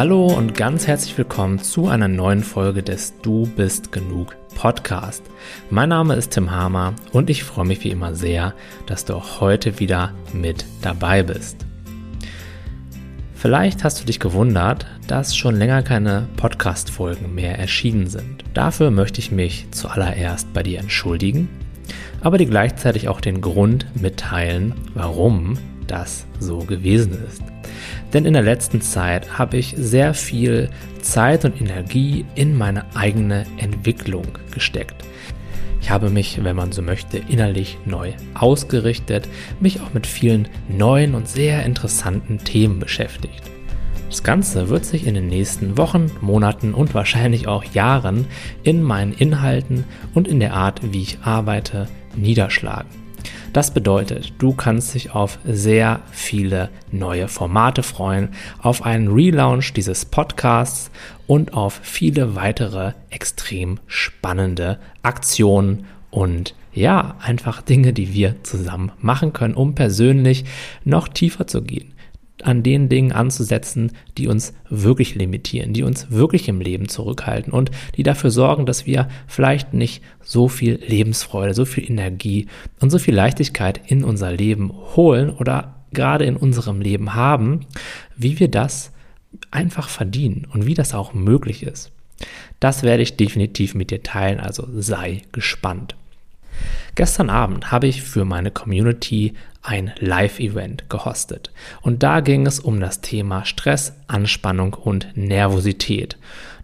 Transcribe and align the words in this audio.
Hallo 0.00 0.28
und 0.28 0.54
ganz 0.54 0.86
herzlich 0.86 1.18
willkommen 1.18 1.58
zu 1.58 1.88
einer 1.88 2.08
neuen 2.08 2.42
Folge 2.42 2.82
des 2.82 3.20
Du 3.20 3.46
bist 3.54 3.92
genug 3.92 4.34
Podcast. 4.54 5.22
Mein 5.68 5.90
Name 5.90 6.14
ist 6.14 6.30
Tim 6.30 6.50
Hamer 6.50 6.94
und 7.12 7.28
ich 7.28 7.44
freue 7.44 7.66
mich 7.66 7.84
wie 7.84 7.90
immer 7.90 8.14
sehr, 8.14 8.54
dass 8.86 9.04
du 9.04 9.14
auch 9.14 9.42
heute 9.42 9.78
wieder 9.78 10.14
mit 10.32 10.64
dabei 10.80 11.22
bist. 11.22 11.66
Vielleicht 13.34 13.84
hast 13.84 14.00
du 14.00 14.06
dich 14.06 14.18
gewundert, 14.18 14.86
dass 15.06 15.36
schon 15.36 15.56
länger 15.56 15.82
keine 15.82 16.26
Podcast-Folgen 16.38 17.34
mehr 17.34 17.58
erschienen 17.58 18.06
sind. 18.06 18.42
Dafür 18.54 18.90
möchte 18.90 19.20
ich 19.20 19.30
mich 19.30 19.66
zuallererst 19.70 20.50
bei 20.54 20.62
dir 20.62 20.78
entschuldigen, 20.78 21.50
aber 22.22 22.38
dir 22.38 22.46
gleichzeitig 22.46 23.08
auch 23.08 23.20
den 23.20 23.42
Grund 23.42 23.84
mitteilen, 24.00 24.72
warum 24.94 25.58
das 25.90 26.26
so 26.38 26.58
gewesen 26.58 27.18
ist. 27.26 27.42
Denn 28.12 28.24
in 28.24 28.32
der 28.32 28.42
letzten 28.42 28.80
Zeit 28.80 29.38
habe 29.38 29.56
ich 29.56 29.74
sehr 29.76 30.14
viel 30.14 30.70
Zeit 31.00 31.44
und 31.44 31.60
Energie 31.60 32.24
in 32.34 32.56
meine 32.56 32.84
eigene 32.94 33.46
Entwicklung 33.58 34.26
gesteckt. 34.52 35.04
Ich 35.80 35.90
habe 35.90 36.10
mich, 36.10 36.42
wenn 36.44 36.56
man 36.56 36.72
so 36.72 36.82
möchte, 36.82 37.18
innerlich 37.18 37.78
neu 37.86 38.12
ausgerichtet, 38.34 39.28
mich 39.60 39.80
auch 39.80 39.94
mit 39.94 40.06
vielen 40.06 40.48
neuen 40.68 41.14
und 41.14 41.28
sehr 41.28 41.64
interessanten 41.64 42.38
Themen 42.38 42.80
beschäftigt. 42.80 43.42
Das 44.10 44.22
Ganze 44.22 44.68
wird 44.68 44.84
sich 44.84 45.06
in 45.06 45.14
den 45.14 45.28
nächsten 45.28 45.78
Wochen, 45.78 46.10
Monaten 46.20 46.74
und 46.74 46.94
wahrscheinlich 46.94 47.46
auch 47.46 47.64
Jahren 47.64 48.26
in 48.64 48.82
meinen 48.82 49.12
Inhalten 49.12 49.84
und 50.14 50.26
in 50.26 50.40
der 50.40 50.54
Art, 50.54 50.92
wie 50.92 51.02
ich 51.02 51.18
arbeite, 51.22 51.86
niederschlagen. 52.16 52.99
Das 53.52 53.72
bedeutet, 53.72 54.32
du 54.38 54.52
kannst 54.52 54.94
dich 54.94 55.12
auf 55.12 55.40
sehr 55.44 56.02
viele 56.12 56.68
neue 56.92 57.26
Formate 57.26 57.82
freuen, 57.82 58.28
auf 58.62 58.84
einen 58.84 59.08
Relaunch 59.08 59.72
dieses 59.72 60.04
Podcasts 60.04 60.92
und 61.26 61.52
auf 61.52 61.80
viele 61.82 62.36
weitere 62.36 62.92
extrem 63.10 63.80
spannende 63.88 64.78
Aktionen 65.02 65.86
und 66.10 66.54
ja, 66.72 67.16
einfach 67.20 67.62
Dinge, 67.62 67.92
die 67.92 68.14
wir 68.14 68.36
zusammen 68.44 68.92
machen 69.00 69.32
können, 69.32 69.54
um 69.54 69.74
persönlich 69.74 70.44
noch 70.84 71.08
tiefer 71.08 71.48
zu 71.48 71.62
gehen 71.62 71.92
an 72.44 72.62
den 72.62 72.88
Dingen 72.88 73.12
anzusetzen, 73.12 73.92
die 74.18 74.28
uns 74.28 74.54
wirklich 74.68 75.14
limitieren, 75.14 75.72
die 75.72 75.82
uns 75.82 76.10
wirklich 76.10 76.48
im 76.48 76.60
Leben 76.60 76.88
zurückhalten 76.88 77.52
und 77.52 77.70
die 77.96 78.02
dafür 78.02 78.30
sorgen, 78.30 78.66
dass 78.66 78.86
wir 78.86 79.08
vielleicht 79.26 79.74
nicht 79.74 80.02
so 80.22 80.48
viel 80.48 80.80
Lebensfreude, 80.86 81.54
so 81.54 81.64
viel 81.64 81.88
Energie 81.88 82.46
und 82.80 82.90
so 82.90 82.98
viel 82.98 83.14
Leichtigkeit 83.14 83.80
in 83.86 84.04
unser 84.04 84.32
Leben 84.32 84.72
holen 84.96 85.30
oder 85.30 85.84
gerade 85.92 86.24
in 86.24 86.36
unserem 86.36 86.80
Leben 86.80 87.14
haben, 87.14 87.60
wie 88.16 88.38
wir 88.38 88.48
das 88.48 88.92
einfach 89.50 89.88
verdienen 89.88 90.46
und 90.52 90.66
wie 90.66 90.74
das 90.74 90.94
auch 90.94 91.14
möglich 91.14 91.62
ist. 91.62 91.92
Das 92.58 92.82
werde 92.82 93.02
ich 93.02 93.16
definitiv 93.16 93.74
mit 93.74 93.90
dir 93.90 94.02
teilen, 94.02 94.40
also 94.40 94.66
sei 94.72 95.22
gespannt. 95.32 95.96
Gestern 96.94 97.30
Abend 97.30 97.70
habe 97.70 97.86
ich 97.86 98.02
für 98.02 98.24
meine 98.24 98.50
Community 98.50 99.34
ein 99.62 99.92
Live-Event 99.98 100.88
gehostet. 100.88 101.50
Und 101.82 102.02
da 102.02 102.20
ging 102.20 102.46
es 102.46 102.60
um 102.60 102.80
das 102.80 103.00
Thema 103.00 103.44
Stress, 103.44 103.94
Anspannung 104.06 104.74
und 104.74 105.08
Nervosität. 105.14 106.16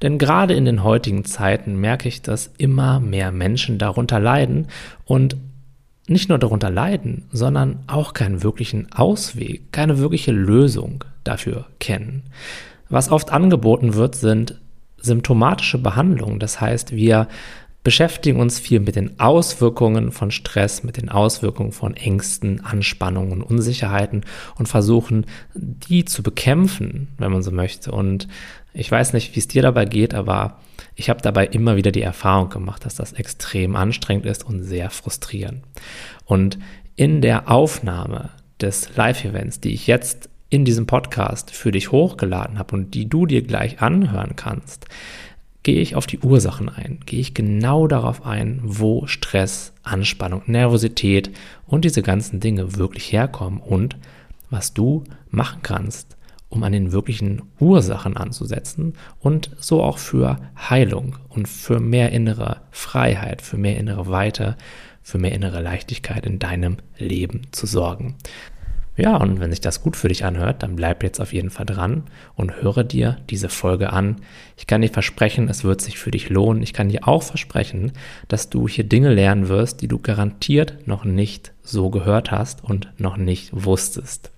Denn 0.02 0.18
gerade 0.18 0.54
in 0.54 0.64
den 0.64 0.82
heutigen 0.82 1.24
Zeiten 1.24 1.76
merke 1.76 2.08
ich, 2.08 2.22
dass 2.22 2.52
immer 2.58 3.00
mehr 3.00 3.32
Menschen 3.32 3.78
darunter 3.78 4.18
leiden 4.18 4.68
und 5.04 5.36
nicht 6.08 6.28
nur 6.28 6.38
darunter 6.38 6.70
leiden, 6.70 7.24
sondern 7.32 7.80
auch 7.86 8.14
keinen 8.14 8.42
wirklichen 8.42 8.92
Ausweg, 8.92 9.72
keine 9.72 9.98
wirkliche 9.98 10.32
Lösung 10.32 11.04
dafür 11.24 11.66
kennen. 11.80 12.22
Was 12.88 13.10
oft 13.10 13.32
angeboten 13.32 13.94
wird, 13.94 14.14
sind 14.14 14.60
symptomatische 14.98 15.78
Behandlungen. 15.78 16.38
Das 16.38 16.60
heißt, 16.60 16.94
wir 16.94 17.28
beschäftigen 17.86 18.40
uns 18.40 18.58
viel 18.58 18.80
mit 18.80 18.96
den 18.96 19.20
Auswirkungen 19.20 20.10
von 20.10 20.32
Stress, 20.32 20.82
mit 20.82 20.96
den 20.96 21.08
Auswirkungen 21.08 21.70
von 21.70 21.94
Ängsten, 21.94 22.64
Anspannungen, 22.64 23.44
Unsicherheiten 23.44 24.24
und 24.56 24.66
versuchen, 24.66 25.24
die 25.54 26.04
zu 26.04 26.24
bekämpfen, 26.24 27.14
wenn 27.16 27.30
man 27.30 27.44
so 27.44 27.52
möchte. 27.52 27.92
Und 27.92 28.26
ich 28.74 28.90
weiß 28.90 29.12
nicht, 29.12 29.36
wie 29.36 29.38
es 29.38 29.46
dir 29.46 29.62
dabei 29.62 29.84
geht, 29.84 30.14
aber 30.14 30.58
ich 30.96 31.08
habe 31.10 31.22
dabei 31.22 31.46
immer 31.46 31.76
wieder 31.76 31.92
die 31.92 32.02
Erfahrung 32.02 32.48
gemacht, 32.48 32.84
dass 32.84 32.96
das 32.96 33.12
extrem 33.12 33.76
anstrengend 33.76 34.26
ist 34.26 34.44
und 34.44 34.64
sehr 34.64 34.90
frustrierend. 34.90 35.62
Und 36.24 36.58
in 36.96 37.20
der 37.20 37.48
Aufnahme 37.48 38.30
des 38.60 38.96
Live-Events, 38.96 39.60
die 39.60 39.74
ich 39.74 39.86
jetzt 39.86 40.28
in 40.50 40.64
diesem 40.64 40.86
Podcast 40.86 41.52
für 41.52 41.70
dich 41.70 41.92
hochgeladen 41.92 42.58
habe 42.58 42.74
und 42.74 42.94
die 42.94 43.08
du 43.08 43.26
dir 43.26 43.42
gleich 43.42 43.80
anhören 43.80 44.34
kannst, 44.34 44.86
gehe 45.66 45.82
ich 45.82 45.96
auf 45.96 46.06
die 46.06 46.20
Ursachen 46.20 46.68
ein, 46.68 47.00
gehe 47.06 47.18
ich 47.18 47.34
genau 47.34 47.88
darauf 47.88 48.24
ein, 48.24 48.60
wo 48.62 49.08
Stress, 49.08 49.72
Anspannung, 49.82 50.42
Nervosität 50.46 51.32
und 51.66 51.84
diese 51.84 52.02
ganzen 52.02 52.38
Dinge 52.38 52.76
wirklich 52.76 53.10
herkommen 53.10 53.58
und 53.58 53.96
was 54.48 54.74
du 54.74 55.02
machen 55.28 55.62
kannst, 55.64 56.16
um 56.50 56.62
an 56.62 56.70
den 56.70 56.92
wirklichen 56.92 57.42
Ursachen 57.58 58.16
anzusetzen 58.16 58.92
und 59.18 59.50
so 59.58 59.82
auch 59.82 59.98
für 59.98 60.38
Heilung 60.56 61.16
und 61.30 61.48
für 61.48 61.80
mehr 61.80 62.12
innere 62.12 62.58
Freiheit, 62.70 63.42
für 63.42 63.56
mehr 63.56 63.76
innere 63.76 64.08
Weite, 64.08 64.56
für 65.02 65.18
mehr 65.18 65.32
innere 65.32 65.60
Leichtigkeit 65.60 66.26
in 66.26 66.38
deinem 66.38 66.76
Leben 66.96 67.42
zu 67.50 67.66
sorgen. 67.66 68.14
Ja, 68.96 69.16
und 69.18 69.40
wenn 69.40 69.50
sich 69.50 69.60
das 69.60 69.82
gut 69.82 69.94
für 69.94 70.08
dich 70.08 70.24
anhört, 70.24 70.62
dann 70.62 70.74
bleib 70.74 71.02
jetzt 71.02 71.20
auf 71.20 71.34
jeden 71.34 71.50
Fall 71.50 71.66
dran 71.66 72.04
und 72.34 72.62
höre 72.62 72.82
dir 72.82 73.18
diese 73.28 73.50
Folge 73.50 73.92
an. 73.92 74.16
Ich 74.56 74.66
kann 74.66 74.80
dir 74.80 74.88
versprechen, 74.88 75.50
es 75.50 75.64
wird 75.64 75.82
sich 75.82 75.98
für 75.98 76.10
dich 76.10 76.30
lohnen. 76.30 76.62
Ich 76.62 76.72
kann 76.72 76.88
dir 76.88 77.06
auch 77.06 77.22
versprechen, 77.22 77.92
dass 78.28 78.48
du 78.48 78.66
hier 78.66 78.84
Dinge 78.84 79.12
lernen 79.12 79.48
wirst, 79.48 79.82
die 79.82 79.88
du 79.88 79.98
garantiert 79.98 80.86
noch 80.86 81.04
nicht 81.04 81.52
so 81.62 81.90
gehört 81.90 82.30
hast 82.30 82.64
und 82.64 82.88
noch 82.96 83.18
nicht 83.18 83.50
wusstest. 83.52 84.30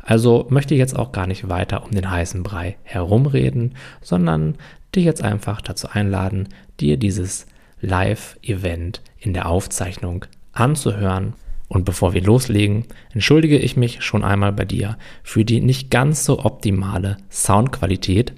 Also 0.00 0.46
möchte 0.50 0.74
ich 0.74 0.78
jetzt 0.78 0.96
auch 0.96 1.10
gar 1.10 1.26
nicht 1.26 1.48
weiter 1.48 1.84
um 1.84 1.90
den 1.90 2.10
heißen 2.10 2.44
Brei 2.44 2.76
herumreden, 2.84 3.74
sondern 4.00 4.54
dich 4.94 5.04
jetzt 5.04 5.22
einfach 5.22 5.60
dazu 5.60 5.88
einladen, 5.88 6.48
dir 6.78 6.96
dieses 6.96 7.46
Live-Event 7.80 9.02
in 9.18 9.34
der 9.34 9.48
Aufzeichnung 9.48 10.26
anzuhören 10.52 11.34
und 11.70 11.84
bevor 11.84 12.14
wir 12.14 12.22
loslegen, 12.22 12.84
entschuldige 13.12 13.56
ich 13.56 13.76
mich 13.76 14.02
schon 14.02 14.24
einmal 14.24 14.52
bei 14.52 14.64
dir 14.64 14.98
für 15.22 15.44
die 15.44 15.60
nicht 15.60 15.88
ganz 15.88 16.24
so 16.24 16.40
optimale 16.44 17.16
Soundqualität, 17.30 18.34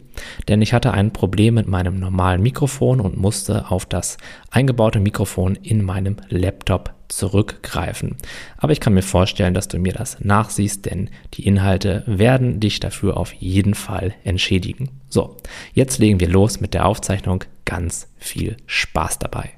denn 0.48 0.60
ich 0.60 0.74
hatte 0.74 0.92
ein 0.92 1.14
Problem 1.14 1.54
mit 1.54 1.66
meinem 1.66 1.98
normalen 1.98 2.42
Mikrofon 2.42 3.00
und 3.00 3.16
musste 3.16 3.70
auf 3.70 3.86
das 3.86 4.18
eingebaute 4.50 5.00
Mikrofon 5.00 5.56
in 5.56 5.82
meinem 5.82 6.16
Laptop 6.28 6.92
zurückgreifen. 7.08 8.16
Aber 8.58 8.72
ich 8.72 8.80
kann 8.80 8.92
mir 8.92 9.02
vorstellen, 9.02 9.54
dass 9.54 9.66
du 9.66 9.78
mir 9.78 9.94
das 9.94 10.20
nachsiehst, 10.20 10.84
denn 10.84 11.08
die 11.32 11.46
Inhalte 11.46 12.04
werden 12.06 12.60
dich 12.60 12.80
dafür 12.80 13.16
auf 13.16 13.32
jeden 13.32 13.72
Fall 13.72 14.14
entschädigen. 14.24 14.90
So, 15.08 15.38
jetzt 15.72 15.98
legen 15.98 16.20
wir 16.20 16.28
los 16.28 16.60
mit 16.60 16.74
der 16.74 16.84
Aufzeichnung. 16.84 17.44
Ganz 17.64 18.08
viel 18.18 18.58
Spaß 18.66 19.18
dabei. 19.20 19.52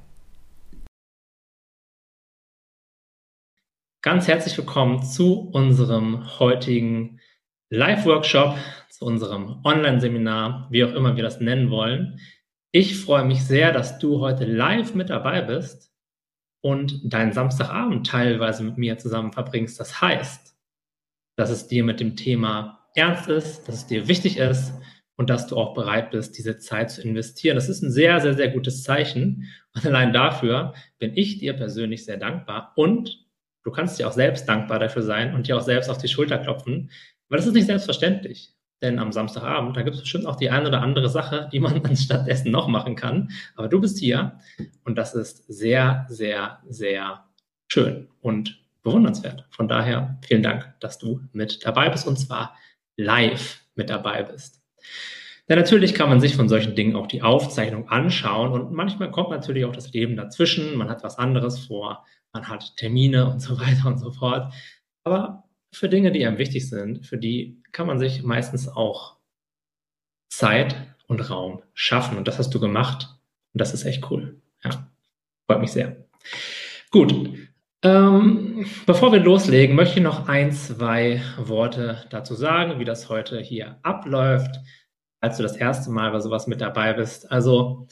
Ganz 4.04 4.28
herzlich 4.28 4.59
willkommen 4.59 5.03
zu 5.03 5.48
unserem 5.54 6.38
heutigen 6.38 7.20
Live-Workshop, 7.70 8.54
zu 8.91 9.06
unserem 9.06 9.62
Online-Seminar, 9.65 10.69
wie 10.70 10.84
auch 10.84 10.92
immer 10.92 11.16
wir 11.16 11.22
das 11.22 11.41
nennen 11.41 11.70
wollen. 11.70 12.20
Ich 12.70 13.00
freue 13.00 13.25
mich 13.25 13.44
sehr, 13.44 13.72
dass 13.72 13.98
du 13.98 14.20
heute 14.20 14.44
live 14.44 14.94
mit 14.94 15.09
dabei 15.09 15.41
bist 15.41 15.91
und 16.60 17.00
deinen 17.15 17.32
Samstagabend 17.32 18.06
teilweise 18.06 18.62
mit 18.62 18.76
mir 18.76 18.98
zusammen 18.98 19.32
verbringst. 19.32 19.81
Das 19.81 20.03
heißt, 20.03 20.54
dass 21.36 21.48
es 21.48 21.66
dir 21.68 21.83
mit 21.83 21.98
dem 21.98 22.15
Thema 22.15 22.86
ernst 22.95 23.30
ist, 23.30 23.66
dass 23.66 23.74
es 23.77 23.86
dir 23.86 24.06
wichtig 24.06 24.36
ist 24.36 24.74
und 25.16 25.30
dass 25.30 25.47
du 25.47 25.56
auch 25.56 25.72
bereit 25.72 26.10
bist, 26.10 26.36
diese 26.36 26.59
Zeit 26.59 26.91
zu 26.91 27.01
investieren. 27.01 27.54
Das 27.54 27.71
ist 27.71 27.80
ein 27.80 27.91
sehr, 27.91 28.21
sehr, 28.21 28.34
sehr 28.34 28.51
gutes 28.51 28.83
Zeichen. 28.83 29.48
Und 29.74 29.86
allein 29.86 30.12
dafür 30.12 30.74
bin 30.98 31.16
ich 31.16 31.39
dir 31.39 31.54
persönlich 31.54 32.04
sehr 32.04 32.18
dankbar 32.18 32.74
und 32.77 33.23
Du 33.65 33.71
kannst 33.71 33.99
dir 33.99 34.07
auch 34.07 34.13
selbst 34.13 34.47
dankbar 34.49 34.78
dafür 34.78 35.03
sein 35.03 35.34
und 35.34 35.49
dir 35.49 35.57
auch 35.57 35.63
selbst 35.63 35.89
auf 35.91 35.99
die 35.99 36.09
Schulter 36.09 36.39
klopfen, 36.39 36.91
weil 37.28 37.39
das 37.39 37.47
ist 37.47 37.55
nicht 37.55 37.66
selbstverständlich. 37.66 38.55
Denn 38.83 38.99
am 38.99 39.13
Samstagabend, 39.13 39.77
da 39.77 39.83
gibt 39.83 39.97
es 39.97 40.03
bestimmt 40.03 40.27
auch 40.27 40.37
die 40.37 40.51
eine 40.51 40.69
oder 40.69 40.83
andere 40.83 41.09
Sache, 41.09 41.49
die 41.51 41.61
man 41.61 41.83
anstattdessen 41.84 42.51
noch 42.53 42.69
machen 42.69 42.97
kann. 42.97 43.31
Aber 43.57 43.69
du 43.69 43.81
bist 43.81 43.99
hier 43.99 44.39
und 44.84 44.97
das 44.99 45.15
ist 45.15 45.47
sehr, 45.49 46.05
sehr, 46.09 46.61
sehr 46.69 47.25
schön 47.69 48.09
und 48.21 48.61
bewundernswert. 48.83 49.47
Von 49.51 49.69
daher 49.69 50.19
vielen 50.27 50.43
Dank, 50.43 50.75
dass 50.81 50.99
du 50.99 51.21
mit 51.33 51.65
dabei 51.65 51.89
bist 51.89 52.07
und 52.07 52.19
zwar 52.19 52.55
live 52.97 53.63
mit 53.75 53.89
dabei 53.89 54.22
bist. 54.25 54.61
Denn 55.49 55.59
natürlich 55.59 55.95
kann 55.95 56.09
man 56.11 56.21
sich 56.21 56.37
von 56.37 56.49
solchen 56.49 56.75
Dingen 56.75 56.97
auch 56.97 57.07
die 57.07 57.22
Aufzeichnung 57.22 57.89
anschauen 57.89 58.53
und 58.53 58.72
manchmal 58.72 59.11
kommt 59.11 59.31
natürlich 59.31 59.65
auch 59.65 59.75
das 59.75 59.93
Leben 59.93 60.16
dazwischen, 60.16 60.77
man 60.77 60.89
hat 60.89 61.03
was 61.03 61.19
anderes 61.19 61.66
vor 61.66 62.05
man 62.34 62.48
hat 62.48 62.77
Termine 62.77 63.31
und 63.31 63.41
so 63.41 63.59
weiter 63.59 63.86
und 63.86 63.98
so 63.98 64.10
fort. 64.10 64.53
Aber 65.04 65.45
für 65.72 65.89
Dinge, 65.89 66.13
die 66.13 66.27
einem 66.27 66.39
wichtig 66.39 66.69
sind, 66.69 67.07
für 67.07 67.16
die 67.16 67.63
kann 67.72 67.86
man 67.86 67.98
sich 67.98 68.22
meistens 68.22 68.69
auch 68.69 69.16
Zeit 70.28 70.77
und 71.07 71.31
Raum 71.31 71.63
schaffen. 71.72 72.19
Und 72.19 72.28
das 72.28 72.39
hast 72.39 72.51
du 72.54 72.60
gemacht. 72.60 73.09
Und 73.53 73.60
das 73.60 73.72
ist 73.72 73.84
echt 73.84 74.10
cool. 74.10 74.41
Ja, 74.63 74.91
freut 75.47 75.60
mich 75.60 75.72
sehr. 75.72 75.97
Gut. 76.91 77.39
Ähm, 77.83 78.66
bevor 78.87 79.13
wir 79.13 79.21
loslegen, 79.21 79.77
möchte 79.77 79.98
ich 79.98 80.04
noch 80.04 80.27
ein, 80.27 80.53
zwei 80.53 81.21
Worte 81.37 82.04
dazu 82.10 82.34
sagen, 82.34 82.80
wie 82.80 82.84
das 82.84 83.10
heute 83.10 83.41
hier 83.41 83.78
abläuft, 83.83 84.57
als 85.21 85.37
du 85.37 85.42
das 85.42 85.57
erste 85.57 85.91
Mal 85.91 86.10
bei 86.10 86.21
sowas 86.21 86.47
mit 86.47 86.63
dabei 86.63 86.95
bist. 86.95 87.30
Also, 87.30 87.87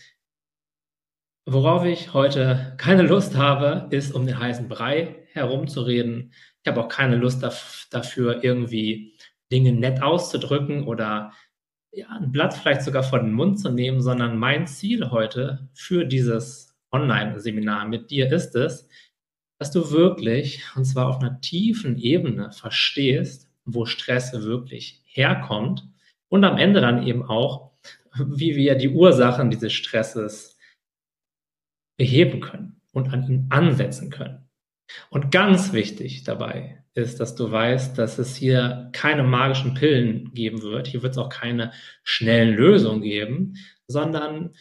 worauf 1.46 1.84
ich 1.84 2.12
heute 2.14 2.74
keine 2.76 3.02
Lust 3.02 3.36
habe, 3.36 3.88
ist 3.90 4.14
um 4.14 4.26
den 4.26 4.38
heißen 4.38 4.68
Brei 4.68 5.26
herumzureden. 5.32 6.32
Ich 6.62 6.70
habe 6.70 6.80
auch 6.80 6.88
keine 6.88 7.16
Lust 7.16 7.42
dafür, 7.90 8.44
irgendwie 8.44 9.16
Dinge 9.50 9.72
nett 9.72 10.02
auszudrücken 10.02 10.84
oder 10.84 11.32
ja, 11.90 12.08
ein 12.08 12.32
Blatt 12.32 12.54
vielleicht 12.54 12.82
sogar 12.82 13.02
vor 13.02 13.18
den 13.18 13.32
Mund 13.32 13.60
zu 13.60 13.70
nehmen, 13.70 14.00
sondern 14.00 14.38
mein 14.38 14.66
Ziel 14.66 15.10
heute 15.10 15.68
für 15.74 16.04
dieses 16.04 16.74
Online-Seminar 16.90 17.86
mit 17.86 18.10
dir 18.10 18.30
ist 18.30 18.54
es, 18.54 18.88
dass 19.58 19.70
du 19.70 19.90
wirklich, 19.90 20.62
und 20.74 20.84
zwar 20.84 21.08
auf 21.08 21.20
einer 21.20 21.40
tiefen 21.40 21.98
Ebene, 21.98 22.52
verstehst, 22.52 23.48
wo 23.64 23.84
Stress 23.84 24.32
wirklich 24.32 25.02
herkommt 25.04 25.86
und 26.28 26.44
am 26.44 26.56
Ende 26.56 26.80
dann 26.80 27.06
eben 27.06 27.24
auch, 27.24 27.72
wie 28.14 28.56
wir 28.56 28.74
die 28.74 28.88
Ursachen 28.88 29.50
dieses 29.50 29.72
Stresses 29.72 30.51
beheben 31.96 32.40
können 32.40 32.80
und 32.92 33.12
an 33.12 33.26
ihn 33.28 33.46
ansetzen 33.50 34.10
können. 34.10 34.48
Und 35.10 35.30
ganz 35.30 35.72
wichtig 35.72 36.24
dabei 36.24 36.82
ist, 36.94 37.20
dass 37.20 37.34
du 37.34 37.50
weißt, 37.50 37.96
dass 37.96 38.18
es 38.18 38.36
hier 38.36 38.90
keine 38.92 39.22
magischen 39.22 39.74
Pillen 39.74 40.32
geben 40.34 40.62
wird. 40.62 40.86
Hier 40.86 41.02
wird 41.02 41.12
es 41.12 41.18
auch 41.18 41.30
keine 41.30 41.72
schnellen 42.02 42.54
Lösungen 42.54 43.00
geben, 43.00 43.54
sondern 43.86 44.54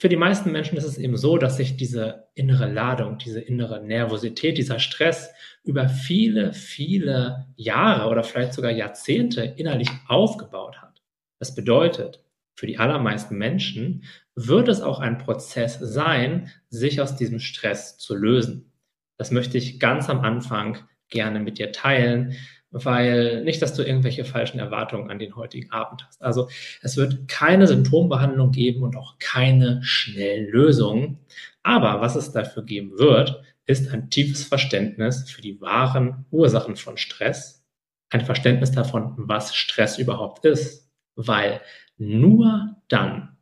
für 0.00 0.08
die 0.08 0.16
meisten 0.16 0.52
Menschen 0.52 0.78
ist 0.78 0.84
es 0.84 0.96
eben 0.96 1.16
so, 1.16 1.38
dass 1.38 1.56
sich 1.56 1.76
diese 1.76 2.28
innere 2.34 2.70
Ladung, 2.70 3.18
diese 3.18 3.40
innere 3.40 3.84
Nervosität, 3.84 4.56
dieser 4.56 4.78
Stress 4.78 5.30
über 5.64 5.88
viele, 5.88 6.52
viele 6.52 7.48
Jahre 7.56 8.08
oder 8.08 8.22
vielleicht 8.22 8.54
sogar 8.54 8.70
Jahrzehnte 8.70 9.42
innerlich 9.42 9.90
aufgebaut 10.06 10.80
hat. 10.80 11.02
Das 11.40 11.54
bedeutet, 11.54 12.22
für 12.58 12.66
die 12.66 12.78
allermeisten 12.78 13.38
Menschen 13.38 14.02
wird 14.34 14.66
es 14.66 14.80
auch 14.80 14.98
ein 14.98 15.18
Prozess 15.18 15.78
sein, 15.80 16.50
sich 16.70 17.00
aus 17.00 17.14
diesem 17.14 17.38
Stress 17.38 17.98
zu 17.98 18.16
lösen. 18.16 18.72
Das 19.16 19.30
möchte 19.30 19.56
ich 19.56 19.78
ganz 19.78 20.10
am 20.10 20.22
Anfang 20.22 20.78
gerne 21.08 21.38
mit 21.38 21.58
dir 21.58 21.70
teilen, 21.70 22.34
weil 22.72 23.44
nicht, 23.44 23.62
dass 23.62 23.74
du 23.74 23.84
irgendwelche 23.84 24.24
falschen 24.24 24.58
Erwartungen 24.58 25.08
an 25.08 25.20
den 25.20 25.36
heutigen 25.36 25.70
Abend 25.70 26.04
hast. 26.04 26.20
Also 26.20 26.48
es 26.82 26.96
wird 26.96 27.28
keine 27.28 27.68
Symptombehandlung 27.68 28.50
geben 28.50 28.82
und 28.82 28.96
auch 28.96 29.20
keine 29.20 29.80
schnellen 29.84 30.50
Lösungen. 30.50 31.20
Aber 31.62 32.00
was 32.00 32.16
es 32.16 32.32
dafür 32.32 32.64
geben 32.64 32.98
wird, 32.98 33.40
ist 33.66 33.88
ein 33.94 34.10
tiefes 34.10 34.42
Verständnis 34.42 35.30
für 35.30 35.42
die 35.42 35.60
wahren 35.60 36.26
Ursachen 36.32 36.74
von 36.74 36.96
Stress, 36.96 37.64
ein 38.10 38.24
Verständnis 38.24 38.72
davon, 38.72 39.14
was 39.16 39.54
Stress 39.54 39.96
überhaupt 39.96 40.44
ist, 40.44 40.90
weil 41.14 41.60
nur 41.98 42.76
dann 42.88 43.36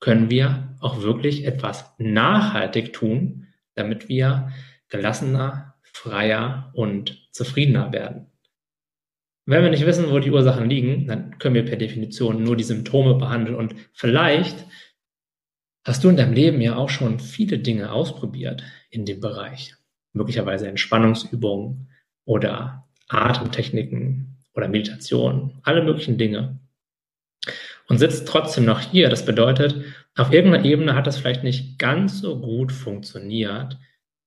können 0.00 0.30
wir 0.30 0.76
auch 0.80 1.02
wirklich 1.02 1.46
etwas 1.46 1.94
nachhaltig 1.98 2.92
tun, 2.92 3.46
damit 3.74 4.08
wir 4.08 4.52
gelassener, 4.88 5.74
freier 5.82 6.70
und 6.74 7.28
zufriedener 7.32 7.92
werden. 7.92 8.26
Wenn 9.46 9.62
wir 9.62 9.70
nicht 9.70 9.84
wissen, 9.84 10.10
wo 10.10 10.18
die 10.18 10.30
Ursachen 10.30 10.70
liegen, 10.70 11.06
dann 11.06 11.38
können 11.38 11.54
wir 11.54 11.64
per 11.64 11.76
Definition 11.76 12.42
nur 12.42 12.56
die 12.56 12.64
Symptome 12.64 13.14
behandeln. 13.14 13.56
Und 13.56 13.74
vielleicht 13.92 14.66
hast 15.84 16.02
du 16.02 16.08
in 16.08 16.16
deinem 16.16 16.32
Leben 16.32 16.60
ja 16.60 16.76
auch 16.76 16.88
schon 16.88 17.20
viele 17.20 17.58
Dinge 17.58 17.92
ausprobiert 17.92 18.62
in 18.90 19.04
dem 19.04 19.20
Bereich. 19.20 19.74
Möglicherweise 20.12 20.68
Entspannungsübungen 20.68 21.90
oder 22.24 22.88
Atemtechniken 23.08 24.38
oder 24.54 24.68
Meditation, 24.68 25.58
alle 25.62 25.82
möglichen 25.82 26.16
Dinge. 26.16 26.60
Und 27.88 27.98
sitzt 27.98 28.26
trotzdem 28.26 28.64
noch 28.64 28.80
hier. 28.80 29.10
Das 29.10 29.26
bedeutet, 29.26 29.84
auf 30.16 30.32
irgendeiner 30.32 30.64
Ebene 30.64 30.94
hat 30.94 31.06
das 31.06 31.18
vielleicht 31.18 31.44
nicht 31.44 31.78
ganz 31.78 32.20
so 32.20 32.40
gut 32.40 32.72
funktioniert, 32.72 33.78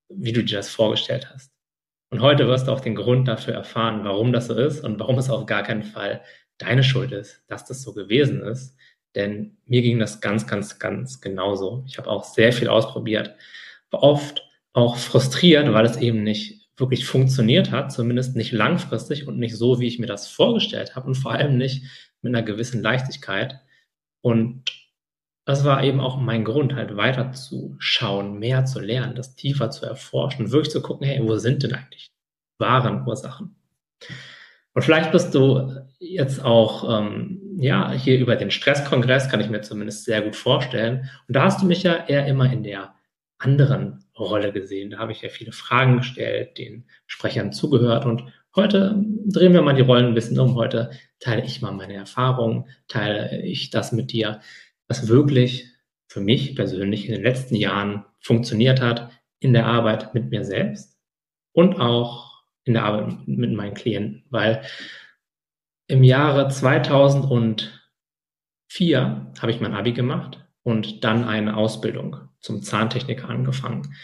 wie 0.09 0.31
du 0.31 0.44
dir 0.44 0.57
das 0.57 0.69
vorgestellt 0.69 1.30
hast. 1.33 1.51
Und 2.09 2.21
heute 2.21 2.48
wirst 2.48 2.68
du 2.68 2.71
auch 2.71 2.80
den 2.80 2.95
Grund 2.95 3.27
dafür 3.27 3.54
erfahren, 3.54 4.04
warum 4.04 4.31
das 4.31 4.48
so 4.48 4.54
ist 4.54 4.83
und 4.83 5.00
warum 5.00 5.18
es 5.18 5.30
auf 5.30 5.45
gar 5.45 5.63
keinen 5.63 5.83
Fall 5.83 6.21
deine 6.57 6.83
Schuld 6.83 7.12
ist, 7.12 7.44
dass 7.48 7.65
das 7.65 7.81
so 7.81 7.94
gewesen 7.94 8.42
ist. 8.42 8.75
Denn 9.15 9.57
mir 9.65 9.81
ging 9.81 10.00
das 10.00 10.21
ganz, 10.21 10.48
ganz, 10.48 10.80
ganz 10.80 11.21
genauso. 11.21 11.83
Ich 11.88 11.98
habe 11.98 12.09
auch 12.09 12.24
sehr 12.24 12.54
viel 12.54 12.69
ausprobiert, 12.69 13.36
war 13.92 14.04
oft 14.04 14.44
auch 14.74 14.98
frustriert, 14.98 15.71
weil 15.74 15.86
es 15.86 15.98
eben 15.98 16.24
nicht 16.24 16.69
wirklich 16.77 17.06
funktioniert 17.06 17.71
hat, 17.71 17.92
zumindest 17.92 18.36
nicht 18.36 18.51
langfristig 18.51 19.27
und 19.27 19.39
nicht 19.39 19.56
so, 19.56 19.80
wie 19.80 19.88
ich 19.88 19.98
mir 19.98 20.06
das 20.06 20.27
vorgestellt 20.27 20.95
habe 20.95 21.07
und 21.07 21.15
vor 21.15 21.31
allem 21.31 21.57
nicht 21.57 21.83
mit 22.22 22.36
einer 22.36 22.44
gewissen 22.44 22.81
Leichtigkeit. 22.81 23.60
Und 24.22 24.64
das 25.46 25.64
war 25.64 25.84
eben 25.84 26.00
auch 26.00 26.18
mein 26.18 26.44
Grund, 26.44 26.75
halt 26.75 26.98
weiter 26.98 27.31
zu 27.31 27.75
schauen, 27.80 28.38
mehr 28.40 28.66
zu 28.66 28.80
lernen, 28.80 29.16
das 29.16 29.36
tiefer 29.36 29.69
zu 29.69 29.86
erforschen, 29.86 30.52
wirklich 30.52 30.72
zu 30.72 30.81
gucken, 30.81 31.08
hey, 31.08 31.22
wo 31.24 31.38
sind 31.38 31.64
denn 31.64 31.74
eigentlich 31.74 32.12
wahren 32.60 33.08
Ursachen? 33.08 33.56
Und 34.74 34.84
vielleicht 34.84 35.12
bist 35.12 35.34
du 35.34 35.88
jetzt 36.00 36.44
auch, 36.44 37.00
ähm, 37.00 37.42
ja, 37.60 37.92
hier 37.92 38.19
über 38.19 38.36
den 38.36 38.52
Stresskongress, 38.52 39.30
kann 39.30 39.40
ich 39.40 39.50
mir 39.50 39.62
zumindest 39.62 40.06
sehr 40.06 40.22
gut 40.22 40.36
vorstellen. 40.36 41.10
Und 41.28 41.36
da 41.36 41.44
hast 41.46 41.62
du 41.62 41.66
mich 41.66 41.81
ja 41.84 42.06
eher 42.06 42.28
immer 42.28 42.52
in 42.52 42.64
der 42.64 42.94
anderen 43.40 44.04
Rolle 44.18 44.52
gesehen. 44.52 44.92
Da 44.92 45.00
habe 45.00 45.12
ich 45.12 45.22
ja 45.22 45.30
viele 45.30 45.52
Fragen 45.52 45.98
gestellt, 45.98 46.58
den 46.58 46.86
Sprechern 47.06 47.52
zugehört 47.52 48.06
und 48.06 48.24
heute 48.56 49.02
drehen 49.25 49.54
wir 49.54 49.62
mal 49.62 49.75
die 49.75 49.81
Rollen 49.81 50.08
ein 50.08 50.16
bisschen 50.16 50.40
um. 50.40 50.56
Heute 50.56 50.92
teile 51.19 51.44
ich 51.44 51.62
mal 51.62 51.72
meine 51.72 51.96
Erfahrungen, 51.96 52.66
teile 52.88 53.42
ich 53.44 53.69
das 53.69 53.92
mit 53.92 54.12
dir, 54.12 54.42
was 54.88 55.08
wirklich 55.08 55.72
für 56.08 56.22
mich 56.22 56.56
persönlich 56.56 57.08
in 57.08 57.14
den 57.14 57.24
letzten 57.24 57.56
Jahren 57.56 58.06
funktioniert 58.19 58.81
hat 58.81 59.12
in 59.40 59.54
der 59.54 59.66
Arbeit 59.66 60.14
mit 60.14 60.30
mir 60.30 60.44
selbst 60.44 60.98
und 61.54 61.80
auch 61.80 62.44
in 62.64 62.74
der 62.74 62.84
Arbeit 62.84 63.28
mit 63.28 63.54
meinen 63.54 63.74
Klienten, 63.74 64.25
weil 64.30 64.64
im 65.88 66.04
Jahre 66.04 66.50
2004 66.50 67.71
habe 69.40 69.52
ich 69.52 69.62
mein 69.62 69.74
Abi 69.74 69.94
gemacht 69.94 70.45
und 70.64 71.04
dann 71.04 71.24
eine 71.24 71.56
Ausbildung 71.56 72.18
zum 72.40 72.62
Zahntechniker 72.62 73.30
angefangen. 73.30 73.95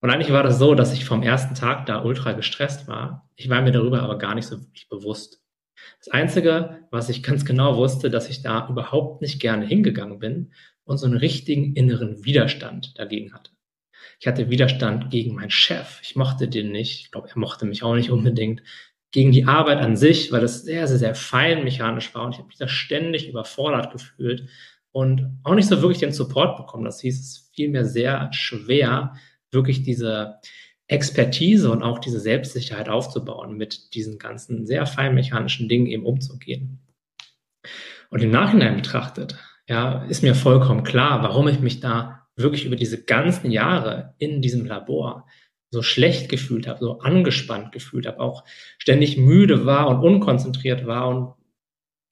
Und 0.00 0.10
eigentlich 0.10 0.32
war 0.32 0.42
das 0.42 0.58
so, 0.58 0.74
dass 0.74 0.92
ich 0.92 1.04
vom 1.04 1.22
ersten 1.22 1.54
Tag 1.54 1.86
da 1.86 2.02
ultra 2.02 2.32
gestresst 2.32 2.88
war. 2.88 3.30
Ich 3.36 3.48
war 3.48 3.62
mir 3.62 3.70
darüber 3.70 4.02
aber 4.02 4.18
gar 4.18 4.34
nicht 4.34 4.46
so 4.46 4.60
wirklich 4.60 4.88
bewusst. 4.88 5.41
Das 5.98 6.08
Einzige, 6.08 6.86
was 6.90 7.08
ich 7.08 7.22
ganz 7.22 7.44
genau 7.44 7.76
wusste, 7.76 8.10
dass 8.10 8.28
ich 8.28 8.42
da 8.42 8.68
überhaupt 8.68 9.22
nicht 9.22 9.40
gerne 9.40 9.66
hingegangen 9.66 10.18
bin 10.18 10.52
und 10.84 10.98
so 10.98 11.06
einen 11.06 11.16
richtigen 11.16 11.74
inneren 11.74 12.24
Widerstand 12.24 12.98
dagegen 12.98 13.32
hatte. 13.32 13.52
Ich 14.20 14.26
hatte 14.26 14.50
Widerstand 14.50 15.10
gegen 15.10 15.34
meinen 15.34 15.50
Chef. 15.50 16.00
Ich 16.02 16.16
mochte 16.16 16.48
den 16.48 16.70
nicht. 16.70 17.00
Ich 17.00 17.10
glaube, 17.10 17.28
er 17.28 17.38
mochte 17.38 17.66
mich 17.66 17.82
auch 17.82 17.94
nicht 17.94 18.10
unbedingt. 18.10 18.62
Gegen 19.10 19.32
die 19.32 19.44
Arbeit 19.44 19.78
an 19.78 19.96
sich, 19.96 20.32
weil 20.32 20.42
es 20.42 20.62
sehr, 20.62 20.86
sehr, 20.86 20.98
sehr 20.98 21.14
fein 21.14 21.64
mechanisch 21.64 22.14
war 22.14 22.24
und 22.24 22.32
ich 22.32 22.38
habe 22.38 22.48
mich 22.48 22.56
da 22.56 22.66
ständig 22.66 23.28
überfordert 23.28 23.92
gefühlt 23.92 24.48
und 24.90 25.38
auch 25.42 25.54
nicht 25.54 25.68
so 25.68 25.82
wirklich 25.82 25.98
den 25.98 26.12
Support 26.12 26.56
bekommen. 26.56 26.84
Das 26.84 27.00
hieß, 27.00 27.20
es 27.20 27.50
fiel 27.54 27.68
mir 27.68 27.84
sehr 27.84 28.30
schwer, 28.32 29.14
wirklich 29.50 29.82
diese 29.82 30.36
Expertise 30.92 31.70
und 31.70 31.82
auch 31.82 31.98
diese 31.98 32.20
Selbstsicherheit 32.20 32.88
aufzubauen, 32.88 33.56
mit 33.56 33.94
diesen 33.94 34.18
ganzen 34.18 34.66
sehr 34.66 34.86
feinmechanischen 34.86 35.68
Dingen 35.68 35.86
eben 35.86 36.04
umzugehen. 36.04 36.78
Und 38.10 38.22
im 38.22 38.30
Nachhinein 38.30 38.76
betrachtet, 38.76 39.36
ja, 39.68 40.04
ist 40.04 40.22
mir 40.22 40.34
vollkommen 40.34 40.84
klar, 40.84 41.22
warum 41.22 41.48
ich 41.48 41.60
mich 41.60 41.80
da 41.80 42.26
wirklich 42.36 42.64
über 42.64 42.76
diese 42.76 43.04
ganzen 43.04 43.50
Jahre 43.50 44.14
in 44.18 44.42
diesem 44.42 44.66
Labor 44.66 45.26
so 45.70 45.82
schlecht 45.82 46.28
gefühlt 46.28 46.66
habe, 46.66 46.80
so 46.80 47.00
angespannt 47.00 47.72
gefühlt 47.72 48.06
habe, 48.06 48.20
auch 48.20 48.44
ständig 48.78 49.16
müde 49.16 49.64
war 49.64 49.88
und 49.88 50.00
unkonzentriert 50.00 50.86
war 50.86 51.08
und 51.08 51.34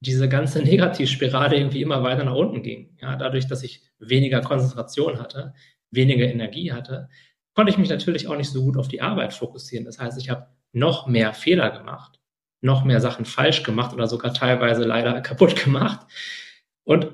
diese 0.00 0.28
ganze 0.28 0.62
Negativspirale 0.64 1.56
irgendwie 1.56 1.82
immer 1.82 2.02
weiter 2.02 2.24
nach 2.24 2.34
unten 2.34 2.62
ging. 2.62 2.96
Ja, 3.00 3.16
dadurch, 3.16 3.46
dass 3.46 3.62
ich 3.62 3.82
weniger 3.98 4.40
Konzentration 4.40 5.18
hatte, 5.18 5.52
weniger 5.90 6.26
Energie 6.26 6.72
hatte, 6.72 7.08
konnte 7.54 7.72
ich 7.72 7.78
mich 7.78 7.88
natürlich 7.88 8.28
auch 8.28 8.36
nicht 8.36 8.50
so 8.50 8.62
gut 8.62 8.76
auf 8.76 8.88
die 8.88 9.02
Arbeit 9.02 9.34
fokussieren. 9.34 9.84
Das 9.84 9.98
heißt, 9.98 10.18
ich 10.18 10.30
habe 10.30 10.48
noch 10.72 11.06
mehr 11.06 11.34
Fehler 11.34 11.70
gemacht, 11.70 12.20
noch 12.60 12.84
mehr 12.84 13.00
Sachen 13.00 13.24
falsch 13.24 13.62
gemacht 13.62 13.94
oder 13.94 14.06
sogar 14.06 14.32
teilweise 14.34 14.84
leider 14.84 15.20
kaputt 15.22 15.56
gemacht. 15.62 16.06
Und 16.84 17.12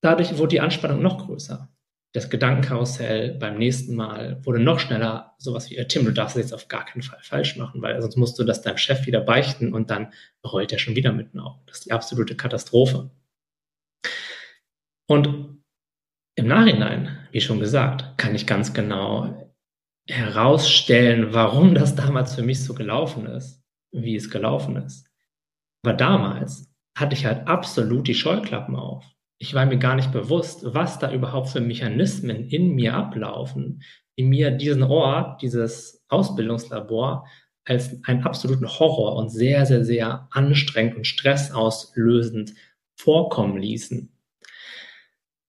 dadurch 0.00 0.36
wurde 0.38 0.48
die 0.48 0.60
Anspannung 0.60 1.02
noch 1.02 1.26
größer. 1.26 1.68
Das 2.12 2.28
Gedankenkarussell 2.28 3.34
beim 3.38 3.56
nächsten 3.56 3.94
Mal 3.94 4.44
wurde 4.44 4.58
noch 4.58 4.80
schneller. 4.80 5.36
Sowas 5.38 5.70
wie, 5.70 5.76
äh, 5.76 5.86
Tim, 5.86 6.04
du 6.04 6.12
darfst 6.12 6.36
es 6.36 6.42
jetzt 6.42 6.52
auf 6.52 6.66
gar 6.66 6.84
keinen 6.84 7.02
Fall 7.02 7.20
falsch 7.22 7.56
machen, 7.56 7.82
weil 7.82 8.00
sonst 8.02 8.16
musst 8.16 8.36
du 8.38 8.42
das 8.42 8.62
deinem 8.62 8.78
Chef 8.78 9.06
wieder 9.06 9.20
beichten 9.20 9.72
und 9.72 9.90
dann 9.90 10.12
rollt 10.44 10.72
er 10.72 10.80
schon 10.80 10.96
wieder 10.96 11.12
mit 11.12 11.32
den 11.32 11.40
Augen. 11.40 11.60
Das 11.66 11.78
ist 11.78 11.84
die 11.86 11.92
absolute 11.92 12.34
Katastrophe. 12.34 13.10
Und 15.06 15.60
im 16.34 16.46
Nachhinein, 16.46 17.18
wie 17.30 17.40
schon 17.40 17.60
gesagt, 17.60 18.18
kann 18.18 18.34
ich 18.34 18.46
ganz 18.46 18.72
genau 18.74 19.49
herausstellen, 20.10 21.32
warum 21.32 21.74
das 21.74 21.94
damals 21.94 22.34
für 22.34 22.42
mich 22.42 22.62
so 22.64 22.74
gelaufen 22.74 23.26
ist, 23.26 23.62
wie 23.92 24.16
es 24.16 24.30
gelaufen 24.30 24.76
ist. 24.76 25.06
Aber 25.82 25.94
damals 25.94 26.70
hatte 26.96 27.14
ich 27.14 27.24
halt 27.24 27.46
absolut 27.48 28.06
die 28.08 28.14
Scheuklappen 28.14 28.76
auf. 28.76 29.04
Ich 29.38 29.54
war 29.54 29.64
mir 29.64 29.78
gar 29.78 29.94
nicht 29.94 30.12
bewusst, 30.12 30.62
was 30.64 30.98
da 30.98 31.10
überhaupt 31.12 31.48
für 31.48 31.60
Mechanismen 31.60 32.44
in 32.48 32.74
mir 32.74 32.94
ablaufen, 32.94 33.82
die 34.18 34.24
mir 34.24 34.50
diesen 34.50 34.82
Ort, 34.82 35.40
dieses 35.40 36.04
Ausbildungslabor 36.08 37.26
als 37.64 38.04
einen 38.04 38.24
absoluten 38.24 38.66
Horror 38.66 39.16
und 39.16 39.30
sehr, 39.30 39.64
sehr, 39.64 39.84
sehr 39.84 40.28
anstrengend 40.30 40.96
und 40.96 41.06
stressauslösend 41.06 42.52
vorkommen 42.96 43.56
ließen. 43.56 44.12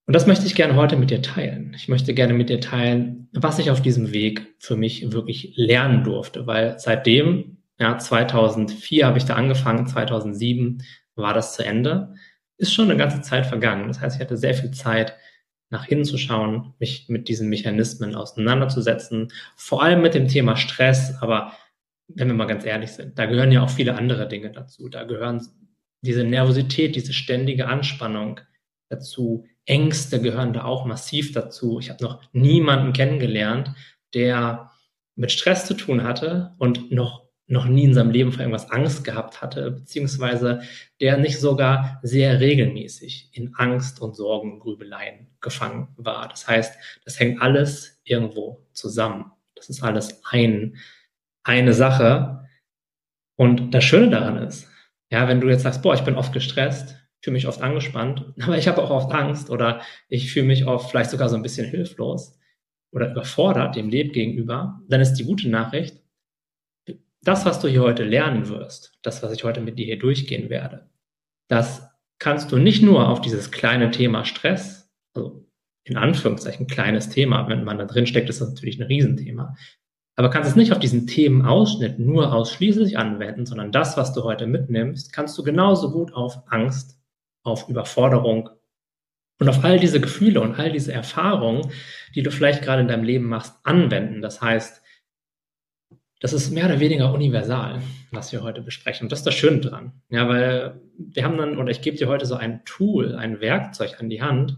Und 0.08 0.15
das 0.15 0.27
möchte 0.27 0.46
ich 0.46 0.55
gerne 0.55 0.75
heute 0.75 0.98
mit 0.98 1.12
dir 1.12 1.22
teilen. 1.22 1.74
Ich 1.75 1.88
möchte 1.88 2.13
gerne 2.13 2.34
mit 2.34 2.50
dir 2.50 2.60
teilen, 2.60 3.29
was 3.34 3.60
ich 3.60 3.72
auf 3.72 3.81
diesem 3.81 4.12
Weg 4.12 4.55
für 4.60 4.75
mich 4.75 5.12
wirklich 5.12 5.53
lernen 5.55 6.03
durfte, 6.03 6.48
weil 6.48 6.79
seitdem, 6.79 7.58
ja, 7.79 7.98
2004 7.98 9.05
habe 9.05 9.17
ich 9.17 9.25
da 9.25 9.36
angefangen, 9.36 9.88
2007 9.88 10.84
war 11.15 11.34
das 11.34 11.55
zu 11.55 11.63
Ende, 11.63 12.15
ist 12.58 12.74
schon 12.74 12.89
eine 12.89 12.98
ganze 12.98 13.22
Zeit 13.22 13.46
vergangen. 13.46 13.88
Das 13.88 14.01
heißt, 14.01 14.15
ich 14.15 14.22
hatte 14.22 14.38
sehr 14.38 14.53
viel 14.53 14.72
Zeit, 14.72 15.15
nach 15.72 15.88
innen 15.88 16.03
zu 16.03 16.17
schauen, 16.17 16.74
mich 16.79 17.08
mit 17.08 17.29
diesen 17.29 17.50
Mechanismen 17.50 18.13
auseinanderzusetzen, 18.13 19.31
vor 19.55 19.81
allem 19.81 20.01
mit 20.01 20.13
dem 20.13 20.27
Thema 20.27 20.58
Stress, 20.58 21.15
aber 21.22 21.53
wenn 22.10 22.27
wir 22.27 22.36
mal 22.36 22.46
ganz 22.46 22.65
ehrlich 22.65 22.91
sind, 22.91 23.17
da 23.17 23.25
gehören 23.25 23.53
ja 23.53 23.63
auch 23.63 23.70
viele 23.70 23.96
andere 23.96 24.27
Dinge 24.27 24.51
dazu. 24.51 24.89
Da 24.89 25.05
gehören 25.05 25.41
diese 26.01 26.25
Nervosität, 26.25 26.96
diese 26.98 27.13
ständige 27.13 27.67
Anspannung 27.67 28.41
dazu, 28.89 29.46
Ängste 29.65 30.22
gehören 30.22 30.53
da 30.53 30.65
auch 30.65 30.86
massiv 30.86 31.32
dazu. 31.34 31.80
Ich 31.80 31.89
habe 31.89 32.03
noch 32.03 32.22
niemanden 32.34 32.94
kennengelernt, 32.94 33.74
der 34.13 34.72
mit 35.15 35.32
Stress 35.32 35.65
zu 35.65 35.75
tun 35.75 36.03
hatte 36.03 36.53
und 36.58 36.91
noch, 36.91 37.27
noch 37.48 37.65
nie 37.65 37.84
in 37.84 37.94
seinem 37.94 38.12
Leben 38.12 38.32
vor 38.32 38.41
irgendwas 38.41 38.72
Angst 38.72 39.03
gehabt 39.03 39.41
hatte, 39.41 39.72
beziehungsweise 39.72 40.62
der 41.00 41.18
nicht 41.18 41.39
sogar 41.39 42.00
sehr 42.01 42.39
regelmäßig 42.39 43.30
in 43.34 43.53
Angst 43.56 44.01
und 44.01 44.15
Sorgen 44.15 44.53
und 44.53 44.60
Grübeleien 44.60 45.27
gefangen 45.41 45.89
war. 45.98 46.27
Das 46.27 46.48
heißt, 46.48 46.75
das 47.06 47.20
hängt 47.20 47.41
alles 47.41 48.01
irgendwo 48.03 48.65
zusammen. 48.74 49.32
Das 49.56 49.70
ist 49.70 49.84
alles 49.84 50.22
ein, 50.32 50.77
eine 51.44 51.74
Sache. 51.74 52.48
Und 53.36 53.74
das 53.74 53.84
Schöne 53.84 54.10
daran 54.10 54.38
ist, 54.38 54.68
ja, 55.12 55.27
wenn 55.27 55.41
du 55.41 55.50
jetzt 55.50 55.63
sagst, 55.63 55.82
boah, 55.82 55.94
ich 55.94 56.01
bin 56.01 56.15
oft 56.15 56.32
gestresst, 56.32 56.96
fühle 57.22 57.34
mich 57.34 57.48
oft 57.48 57.62
angespannt, 57.62 58.34
aber 58.42 58.58
ich 58.58 58.68
habe 58.68 58.82
auch 58.82 58.90
oft 58.90 59.12
Angst 59.12 59.50
oder 59.50 59.82
ich 60.10 60.32
fühle 60.32 60.48
mich 60.48 60.66
oft 60.66 60.90
vielleicht 60.90 61.12
sogar 61.12 61.30
so 61.30 61.36
ein 61.36 61.44
bisschen 61.44 61.68
hilflos 61.68 62.38
oder 62.92 63.12
überfordert 63.12 63.75
dem 63.75 63.90
Leben 63.90 64.12
gegenüber, 64.12 64.82
dann 64.88 65.01
ist 65.01 65.13
die 65.13 65.25
gute 65.25 65.50
Nachricht, 65.50 66.01
das, 67.24 67.46
was 67.46 67.60
du 67.60 67.68
hier 67.68 67.82
heute 67.82 68.04
lernen 68.04 68.50
wirst, 68.50 68.98
das, 69.04 69.22
was 69.22 69.32
ich 69.32 69.44
heute 69.44 69.62
mit 69.62 69.78
dir 69.78 69.86
hier 69.86 70.00
durchgehen 70.00 70.50
werde, 70.50 70.90
das 71.48 71.88
kannst 72.20 72.51
du 72.51 72.58
nicht 72.58 72.82
nur 72.82 73.10
auf 73.10 73.22
dieses 73.22 73.51
kleine 73.51 73.92
Thema 73.92 74.25
Stress, 74.25 74.90
also 75.13 75.48
in 75.84 75.98
Anführungszeichen 75.98 76.68
kleines 76.68 77.10
Thema, 77.10 77.48
wenn 77.48 77.63
man 77.63 77.78
da 77.78 77.86
drin 77.86 78.08
steckt, 78.08 78.30
ist 78.30 78.42
das 78.42 78.50
natürlich 78.50 78.80
ein 78.80 78.88
Riesenthema, 78.88 79.56
aber 80.16 80.30
kannst 80.30 80.50
es 80.50 80.56
nicht 80.56 80.72
auf 80.72 80.80
diesen 80.80 81.08
Themenausschnitt 81.08 81.98
nur 81.98 82.34
ausschließlich 82.34 82.98
anwenden, 82.98 83.46
sondern 83.46 83.72
das, 83.72 83.98
was 83.98 84.13
du 84.13 84.24
heute 84.24 84.46
mitnimmst, 84.46 85.13
kannst 85.13 85.38
du 85.38 85.44
genauso 85.44 85.92
gut 85.92 86.13
auf 86.13 86.44
Angst, 86.48 87.00
auf 87.43 87.69
Überforderung 87.69 88.50
und 89.39 89.50
auf 89.50 89.63
all 89.63 89.79
diese 89.79 90.00
Gefühle 90.00 90.41
und 90.41 90.55
all 90.60 90.71
diese 90.71 90.93
Erfahrungen, 90.93 91.71
die 92.15 92.21
du 92.21 92.31
vielleicht 92.31 92.62
gerade 92.62 92.81
in 92.81 92.88
deinem 92.88 93.03
Leben 93.03 93.25
machst, 93.25 93.55
anwenden. 93.63 94.21
Das 94.21 94.41
heißt, 94.41 94.81
das 96.19 96.33
ist 96.33 96.51
mehr 96.51 96.65
oder 96.67 96.79
weniger 96.79 97.12
universal, 97.12 97.81
was 98.12 98.31
wir 98.31 98.43
heute 98.43 98.62
besprechen. 98.62 99.05
Und 99.05 99.12
das 99.12 99.19
ist 99.19 99.25
das 99.25 99.33
Schöne 99.33 99.60
dran. 99.60 99.93
Ja, 100.10 100.29
weil 100.29 100.79
wir 100.98 101.24
haben 101.24 101.38
dann, 101.38 101.57
oder 101.57 101.71
ich 101.71 101.81
gebe 101.81 101.98
dir 101.98 102.07
heute 102.07 102.27
so 102.27 102.36
ein 102.36 102.63
Tool, 102.63 103.15
ein 103.15 103.41
Werkzeug 103.41 104.00
an 104.00 104.10
die 104.10 104.21
Hand, 104.21 104.57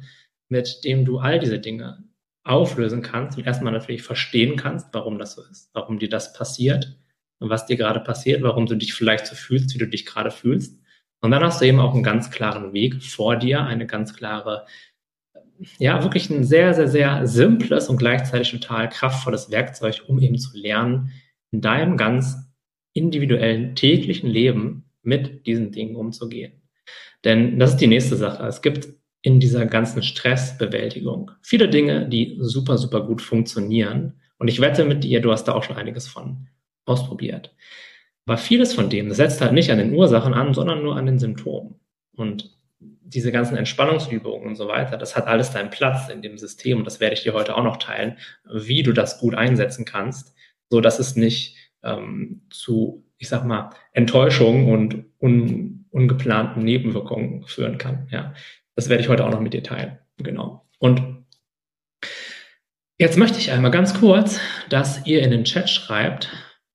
mit 0.50 0.84
dem 0.84 1.06
du 1.06 1.20
all 1.20 1.40
diese 1.40 1.60
Dinge 1.60 2.04
auflösen 2.44 3.02
kannst 3.02 3.38
und 3.38 3.48
erstmal 3.48 3.72
natürlich 3.72 4.04
verstehen 4.04 4.58
kannst, 4.58 4.90
warum 4.92 5.18
das 5.18 5.36
so 5.36 5.44
ist, 5.50 5.70
warum 5.74 6.00
dir 6.00 6.10
das 6.10 6.34
passiert 6.34 6.98
und 7.40 7.50
was 7.50 7.66
dir 7.66 7.78
gerade 7.78 8.02
passiert, 8.02 8.42
warum 8.42 8.66
du 8.66 8.76
dich 8.76 8.94
vielleicht 8.94 9.28
so 9.28 9.36
fühlst, 9.36 9.74
wie 9.74 9.80
du 9.80 9.88
dich 9.88 10.06
gerade 10.06 10.32
fühlst. 10.32 10.83
Und 11.24 11.32
dann 11.32 11.42
hast 11.42 11.62
du 11.62 11.66
eben 11.66 11.80
auch 11.80 11.94
einen 11.94 12.04
ganz 12.04 12.32
klaren 12.32 12.74
Weg 12.74 13.02
vor 13.02 13.38
dir, 13.38 13.64
eine 13.64 13.88
ganz 13.88 14.14
klare, 14.14 14.66
ja, 15.80 16.04
wirklich 16.04 16.30
ein 16.30 16.44
sehr, 16.44 16.74
sehr, 16.74 16.90
sehr 16.90 17.26
simples 17.26 17.88
und 17.88 17.96
gleichzeitig 17.96 18.52
total 18.52 18.90
kraftvolles 18.90 19.50
Werkzeug, 19.50 20.04
um 20.08 20.20
eben 20.20 20.38
zu 20.38 20.58
lernen, 20.58 21.14
in 21.52 21.62
deinem 21.62 21.96
ganz 21.96 22.36
individuellen 22.92 23.74
täglichen 23.74 24.30
Leben 24.30 24.90
mit 25.02 25.48
diesen 25.48 25.72
Dingen 25.72 25.96
umzugehen. 25.96 26.62
Denn 27.24 27.58
das 27.58 27.72
ist 27.72 27.80
die 27.80 27.88
nächste 27.88 28.18
Sache. 28.18 28.46
Es 28.46 28.62
gibt 28.62 28.90
in 29.22 29.40
dieser 29.40 29.66
ganzen 29.66 30.04
Stressbewältigung 30.04 31.32
viele 31.42 31.70
Dinge, 31.70 32.06
die 32.10 32.36
super, 32.42 32.78
super 32.78 33.00
gut 33.00 33.22
funktionieren. 33.22 34.20
Und 34.40 34.50
ich 34.50 34.60
wette 34.60 34.84
mit 34.84 35.06
dir, 35.06 35.22
du 35.22 35.32
hast 35.32 35.46
da 35.46 35.54
auch 35.54 35.64
schon 35.64 35.78
einiges 35.78 36.06
von 36.06 36.50
ausprobiert. 36.84 37.56
Aber 38.26 38.38
vieles 38.38 38.74
von 38.74 38.90
dem 38.90 39.12
setzt 39.12 39.42
halt 39.42 39.54
nicht 39.54 39.72
an 39.72 39.78
den 39.78 39.94
Ursachen 39.94 40.34
an, 40.34 40.54
sondern 40.54 40.84
nur 40.84 40.96
an 40.96 41.06
den 41.06 41.20
Symptomen. 41.20 41.80
Und 42.16 42.58
diese 42.80 43.32
ganzen 43.32 43.58
Entspannungsübungen 43.58 44.48
und 44.48 44.56
so 44.56 44.68
weiter, 44.68 44.98
das 44.98 45.16
hat 45.16 45.28
alles 45.28 45.52
seinen 45.52 45.70
Platz 45.70 46.10
in 46.10 46.22
dem 46.22 46.38
System. 46.38 46.80
Und 46.80 46.86
das 46.86 47.00
werde 47.00 47.16
ich 47.16 47.24
dir 47.24 47.34
heute 47.34 47.56
auch 47.56 47.64
noch 47.64 47.78
teilen, 47.78 48.18
wie 48.52 48.84
du 48.84 48.94
das 48.94 49.20
gut 49.20 49.36
einsetzen 49.36 49.86
kannst, 49.86 50.34
so 50.70 50.82
dass 50.82 51.00
es 51.00 51.16
nicht 51.16 51.58
ähm, 51.84 52.42
zu, 52.50 53.06
ich 53.18 53.28
sag 53.28 53.46
mal, 53.46 53.72
Enttäuschung 53.92 54.72
und 54.72 55.06
un, 55.20 55.86
ungeplanten 55.92 56.64
Nebenwirkungen 56.64 57.44
führen 57.44 57.78
kann. 57.78 58.08
Ja, 58.10 58.34
das 58.76 58.90
werde 58.90 59.04
ich 59.04 59.10
heute 59.10 59.26
auch 59.26 59.32
noch 59.32 59.42
mit 59.42 59.54
dir 59.54 59.64
teilen. 59.64 60.00
Genau. 60.18 60.66
Und 60.80 61.26
jetzt 62.98 63.18
möchte 63.18 63.38
ich 63.38 63.52
einmal 63.52 63.72
ganz 63.72 63.94
kurz, 63.94 64.40
dass 64.70 65.06
ihr 65.06 65.22
in 65.22 65.32
den 65.32 65.44
Chat 65.44 65.70
schreibt, 65.70 66.30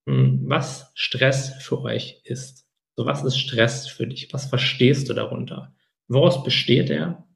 was 0.09 0.91
Stress 0.95 1.61
für 1.61 1.81
euch 1.81 2.21
ist. 2.23 2.67
So, 2.95 3.05
was 3.05 3.23
ist 3.23 3.37
Stress 3.37 3.87
für 3.87 4.07
dich? 4.07 4.33
Was 4.33 4.47
verstehst 4.47 5.09
du 5.09 5.13
darunter? 5.13 5.73
Woraus 6.07 6.43
besteht 6.43 6.89
er? 6.89 7.27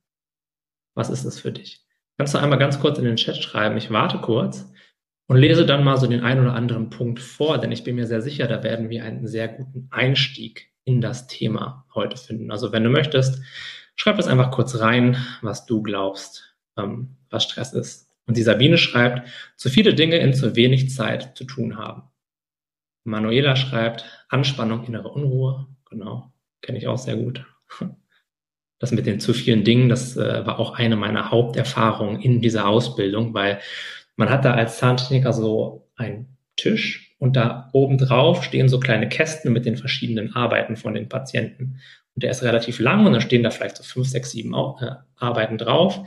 Was 0.95 1.09
ist 1.09 1.23
es 1.25 1.39
für 1.39 1.51
dich? 1.51 1.85
Kannst 2.17 2.33
du 2.33 2.37
einmal 2.37 2.59
ganz 2.59 2.79
kurz 2.79 2.97
in 2.99 3.05
den 3.05 3.15
Chat 3.15 3.37
schreiben? 3.37 3.77
Ich 3.77 3.89
warte 3.89 4.19
kurz 4.19 4.71
und 5.27 5.37
lese 5.37 5.65
dann 5.65 5.83
mal 5.83 5.97
so 5.97 6.07
den 6.07 6.21
einen 6.21 6.41
oder 6.41 6.53
anderen 6.53 6.89
Punkt 6.89 7.19
vor, 7.19 7.57
denn 7.57 7.71
ich 7.71 7.83
bin 7.83 7.95
mir 7.95 8.07
sehr 8.07 8.21
sicher, 8.21 8.47
da 8.47 8.63
werden 8.63 8.89
wir 8.89 9.03
einen 9.03 9.27
sehr 9.27 9.47
guten 9.47 9.87
Einstieg 9.91 10.71
in 10.83 11.01
das 11.01 11.27
Thema 11.27 11.85
heute 11.93 12.17
finden. 12.17 12.51
Also 12.51 12.71
wenn 12.71 12.83
du 12.83 12.89
möchtest, 12.89 13.41
schreib 13.95 14.17
das 14.17 14.27
einfach 14.27 14.51
kurz 14.51 14.79
rein, 14.79 15.17
was 15.41 15.65
du 15.65 15.81
glaubst, 15.81 16.55
ähm, 16.77 17.15
was 17.29 17.43
Stress 17.43 17.73
ist. 17.73 18.09
Und 18.25 18.37
die 18.37 18.43
Sabine 18.43 18.77
schreibt, 18.77 19.27
zu 19.55 19.69
viele 19.69 19.93
Dinge 19.93 20.17
in 20.17 20.33
zu 20.33 20.55
wenig 20.55 20.89
Zeit 20.89 21.35
zu 21.37 21.45
tun 21.45 21.77
haben. 21.77 22.03
Manuela 23.03 23.55
schreibt, 23.55 24.05
Anspannung, 24.29 24.85
innere 24.85 25.09
Unruhe. 25.09 25.67
Genau, 25.89 26.31
kenne 26.61 26.77
ich 26.77 26.87
auch 26.87 26.97
sehr 26.97 27.15
gut. 27.15 27.45
Das 28.79 28.91
mit 28.91 29.05
den 29.05 29.21
zu 29.21 29.33
vielen 29.33 29.63
Dingen, 29.63 29.87
das 29.87 30.17
äh, 30.17 30.45
war 30.45 30.59
auch 30.59 30.73
eine 30.73 30.97
meiner 30.97 31.31
Haupterfahrungen 31.31 32.19
in 32.19 32.41
dieser 32.41 32.67
Ausbildung, 32.67 33.33
weil 33.33 33.61
man 34.17 34.29
hat 34.29 34.43
da 34.43 34.55
als 34.55 34.77
Zahntechniker 34.77 35.31
so 35.31 35.87
einen 35.95 36.37
Tisch 36.57 37.15
und 37.17 37.37
da 37.37 37.69
oben 37.71 37.97
drauf 37.97 38.43
stehen 38.43 38.67
so 38.67 38.81
kleine 38.81 39.07
Kästen 39.07 39.53
mit 39.53 39.65
den 39.65 39.77
verschiedenen 39.77 40.35
Arbeiten 40.35 40.75
von 40.75 40.93
den 40.95 41.07
Patienten. 41.07 41.79
Und 42.13 42.23
der 42.23 42.31
ist 42.31 42.43
relativ 42.43 42.79
lang 42.79 43.05
und 43.05 43.13
da 43.13 43.21
stehen 43.21 43.43
da 43.43 43.51
vielleicht 43.51 43.77
so 43.77 43.83
fünf, 43.83 44.09
sechs, 44.09 44.31
sieben 44.31 44.53
äh, 44.53 44.95
Arbeiten 45.15 45.57
drauf. 45.57 46.01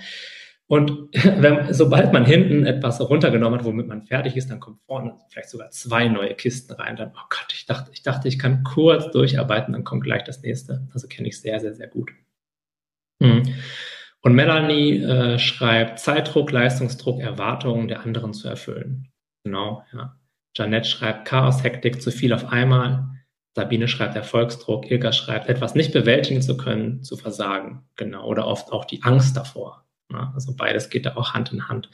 Und 0.68 1.08
wenn, 1.12 1.72
sobald 1.72 2.12
man 2.12 2.24
hinten 2.24 2.66
etwas 2.66 3.00
runtergenommen 3.00 3.58
hat, 3.58 3.66
womit 3.66 3.86
man 3.86 4.06
fertig 4.06 4.36
ist, 4.36 4.50
dann 4.50 4.60
kommt 4.60 4.80
vorne 4.86 5.16
vielleicht 5.28 5.50
sogar 5.50 5.70
zwei 5.70 6.08
neue 6.08 6.34
Kisten 6.34 6.72
rein. 6.72 6.96
Dann, 6.96 7.12
oh 7.14 7.26
Gott, 7.28 7.52
ich 7.52 7.66
dachte, 7.66 7.90
ich 7.92 8.02
dachte, 8.02 8.28
ich 8.28 8.38
kann 8.38 8.64
kurz 8.64 9.10
durcharbeiten, 9.10 9.72
dann 9.72 9.84
kommt 9.84 10.04
gleich 10.04 10.24
das 10.24 10.42
nächste. 10.42 10.88
Also 10.92 11.06
kenne 11.08 11.28
ich 11.28 11.40
sehr, 11.40 11.60
sehr, 11.60 11.74
sehr 11.74 11.88
gut. 11.88 12.10
Mhm. 13.20 13.54
Und 14.22 14.34
Melanie 14.34 15.02
äh, 15.02 15.38
schreibt, 15.38 16.00
Zeitdruck, 16.00 16.50
Leistungsdruck, 16.50 17.20
Erwartungen 17.20 17.86
der 17.86 18.00
anderen 18.00 18.32
zu 18.32 18.48
erfüllen. 18.48 19.12
Genau, 19.44 19.84
ja. 19.92 20.18
Janette 20.56 20.88
schreibt, 20.88 21.28
Chaos, 21.28 21.62
Hektik, 21.62 22.02
zu 22.02 22.10
viel 22.10 22.32
auf 22.32 22.50
einmal. 22.50 23.08
Sabine 23.54 23.88
schreibt 23.88 24.16
Erfolgsdruck, 24.16 24.90
Ilka 24.90 25.12
schreibt, 25.12 25.48
etwas 25.48 25.74
nicht 25.74 25.92
bewältigen 25.92 26.42
zu 26.42 26.56
können, 26.56 27.04
zu 27.04 27.16
versagen. 27.16 27.86
Genau, 27.94 28.26
oder 28.26 28.46
oft 28.46 28.72
auch 28.72 28.84
die 28.84 29.02
Angst 29.02 29.36
davor. 29.36 29.85
Ja, 30.16 30.32
also 30.34 30.56
beides 30.56 30.88
geht 30.88 31.06
da 31.06 31.16
auch 31.16 31.34
Hand 31.34 31.52
in 31.52 31.68
Hand. 31.68 31.90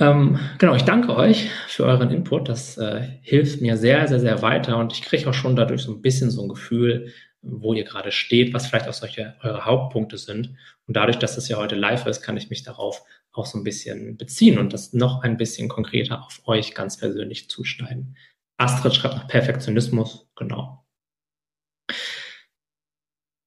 Ähm, 0.00 0.40
genau, 0.58 0.74
ich 0.74 0.82
danke 0.82 1.14
euch 1.14 1.48
für 1.68 1.84
euren 1.84 2.10
Input. 2.10 2.48
Das 2.48 2.76
äh, 2.76 3.08
hilft 3.22 3.60
mir 3.60 3.76
sehr, 3.76 4.08
sehr, 4.08 4.20
sehr 4.20 4.42
weiter 4.42 4.78
und 4.78 4.92
ich 4.92 5.02
kriege 5.02 5.28
auch 5.30 5.34
schon 5.34 5.54
dadurch 5.54 5.82
so 5.82 5.92
ein 5.92 6.02
bisschen 6.02 6.30
so 6.30 6.42
ein 6.42 6.48
Gefühl, 6.48 7.12
wo 7.40 7.74
ihr 7.74 7.84
gerade 7.84 8.10
steht, 8.10 8.52
was 8.52 8.66
vielleicht 8.66 8.88
auch 8.88 8.92
solche 8.94 9.36
eure 9.42 9.64
Hauptpunkte 9.64 10.18
sind. 10.18 10.56
Und 10.86 10.96
dadurch, 10.96 11.18
dass 11.18 11.36
das 11.36 11.48
ja 11.48 11.56
heute 11.56 11.76
live 11.76 12.06
ist, 12.06 12.22
kann 12.22 12.36
ich 12.36 12.50
mich 12.50 12.62
darauf 12.62 13.04
auch 13.32 13.46
so 13.46 13.58
ein 13.58 13.64
bisschen 13.64 14.16
beziehen 14.16 14.58
und 14.58 14.72
das 14.72 14.92
noch 14.92 15.22
ein 15.22 15.36
bisschen 15.36 15.68
konkreter 15.68 16.24
auf 16.24 16.42
euch 16.46 16.74
ganz 16.74 16.96
persönlich 16.98 17.48
zuschneiden. 17.48 18.16
Astrid 18.58 18.94
schreibt 18.94 19.14
nach 19.14 19.28
Perfektionismus, 19.28 20.28
genau. 20.36 20.84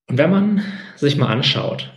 Und 0.08 0.18
wenn 0.18 0.32
man 0.32 0.64
sich 0.96 1.18
mal 1.18 1.28
anschaut, 1.28 1.92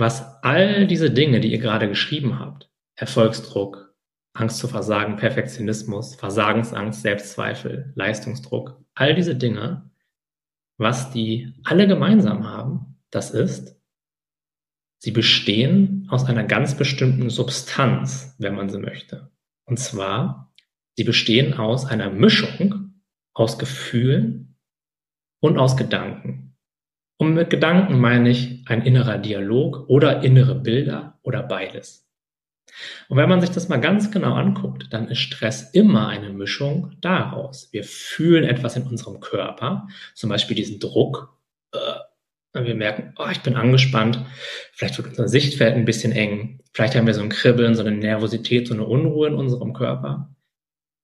was 0.00 0.42
all 0.42 0.86
diese 0.86 1.10
Dinge, 1.10 1.40
die 1.40 1.52
ihr 1.52 1.58
gerade 1.58 1.86
geschrieben 1.86 2.38
habt, 2.38 2.70
Erfolgsdruck, 2.96 3.94
Angst 4.32 4.58
zu 4.58 4.66
versagen, 4.66 5.16
Perfektionismus, 5.16 6.14
Versagensangst, 6.14 7.02
Selbstzweifel, 7.02 7.92
Leistungsdruck, 7.94 8.82
all 8.94 9.14
diese 9.14 9.36
Dinge, 9.36 9.90
was 10.78 11.10
die 11.10 11.52
alle 11.64 11.86
gemeinsam 11.86 12.48
haben, 12.48 12.98
das 13.10 13.30
ist, 13.30 13.76
sie 14.98 15.10
bestehen 15.10 16.06
aus 16.10 16.24
einer 16.24 16.44
ganz 16.44 16.76
bestimmten 16.76 17.28
Substanz, 17.28 18.34
wenn 18.38 18.54
man 18.54 18.70
so 18.70 18.78
möchte. 18.78 19.30
Und 19.66 19.78
zwar, 19.78 20.54
sie 20.96 21.04
bestehen 21.04 21.54
aus 21.54 21.84
einer 21.84 22.10
Mischung 22.10 23.02
aus 23.34 23.58
Gefühlen 23.58 24.56
und 25.40 25.58
aus 25.58 25.76
Gedanken. 25.76 26.49
Und 27.20 27.34
mit 27.34 27.50
Gedanken 27.50 27.98
meine 27.98 28.30
ich 28.30 28.64
ein 28.64 28.80
innerer 28.80 29.18
Dialog 29.18 29.90
oder 29.90 30.22
innere 30.22 30.54
Bilder 30.54 31.18
oder 31.22 31.42
beides. 31.42 32.08
Und 33.10 33.18
wenn 33.18 33.28
man 33.28 33.42
sich 33.42 33.50
das 33.50 33.68
mal 33.68 33.76
ganz 33.76 34.10
genau 34.10 34.32
anguckt, 34.32 34.86
dann 34.90 35.06
ist 35.06 35.18
Stress 35.18 35.70
immer 35.72 36.08
eine 36.08 36.30
Mischung 36.30 36.96
daraus. 37.02 37.68
Wir 37.72 37.84
fühlen 37.84 38.44
etwas 38.44 38.76
in 38.76 38.84
unserem 38.84 39.20
Körper, 39.20 39.86
zum 40.14 40.30
Beispiel 40.30 40.56
diesen 40.56 40.80
Druck. 40.80 41.36
Äh, 41.72 42.64
wir 42.64 42.74
merken, 42.74 43.12
oh, 43.18 43.28
ich 43.30 43.42
bin 43.42 43.54
angespannt, 43.54 44.24
vielleicht 44.72 44.96
wird 44.96 45.08
unser 45.08 45.28
Sichtfeld 45.28 45.74
ein 45.74 45.84
bisschen 45.84 46.12
eng, 46.12 46.60
vielleicht 46.72 46.94
haben 46.94 47.06
wir 47.06 47.12
so 47.12 47.20
ein 47.20 47.28
Kribbeln, 47.28 47.74
so 47.74 47.82
eine 47.82 47.94
Nervosität, 47.94 48.66
so 48.66 48.72
eine 48.72 48.86
Unruhe 48.86 49.28
in 49.28 49.34
unserem 49.34 49.74
Körper. 49.74 50.34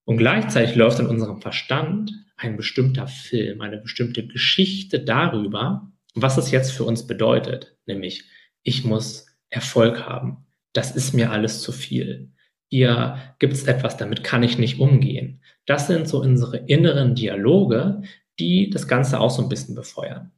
Und 0.07 0.17
gleichzeitig 0.17 0.77
läuft 0.77 0.99
in 0.99 1.09
unserem 1.09 1.43
Verstand 1.43 2.11
ein 2.39 2.57
bestimmter 2.57 3.07
Film, 3.07 3.61
eine 3.61 3.77
bestimmte 3.77 4.27
Geschichte 4.27 5.01
darüber, 5.01 5.93
was 6.17 6.39
es 6.39 6.51
jetzt 6.51 6.73
für 6.73 6.85
uns 6.85 7.07
bedeutet, 7.07 7.77
nämlich 7.87 8.25
ich 8.63 8.85
muss 8.85 9.27
Erfolg 9.51 10.05
haben, 10.05 10.47
das 10.73 10.97
ist 10.97 11.13
mir 11.13 11.31
alles 11.31 11.61
zu 11.61 11.73
viel. 11.73 12.33
Hier 12.69 13.19
gibt 13.39 13.53
es 13.53 13.65
etwas, 13.65 13.97
damit 13.97 14.25
kann 14.25 14.43
ich 14.43 14.59
nicht 14.59 14.81
umgehen. 14.81 15.41
Das 15.67 15.87
sind 15.87 16.09
so 16.09 16.21
unsere 16.21 16.57
inneren 16.57 17.15
Dialoge, 17.15 18.03
die 18.41 18.71
das 18.71 18.89
Ganze 18.89 19.21
auch 19.21 19.31
so 19.31 19.43
ein 19.43 19.49
bisschen 19.49 19.75
befeuern. 19.75 20.33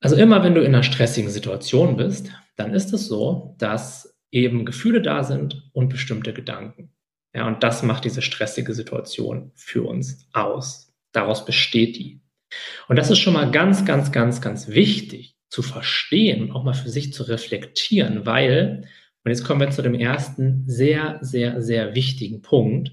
Also 0.00 0.16
immer 0.16 0.44
wenn 0.44 0.54
du 0.54 0.60
in 0.60 0.74
einer 0.74 0.82
stressigen 0.82 1.30
Situation 1.30 1.96
bist, 1.96 2.30
dann 2.56 2.74
ist 2.74 2.92
es 2.92 3.08
so, 3.08 3.56
dass 3.58 4.16
eben 4.30 4.64
Gefühle 4.64 5.00
da 5.00 5.24
sind 5.24 5.70
und 5.72 5.88
bestimmte 5.88 6.32
Gedanken. 6.32 6.92
Ja, 7.34 7.46
und 7.48 7.62
das 7.62 7.82
macht 7.82 8.04
diese 8.04 8.22
stressige 8.22 8.74
Situation 8.74 9.50
für 9.54 9.82
uns 9.82 10.28
aus. 10.32 10.92
Daraus 11.12 11.44
besteht 11.44 11.96
die. 11.96 12.20
Und 12.88 12.96
das 12.96 13.10
ist 13.10 13.18
schon 13.18 13.34
mal 13.34 13.50
ganz, 13.50 13.84
ganz, 13.84 14.12
ganz, 14.12 14.40
ganz 14.40 14.68
wichtig, 14.68 15.34
zu 15.54 15.62
verstehen, 15.62 16.50
auch 16.50 16.64
mal 16.64 16.74
für 16.74 16.88
sich 16.88 17.12
zu 17.12 17.22
reflektieren, 17.22 18.26
weil, 18.26 18.88
und 19.22 19.30
jetzt 19.30 19.44
kommen 19.44 19.60
wir 19.60 19.70
zu 19.70 19.82
dem 19.82 19.94
ersten 19.94 20.64
sehr, 20.66 21.18
sehr, 21.20 21.62
sehr 21.62 21.94
wichtigen 21.94 22.42
Punkt, 22.42 22.90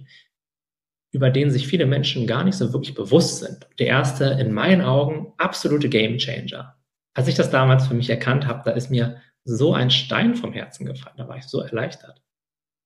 über 1.11 1.31
den 1.31 1.49
sich 1.49 1.67
viele 1.67 1.87
Menschen 1.87 2.27
gar 2.27 2.43
nicht 2.43 2.55
so 2.55 2.71
wirklich 2.71 2.93
bewusst 2.93 3.39
sind. 3.39 3.67
Der 3.79 3.87
erste, 3.87 4.25
in 4.25 4.53
meinen 4.53 4.81
Augen, 4.81 5.33
absolute 5.37 5.89
Game 5.89 6.19
Changer. 6.19 6.77
Als 7.15 7.27
ich 7.27 7.35
das 7.35 7.49
damals 7.49 7.87
für 7.87 7.95
mich 7.95 8.09
erkannt 8.09 8.45
habe, 8.45 8.61
da 8.63 8.71
ist 8.71 8.91
mir 8.91 9.21
so 9.43 9.73
ein 9.73 9.89
Stein 9.89 10.35
vom 10.35 10.53
Herzen 10.53 10.85
gefallen, 10.85 11.17
da 11.17 11.27
war 11.27 11.37
ich 11.37 11.45
so 11.45 11.61
erleichtert. 11.61 12.21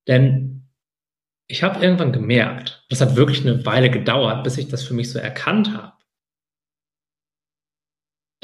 Denn 0.07 0.69
ich 1.47 1.63
habe 1.63 1.83
irgendwann 1.83 2.13
gemerkt, 2.13 2.85
das 2.89 3.01
hat 3.01 3.15
wirklich 3.15 3.41
eine 3.41 3.65
Weile 3.65 3.89
gedauert, 3.89 4.43
bis 4.43 4.57
ich 4.57 4.69
das 4.69 4.83
für 4.83 4.93
mich 4.93 5.11
so 5.11 5.19
erkannt 5.19 5.75
habe, 5.75 5.94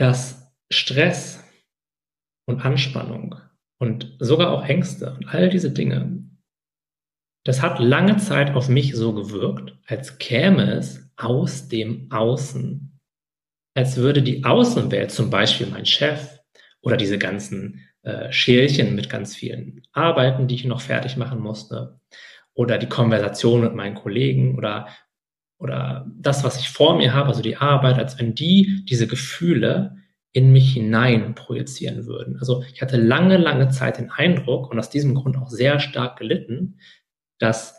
dass 0.01 0.51
Stress 0.73 1.43
und 2.47 2.65
Anspannung 2.65 3.35
und 3.79 4.15
sogar 4.17 4.49
auch 4.49 4.65
Ängste 4.65 5.13
und 5.13 5.27
all 5.27 5.47
diese 5.47 5.69
Dinge, 5.69 6.23
das 7.45 7.61
hat 7.61 7.77
lange 7.77 8.17
Zeit 8.17 8.55
auf 8.55 8.67
mich 8.67 8.95
so 8.95 9.13
gewirkt, 9.13 9.77
als 9.85 10.17
käme 10.17 10.73
es 10.73 11.07
aus 11.17 11.67
dem 11.67 12.11
Außen. 12.11 12.97
Als 13.75 13.97
würde 13.97 14.23
die 14.23 14.43
Außenwelt, 14.43 15.11
zum 15.11 15.29
Beispiel 15.29 15.67
mein 15.67 15.85
Chef 15.85 16.39
oder 16.81 16.97
diese 16.97 17.19
ganzen 17.19 17.87
äh, 18.01 18.31
Schälchen 18.31 18.95
mit 18.95 19.07
ganz 19.07 19.35
vielen 19.35 19.83
Arbeiten, 19.91 20.47
die 20.47 20.55
ich 20.55 20.65
noch 20.65 20.81
fertig 20.81 21.15
machen 21.15 21.39
musste, 21.39 21.99
oder 22.55 22.79
die 22.79 22.89
Konversation 22.89 23.61
mit 23.61 23.75
meinen 23.75 23.95
Kollegen 23.95 24.57
oder, 24.57 24.87
oder 25.61 26.07
das, 26.17 26.43
was 26.43 26.59
ich 26.59 26.69
vor 26.69 26.97
mir 26.97 27.13
habe, 27.13 27.29
also 27.29 27.41
die 27.41 27.57
Arbeit, 27.57 27.97
als 27.97 28.19
wenn 28.19 28.33
die 28.33 28.83
diese 28.89 29.05
Gefühle 29.07 29.95
in 30.33 30.51
mich 30.51 30.73
hinein 30.73 31.35
projizieren 31.35 32.07
würden. 32.07 32.37
Also 32.39 32.63
ich 32.73 32.81
hatte 32.81 32.97
lange, 32.97 33.37
lange 33.37 33.69
Zeit 33.69 33.99
den 33.99 34.09
Eindruck 34.09 34.71
und 34.71 34.79
aus 34.79 34.89
diesem 34.89 35.13
Grund 35.13 35.37
auch 35.37 35.49
sehr 35.49 35.79
stark 35.79 36.17
gelitten, 36.17 36.79
dass 37.37 37.75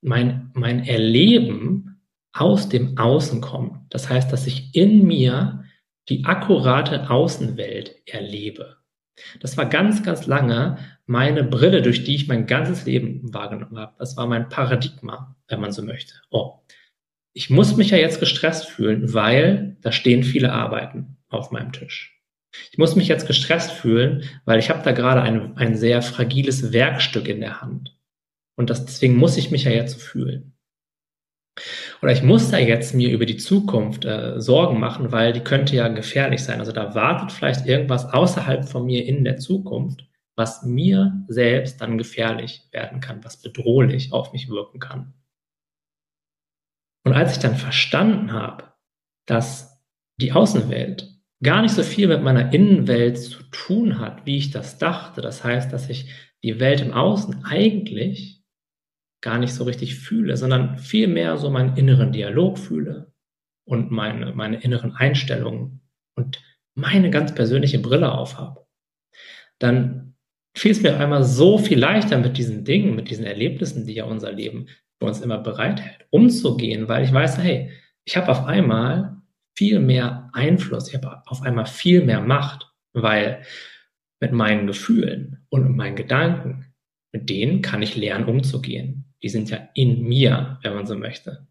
mein, 0.00 0.50
mein 0.54 0.84
Erleben 0.84 2.00
aus 2.32 2.68
dem 2.68 2.98
Außen 2.98 3.40
kommt. 3.40 3.92
Das 3.92 4.08
heißt, 4.08 4.32
dass 4.32 4.46
ich 4.46 4.74
in 4.74 5.04
mir 5.04 5.64
die 6.08 6.24
akkurate 6.24 7.10
Außenwelt 7.10 7.96
erlebe. 8.06 8.76
Das 9.40 9.56
war 9.56 9.66
ganz, 9.66 10.02
ganz 10.02 10.26
lange 10.26 10.78
meine 11.06 11.44
Brille, 11.44 11.82
durch 11.82 12.04
die 12.04 12.14
ich 12.14 12.28
mein 12.28 12.46
ganzes 12.46 12.86
Leben 12.86 13.32
wahrgenommen 13.34 13.78
habe. 13.78 13.94
Das 13.98 14.16
war 14.16 14.26
mein 14.26 14.48
Paradigma, 14.48 15.36
wenn 15.48 15.60
man 15.60 15.72
so 15.72 15.82
möchte. 15.82 16.14
Oh, 16.30 16.60
ich 17.34 17.50
muss 17.50 17.76
mich 17.76 17.90
ja 17.90 17.98
jetzt 17.98 18.20
gestresst 18.20 18.68
fühlen, 18.68 19.14
weil 19.14 19.76
da 19.80 19.92
stehen 19.92 20.22
viele 20.22 20.52
Arbeiten 20.52 21.16
auf 21.28 21.50
meinem 21.50 21.72
Tisch. 21.72 22.20
Ich 22.70 22.78
muss 22.78 22.96
mich 22.96 23.08
jetzt 23.08 23.26
gestresst 23.26 23.72
fühlen, 23.72 24.24
weil 24.44 24.58
ich 24.58 24.68
habe 24.68 24.82
da 24.84 24.92
gerade 24.92 25.22
ein, 25.22 25.56
ein 25.56 25.76
sehr 25.76 26.02
fragiles 26.02 26.72
Werkstück 26.72 27.28
in 27.28 27.40
der 27.40 27.62
Hand. 27.62 27.96
Und 28.56 28.68
das, 28.68 28.84
deswegen 28.84 29.16
muss 29.16 29.38
ich 29.38 29.50
mich 29.50 29.64
ja 29.64 29.70
jetzt 29.70 30.00
fühlen. 30.02 30.52
Oder 32.02 32.12
ich 32.12 32.22
muss 32.22 32.50
da 32.50 32.58
jetzt 32.58 32.94
mir 32.94 33.10
über 33.10 33.26
die 33.26 33.36
Zukunft 33.36 34.04
äh, 34.04 34.40
Sorgen 34.40 34.80
machen, 34.80 35.12
weil 35.12 35.32
die 35.32 35.40
könnte 35.40 35.76
ja 35.76 35.88
gefährlich 35.88 36.42
sein. 36.42 36.60
Also 36.60 36.72
da 36.72 36.94
wartet 36.94 37.32
vielleicht 37.32 37.66
irgendwas 37.66 38.06
außerhalb 38.06 38.68
von 38.68 38.84
mir 38.84 39.04
in 39.06 39.24
der 39.24 39.38
Zukunft, 39.38 40.06
was 40.36 40.64
mir 40.64 41.24
selbst 41.28 41.80
dann 41.80 41.98
gefährlich 41.98 42.68
werden 42.72 43.00
kann, 43.00 43.24
was 43.24 43.40
bedrohlich 43.40 44.12
auf 44.12 44.32
mich 44.32 44.48
wirken 44.48 44.80
kann. 44.80 45.14
Und 47.04 47.12
als 47.12 47.32
ich 47.32 47.38
dann 47.38 47.56
verstanden 47.56 48.32
habe, 48.32 48.72
dass 49.26 49.82
die 50.20 50.32
Außenwelt 50.32 51.12
gar 51.42 51.62
nicht 51.62 51.74
so 51.74 51.82
viel 51.82 52.06
mit 52.08 52.22
meiner 52.22 52.52
Innenwelt 52.52 53.18
zu 53.18 53.42
tun 53.50 53.98
hat, 53.98 54.24
wie 54.26 54.36
ich 54.36 54.50
das 54.50 54.78
dachte. 54.78 55.20
Das 55.20 55.42
heißt, 55.42 55.72
dass 55.72 55.88
ich 55.88 56.10
die 56.44 56.60
Welt 56.60 56.80
im 56.80 56.92
Außen 56.92 57.44
eigentlich 57.44 58.42
gar 59.20 59.38
nicht 59.38 59.54
so 59.54 59.64
richtig 59.64 59.96
fühle, 59.96 60.36
sondern 60.36 60.78
vielmehr 60.78 61.36
so 61.36 61.50
meinen 61.50 61.76
inneren 61.76 62.12
Dialog 62.12 62.58
fühle 62.58 63.12
und 63.64 63.90
meine, 63.90 64.32
meine 64.34 64.60
inneren 64.60 64.92
Einstellungen 64.94 65.80
und 66.14 66.42
meine 66.74 67.10
ganz 67.10 67.34
persönliche 67.34 67.78
Brille 67.78 68.12
aufhabe. 68.12 68.66
Dann 69.58 70.14
fiel 70.56 70.72
es 70.72 70.82
mir 70.82 70.94
auf 70.94 71.00
einmal 71.00 71.24
so 71.24 71.58
viel 71.58 71.78
leichter 71.78 72.18
mit 72.18 72.36
diesen 72.36 72.64
Dingen, 72.64 72.94
mit 72.94 73.10
diesen 73.10 73.24
Erlebnissen, 73.24 73.86
die 73.86 73.94
ja 73.94 74.04
unser 74.04 74.32
Leben 74.32 74.66
für 75.02 75.08
uns 75.08 75.20
immer 75.20 75.38
bereithält, 75.38 76.06
umzugehen, 76.10 76.88
weil 76.88 77.04
ich 77.04 77.12
weiß, 77.12 77.38
hey, 77.38 77.70
ich 78.04 78.16
habe 78.16 78.30
auf 78.30 78.46
einmal 78.46 79.16
viel 79.56 79.80
mehr 79.80 80.30
Einfluss, 80.32 80.88
ich 80.88 80.94
habe 80.94 81.22
auf 81.26 81.42
einmal 81.42 81.66
viel 81.66 82.04
mehr 82.04 82.20
Macht, 82.20 82.72
weil 82.92 83.42
mit 84.20 84.30
meinen 84.30 84.68
Gefühlen 84.68 85.44
und 85.48 85.64
mit 85.64 85.76
meinen 85.76 85.96
Gedanken, 85.96 86.66
mit 87.10 87.28
denen 87.28 87.62
kann 87.62 87.82
ich 87.82 87.96
lernen 87.96 88.26
umzugehen. 88.26 89.12
Die 89.22 89.28
sind 89.28 89.50
ja 89.50 89.68
in 89.74 90.02
mir, 90.02 90.60
wenn 90.62 90.74
man 90.74 90.86
so 90.86 90.96
möchte. 90.96 91.48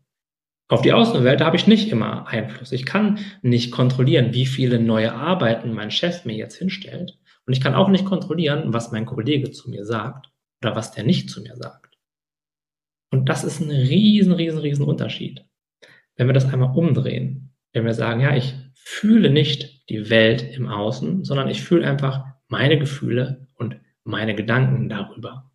Auf 0.70 0.82
die 0.82 0.94
Außenwelt 0.94 1.42
habe 1.42 1.58
ich 1.58 1.68
nicht 1.68 1.92
immer 1.92 2.28
Einfluss. 2.28 2.72
Ich 2.72 2.86
kann 2.86 3.20
nicht 3.42 3.72
kontrollieren, 3.72 4.34
wie 4.34 4.46
viele 4.46 4.80
neue 4.80 5.14
Arbeiten 5.14 5.74
mein 5.74 5.92
Chef 5.92 6.24
mir 6.24 6.36
jetzt 6.36 6.56
hinstellt. 6.56 7.20
Und 7.46 7.52
ich 7.52 7.60
kann 7.60 7.76
auch 7.76 7.90
nicht 7.90 8.06
kontrollieren, 8.06 8.74
was 8.74 8.94
mein 8.94 9.06
Kollege 9.06 9.52
zu 9.52 9.70
mir 9.70 9.84
sagt 9.84 10.32
oder 10.64 10.74
was 10.74 10.94
der 10.94 11.04
nicht 11.04 11.30
zu 11.30 11.42
mir 11.42 11.58
sagt. 11.58 11.81
Und 13.12 13.30
das 13.30 13.44
ist 13.44 13.60
ein 13.60 13.70
riesen, 13.70 14.34
riesen, 14.34 14.60
riesen 14.60 14.86
Unterschied. 14.86 15.46
Wenn 16.16 16.28
wir 16.28 16.34
das 16.34 16.52
einmal 16.52 16.76
umdrehen 16.76 17.52
wenn 17.74 17.86
wir 17.86 17.94
sagen, 17.94 18.22
ja, 18.22 18.36
ich 18.36 18.54
fühle 18.74 19.30
nicht 19.30 19.90
die 19.90 20.10
Welt 20.10 20.42
im 20.56 20.68
Außen, 20.68 21.24
sondern 21.24 21.48
ich 21.48 21.64
fühle 21.64 21.88
einfach 21.88 22.26
meine 22.48 22.78
Gefühle 22.78 23.48
und 23.56 23.80
meine 24.04 24.36
Gedanken 24.36 24.90
darüber. 24.90 25.52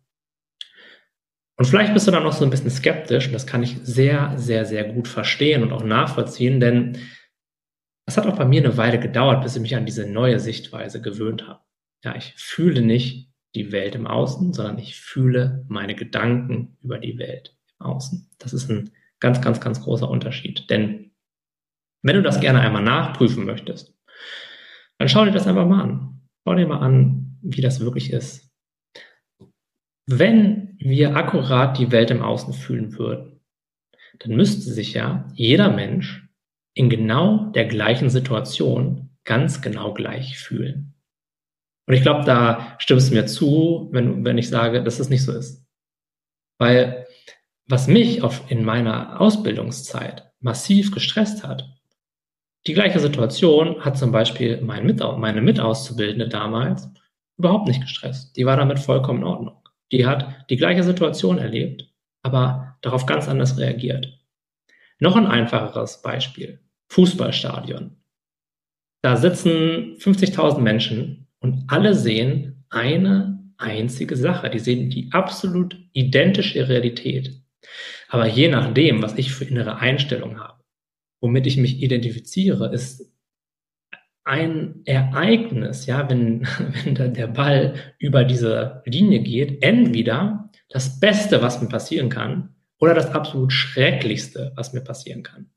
Und 1.57 1.65
vielleicht 1.65 1.93
bist 1.93 2.07
du 2.07 2.11
dann 2.11 2.23
noch 2.23 2.33
so 2.33 2.43
ein 2.43 2.51
bisschen 2.51 2.69
skeptisch 2.69 3.27
und 3.27 3.33
das 3.33 3.47
kann 3.47 3.63
ich 3.63 3.77
sehr, 3.81 4.33
sehr, 4.37 4.65
sehr 4.65 4.83
gut 4.85 5.07
verstehen 5.07 5.63
und 5.63 5.71
auch 5.71 5.83
nachvollziehen, 5.83 6.59
denn 6.59 6.97
Das 8.05 8.15
hat 8.15 8.25
auch 8.25 8.37
bei 8.37 8.45
mir 8.45 8.63
eine 8.63 8.77
Weile 8.77 8.99
gedauert, 8.99 9.43
bis 9.43 9.57
ich 9.57 9.61
mich 9.61 9.75
an 9.75 9.85
diese 9.85 10.09
neue 10.09 10.39
Sichtweise 10.39 11.01
gewöhnt 11.01 11.45
habe. 11.45 11.59
Ja, 12.05 12.15
ich 12.15 12.33
fühle 12.37 12.81
nicht 12.81 13.26
die 13.57 13.71
Welt 13.71 13.95
im 13.95 14.07
Außen, 14.07 14.53
sondern 14.53 14.77
ich 14.77 14.99
fühle 14.99 15.65
meine 15.67 15.95
Gedanken 15.95 16.77
über 16.81 16.99
die 16.99 17.17
Welt 17.17 17.57
im 17.79 17.85
Außen. 17.87 18.29
Das 18.37 18.53
ist 18.53 18.69
ein 18.69 18.91
ganz, 19.19 19.41
ganz, 19.41 19.59
ganz 19.59 19.81
großer 19.81 20.09
Unterschied. 20.09 20.69
Denn 20.69 21.11
wenn 22.03 22.15
du 22.15 22.21
das 22.21 22.39
gerne 22.39 22.61
einmal 22.61 22.83
nachprüfen 22.83 23.45
möchtest, 23.45 23.93
dann 24.99 25.09
schau 25.09 25.25
dir 25.25 25.31
das 25.31 25.47
einfach 25.47 25.67
mal 25.67 25.83
an. 25.83 26.21
Schau 26.43 26.55
dir 26.55 26.67
mal 26.67 26.79
an, 26.79 27.37
wie 27.41 27.61
das 27.61 27.79
wirklich 27.79 28.13
ist. 28.13 28.49
Wenn 30.05 30.77
wir 30.79 31.15
akkurat 31.15 31.77
die 31.77 31.91
Welt 31.91 32.11
im 32.11 32.21
Außen 32.21 32.53
fühlen 32.53 32.97
würden, 32.97 33.41
dann 34.19 34.35
müsste 34.35 34.71
sich 34.71 34.93
ja 34.93 35.29
jeder 35.33 35.69
Mensch 35.69 36.27
in 36.73 36.89
genau 36.89 37.51
der 37.51 37.65
gleichen 37.65 38.09
Situation 38.09 39.09
ganz 39.23 39.61
genau 39.61 39.93
gleich 39.93 40.37
fühlen. 40.37 40.93
Und 41.87 41.93
ich 41.93 42.01
glaube, 42.01 42.25
da 42.25 42.75
stimmst 42.79 43.09
du 43.09 43.15
mir 43.15 43.25
zu, 43.25 43.89
wenn, 43.91 44.25
wenn 44.25 44.37
ich 44.37 44.49
sage, 44.49 44.83
dass 44.83 44.99
es 44.99 45.09
nicht 45.09 45.23
so 45.23 45.31
ist. 45.31 45.65
Weil 46.59 47.07
was 47.67 47.87
mich 47.87 48.23
auf, 48.23 48.49
in 48.49 48.63
meiner 48.63 49.19
Ausbildungszeit 49.19 50.31
massiv 50.39 50.91
gestresst 50.91 51.45
hat, 51.45 51.69
die 52.65 52.73
gleiche 52.73 52.99
Situation 52.99 53.83
hat 53.83 53.97
zum 53.97 54.11
Beispiel 54.11 54.61
mein 54.61 54.85
Mitau 54.85 55.17
meine 55.17 55.41
Mitauszubildende 55.41 56.27
damals 56.27 56.89
überhaupt 57.37 57.67
nicht 57.67 57.81
gestresst. 57.81 58.35
Die 58.35 58.45
war 58.45 58.57
damit 58.57 58.79
vollkommen 58.79 59.19
in 59.19 59.25
Ordnung. 59.25 59.61
Die 59.91 60.05
hat 60.05 60.49
die 60.49 60.57
gleiche 60.57 60.83
Situation 60.83 61.37
erlebt, 61.37 61.89
aber 62.21 62.77
darauf 62.81 63.05
ganz 63.05 63.29
anders 63.29 63.57
reagiert. 63.57 64.19
Noch 64.99 65.15
ein 65.15 65.27
einfacheres 65.27 66.01
Beispiel. 66.01 66.59
Fußballstadion. 66.89 67.95
Da 69.01 69.15
sitzen 69.15 69.95
50.000 69.99 70.59
Menschen 70.59 71.26
und 71.39 71.65
alle 71.67 71.93
sehen 71.93 72.65
eine 72.69 73.39
einzige 73.57 74.15
Sache. 74.15 74.49
Die 74.49 74.59
sehen 74.59 74.89
die 74.89 75.09
absolut 75.11 75.77
identische 75.93 76.67
Realität. 76.67 77.41
Aber 78.09 78.27
je 78.27 78.49
nachdem, 78.49 79.01
was 79.01 79.17
ich 79.17 79.31
für 79.31 79.45
innere 79.45 79.77
Einstellung 79.77 80.39
habe, 80.39 80.63
womit 81.21 81.47
ich 81.47 81.57
mich 81.57 81.81
identifiziere, 81.81 82.71
ist 82.73 83.11
ein 84.23 84.81
Ereignis, 84.85 85.85
ja, 85.85 86.09
wenn, 86.09 86.47
wenn 86.85 87.13
der 87.13 87.27
Ball 87.27 87.75
über 87.97 88.23
diese 88.23 88.81
Linie 88.85 89.21
geht, 89.21 89.63
entweder 89.63 90.49
das 90.69 90.99
Beste, 90.99 91.41
was 91.41 91.61
mir 91.61 91.69
passieren 91.69 92.09
kann, 92.09 92.55
oder 92.79 92.93
das 92.93 93.09
absolut 93.11 93.53
Schrecklichste, 93.53 94.51
was 94.55 94.73
mir 94.73 94.81
passieren 94.81 95.23
kann. 95.23 95.49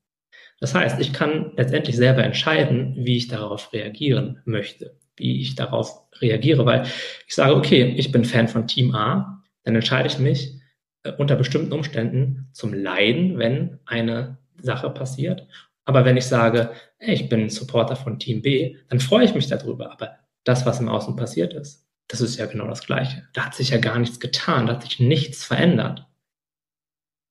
Das 0.59 0.73
heißt, 0.73 0.99
ich 0.99 1.13
kann 1.13 1.51
letztendlich 1.55 1.95
selber 1.95 2.23
entscheiden, 2.23 2.95
wie 2.97 3.17
ich 3.17 3.27
darauf 3.27 3.73
reagieren 3.73 4.41
möchte, 4.45 4.97
wie 5.17 5.41
ich 5.41 5.55
darauf 5.55 6.07
reagiere, 6.19 6.65
weil 6.65 6.83
ich 7.27 7.35
sage, 7.35 7.55
okay, 7.55 7.93
ich 7.97 8.11
bin 8.11 8.25
Fan 8.25 8.47
von 8.47 8.67
Team 8.67 8.95
A, 8.95 9.43
dann 9.63 9.75
entscheide 9.75 10.07
ich 10.07 10.19
mich 10.19 10.59
äh, 11.03 11.11
unter 11.13 11.35
bestimmten 11.35 11.73
Umständen 11.73 12.49
zum 12.53 12.73
Leiden, 12.73 13.37
wenn 13.37 13.79
eine 13.85 14.37
Sache 14.57 14.89
passiert 14.89 15.47
aber 15.85 16.05
wenn 16.05 16.17
ich 16.17 16.25
sage, 16.25 16.71
hey, 16.97 17.15
ich 17.15 17.29
bin 17.29 17.49
Supporter 17.49 17.95
von 17.95 18.19
Team 18.19 18.41
B, 18.41 18.77
dann 18.89 18.99
freue 18.99 19.25
ich 19.25 19.33
mich 19.33 19.47
darüber. 19.47 19.91
Aber 19.91 20.17
das, 20.43 20.65
was 20.65 20.79
im 20.79 20.89
Außen 20.89 21.15
passiert 21.15 21.53
ist, 21.53 21.87
das 22.07 22.21
ist 22.21 22.37
ja 22.37 22.45
genau 22.45 22.67
das 22.67 22.85
Gleiche. 22.85 23.27
Da 23.33 23.45
hat 23.45 23.55
sich 23.55 23.69
ja 23.69 23.77
gar 23.77 23.97
nichts 23.99 24.19
getan, 24.19 24.67
da 24.67 24.73
hat 24.73 24.83
sich 24.83 24.99
nichts 24.99 25.43
verändert. 25.43 26.07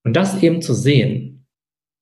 Und 0.04 0.14
das 0.14 0.42
eben 0.42 0.62
zu 0.62 0.74
sehen, 0.74 1.39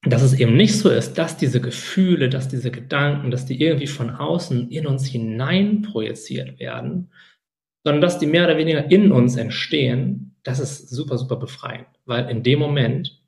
dass 0.03 0.23
es 0.23 0.39
eben 0.39 0.57
nicht 0.57 0.79
so 0.79 0.91
ist, 0.91 1.15
dass 1.15 1.37
diese 1.37 1.61
Gefühle, 1.61 2.29
dass 2.29 2.49
diese 2.49 2.71
Gedanken, 2.71 3.31
dass 3.31 3.47
die 3.47 3.61
irgendwie 3.61 3.89
von 3.89 4.11
außen 4.11 4.71
in 4.71 4.87
uns 4.87 5.07
hinein 5.07 5.83
projiziert 5.83 6.59
werden, 6.61 7.11
sondern 7.85 8.01
dass 8.01 8.19
die 8.19 8.27
mehr 8.27 8.45
oder 8.45 8.57
weniger 8.57 8.91
in 8.91 9.11
uns 9.11 9.37
entstehen, 9.37 10.37
das 10.43 10.61
ist 10.61 10.89
super, 10.89 11.19
super 11.19 11.37
befreiend. 11.37 11.89
Weil 12.05 12.31
in 12.31 12.43
dem 12.43 12.59
Moment 12.59 13.23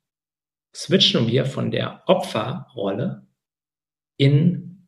switchen 0.74 1.26
wir 1.26 1.44
von 1.44 1.70
der 1.70 2.02
Opferrolle 2.06 3.26
in 4.16 4.86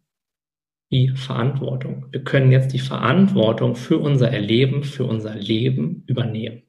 die 0.93 1.09
Verantwortung. 1.09 2.07
Wir 2.11 2.23
können 2.23 2.53
jetzt 2.53 2.73
die 2.73 2.79
Verantwortung 2.79 3.75
für 3.75 3.99
unser 3.99 4.31
Erleben, 4.31 4.85
für 4.85 5.05
unser 5.05 5.35
Leben 5.35 6.05
übernehmen. 6.07 6.63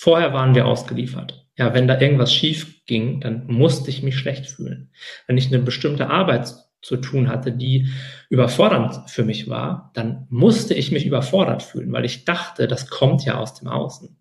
Vorher 0.00 0.32
waren 0.32 0.54
wir 0.54 0.64
ausgeliefert. 0.64 1.44
Ja, 1.56 1.74
wenn 1.74 1.88
da 1.88 2.00
irgendwas 2.00 2.32
schief 2.32 2.84
ging, 2.86 3.20
dann 3.20 3.48
musste 3.48 3.90
ich 3.90 4.04
mich 4.04 4.16
schlecht 4.16 4.46
fühlen. 4.46 4.92
Wenn 5.26 5.36
ich 5.36 5.48
eine 5.48 5.58
bestimmte 5.58 6.08
Arbeit 6.08 6.54
zu 6.82 6.98
tun 6.98 7.28
hatte, 7.28 7.50
die 7.50 7.88
überfordernd 8.30 9.10
für 9.10 9.24
mich 9.24 9.48
war, 9.48 9.90
dann 9.94 10.28
musste 10.30 10.72
ich 10.74 10.92
mich 10.92 11.04
überfordert 11.04 11.64
fühlen, 11.64 11.90
weil 11.90 12.04
ich 12.04 12.24
dachte, 12.24 12.68
das 12.68 12.88
kommt 12.88 13.24
ja 13.24 13.38
aus 13.38 13.54
dem 13.54 13.66
Außen. 13.66 14.16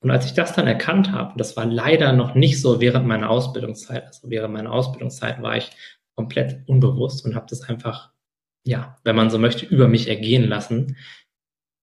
Und 0.00 0.10
als 0.10 0.26
ich 0.26 0.34
das 0.34 0.52
dann 0.52 0.66
erkannt 0.66 1.10
habe, 1.10 1.38
das 1.38 1.56
war 1.56 1.64
leider 1.64 2.12
noch 2.12 2.34
nicht 2.34 2.60
so 2.60 2.78
während 2.82 3.06
meiner 3.06 3.30
Ausbildungszeit, 3.30 4.04
also 4.04 4.28
während 4.28 4.52
meiner 4.52 4.72
Ausbildungszeit 4.72 5.40
war 5.40 5.56
ich 5.56 5.70
komplett 6.16 6.68
unbewusst 6.68 7.24
und 7.24 7.34
habe 7.34 7.46
das 7.48 7.62
einfach, 7.62 8.10
ja, 8.62 8.98
wenn 9.04 9.16
man 9.16 9.30
so 9.30 9.38
möchte, 9.38 9.64
über 9.64 9.88
mich 9.88 10.10
ergehen 10.10 10.46
lassen. 10.46 10.98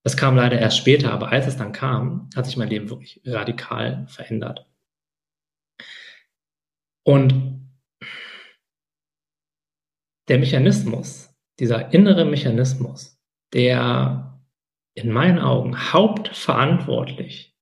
Das 0.02 0.16
kam 0.16 0.36
leider 0.36 0.58
erst 0.58 0.78
später, 0.78 1.12
aber 1.12 1.30
als 1.30 1.46
es 1.46 1.56
dann 1.56 1.72
kam, 1.72 2.30
hat 2.34 2.46
sich 2.46 2.56
mein 2.56 2.70
Leben 2.70 2.88
wirklich 2.88 3.20
radikal 3.24 4.06
verändert. 4.08 4.66
Und 7.04 7.68
der 10.28 10.38
Mechanismus, 10.38 11.34
dieser 11.58 11.92
innere 11.92 12.24
Mechanismus, 12.24 13.18
der 13.52 14.40
in 14.94 15.10
meinen 15.10 15.38
Augen 15.38 15.92
hauptverantwortlich 15.92 17.56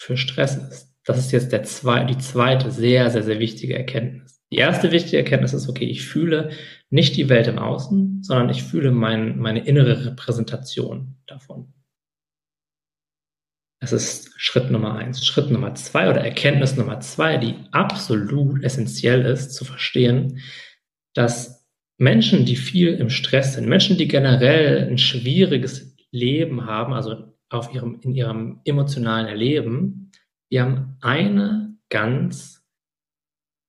für 0.00 0.16
Stress 0.16 0.56
ist. 0.56 0.94
Das 1.04 1.18
ist 1.18 1.32
jetzt 1.32 1.52
der 1.52 1.64
zwei, 1.64 2.04
die 2.04 2.18
zweite 2.18 2.70
sehr, 2.70 3.10
sehr, 3.10 3.22
sehr 3.22 3.38
wichtige 3.38 3.76
Erkenntnis. 3.76 4.42
Die 4.50 4.56
erste 4.56 4.90
wichtige 4.90 5.18
Erkenntnis 5.18 5.52
ist, 5.52 5.68
okay, 5.68 5.84
ich 5.84 6.06
fühle 6.06 6.50
nicht 6.88 7.16
die 7.16 7.28
Welt 7.28 7.46
im 7.46 7.58
Außen, 7.58 8.22
sondern 8.22 8.48
ich 8.48 8.62
fühle 8.62 8.90
mein, 8.90 9.38
meine 9.38 9.66
innere 9.66 10.06
Repräsentation 10.06 11.16
davon. 11.26 11.74
Das 13.84 13.92
ist 13.92 14.32
Schritt 14.40 14.70
Nummer 14.70 14.94
eins. 14.94 15.26
Schritt 15.26 15.50
Nummer 15.50 15.74
zwei 15.74 16.08
oder 16.08 16.22
Erkenntnis 16.22 16.74
Nummer 16.74 17.00
zwei, 17.00 17.36
die 17.36 17.54
absolut 17.70 18.64
essentiell 18.64 19.26
ist, 19.26 19.52
zu 19.54 19.66
verstehen, 19.66 20.40
dass 21.12 21.66
Menschen, 21.98 22.46
die 22.46 22.56
viel 22.56 22.94
im 22.94 23.10
Stress 23.10 23.54
sind, 23.54 23.68
Menschen, 23.68 23.98
die 23.98 24.08
generell 24.08 24.88
ein 24.88 24.96
schwieriges 24.96 25.94
Leben 26.10 26.64
haben, 26.64 26.94
also 26.94 27.34
auf 27.50 27.74
ihrem, 27.74 28.00
in 28.00 28.14
ihrem 28.14 28.60
emotionalen 28.64 29.26
Erleben, 29.26 30.10
die 30.50 30.62
haben 30.62 30.96
eine 31.02 31.76
ganz, 31.90 32.64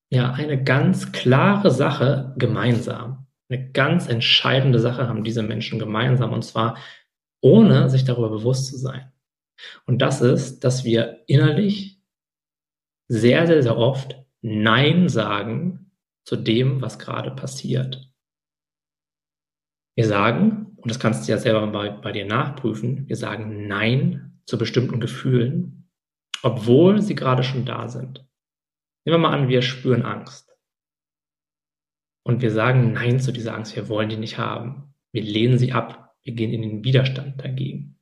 ja, 0.09 0.31
eine 0.31 0.63
ganz 0.63 1.11
klare 1.11 1.71
Sache 1.71 2.33
gemeinsam. 2.37 3.27
Eine 3.49 3.69
ganz 3.71 4.07
entscheidende 4.07 4.79
Sache 4.79 5.09
haben 5.09 5.25
diese 5.25 5.43
Menschen 5.43 5.77
gemeinsam 5.77 6.31
und 6.31 6.45
zwar 6.45 6.77
ohne 7.41 7.89
sich 7.89 8.05
darüber 8.05 8.29
bewusst 8.29 8.67
zu 8.67 8.77
sein. 8.77 9.11
Und 9.85 10.01
das 10.01 10.21
ist, 10.21 10.63
dass 10.63 10.83
wir 10.83 11.23
innerlich 11.27 12.01
sehr, 13.07 13.47
sehr, 13.47 13.63
sehr 13.63 13.77
oft 13.77 14.15
Nein 14.41 15.09
sagen 15.09 15.91
zu 16.23 16.35
dem, 16.35 16.81
was 16.81 16.99
gerade 16.99 17.31
passiert. 17.31 18.11
Wir 19.95 20.05
sagen, 20.05 20.75
und 20.77 20.89
das 20.89 20.99
kannst 20.99 21.27
du 21.27 21.31
ja 21.31 21.37
selber 21.37 21.65
bei, 21.67 21.89
bei 21.89 22.11
dir 22.11 22.25
nachprüfen, 22.25 23.07
wir 23.07 23.15
sagen 23.15 23.67
Nein 23.67 24.41
zu 24.45 24.57
bestimmten 24.57 24.99
Gefühlen, 24.99 25.89
obwohl 26.43 27.01
sie 27.01 27.15
gerade 27.15 27.43
schon 27.43 27.65
da 27.65 27.87
sind. 27.87 28.19
Nehmen 29.05 29.21
wir 29.21 29.29
mal 29.29 29.33
an, 29.33 29.47
wir 29.47 29.61
spüren 29.61 30.03
Angst. 30.03 30.55
Und 32.23 32.41
wir 32.41 32.51
sagen 32.51 32.93
Nein 32.93 33.19
zu 33.19 33.31
dieser 33.31 33.55
Angst, 33.55 33.75
wir 33.75 33.87
wollen 33.87 34.09
die 34.09 34.17
nicht 34.17 34.37
haben. 34.37 34.93
Wir 35.11 35.21
lehnen 35.21 35.57
sie 35.57 35.71
ab, 35.71 36.15
wir 36.23 36.33
gehen 36.33 36.51
in 36.51 36.61
den 36.61 36.83
Widerstand 36.83 37.41
dagegen. 37.41 37.94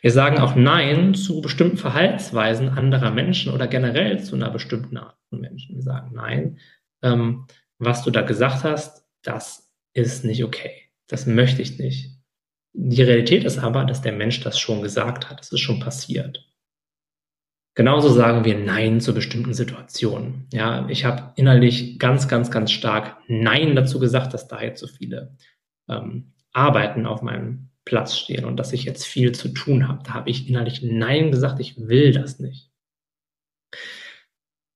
Wir 0.00 0.10
sagen 0.10 0.38
auch 0.38 0.54
Nein 0.54 1.14
zu 1.14 1.40
bestimmten 1.40 1.76
Verhaltensweisen 1.76 2.68
anderer 2.68 3.10
Menschen 3.10 3.52
oder 3.52 3.66
generell 3.66 4.22
zu 4.22 4.36
einer 4.36 4.50
bestimmten 4.50 4.96
Art 4.96 5.16
von 5.28 5.40
Menschen. 5.40 5.76
Wir 5.76 5.82
sagen 5.82 6.10
Nein, 6.14 6.58
ähm, 7.02 7.46
was 7.78 8.04
du 8.04 8.10
da 8.10 8.22
gesagt 8.22 8.64
hast, 8.64 9.06
das 9.22 9.72
ist 9.94 10.24
nicht 10.24 10.44
okay. 10.44 10.70
Das 11.08 11.26
möchte 11.26 11.62
ich 11.62 11.78
nicht. 11.78 12.10
Die 12.72 13.02
Realität 13.02 13.44
ist 13.44 13.58
aber, 13.58 13.84
dass 13.84 14.02
der 14.02 14.12
Mensch 14.12 14.40
das 14.40 14.58
schon 14.58 14.82
gesagt 14.82 15.30
hat. 15.30 15.40
Es 15.40 15.52
ist 15.52 15.60
schon 15.60 15.80
passiert. 15.80 16.44
Genauso 17.76 18.08
sagen 18.08 18.44
wir 18.44 18.56
Nein 18.56 19.00
zu 19.00 19.14
bestimmten 19.14 19.52
Situationen. 19.52 20.46
Ja, 20.52 20.88
ich 20.88 21.04
habe 21.04 21.32
innerlich 21.36 21.98
ganz, 21.98 22.28
ganz, 22.28 22.50
ganz 22.50 22.70
stark 22.70 23.16
Nein 23.26 23.74
dazu 23.74 23.98
gesagt, 23.98 24.32
dass 24.32 24.46
da 24.46 24.62
jetzt 24.62 24.80
so 24.80 24.86
viele 24.86 25.36
ähm, 25.88 26.32
Arbeiten 26.52 27.04
auf 27.04 27.22
meinem 27.22 27.70
Platz 27.84 28.16
stehen 28.16 28.44
und 28.44 28.56
dass 28.56 28.72
ich 28.72 28.84
jetzt 28.84 29.04
viel 29.04 29.32
zu 29.32 29.48
tun 29.48 29.88
habe. 29.88 30.02
Da 30.04 30.14
habe 30.14 30.30
ich 30.30 30.48
innerlich 30.48 30.82
Nein 30.82 31.30
gesagt, 31.30 31.60
ich 31.60 31.76
will 31.76 32.12
das 32.12 32.38
nicht. 32.38 32.70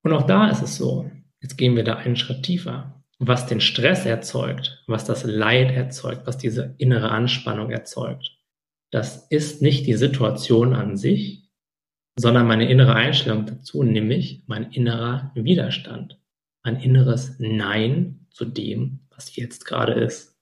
Und 0.02 0.12
auch 0.12 0.26
da 0.26 0.48
ist 0.50 0.62
es 0.62 0.76
so. 0.76 1.10
Jetzt 1.40 1.56
gehen 1.56 1.76
wir 1.76 1.84
da 1.84 1.96
einen 1.96 2.16
Schritt 2.16 2.42
tiefer. 2.42 2.94
was 3.20 3.46
den 3.46 3.60
Stress 3.60 4.06
erzeugt, 4.06 4.84
was 4.86 5.04
das 5.04 5.24
Leid 5.24 5.72
erzeugt, 5.72 6.26
was 6.26 6.38
diese 6.38 6.76
innere 6.78 7.10
Anspannung 7.10 7.70
erzeugt, 7.70 8.38
das 8.92 9.26
ist 9.28 9.60
nicht 9.60 9.86
die 9.86 9.94
Situation 9.94 10.72
an 10.72 10.96
sich, 10.96 11.50
sondern 12.16 12.46
meine 12.46 12.70
innere 12.70 12.94
Einstellung 12.94 13.44
dazu, 13.46 13.82
nämlich 13.82 14.44
mein 14.46 14.70
innerer 14.72 15.32
Widerstand, 15.34 16.20
mein 16.64 16.76
inneres 16.76 17.36
Nein 17.38 18.26
zu 18.30 18.44
dem, 18.44 19.00
was 19.10 19.34
jetzt 19.36 19.66
gerade 19.66 19.94
ist. 19.94 20.36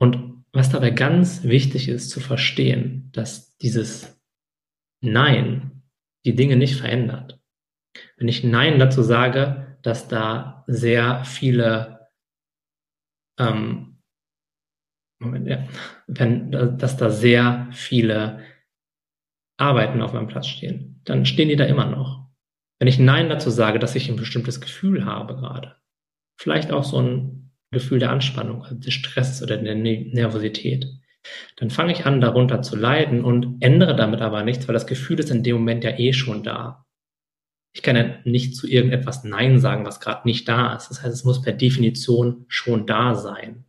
Und 0.00 0.37
was 0.52 0.70
dabei 0.70 0.90
ganz 0.90 1.44
wichtig 1.44 1.88
ist 1.88 2.10
zu 2.10 2.20
verstehen, 2.20 3.10
dass 3.12 3.56
dieses 3.58 4.20
Nein 5.00 5.82
die 6.24 6.34
Dinge 6.34 6.56
nicht 6.56 6.76
verändert. 6.76 7.40
Wenn 8.16 8.28
ich 8.28 8.44
Nein 8.44 8.78
dazu 8.78 9.02
sage, 9.02 9.78
dass 9.82 10.08
da 10.08 10.64
sehr 10.66 11.24
viele 11.24 12.08
ähm, 13.38 13.88
Moment, 15.20 15.48
ja, 15.48 15.66
wenn, 16.06 16.52
dass 16.52 16.96
da 16.96 17.10
sehr 17.10 17.68
viele 17.72 18.44
Arbeiten 19.58 20.00
auf 20.00 20.12
meinem 20.12 20.28
Platz 20.28 20.46
stehen, 20.46 21.00
dann 21.04 21.26
stehen 21.26 21.48
die 21.48 21.56
da 21.56 21.64
immer 21.64 21.86
noch. 21.86 22.28
Wenn 22.78 22.88
ich 22.88 23.00
Nein 23.00 23.28
dazu 23.28 23.50
sage, 23.50 23.80
dass 23.80 23.96
ich 23.96 24.08
ein 24.08 24.16
bestimmtes 24.16 24.60
Gefühl 24.60 25.04
habe 25.04 25.34
gerade, 25.34 25.76
vielleicht 26.38 26.70
auch 26.70 26.84
so 26.84 27.00
ein 27.00 27.47
Gefühl 27.70 27.98
der 27.98 28.10
Anspannung, 28.10 28.62
also 28.62 28.74
des 28.76 28.94
Stress 28.94 29.42
oder 29.42 29.56
der 29.56 29.74
Nervosität, 29.74 30.86
dann 31.56 31.70
fange 31.70 31.92
ich 31.92 32.06
an, 32.06 32.20
darunter 32.20 32.62
zu 32.62 32.76
leiden 32.76 33.24
und 33.24 33.60
ändere 33.60 33.94
damit 33.94 34.20
aber 34.20 34.42
nichts, 34.42 34.66
weil 34.66 34.72
das 34.72 34.86
Gefühl 34.86 35.18
ist 35.18 35.30
in 35.30 35.42
dem 35.42 35.56
Moment 35.56 35.84
ja 35.84 35.98
eh 35.98 36.12
schon 36.12 36.42
da. 36.42 36.86
Ich 37.74 37.82
kann 37.82 37.96
ja 37.96 38.16
nicht 38.24 38.56
zu 38.56 38.66
irgendetwas 38.66 39.24
Nein 39.24 39.58
sagen, 39.58 39.84
was 39.84 40.00
gerade 40.00 40.26
nicht 40.26 40.48
da 40.48 40.74
ist. 40.74 40.88
Das 40.88 41.02
heißt, 41.02 41.14
es 41.14 41.24
muss 41.24 41.42
per 41.42 41.52
Definition 41.52 42.46
schon 42.48 42.86
da 42.86 43.14
sein. 43.14 43.64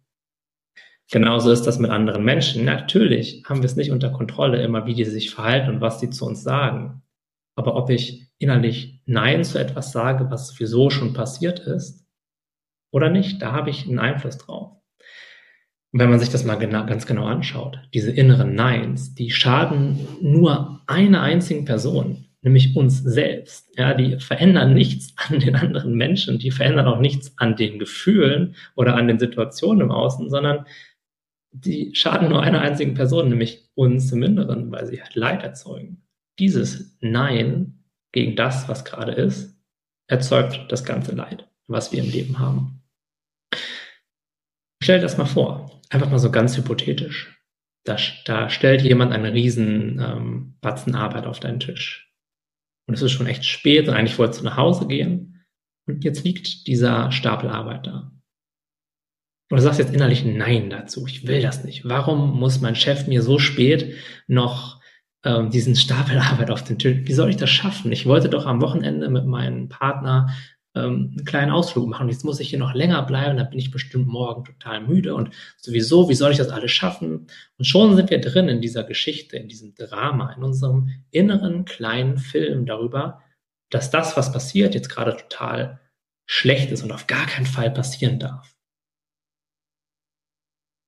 Genauso 1.11 1.51
ist 1.51 1.63
das 1.63 1.79
mit 1.79 1.91
anderen 1.91 2.23
Menschen. 2.23 2.65
Natürlich 2.65 3.43
haben 3.45 3.61
wir 3.61 3.65
es 3.65 3.75
nicht 3.75 3.91
unter 3.91 4.11
Kontrolle, 4.11 4.61
immer 4.61 4.85
wie 4.85 4.93
die 4.93 5.05
sich 5.05 5.31
verhalten 5.31 5.69
und 5.69 5.81
was 5.81 5.99
die 5.99 6.09
zu 6.09 6.25
uns 6.25 6.43
sagen. 6.43 7.01
Aber 7.55 7.75
ob 7.75 7.89
ich 7.89 8.29
innerlich 8.37 9.01
Nein 9.05 9.43
zu 9.43 9.59
etwas 9.59 9.91
sage, 9.91 10.29
was 10.29 10.47
sowieso 10.47 10.89
schon 10.89 11.13
passiert 11.13 11.59
ist, 11.59 12.07
oder 12.91 13.09
nicht, 13.09 13.41
da 13.41 13.51
habe 13.51 13.69
ich 13.69 13.87
einen 13.87 13.99
Einfluss 13.99 14.37
drauf. 14.37 14.71
Und 15.91 15.99
wenn 15.99 16.09
man 16.09 16.19
sich 16.19 16.29
das 16.29 16.43
mal 16.43 16.55
genau, 16.55 16.85
ganz 16.85 17.05
genau 17.05 17.25
anschaut, 17.25 17.79
diese 17.93 18.11
inneren 18.11 18.53
Neins, 18.53 19.15
die 19.15 19.31
schaden 19.31 20.07
nur 20.21 20.81
einer 20.85 21.21
einzigen 21.21 21.65
Person, 21.65 22.25
nämlich 22.41 22.75
uns 22.75 22.99
selbst. 22.99 23.75
Ja, 23.77 23.93
die 23.93 24.19
verändern 24.19 24.73
nichts 24.73 25.13
an 25.17 25.39
den 25.39 25.55
anderen 25.55 25.95
Menschen, 25.95 26.39
die 26.39 26.51
verändern 26.51 26.87
auch 26.87 26.99
nichts 26.99 27.33
an 27.37 27.55
den 27.55 27.79
Gefühlen 27.79 28.55
oder 28.75 28.95
an 28.95 29.07
den 29.07 29.19
Situationen 29.19 29.81
im 29.81 29.91
Außen, 29.91 30.29
sondern 30.29 30.65
die 31.51 31.95
schaden 31.95 32.29
nur 32.29 32.43
einer 32.43 32.61
einzigen 32.61 32.93
Person, 32.93 33.29
nämlich 33.29 33.69
uns 33.73 34.11
im 34.11 34.21
Inneren, 34.21 34.71
weil 34.71 34.85
sie 34.85 35.01
halt 35.01 35.15
Leid 35.15 35.43
erzeugen. 35.43 36.03
Dieses 36.37 36.97
Nein 37.01 37.83
gegen 38.11 38.35
das, 38.35 38.69
was 38.69 38.85
gerade 38.85 39.13
ist, 39.13 39.59
erzeugt 40.07 40.65
das 40.69 40.83
ganze 40.83 41.15
Leid, 41.15 41.48
was 41.69 41.91
wir 41.91 42.03
im 42.03 42.09
Leben 42.09 42.39
haben. 42.39 42.81
Stell 44.83 44.97
dir 44.97 45.03
das 45.03 45.17
mal 45.17 45.25
vor, 45.25 45.81
einfach 45.89 46.09
mal 46.09 46.19
so 46.19 46.31
ganz 46.31 46.57
hypothetisch. 46.57 47.35
Da, 47.85 47.97
da 48.25 48.49
stellt 48.49 48.81
jemand 48.81 49.13
einen 49.13 49.31
riesen 49.31 49.99
ähm, 49.99 50.55
Batzen 50.61 50.95
Arbeit 50.95 51.25
auf 51.25 51.39
deinen 51.39 51.59
Tisch. 51.59 52.11
Und 52.87 52.95
es 52.95 53.01
ist 53.01 53.11
schon 53.11 53.27
echt 53.27 53.45
spät 53.45 53.87
und 53.87 53.93
eigentlich 53.93 54.17
wolltest 54.17 54.41
du 54.41 54.45
nach 54.45 54.57
Hause 54.57 54.87
gehen. 54.87 55.45
Und 55.87 56.03
jetzt 56.03 56.23
liegt 56.23 56.67
dieser 56.67 57.11
Stapel 57.11 57.49
Arbeit 57.49 57.87
da. 57.87 58.11
Und 59.51 59.57
du 59.57 59.61
sagst 59.61 59.79
jetzt 59.79 59.93
innerlich 59.93 60.25
Nein 60.25 60.69
dazu. 60.69 61.05
Ich 61.07 61.27
will 61.27 61.41
das 61.41 61.63
nicht. 61.63 61.87
Warum 61.87 62.39
muss 62.39 62.61
mein 62.61 62.75
Chef 62.75 63.07
mir 63.07 63.21
so 63.21 63.39
spät 63.39 63.95
noch 64.27 64.79
ähm, 65.23 65.49
diesen 65.49 65.75
Stapel 65.75 66.17
Arbeit 66.19 66.51
auf 66.51 66.63
den 66.63 66.77
Tisch? 66.77 66.99
Wie 67.03 67.13
soll 67.13 67.29
ich 67.29 67.37
das 67.37 67.49
schaffen? 67.49 67.91
Ich 67.91 68.05
wollte 68.05 68.29
doch 68.29 68.45
am 68.45 68.61
Wochenende 68.61 69.09
mit 69.09 69.25
meinem 69.25 69.69
Partner 69.69 70.29
ähm, 70.75 71.15
einen 71.17 71.25
kleinen 71.25 71.51
Ausflug 71.51 71.87
machen. 71.87 72.09
Jetzt 72.09 72.23
muss 72.23 72.39
ich 72.39 72.49
hier 72.49 72.59
noch 72.59 72.73
länger 72.73 73.03
bleiben. 73.03 73.37
Da 73.37 73.43
bin 73.43 73.59
ich 73.59 73.71
bestimmt 73.71 74.07
morgen 74.07 74.43
total 74.43 74.81
müde. 74.81 75.15
Und 75.15 75.31
sowieso, 75.57 76.09
wie 76.09 76.15
soll 76.15 76.31
ich 76.31 76.37
das 76.37 76.49
alles 76.49 76.71
schaffen? 76.71 77.27
Und 77.57 77.65
schon 77.65 77.95
sind 77.95 78.09
wir 78.09 78.21
drin 78.21 78.49
in 78.49 78.61
dieser 78.61 78.83
Geschichte, 78.83 79.37
in 79.37 79.47
diesem 79.47 79.73
Drama, 79.75 80.31
in 80.33 80.43
unserem 80.43 80.89
inneren 81.11 81.65
kleinen 81.65 82.17
Film 82.17 82.65
darüber, 82.65 83.21
dass 83.69 83.91
das, 83.91 84.17
was 84.17 84.31
passiert, 84.31 84.75
jetzt 84.75 84.89
gerade 84.89 85.15
total 85.15 85.79
schlecht 86.27 86.71
ist 86.71 86.83
und 86.83 86.91
auf 86.91 87.07
gar 87.07 87.25
keinen 87.25 87.45
Fall 87.45 87.71
passieren 87.71 88.19
darf. 88.19 88.55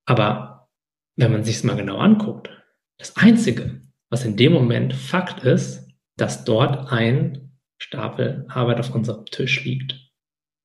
Aber 0.06 0.70
wenn 1.16 1.32
man 1.32 1.44
sich 1.44 1.58
es 1.58 1.64
mal 1.64 1.76
genau 1.76 1.98
anguckt, 1.98 2.50
das 2.98 3.16
Einzige, 3.18 3.82
was 4.10 4.26
in 4.26 4.38
dem 4.38 4.54
Moment 4.54 4.94
Fakt 4.94 5.44
ist, 5.44 5.88
dass 6.18 6.44
dort 6.44 6.92
ein 6.92 7.51
Stapel 7.82 8.46
Arbeit 8.48 8.80
auf 8.80 8.94
unserem 8.94 9.26
Tisch 9.26 9.66
liegt. 9.66 10.00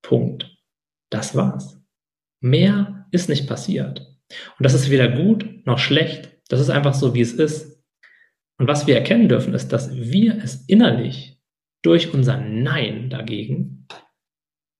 Punkt. 0.02 0.54
Das 1.10 1.34
war's. 1.34 1.80
Mehr 2.40 3.06
ist 3.10 3.30
nicht 3.30 3.48
passiert. 3.48 4.00
Und 4.58 4.64
das 4.64 4.74
ist 4.74 4.90
weder 4.90 5.08
gut 5.08 5.66
noch 5.66 5.78
schlecht. 5.78 6.36
Das 6.48 6.60
ist 6.60 6.68
einfach 6.68 6.92
so, 6.92 7.14
wie 7.14 7.22
es 7.22 7.32
ist. 7.32 7.82
Und 8.58 8.68
was 8.68 8.86
wir 8.86 8.96
erkennen 8.96 9.28
dürfen, 9.28 9.54
ist, 9.54 9.68
dass 9.68 9.94
wir 9.94 10.36
es 10.42 10.66
innerlich 10.66 11.40
durch 11.82 12.12
unser 12.12 12.36
Nein 12.36 13.08
dagegen 13.08 13.88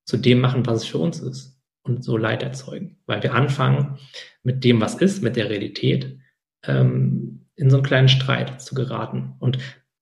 zu 0.05 0.19
dem 0.19 0.41
machen, 0.41 0.67
was 0.67 0.83
es 0.83 0.89
für 0.89 0.99
uns 0.99 1.21
ist 1.21 1.59
und 1.85 2.05
so 2.05 2.19
Leid 2.19 2.43
erzeugen, 2.43 2.99
weil 3.07 3.23
wir 3.23 3.35
anfangen 3.35 3.99
mit 4.43 4.63
dem, 4.63 4.81
was 4.81 4.97
ist, 4.97 5.23
mit 5.23 5.37
der 5.37 5.49
Realität, 5.49 6.19
ähm, 6.65 7.47
in 7.55 7.71
so 7.71 7.79
einen 7.79 7.87
kleinen 7.87 8.09
Streit 8.09 8.61
zu 8.61 8.75
geraten. 8.75 9.35
Und 9.39 9.59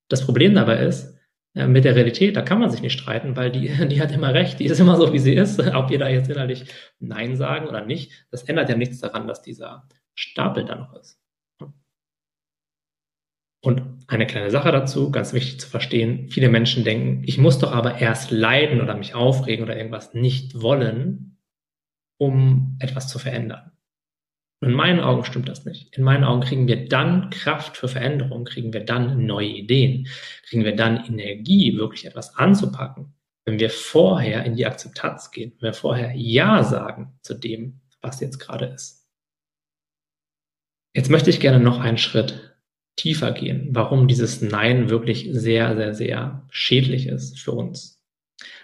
das 0.09 0.25
Problem 0.25 0.55
dabei 0.55 0.85
ist, 0.85 1.14
mit 1.55 1.85
der 1.85 1.95
Realität, 1.95 2.37
da 2.37 2.43
kann 2.43 2.59
man 2.59 2.71
sich 2.71 2.83
nicht 2.83 2.99
streiten, 2.99 3.37
weil 3.37 3.51
die, 3.51 3.69
die 3.89 4.01
hat 4.01 4.13
immer 4.13 4.35
recht, 4.35 4.59
die 4.59 4.67
ist 4.67 4.81
immer 4.81 4.97
so, 4.97 5.13
wie 5.13 5.19
sie 5.19 5.35
ist. 5.35 5.61
Ob 5.75 5.91
wir 5.91 5.99
da 5.99 6.09
jetzt 6.09 6.29
innerlich 6.29 6.65
Nein 6.99 7.37
sagen 7.37 7.69
oder 7.69 7.85
nicht, 7.85 8.27
das 8.31 8.43
ändert 8.45 8.69
ja 8.69 8.77
nichts 8.77 9.01
daran, 9.01 9.29
dass 9.29 9.43
dieser 9.43 9.89
Stapel 10.15 10.65
da 10.65 10.75
noch 10.75 10.95
ist. 10.95 11.21
Und 13.63 14.05
eine 14.09 14.27
kleine 14.27 14.51
Sache 14.51 14.73
dazu, 14.73 15.11
ganz 15.11 15.33
wichtig 15.33 15.59
zu 15.59 15.69
verstehen, 15.69 16.29
viele 16.29 16.51
Menschen 16.51 16.85
denken, 16.85 17.23
ich 17.25 17.39
muss 17.39 17.59
doch 17.59 17.73
aber 17.73 17.99
erst 17.99 18.31
leiden 18.31 18.83
oder 18.83 18.95
mich 18.95 19.15
aufregen 19.15 19.65
oder 19.65 19.77
irgendwas 19.77 20.13
nicht 20.13 20.61
wollen, 20.61 21.39
um 22.19 22.77
etwas 22.79 23.09
zu 23.09 23.19
verändern. 23.19 23.74
Und 24.65 24.71
in 24.71 24.77
meinen 24.77 25.01
Augen 25.01 25.25
stimmt 25.25 25.51
das 25.51 25.67
nicht. 25.67 25.95
In 25.95 26.05
meinen 26.05 26.25
Augen 26.25 26.41
kriegen 26.41 26.67
wir 26.67 26.89
dann 26.89 27.29
Kraft 27.29 27.77
für 27.77 27.87
Veränderung, 27.87 28.47
kriegen 28.47 28.73
wir 28.73 28.83
dann 28.83 29.27
neue 29.27 29.49
Ideen, 29.49 30.09
kriegen 30.49 30.65
wir 30.65 30.75
dann 30.75 31.05
Energie, 31.05 31.77
wirklich 31.77 32.07
etwas 32.07 32.35
anzupacken, 32.37 33.13
wenn 33.45 33.59
wir 33.59 33.69
vorher 33.69 34.43
in 34.47 34.57
die 34.57 34.65
Akzeptanz 34.65 35.31
gehen, 35.33 35.53
wenn 35.61 35.69
wir 35.69 35.75
vorher 35.75 36.15
Ja 36.15 36.65
sagen 36.65 37.19
zu 37.21 37.35
dem, 37.35 37.83
was 38.01 38.21
jetzt 38.21 38.39
gerade 38.39 38.65
ist. 38.65 39.07
Jetzt 40.95 41.11
möchte 41.11 41.29
ich 41.29 41.41
gerne 41.41 41.63
noch 41.63 41.79
einen 41.79 41.99
Schritt 41.99 42.57
tiefer 42.97 43.33
gehen, 43.33 43.69
warum 43.73 44.09
dieses 44.09 44.41
Nein 44.41 44.89
wirklich 44.89 45.29
sehr, 45.31 45.77
sehr, 45.77 45.93
sehr 45.93 46.47
schädlich 46.51 47.07
ist 47.07 47.39
für 47.39 47.53
uns. 47.53 48.03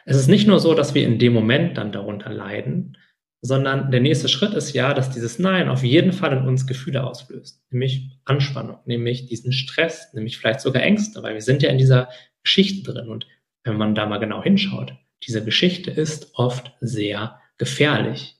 Es 0.06 0.16
ist 0.16 0.28
nicht 0.28 0.46
nur 0.46 0.60
so, 0.60 0.72
dass 0.72 0.94
wir 0.94 1.04
in 1.04 1.18
dem 1.18 1.34
Moment 1.34 1.76
dann 1.76 1.92
darunter 1.92 2.32
leiden, 2.32 2.96
sondern 3.42 3.90
der 3.90 4.00
nächste 4.00 4.28
Schritt 4.28 4.52
ist 4.52 4.74
ja, 4.74 4.92
dass 4.92 5.10
dieses 5.10 5.38
Nein 5.38 5.68
auf 5.68 5.82
jeden 5.82 6.12
Fall 6.12 6.36
in 6.36 6.46
uns 6.46 6.66
Gefühle 6.66 7.04
auslöst, 7.04 7.62
nämlich 7.70 8.10
Anspannung, 8.24 8.78
nämlich 8.84 9.26
diesen 9.26 9.52
Stress, 9.52 10.12
nämlich 10.12 10.36
vielleicht 10.36 10.60
sogar 10.60 10.82
Ängste, 10.82 11.22
weil 11.22 11.34
wir 11.34 11.40
sind 11.40 11.62
ja 11.62 11.70
in 11.70 11.78
dieser 11.78 12.08
Geschichte 12.42 12.92
drin 12.92 13.08
und 13.08 13.26
wenn 13.64 13.76
man 13.76 13.94
da 13.94 14.06
mal 14.06 14.18
genau 14.18 14.42
hinschaut, 14.42 14.94
diese 15.26 15.44
Geschichte 15.44 15.90
ist 15.90 16.30
oft 16.34 16.72
sehr 16.80 17.40
gefährlich. 17.58 18.36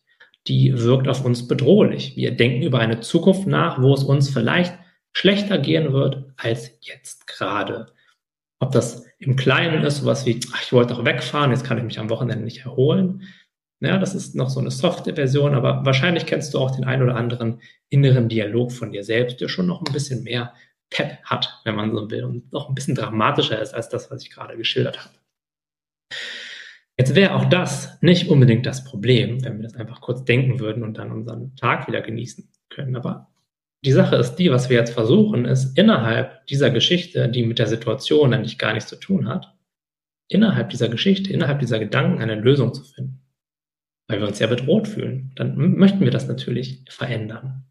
Die 0.46 0.72
wirkt 0.78 1.08
auf 1.08 1.24
uns 1.24 1.46
bedrohlich. 1.46 2.16
Wir 2.16 2.30
denken 2.30 2.62
über 2.62 2.78
eine 2.78 3.00
Zukunft 3.00 3.46
nach, 3.46 3.80
wo 3.82 3.92
es 3.92 4.02
uns 4.02 4.30
vielleicht 4.30 4.78
schlechter 5.12 5.58
gehen 5.58 5.92
wird 5.92 6.24
als 6.36 6.78
jetzt 6.80 7.26
gerade. 7.26 7.92
Ob 8.58 8.72
das 8.72 9.06
im 9.18 9.36
Kleinen 9.36 9.84
ist, 9.84 9.98
sowas 9.98 10.24
wie, 10.24 10.40
ach, 10.52 10.62
ich 10.62 10.72
wollte 10.72 10.94
doch 10.94 11.04
wegfahren, 11.04 11.50
jetzt 11.50 11.64
kann 11.64 11.76
ich 11.76 11.84
mich 11.84 11.98
am 11.98 12.08
Wochenende 12.08 12.44
nicht 12.44 12.64
erholen, 12.64 13.22
ja, 13.80 13.98
das 13.98 14.14
ist 14.14 14.34
noch 14.34 14.50
so 14.50 14.60
eine 14.60 14.70
Software-Version, 14.70 15.54
aber 15.54 15.84
wahrscheinlich 15.84 16.26
kennst 16.26 16.52
du 16.52 16.58
auch 16.58 16.70
den 16.70 16.84
ein 16.84 17.02
oder 17.02 17.16
anderen 17.16 17.60
inneren 17.88 18.28
Dialog 18.28 18.72
von 18.72 18.92
dir 18.92 19.04
selbst, 19.04 19.40
der 19.40 19.48
schon 19.48 19.66
noch 19.66 19.80
ein 19.80 19.92
bisschen 19.92 20.22
mehr 20.22 20.52
Pep 20.90 21.18
hat, 21.24 21.60
wenn 21.64 21.76
man 21.76 21.94
so 21.94 22.10
will, 22.10 22.24
und 22.24 22.52
noch 22.52 22.68
ein 22.68 22.74
bisschen 22.74 22.94
dramatischer 22.94 23.60
ist 23.60 23.72
als 23.74 23.88
das, 23.88 24.10
was 24.10 24.22
ich 24.22 24.30
gerade 24.30 24.56
geschildert 24.56 25.02
habe. 25.02 25.14
Jetzt 26.98 27.14
wäre 27.14 27.34
auch 27.34 27.46
das 27.46 27.96
nicht 28.02 28.28
unbedingt 28.28 28.66
das 28.66 28.84
Problem, 28.84 29.42
wenn 29.42 29.56
wir 29.56 29.62
das 29.62 29.76
einfach 29.76 30.02
kurz 30.02 30.24
denken 30.24 30.60
würden 30.60 30.82
und 30.82 30.98
dann 30.98 31.12
unseren 31.12 31.56
Tag 31.56 31.88
wieder 31.88 32.02
genießen 32.02 32.50
können. 32.68 32.94
Aber 32.94 33.30
die 33.82 33.92
Sache 33.92 34.16
ist 34.16 34.34
die, 34.34 34.50
was 34.50 34.68
wir 34.68 34.76
jetzt 34.76 34.92
versuchen, 34.92 35.46
ist 35.46 35.78
innerhalb 35.78 36.46
dieser 36.48 36.68
Geschichte, 36.68 37.30
die 37.30 37.46
mit 37.46 37.58
der 37.58 37.68
Situation 37.68 38.34
eigentlich 38.34 38.58
gar 38.58 38.74
nichts 38.74 38.90
zu 38.90 38.96
tun 38.96 39.28
hat, 39.28 39.54
innerhalb 40.28 40.68
dieser 40.68 40.90
Geschichte, 40.90 41.32
innerhalb 41.32 41.60
dieser 41.60 41.78
Gedanken 41.78 42.20
eine 42.20 42.34
Lösung 42.34 42.74
zu 42.74 42.84
finden. 42.84 43.19
Weil 44.10 44.20
wir 44.20 44.26
uns 44.26 44.40
ja 44.40 44.48
bedroht 44.48 44.88
fühlen. 44.88 45.30
Dann 45.36 45.56
möchten 45.76 46.00
wir 46.00 46.10
das 46.10 46.26
natürlich 46.26 46.84
verändern. 46.88 47.64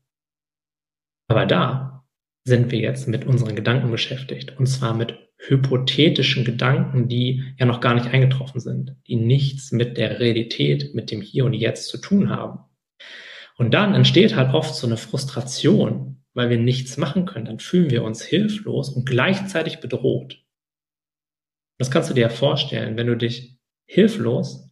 Aber 1.27 1.45
da 1.45 2.05
sind 2.45 2.71
wir 2.71 2.79
jetzt 2.79 3.07
mit 3.07 3.25
unseren 3.25 3.55
Gedanken 3.55 3.91
beschäftigt. 3.91 4.57
Und 4.57 4.67
zwar 4.67 4.93
mit 4.93 5.17
hypothetischen 5.37 6.45
Gedanken, 6.45 7.09
die 7.09 7.43
ja 7.57 7.65
noch 7.65 7.81
gar 7.81 7.93
nicht 7.93 8.07
eingetroffen 8.07 8.61
sind, 8.61 8.95
die 9.07 9.17
nichts 9.17 9.71
mit 9.71 9.97
der 9.97 10.19
Realität, 10.19 10.95
mit 10.95 11.11
dem 11.11 11.21
Hier 11.21 11.45
und 11.45 11.53
Jetzt 11.53 11.89
zu 11.89 11.97
tun 11.97 12.29
haben. 12.29 12.59
Und 13.57 13.73
dann 13.73 13.93
entsteht 13.93 14.35
halt 14.35 14.53
oft 14.53 14.73
so 14.73 14.87
eine 14.87 14.97
Frustration, 14.97 16.23
weil 16.33 16.49
wir 16.49 16.57
nichts 16.57 16.95
machen 16.95 17.25
können. 17.25 17.45
Dann 17.45 17.59
fühlen 17.59 17.89
wir 17.89 18.03
uns 18.03 18.23
hilflos 18.23 18.89
und 18.89 19.05
gleichzeitig 19.05 19.81
bedroht. 19.81 20.41
Das 21.77 21.91
kannst 21.91 22.09
du 22.09 22.13
dir 22.13 22.21
ja 22.21 22.29
vorstellen, 22.29 22.95
wenn 22.95 23.07
du 23.07 23.17
dich 23.17 23.57
hilflos 23.85 24.68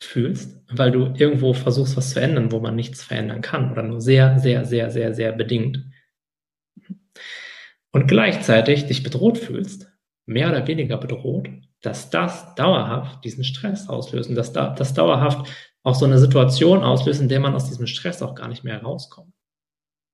fühlst, 0.00 0.62
weil 0.70 0.90
du 0.90 1.12
irgendwo 1.16 1.52
versuchst, 1.52 1.96
was 1.96 2.10
zu 2.10 2.20
ändern, 2.20 2.52
wo 2.52 2.60
man 2.60 2.76
nichts 2.76 3.02
verändern 3.02 3.40
kann 3.40 3.72
oder 3.72 3.82
nur 3.82 4.00
sehr, 4.00 4.38
sehr, 4.38 4.64
sehr, 4.64 4.90
sehr, 4.90 5.14
sehr 5.14 5.32
bedingt. 5.32 5.84
Und 7.90 8.06
gleichzeitig 8.06 8.86
dich 8.86 9.02
bedroht 9.02 9.38
fühlst, 9.38 9.90
mehr 10.26 10.50
oder 10.50 10.66
weniger 10.66 10.98
bedroht, 10.98 11.48
dass 11.80 12.10
das 12.10 12.54
dauerhaft 12.54 13.24
diesen 13.24 13.44
Stress 13.44 13.88
auslösen, 13.88 14.34
dass 14.34 14.52
da, 14.52 14.74
das 14.74 14.94
dauerhaft 14.94 15.48
auch 15.82 15.94
so 15.94 16.04
eine 16.04 16.18
Situation 16.18 16.82
auslöst, 16.82 17.20
in 17.20 17.28
der 17.28 17.40
man 17.40 17.54
aus 17.54 17.68
diesem 17.68 17.86
Stress 17.86 18.22
auch 18.22 18.34
gar 18.34 18.48
nicht 18.48 18.64
mehr 18.64 18.82
rauskommt. 18.82 19.32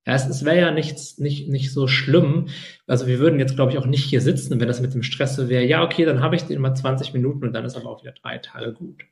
Ja, 0.07 0.15
es, 0.15 0.27
es 0.27 0.45
wäre 0.45 0.61
ja 0.61 0.71
nichts, 0.71 1.19
nicht, 1.19 1.49
nicht 1.49 1.73
so 1.73 1.89
schlimm. 1.89 2.49
Also 2.87 3.07
wir 3.07 3.19
würden 3.19 3.39
jetzt, 3.39 3.57
glaube 3.57 3.73
ich, 3.73 3.79
auch 3.79 3.87
nicht 3.87 4.05
hier 4.05 4.21
sitzen, 4.21 4.61
wenn 4.61 4.69
das 4.69 4.83
mit 4.83 4.93
dem 4.93 5.03
Stress 5.03 5.35
so 5.35 5.49
wäre. 5.49 5.65
Ja, 5.65 5.83
okay, 5.83 6.05
dann 6.05 6.21
habe 6.21 6.37
ich 6.37 6.43
den 6.43 6.61
mal 6.61 6.75
20 6.75 7.15
Minuten 7.15 7.45
und 7.45 7.53
dann 7.55 7.65
ist 7.65 7.77
aber 7.77 7.89
auch 7.89 8.03
wieder 8.03 8.13
drei 8.13 8.39
Tage 8.39 8.75
gut. 8.75 9.05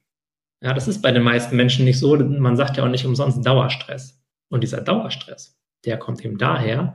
Ja, 0.62 0.72
das 0.72 0.86
ist 0.86 1.02
bei 1.02 1.10
den 1.10 1.22
meisten 1.22 1.56
Menschen 1.56 1.84
nicht 1.84 1.98
so. 1.98 2.16
Man 2.16 2.56
sagt 2.56 2.76
ja 2.76 2.84
auch 2.84 2.88
nicht 2.88 3.04
umsonst 3.04 3.44
Dauerstress. 3.44 4.22
Und 4.48 4.62
dieser 4.62 4.80
Dauerstress, 4.80 5.58
der 5.84 5.98
kommt 5.98 6.24
eben 6.24 6.38
daher, 6.38 6.94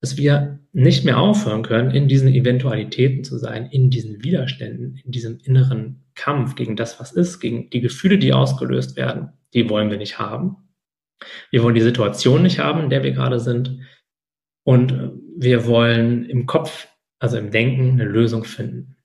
dass 0.00 0.16
wir 0.16 0.60
nicht 0.72 1.04
mehr 1.04 1.18
aufhören 1.18 1.62
können, 1.62 1.90
in 1.90 2.06
diesen 2.08 2.28
Eventualitäten 2.28 3.24
zu 3.24 3.38
sein, 3.38 3.66
in 3.66 3.90
diesen 3.90 4.22
Widerständen, 4.22 5.00
in 5.04 5.10
diesem 5.10 5.38
inneren 5.42 6.04
Kampf 6.14 6.54
gegen 6.54 6.76
das, 6.76 7.00
was 7.00 7.12
ist, 7.12 7.40
gegen 7.40 7.70
die 7.70 7.80
Gefühle, 7.80 8.18
die 8.18 8.32
ausgelöst 8.32 8.96
werden. 8.96 9.32
Die 9.54 9.68
wollen 9.68 9.90
wir 9.90 9.98
nicht 9.98 10.18
haben. 10.18 10.56
Wir 11.50 11.62
wollen 11.62 11.74
die 11.74 11.80
Situation 11.80 12.42
nicht 12.42 12.58
haben, 12.58 12.84
in 12.84 12.90
der 12.90 13.02
wir 13.02 13.12
gerade 13.12 13.40
sind. 13.40 13.80
Und 14.64 15.12
wir 15.36 15.66
wollen 15.66 16.24
im 16.26 16.46
Kopf, 16.46 16.88
also 17.18 17.36
im 17.36 17.50
Denken, 17.50 17.92
eine 17.92 18.04
Lösung 18.04 18.44
finden. 18.44 18.96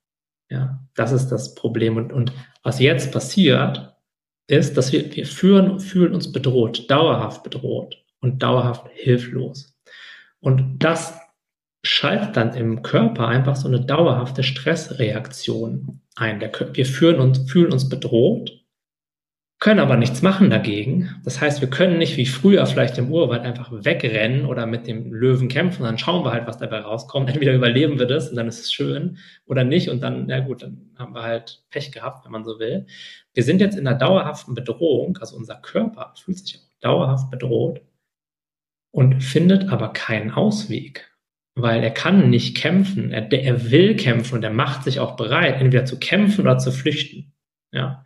Ja, 0.49 0.79
das 0.95 1.11
ist 1.11 1.29
das 1.29 1.55
Problem. 1.55 1.97
Und, 1.97 2.13
und 2.13 2.31
was 2.63 2.79
jetzt 2.79 3.11
passiert, 3.11 3.95
ist, 4.47 4.77
dass 4.77 4.93
wir, 4.93 5.13
wir 5.15 5.25
fühlen, 5.25 5.79
fühlen 5.79 6.13
uns 6.13 6.31
bedroht, 6.31 6.89
dauerhaft 6.89 7.43
bedroht 7.43 7.97
und 8.21 8.41
dauerhaft 8.41 8.87
hilflos. 8.93 9.77
Und 10.39 10.79
das 10.79 11.19
schaltet 11.83 12.37
dann 12.37 12.53
im 12.53 12.81
Körper 12.81 13.27
einfach 13.27 13.55
so 13.55 13.67
eine 13.67 13.81
dauerhafte 13.81 14.43
Stressreaktion 14.43 16.01
ein. 16.15 16.41
wir 16.41 16.85
fühlen 16.85 17.19
uns, 17.19 17.49
fühlen 17.51 17.71
uns 17.71 17.89
bedroht 17.89 18.51
können 19.59 19.79
aber 19.79 19.97
nichts 19.97 20.21
machen 20.21 20.51
dagegen. 20.51 21.15
Das 21.23 21.41
heißt, 21.41 21.61
wir 21.61 21.69
können 21.69 21.97
nicht 21.97 22.15
wie 22.15 22.27
früher 22.27 22.65
vielleicht 22.67 22.97
im 22.99 23.11
Urwald 23.11 23.41
einfach 23.41 23.71
wegrennen 23.71 24.45
oder 24.45 24.67
mit 24.67 24.85
dem 24.85 25.11
Löwen 25.11 25.47
kämpfen, 25.47 25.83
dann 25.83 25.97
schauen 25.97 26.23
wir 26.23 26.31
halt, 26.31 26.45
was 26.45 26.59
dabei 26.59 26.79
rauskommt. 26.79 27.29
Entweder 27.33 27.55
überleben 27.55 27.97
wir 27.97 28.05
das 28.05 28.29
und 28.29 28.35
dann 28.35 28.47
ist 28.47 28.59
es 28.59 28.71
schön 28.71 29.17
oder 29.45 29.63
nicht 29.63 29.89
und 29.89 30.01
dann, 30.01 30.27
na 30.27 30.41
gut, 30.41 30.61
dann 30.61 30.91
haben 30.95 31.15
wir 31.15 31.23
halt 31.23 31.63
Pech 31.71 31.91
gehabt, 31.91 32.23
wenn 32.25 32.31
man 32.31 32.45
so 32.45 32.59
will. 32.59 32.85
Wir 33.33 33.43
sind 33.43 33.59
jetzt 33.59 33.77
in 33.77 33.87
einer 33.87 33.97
dauerhaften 33.97 34.53
Bedrohung, 34.53 35.17
also 35.17 35.35
unser 35.35 35.55
Körper 35.55 36.13
fühlt 36.15 36.37
sich 36.37 36.57
auch 36.57 36.67
dauerhaft 36.81 37.31
bedroht 37.31 37.81
und 38.91 39.23
findet 39.23 39.69
aber 39.69 39.89
keinen 39.89 40.31
Ausweg, 40.31 41.11
weil 41.55 41.83
er 41.83 41.91
kann 41.91 42.29
nicht 42.29 42.55
kämpfen. 42.57 43.11
Er, 43.11 43.31
er 43.31 43.71
will 43.71 43.95
kämpfen 43.95 44.35
und 44.35 44.43
er 44.43 44.51
macht 44.51 44.83
sich 44.83 44.99
auch 44.99 45.15
bereit, 45.15 45.59
entweder 45.59 45.85
zu 45.85 45.97
kämpfen 45.97 46.41
oder 46.41 46.59
zu 46.59 46.71
flüchten. 46.71 47.33
Ja. 47.71 48.05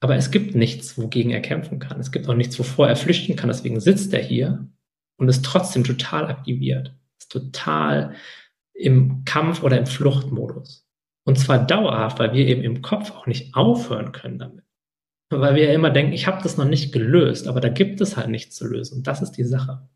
Aber 0.00 0.16
es 0.16 0.30
gibt 0.30 0.54
nichts, 0.54 0.96
wogegen 0.96 1.30
er 1.30 1.40
kämpfen 1.40 1.78
kann. 1.78 1.98
Es 1.98 2.12
gibt 2.12 2.28
auch 2.28 2.34
nichts, 2.34 2.58
wovor 2.58 2.88
er 2.88 2.96
flüchten 2.96 3.36
kann. 3.36 3.48
Deswegen 3.48 3.80
sitzt 3.80 4.14
er 4.14 4.22
hier 4.22 4.68
und 5.16 5.28
ist 5.28 5.44
trotzdem 5.44 5.84
total 5.84 6.26
aktiviert. 6.26 6.94
Ist 7.18 7.32
total 7.32 8.14
im 8.74 9.24
Kampf- 9.24 9.62
oder 9.62 9.76
im 9.76 9.86
Fluchtmodus. 9.86 10.86
Und 11.24 11.38
zwar 11.38 11.66
dauerhaft, 11.66 12.20
weil 12.20 12.32
wir 12.32 12.46
eben 12.46 12.62
im 12.62 12.80
Kopf 12.80 13.10
auch 13.10 13.26
nicht 13.26 13.54
aufhören 13.54 14.12
können 14.12 14.38
damit. 14.38 14.64
Weil 15.30 15.56
wir 15.56 15.64
ja 15.66 15.74
immer 15.74 15.90
denken, 15.90 16.12
ich 16.12 16.26
habe 16.26 16.42
das 16.42 16.56
noch 16.56 16.64
nicht 16.64 16.92
gelöst, 16.92 17.48
aber 17.48 17.60
da 17.60 17.68
gibt 17.68 18.00
es 18.00 18.16
halt 18.16 18.28
nichts 18.28 18.56
zu 18.56 18.66
lösen. 18.66 18.98
Und 18.98 19.06
das 19.06 19.20
ist 19.20 19.32
die 19.32 19.44
Sache. 19.44 19.88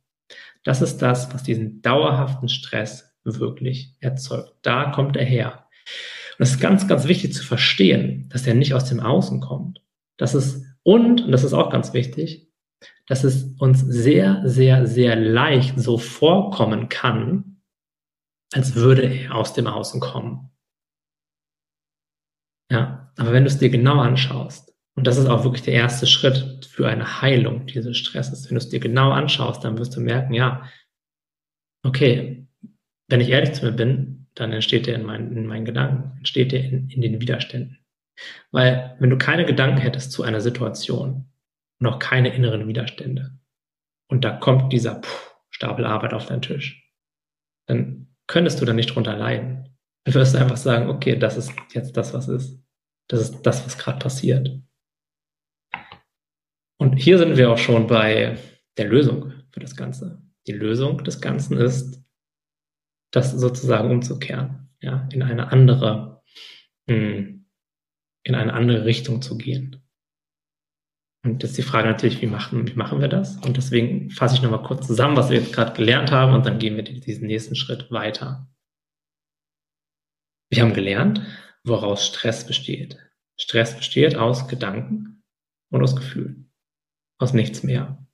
Das 0.65 0.83
ist 0.83 0.99
das, 0.99 1.33
was 1.33 1.43
diesen 1.43 1.81
dauerhaften 1.81 2.49
Stress 2.49 3.17
wirklich 3.25 3.97
erzeugt. 4.01 4.55
Da 4.63 4.91
kommt 4.91 5.17
er 5.17 5.25
her. 5.25 5.67
Und 6.39 6.43
es 6.43 6.51
ist 6.51 6.61
ganz, 6.61 6.89
ganz 6.89 7.07
wichtig 7.09 7.33
zu 7.33 7.45
verstehen, 7.45 8.29
dass 8.31 8.47
er 8.47 8.55
nicht 8.55 8.75
aus 8.75 8.85
dem 8.87 9.01
Außen 9.01 9.41
kommt, 9.41 9.82
dass 10.17 10.35
es, 10.35 10.65
und, 10.83 11.23
und 11.23 11.33
das 11.33 11.45
ist 11.45 11.53
auch 11.53 11.71
ganz 11.71 11.93
wichtig, 11.93 12.51
dass 13.07 13.25
es 13.25 13.55
uns 13.59 13.81
sehr, 13.81 14.43
sehr, 14.45 14.87
sehr 14.87 15.17
leicht 15.17 15.79
so 15.79 15.99
vorkommen 15.99 16.89
kann, 16.89 17.61
als 18.53 18.75
würde 18.75 19.03
er 19.03 19.35
aus 19.35 19.55
dem 19.55 19.67
Außen 19.67 20.01
kommen. 20.01 20.51
Ja, 22.71 23.13
aber 23.17 23.33
wenn 23.33 23.45
du 23.45 23.49
es 23.49 23.59
dir 23.59 23.71
genau 23.71 24.01
anschaust, 24.01 24.75
und 24.95 25.07
das 25.07 25.17
ist 25.17 25.27
auch 25.27 25.45
wirklich 25.45 25.63
der 25.63 25.75
erste 25.75 26.07
Schritt 26.07 26.67
für 26.67 26.87
eine 26.87 27.23
Heilung 27.23 27.67
dieses 27.67 27.97
Stresses, 27.97 28.47
wenn 28.47 28.57
du 28.57 28.59
es 28.59 28.69
dir 28.69 28.81
genau 28.81 29.11
anschaust, 29.11 29.65
dann 29.65 29.79
wirst 29.79 29.97
du 29.97 30.01
merken, 30.01 30.35
ja, 30.35 30.69
okay, 31.85 32.47
wenn 33.09 33.21
ich 33.21 33.31
ehrlich 33.31 33.53
zu 33.53 33.65
mir 33.65 33.73
bin, 33.73 34.27
dann 34.35 34.53
entsteht 34.53 34.87
der 34.87 34.95
in 34.95 35.05
meinen, 35.05 35.37
in 35.37 35.47
meinen 35.47 35.65
Gedanken, 35.65 36.17
entsteht 36.19 36.53
der 36.53 36.65
in, 36.65 36.89
in 36.89 37.01
den 37.01 37.21
Widerständen. 37.21 37.79
Weil 38.51 38.97
wenn 38.99 39.11
du 39.11 39.19
keine 39.19 39.45
Gedanken 39.45 39.79
hättest 39.79 40.13
zu 40.13 40.23
einer 40.23 40.41
Situation 40.41 41.31
und 41.79 41.87
auch 41.87 41.99
keine 41.99 42.35
inneren 42.35 42.69
Widerstände 42.69 43.39
und 44.09 44.25
da 44.25 44.37
kommt 44.37 44.73
dieser 44.73 44.97
puh, 44.97 45.09
Stapel 45.51 45.85
Arbeit 45.85 46.15
auf 46.15 46.27
deinen 46.27 46.43
Tisch, 46.43 46.91
dann 47.67 48.15
könntest 48.27 48.61
du 48.61 48.65
da 48.65 48.73
nicht 48.73 48.95
drunter 48.95 49.17
leiden. 49.17 49.77
Dann 50.05 50.15
wirst 50.15 50.35
du 50.35 50.39
einfach 50.39 50.57
sagen, 50.57 50.89
okay, 50.89 51.17
das 51.17 51.37
ist 51.37 51.53
jetzt 51.73 51.97
das, 51.97 52.13
was 52.15 52.29
ist. 52.29 52.63
Das 53.09 53.21
ist 53.21 53.43
das, 53.43 53.65
was 53.65 53.79
gerade 53.79 53.99
passiert. 53.99 54.51
Und 56.79 56.97
hier 56.97 57.19
sind 57.19 57.37
wir 57.37 57.51
auch 57.51 57.59
schon 57.59 57.87
bei 57.87 58.37
der 58.77 58.87
Lösung 58.87 59.33
für 59.53 59.61
das 59.61 59.77
Ganze. 59.77 60.23
Die 60.47 60.53
Lösung 60.53 61.05
des 61.05 61.21
Ganzen 61.21 61.57
ist, 61.57 62.03
das 63.13 63.31
sozusagen 63.33 63.91
umzukehren, 63.91 64.71
ja, 64.81 65.07
in 65.13 65.23
eine 65.23 65.53
andere, 65.53 66.23
mh, 66.87 66.97
hm, 66.97 67.42
in 68.25 68.35
eine 68.35 68.53
andere 68.53 68.85
Richtung 68.85 69.23
zu 69.23 69.37
gehen. 69.37 69.83
Und 71.25 71.43
jetzt 71.43 71.57
die 71.57 71.63
Frage 71.63 71.89
natürlich, 71.89 72.21
wie 72.21 72.27
machen, 72.27 72.67
wie 72.67 72.75
machen 72.75 73.01
wir 73.01 73.09
das? 73.09 73.37
Und 73.37 73.57
deswegen 73.57 74.11
fasse 74.11 74.35
ich 74.35 74.43
nochmal 74.43 74.65
kurz 74.65 74.87
zusammen, 74.87 75.17
was 75.17 75.31
wir 75.31 75.39
jetzt 75.39 75.53
gerade 75.53 75.73
gelernt 75.73 76.11
haben 76.11 76.35
und 76.35 76.45
dann 76.45 76.59
gehen 76.59 76.77
wir 76.77 76.83
diesen 76.83 77.27
nächsten 77.27 77.55
Schritt 77.55 77.91
weiter. 77.93 78.49
Wir 80.51 80.63
haben 80.63 80.75
gelernt, 80.75 81.23
woraus 81.65 82.07
Stress 82.07 82.47
besteht. 82.47 82.99
Stress 83.41 83.77
besteht 83.77 84.17
aus 84.17 84.49
Gedanken 84.49 85.23
und 85.71 85.83
aus 85.83 85.97
Gefühlen. 85.97 86.53
Aus 87.19 87.33
nichts 87.33 87.63
mehr. 87.63 88.05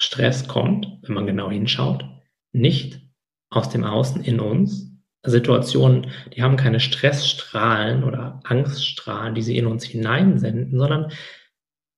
Stress 0.00 0.48
kommt, 0.48 0.98
wenn 1.02 1.14
man 1.14 1.26
genau 1.26 1.50
hinschaut, 1.50 2.04
nicht 2.52 3.06
aus 3.50 3.68
dem 3.68 3.84
Außen 3.84 4.24
in 4.24 4.40
uns, 4.40 4.89
Situationen, 5.22 6.10
die 6.34 6.42
haben 6.42 6.56
keine 6.56 6.80
Stressstrahlen 6.80 8.04
oder 8.04 8.40
Angststrahlen, 8.44 9.34
die 9.34 9.42
sie 9.42 9.56
in 9.56 9.66
uns 9.66 9.84
hineinsenden, 9.84 10.78
sondern 10.78 11.12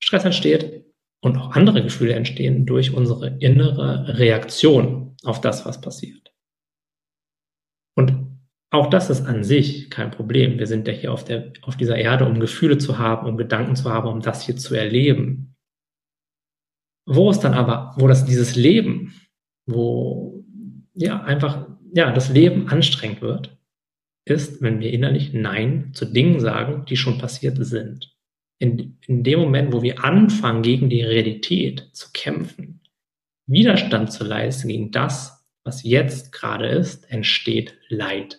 Stress 0.03 0.25
entsteht 0.25 0.85
und 1.21 1.37
auch 1.37 1.53
andere 1.53 1.83
Gefühle 1.83 2.15
entstehen 2.15 2.67
durch 2.67 2.93
unsere 2.93 3.39
innere 3.39 4.19
Reaktion 4.19 5.17
auf 5.23 5.41
das, 5.41 5.65
was 5.65 5.81
passiert. 5.81 6.33
Und 7.95 8.33
auch 8.71 8.89
das 8.89 9.11
ist 9.11 9.27
an 9.27 9.45
sich 9.45 9.91
kein 9.91 10.11
Problem. 10.11 10.59
Wir 10.59 10.67
sind 10.67 10.89
ja 10.89 10.95
hier 10.95 11.13
auf, 11.13 11.25
der, 11.25 11.53
auf 11.63 11.77
dieser 11.77 11.97
Erde, 11.97 12.25
um 12.25 12.41
Gefühle 12.41 12.79
zu 12.79 12.99
haben, 12.99 13.29
um 13.29 13.37
Gedanken 13.37 13.77
zu 13.77 13.91
haben, 13.93 14.09
um 14.09 14.21
das 14.21 14.45
hier 14.45 14.57
zu 14.57 14.75
erleben. 14.75 15.55
Wo 17.07 17.31
ist 17.31 17.41
dann 17.41 17.55
aber, 17.55 17.95
wo 17.99 18.09
das 18.09 18.25
dieses 18.25 18.57
Leben, 18.57 19.15
wo 19.67 20.45
ja 20.95 21.23
einfach 21.23 21.67
ja, 21.93 22.13
das 22.13 22.31
Leben 22.31 22.69
anstrengend 22.69 23.21
wird, 23.21 23.57
ist, 24.25 24.63
wenn 24.63 24.81
wir 24.81 24.93
innerlich 24.93 25.33
Nein 25.33 25.91
zu 25.95 26.07
Dingen 26.07 26.41
sagen, 26.41 26.85
die 26.87 26.97
schon 26.97 27.19
passiert 27.19 27.59
sind. 27.65 28.17
In, 28.59 28.99
in 29.07 29.25
dem 29.25 29.41
Moment, 29.41 29.73
wo 29.73 29.83
wir 29.83 30.05
anfangen, 30.05 30.63
gegen 30.63 30.89
die 30.89 31.03
Realität 31.03 31.89
zu 31.93 32.11
kämpfen, 32.13 32.81
Widerstand 33.47 34.13
zu 34.13 34.25
leisten 34.25 34.69
gegen 34.69 34.93
das, 34.93 35.45
was 35.65 35.83
jetzt 35.83 36.33
gerade 36.33 36.69
ist, 36.69 37.11
entsteht 37.11 37.77
Leid. 37.89 38.39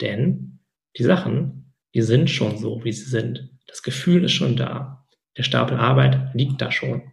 Denn 0.00 0.60
die 0.96 1.02
Sachen, 1.02 1.74
die 1.94 2.02
sind 2.02 2.30
schon 2.30 2.56
so, 2.56 2.84
wie 2.84 2.92
sie 2.92 3.10
sind. 3.10 3.50
Das 3.66 3.82
Gefühl 3.82 4.24
ist 4.24 4.32
schon 4.32 4.56
da. 4.56 5.06
Der 5.36 5.42
Stapel 5.42 5.76
Arbeit 5.76 6.34
liegt 6.34 6.60
da 6.60 6.70
schon. 6.70 7.12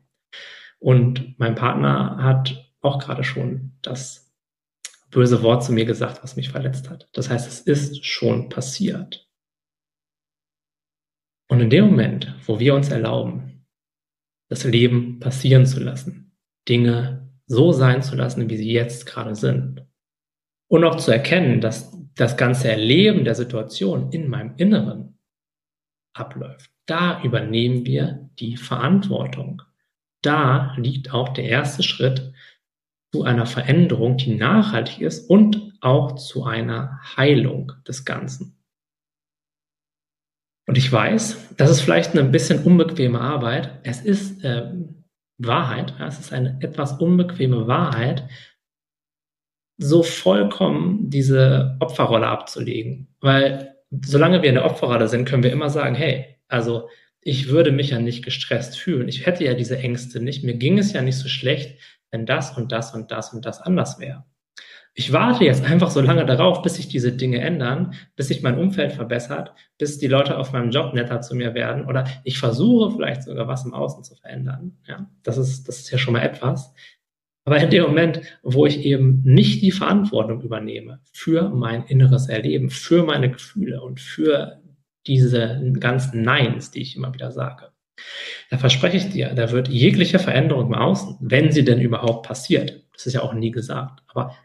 Und 0.79 1.37
mein 1.39 1.55
Partner 1.55 2.17
hat 2.21 2.71
auch 2.81 2.99
gerade 2.99 3.23
schon 3.23 3.73
das 3.81 4.30
böse 5.11 5.43
Wort 5.43 5.63
zu 5.63 5.73
mir 5.73 5.85
gesagt, 5.85 6.23
was 6.23 6.35
mich 6.35 6.49
verletzt 6.49 6.89
hat. 6.89 7.09
Das 7.13 7.29
heißt, 7.29 7.47
es 7.47 7.61
ist 7.61 8.05
schon 8.05 8.49
passiert. 8.49 9.29
Und 11.49 11.59
in 11.59 11.69
dem 11.69 11.85
Moment, 11.85 12.33
wo 12.45 12.59
wir 12.59 12.73
uns 12.73 12.89
erlauben, 12.89 13.67
das 14.49 14.63
Leben 14.63 15.19
passieren 15.19 15.65
zu 15.65 15.81
lassen, 15.81 16.37
Dinge 16.67 17.29
so 17.45 17.73
sein 17.73 18.01
zu 18.01 18.15
lassen, 18.15 18.49
wie 18.49 18.57
sie 18.57 18.71
jetzt 18.71 19.05
gerade 19.05 19.35
sind, 19.35 19.85
und 20.67 20.85
auch 20.85 20.95
zu 20.95 21.11
erkennen, 21.11 21.59
dass 21.59 21.93
das 22.15 22.37
ganze 22.37 22.69
Erleben 22.69 23.25
der 23.25 23.35
Situation 23.35 24.11
in 24.11 24.29
meinem 24.29 24.55
Inneren 24.55 25.19
abläuft, 26.13 26.71
da 26.85 27.21
übernehmen 27.23 27.85
wir 27.85 28.29
die 28.39 28.55
Verantwortung. 28.55 29.61
Da 30.21 30.73
liegt 30.77 31.13
auch 31.13 31.29
der 31.29 31.45
erste 31.45 31.83
Schritt 31.83 32.31
zu 33.13 33.23
einer 33.23 33.45
Veränderung, 33.45 34.17
die 34.17 34.35
nachhaltig 34.35 35.01
ist 35.01 35.29
und 35.29 35.73
auch 35.81 36.15
zu 36.15 36.45
einer 36.45 36.99
Heilung 37.17 37.73
des 37.87 38.05
Ganzen. 38.05 38.57
Und 40.67 40.77
ich 40.77 40.91
weiß, 40.91 41.55
das 41.57 41.69
ist 41.69 41.81
vielleicht 41.81 42.11
eine 42.11 42.21
ein 42.21 42.31
bisschen 42.31 42.63
unbequeme 42.63 43.19
Arbeit. 43.19 43.79
Es 43.83 44.01
ist 44.01 44.43
äh, 44.43 44.71
Wahrheit. 45.37 45.93
Es 45.99 46.19
ist 46.19 46.31
eine 46.31 46.57
etwas 46.61 46.93
unbequeme 46.93 47.67
Wahrheit, 47.67 48.29
so 49.77 50.03
vollkommen 50.03 51.09
diese 51.09 51.75
Opferrolle 51.79 52.27
abzulegen. 52.27 53.07
Weil 53.19 53.75
solange 54.05 54.41
wir 54.41 54.49
in 54.49 54.55
der 54.55 54.65
Opferrolle 54.65 55.07
sind, 55.07 55.25
können 55.25 55.43
wir 55.43 55.51
immer 55.51 55.69
sagen, 55.69 55.95
hey, 55.95 56.37
also 56.47 56.87
ich 57.19 57.49
würde 57.49 57.71
mich 57.71 57.89
ja 57.89 57.99
nicht 57.99 58.23
gestresst 58.23 58.77
fühlen. 58.77 59.07
Ich 59.07 59.25
hätte 59.25 59.43
ja 59.43 59.53
diese 59.53 59.77
Ängste 59.77 60.21
nicht. 60.21 60.43
Mir 60.43 60.55
ging 60.55 60.77
es 60.77 60.93
ja 60.93 61.01
nicht 61.01 61.17
so 61.17 61.27
schlecht, 61.27 61.79
wenn 62.11 62.25
das 62.25 62.55
und 62.57 62.71
das 62.71 62.93
und 62.93 63.11
das 63.11 63.33
und 63.33 63.45
das 63.45 63.61
anders 63.61 63.99
wäre. 63.99 64.25
Ich 64.93 65.13
warte 65.13 65.45
jetzt 65.45 65.63
einfach 65.63 65.89
so 65.89 66.01
lange 66.01 66.25
darauf, 66.25 66.61
bis 66.61 66.75
sich 66.75 66.89
diese 66.89 67.13
Dinge 67.13 67.39
ändern, 67.39 67.93
bis 68.17 68.27
sich 68.27 68.43
mein 68.43 68.57
Umfeld 68.57 68.91
verbessert, 68.91 69.53
bis 69.77 69.99
die 69.99 70.07
Leute 70.07 70.37
auf 70.37 70.51
meinem 70.51 70.69
Job 70.69 70.93
netter 70.93 71.21
zu 71.21 71.33
mir 71.33 71.53
werden 71.53 71.85
oder 71.85 72.05
ich 72.25 72.37
versuche 72.37 72.91
vielleicht 72.91 73.23
sogar 73.23 73.47
was 73.47 73.65
im 73.65 73.73
Außen 73.73 74.03
zu 74.03 74.15
verändern. 74.15 74.77
Ja, 74.85 75.09
das 75.23 75.37
ist, 75.37 75.67
das 75.69 75.79
ist 75.79 75.91
ja 75.91 75.97
schon 75.97 76.13
mal 76.13 76.23
etwas. 76.23 76.73
Aber 77.45 77.57
in 77.57 77.69
dem 77.69 77.83
Moment, 77.83 78.21
wo 78.43 78.65
ich 78.65 78.85
eben 78.85 79.21
nicht 79.23 79.61
die 79.61 79.71
Verantwortung 79.71 80.41
übernehme 80.41 80.99
für 81.13 81.49
mein 81.49 81.83
inneres 81.85 82.27
Erleben, 82.27 82.69
für 82.69 83.03
meine 83.03 83.31
Gefühle 83.31 83.81
und 83.81 83.99
für 83.99 84.61
diese 85.07 85.71
ganzen 85.79 86.21
Neins, 86.21 86.69
die 86.71 86.81
ich 86.81 86.95
immer 86.95 87.13
wieder 87.13 87.31
sage, 87.31 87.71
da 88.49 88.57
verspreche 88.57 88.97
ich 88.97 89.09
dir, 89.09 89.33
da 89.33 89.51
wird 89.51 89.67
jegliche 89.67 90.19
Veränderung 90.19 90.67
im 90.67 90.73
Außen, 90.73 91.17
wenn 91.21 91.51
sie 91.51 91.63
denn 91.63 91.79
überhaupt 91.79 92.27
passiert, 92.27 92.83
das 92.93 93.05
ist 93.05 93.13
ja 93.13 93.21
auch 93.21 93.33
nie 93.33 93.51
gesagt, 93.51 94.03
aber 94.07 94.35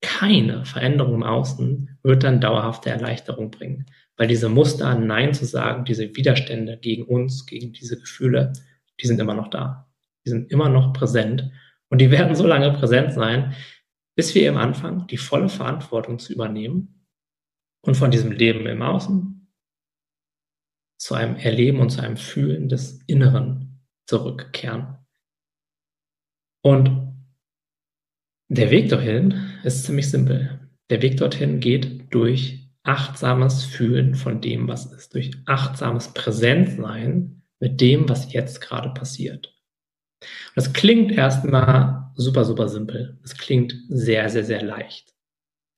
keine 0.00 0.64
Veränderung 0.64 1.14
im 1.14 1.22
Außen 1.22 1.98
wird 2.02 2.24
dann 2.24 2.40
dauerhafte 2.40 2.90
Erleichterung 2.90 3.50
bringen. 3.50 3.86
Weil 4.16 4.28
diese 4.28 4.48
Muster, 4.48 4.94
Nein 4.94 5.34
zu 5.34 5.44
sagen, 5.44 5.84
diese 5.84 6.14
Widerstände 6.16 6.78
gegen 6.78 7.04
uns, 7.04 7.46
gegen 7.46 7.72
diese 7.72 7.98
Gefühle, 7.98 8.52
die 9.00 9.06
sind 9.06 9.20
immer 9.20 9.34
noch 9.34 9.48
da. 9.48 9.90
Die 10.24 10.30
sind 10.30 10.50
immer 10.50 10.68
noch 10.68 10.92
präsent. 10.92 11.50
Und 11.88 12.00
die 12.00 12.10
werden 12.10 12.34
so 12.34 12.46
lange 12.46 12.72
präsent 12.72 13.12
sein, 13.12 13.54
bis 14.16 14.34
wir 14.34 14.42
eben 14.42 14.58
anfangen, 14.58 15.06
die 15.06 15.16
volle 15.16 15.48
Verantwortung 15.48 16.18
zu 16.18 16.32
übernehmen 16.32 17.06
und 17.82 17.96
von 17.96 18.10
diesem 18.10 18.32
Leben 18.32 18.66
im 18.66 18.82
Außen 18.82 19.39
zu 21.00 21.14
einem 21.14 21.36
Erleben 21.36 21.80
und 21.80 21.90
zu 21.90 22.02
einem 22.02 22.18
Fühlen 22.18 22.68
des 22.68 23.00
Inneren 23.06 23.80
zurückkehren. 24.06 24.98
Und 26.62 27.14
der 28.48 28.70
Weg 28.70 28.90
dorthin 28.90 29.34
ist 29.64 29.84
ziemlich 29.84 30.10
simpel. 30.10 30.68
Der 30.90 31.00
Weg 31.00 31.16
dorthin 31.16 31.60
geht 31.60 32.12
durch 32.12 32.68
achtsames 32.82 33.64
Fühlen 33.64 34.14
von 34.14 34.42
dem, 34.42 34.68
was 34.68 34.92
ist, 34.92 35.14
durch 35.14 35.30
achtsames 35.46 36.12
Präsentsein 36.12 37.42
mit 37.60 37.80
dem, 37.80 38.08
was 38.08 38.32
jetzt 38.32 38.60
gerade 38.60 38.90
passiert. 38.90 39.56
das 40.54 40.74
klingt 40.74 41.12
erstmal 41.12 42.12
super, 42.14 42.44
super 42.44 42.68
simpel. 42.68 43.18
Es 43.24 43.36
klingt 43.36 43.74
sehr, 43.88 44.28
sehr, 44.28 44.44
sehr 44.44 44.62
leicht. 44.62 45.14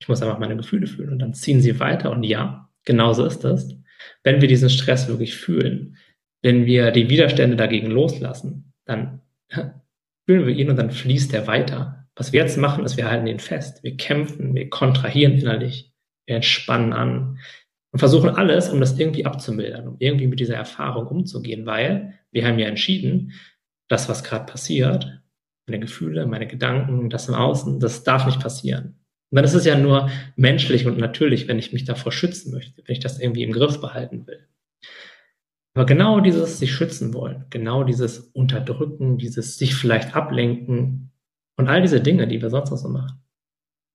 Ich 0.00 0.08
muss 0.08 0.20
einfach 0.20 0.40
meine 0.40 0.56
Gefühle 0.56 0.88
fühlen 0.88 1.10
und 1.10 1.18
dann 1.20 1.34
ziehen 1.34 1.60
sie 1.60 1.78
weiter 1.78 2.10
und 2.10 2.24
ja, 2.24 2.70
genauso 2.84 3.24
ist 3.24 3.44
es. 3.44 3.81
Wenn 4.22 4.40
wir 4.40 4.48
diesen 4.48 4.70
Stress 4.70 5.09
wirklich 5.09 5.36
fühlen, 5.36 5.96
wenn 6.42 6.66
wir 6.66 6.90
die 6.90 7.09
Widerstände 7.09 7.57
dagegen 7.57 7.88
loslassen, 7.88 8.72
dann 8.84 9.20
fühlen 10.26 10.46
wir 10.46 10.55
ihn 10.55 10.70
und 10.70 10.76
dann 10.76 10.90
fließt 10.90 11.32
er 11.34 11.46
weiter 11.46 12.03
was 12.16 12.32
wir 12.32 12.40
jetzt 12.40 12.59
machen, 12.59 12.84
ist, 12.84 12.96
wir 12.96 13.11
halten 13.11 13.26
ihn 13.26 13.38
fest. 13.38 13.82
Wir 13.82 13.96
kämpfen, 13.96 14.55
wir 14.55 14.68
kontrahieren 14.68 15.38
innerlich, 15.38 15.92
wir 16.26 16.36
entspannen 16.36 16.92
an 16.92 17.38
und 17.90 17.98
versuchen 17.98 18.30
alles, 18.30 18.68
um 18.68 18.80
das 18.80 18.98
irgendwie 18.98 19.26
abzumildern, 19.26 19.88
um 19.88 19.96
irgendwie 19.98 20.26
mit 20.26 20.40
dieser 20.40 20.57
Erfahrung 20.57 21.07
umzugehen, 21.07 21.66
weil 21.66 22.18
wir 22.30 22.46
haben 22.46 22.59
ja 22.59 22.66
entschieden, 22.66 23.32
das, 23.88 24.09
was 24.09 24.24
gerade 24.24 24.46
passiert, 24.46 25.20
meine 25.66 25.80
Gefühle, 25.80 26.26
meine 26.26 26.46
Gedanken, 26.46 27.11
das 27.11 27.28
im 27.28 27.34
Außen, 27.34 27.80
das 27.80 28.05
darf 28.05 28.26
nicht 28.26 28.40
passieren. 28.40 28.98
Und 29.32 29.36
dann 29.36 29.46
ist 29.46 29.54
es 29.54 29.64
ja 29.64 29.78
nur 29.78 30.10
menschlich 30.36 30.86
und 30.86 30.98
natürlich, 30.98 31.48
wenn 31.48 31.58
ich 31.58 31.72
mich 31.72 31.86
davor 31.86 32.12
schützen 32.12 32.52
möchte, 32.52 32.82
wenn 32.84 32.92
ich 32.92 33.00
das 33.00 33.18
irgendwie 33.18 33.44
im 33.44 33.52
Griff 33.52 33.80
behalten 33.80 34.26
will. 34.26 34.46
Aber 35.72 35.86
genau 35.86 36.20
dieses 36.20 36.58
sich 36.58 36.70
schützen 36.70 37.14
wollen, 37.14 37.46
genau 37.48 37.82
dieses 37.82 38.18
Unterdrücken, 38.18 39.16
dieses 39.16 39.56
sich 39.56 39.74
vielleicht 39.74 40.14
ablenken, 40.14 41.12
und 41.56 41.68
all 41.68 41.80
diese 41.80 42.02
Dinge, 42.02 42.28
die 42.28 42.42
wir 42.42 42.50
sonst 42.50 42.70
noch 42.70 42.76
so 42.76 42.90
machen, 42.90 43.22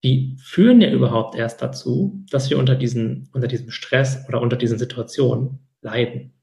die 0.03 0.37
führen 0.39 0.81
ja 0.81 0.89
überhaupt 0.89 1.35
erst 1.35 1.61
dazu, 1.61 2.23
dass 2.31 2.49
wir 2.49 2.57
unter, 2.57 2.75
diesen, 2.75 3.29
unter 3.31 3.47
diesem 3.47 3.69
Stress 3.69 4.25
oder 4.27 4.41
unter 4.41 4.57
diesen 4.57 4.79
Situationen 4.79 5.59
leiden. 5.81 6.33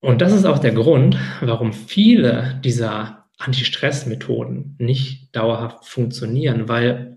Und 0.00 0.20
das 0.20 0.32
ist 0.32 0.44
auch 0.44 0.60
der 0.60 0.72
Grund, 0.72 1.16
warum 1.40 1.72
viele 1.72 2.60
dieser 2.62 3.26
Anti-Stress-Methoden 3.38 4.76
nicht 4.78 5.34
dauerhaft 5.34 5.86
funktionieren, 5.86 6.68
weil 6.68 7.13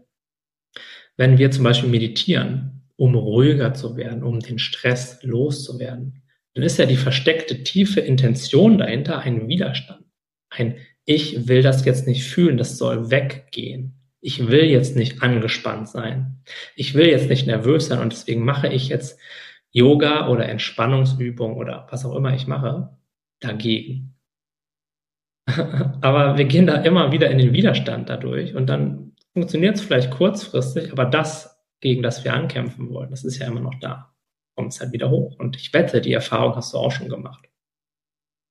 wenn 1.17 1.37
wir 1.37 1.51
zum 1.51 1.63
Beispiel 1.63 1.89
meditieren, 1.89 2.83
um 2.95 3.15
ruhiger 3.15 3.73
zu 3.73 3.97
werden, 3.97 4.23
um 4.23 4.39
den 4.39 4.59
Stress 4.59 5.19
loszuwerden, 5.23 6.23
dann 6.53 6.63
ist 6.63 6.79
ja 6.79 6.85
die 6.85 6.97
versteckte 6.97 7.63
tiefe 7.63 7.99
Intention 7.99 8.77
dahinter 8.77 9.19
ein 9.19 9.47
Widerstand, 9.47 10.05
ein 10.49 10.77
ich 11.09 11.47
will 11.47 11.61
das 11.61 11.85
jetzt 11.85 12.05
nicht 12.05 12.25
fühlen, 12.25 12.57
das 12.57 12.77
soll 12.77 13.09
weggehen. 13.09 13.93
Ich 14.19 14.47
will 14.47 14.65
jetzt 14.65 14.97
nicht 14.97 15.23
angespannt 15.23 15.87
sein. 15.87 16.43
Ich 16.75 16.95
will 16.95 17.07
jetzt 17.07 17.29
nicht 17.29 17.47
nervös 17.47 17.87
sein 17.87 17.99
und 17.99 18.11
deswegen 18.11 18.43
mache 18.43 18.67
ich 18.67 18.89
jetzt 18.89 19.17
Yoga 19.71 20.27
oder 20.27 20.49
Entspannungsübung 20.49 21.55
oder 21.55 21.87
was 21.91 22.03
auch 22.03 22.13
immer 22.13 22.33
ich 22.33 22.45
mache 22.45 22.89
dagegen. 23.39 24.15
aber 25.47 26.37
wir 26.37 26.45
gehen 26.45 26.67
da 26.67 26.75
immer 26.75 27.13
wieder 27.13 27.31
in 27.31 27.37
den 27.37 27.53
Widerstand 27.53 28.09
dadurch 28.09 28.53
und 28.53 28.67
dann 28.67 29.06
funktioniert 29.37 29.75
es 29.75 29.83
vielleicht 29.83 30.09
kurzfristig, 30.09 30.91
aber 30.91 31.05
das, 31.05 31.61
gegen 31.79 32.01
das 32.01 32.23
wir 32.23 32.33
ankämpfen 32.33 32.89
wollen, 32.89 33.11
das 33.11 33.23
ist 33.23 33.37
ja 33.37 33.45
immer 33.45 33.59
noch 33.59 33.75
da. 33.79 34.11
Kommt 34.55 34.73
es 34.73 34.79
halt 34.79 34.93
wieder 34.93 35.11
hoch. 35.11 35.37
Und 35.37 35.55
ich 35.55 35.71
wette, 35.75 36.01
die 36.01 36.13
Erfahrung 36.13 36.55
hast 36.55 36.73
du 36.73 36.79
auch 36.79 36.91
schon 36.91 37.07
gemacht. 37.07 37.47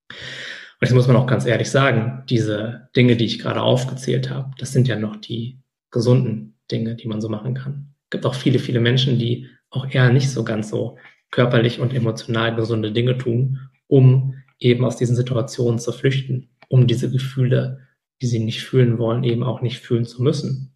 Und 0.09 0.83
das 0.83 0.93
muss 0.93 1.09
man 1.09 1.17
auch 1.17 1.27
ganz 1.27 1.45
ehrlich 1.45 1.69
sagen, 1.69 2.23
diese 2.29 2.89
Dinge, 2.95 3.17
die 3.17 3.25
ich 3.25 3.41
gerade 3.41 3.63
aufgezählt 3.63 4.31
habe, 4.31 4.53
das 4.59 4.73
sind 4.73 4.87
ja 4.87 4.95
noch 4.95 5.17
die 5.17 5.59
gesunden 5.91 6.57
Dinge, 6.71 6.95
die 6.95 7.09
man 7.09 7.21
so 7.21 7.29
machen 7.29 7.55
kann. 7.55 7.93
Es 8.05 8.11
gibt 8.11 8.25
auch 8.25 8.37
viele, 8.37 8.61
viele 8.61 8.79
Menschen, 8.79 9.19
die 9.19 9.49
auch 9.71 9.91
eher 9.91 10.13
nicht 10.13 10.31
so 10.31 10.45
ganz 10.45 10.71
so 10.71 10.99
körperlich 11.33 11.81
und 11.81 11.95
emotional 11.95 12.55
gesunde 12.55 12.93
Dinge 12.93 13.19
tun, 13.19 13.59
um 13.89 14.35
eben 14.61 14.85
aus 14.85 14.97
diesen 14.97 15.17
Situationen 15.17 15.81
zu 15.81 15.91
flüchten, 15.91 16.49
um 16.69 16.87
diese 16.87 17.11
Gefühle, 17.11 17.81
die 18.23 18.27
sie 18.27 18.39
nicht 18.39 18.63
fühlen 18.63 18.99
wollen, 18.99 19.25
eben 19.25 19.43
auch 19.43 19.63
nicht 19.63 19.81
fühlen 19.81 20.05
zu 20.05 20.23
müssen. 20.23 20.76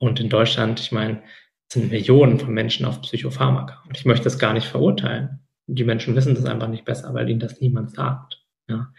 Und 0.00 0.18
in 0.18 0.30
Deutschland, 0.30 0.80
ich 0.80 0.92
meine, 0.92 1.22
sind 1.70 1.90
Millionen 1.90 2.38
von 2.40 2.52
Menschen 2.52 2.86
auf 2.86 3.02
Psychopharmaka. 3.02 3.82
Und 3.86 3.96
ich 3.96 4.06
möchte 4.06 4.24
das 4.24 4.38
gar 4.38 4.54
nicht 4.54 4.66
verurteilen. 4.66 5.40
Die 5.66 5.84
Menschen 5.84 6.16
wissen 6.16 6.34
das 6.34 6.46
einfach 6.46 6.68
nicht 6.68 6.84
besser, 6.84 7.14
weil 7.14 7.28
ihnen 7.28 7.38
das 7.38 7.60
niemand 7.60 7.92
sagt. 7.92 8.42
Ja. 8.68 8.92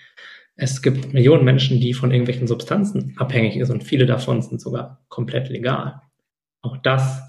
Es 0.55 0.81
gibt 0.81 1.11
Millionen 1.11 1.43
Menschen, 1.43 1.81
die 1.81 1.93
von 1.93 2.11
irgendwelchen 2.11 2.47
Substanzen 2.47 3.15
abhängig 3.17 3.53
sind 3.53 3.71
und 3.71 3.83
viele 3.83 4.05
davon 4.05 4.41
sind 4.41 4.61
sogar 4.61 5.03
komplett 5.09 5.49
legal. 5.49 6.01
Auch 6.61 6.77
das 6.77 7.21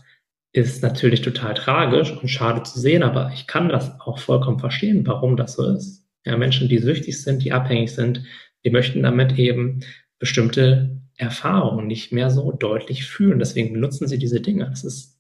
ist 0.53 0.83
natürlich 0.83 1.23
total 1.23 1.55
tragisch 1.55 2.13
und 2.13 2.29
schade 2.29 2.63
zu 2.63 2.79
sehen, 2.79 3.03
aber 3.03 3.33
ich 3.33 3.47
kann 3.47 3.71
das 3.71 3.99
auch 4.01 4.19
vollkommen 4.19 4.59
verstehen, 4.59 5.07
warum 5.07 5.37
das 5.37 5.55
so 5.55 5.67
ist. 5.75 6.07
Ja, 6.27 6.37
Menschen, 6.37 6.69
die 6.69 6.79
süchtig 6.79 7.21
sind, 7.21 7.43
die 7.43 7.53
abhängig 7.53 7.93
sind, 7.93 8.23
die 8.65 8.71
möchten 8.71 9.03
damit 9.03 9.39
eben 9.39 9.81
bestimmte 10.19 11.02
Erfahrungen 11.23 11.87
nicht 11.87 12.13
mehr 12.13 12.31
so 12.31 12.53
deutlich 12.53 13.07
fühlen. 13.07 13.39
Deswegen 13.39 13.73
benutzen 13.73 14.09
sie 14.09 14.19
diese 14.19 14.41
Dinge. 14.41 14.69
Das 14.69 14.85
ist 14.85 15.19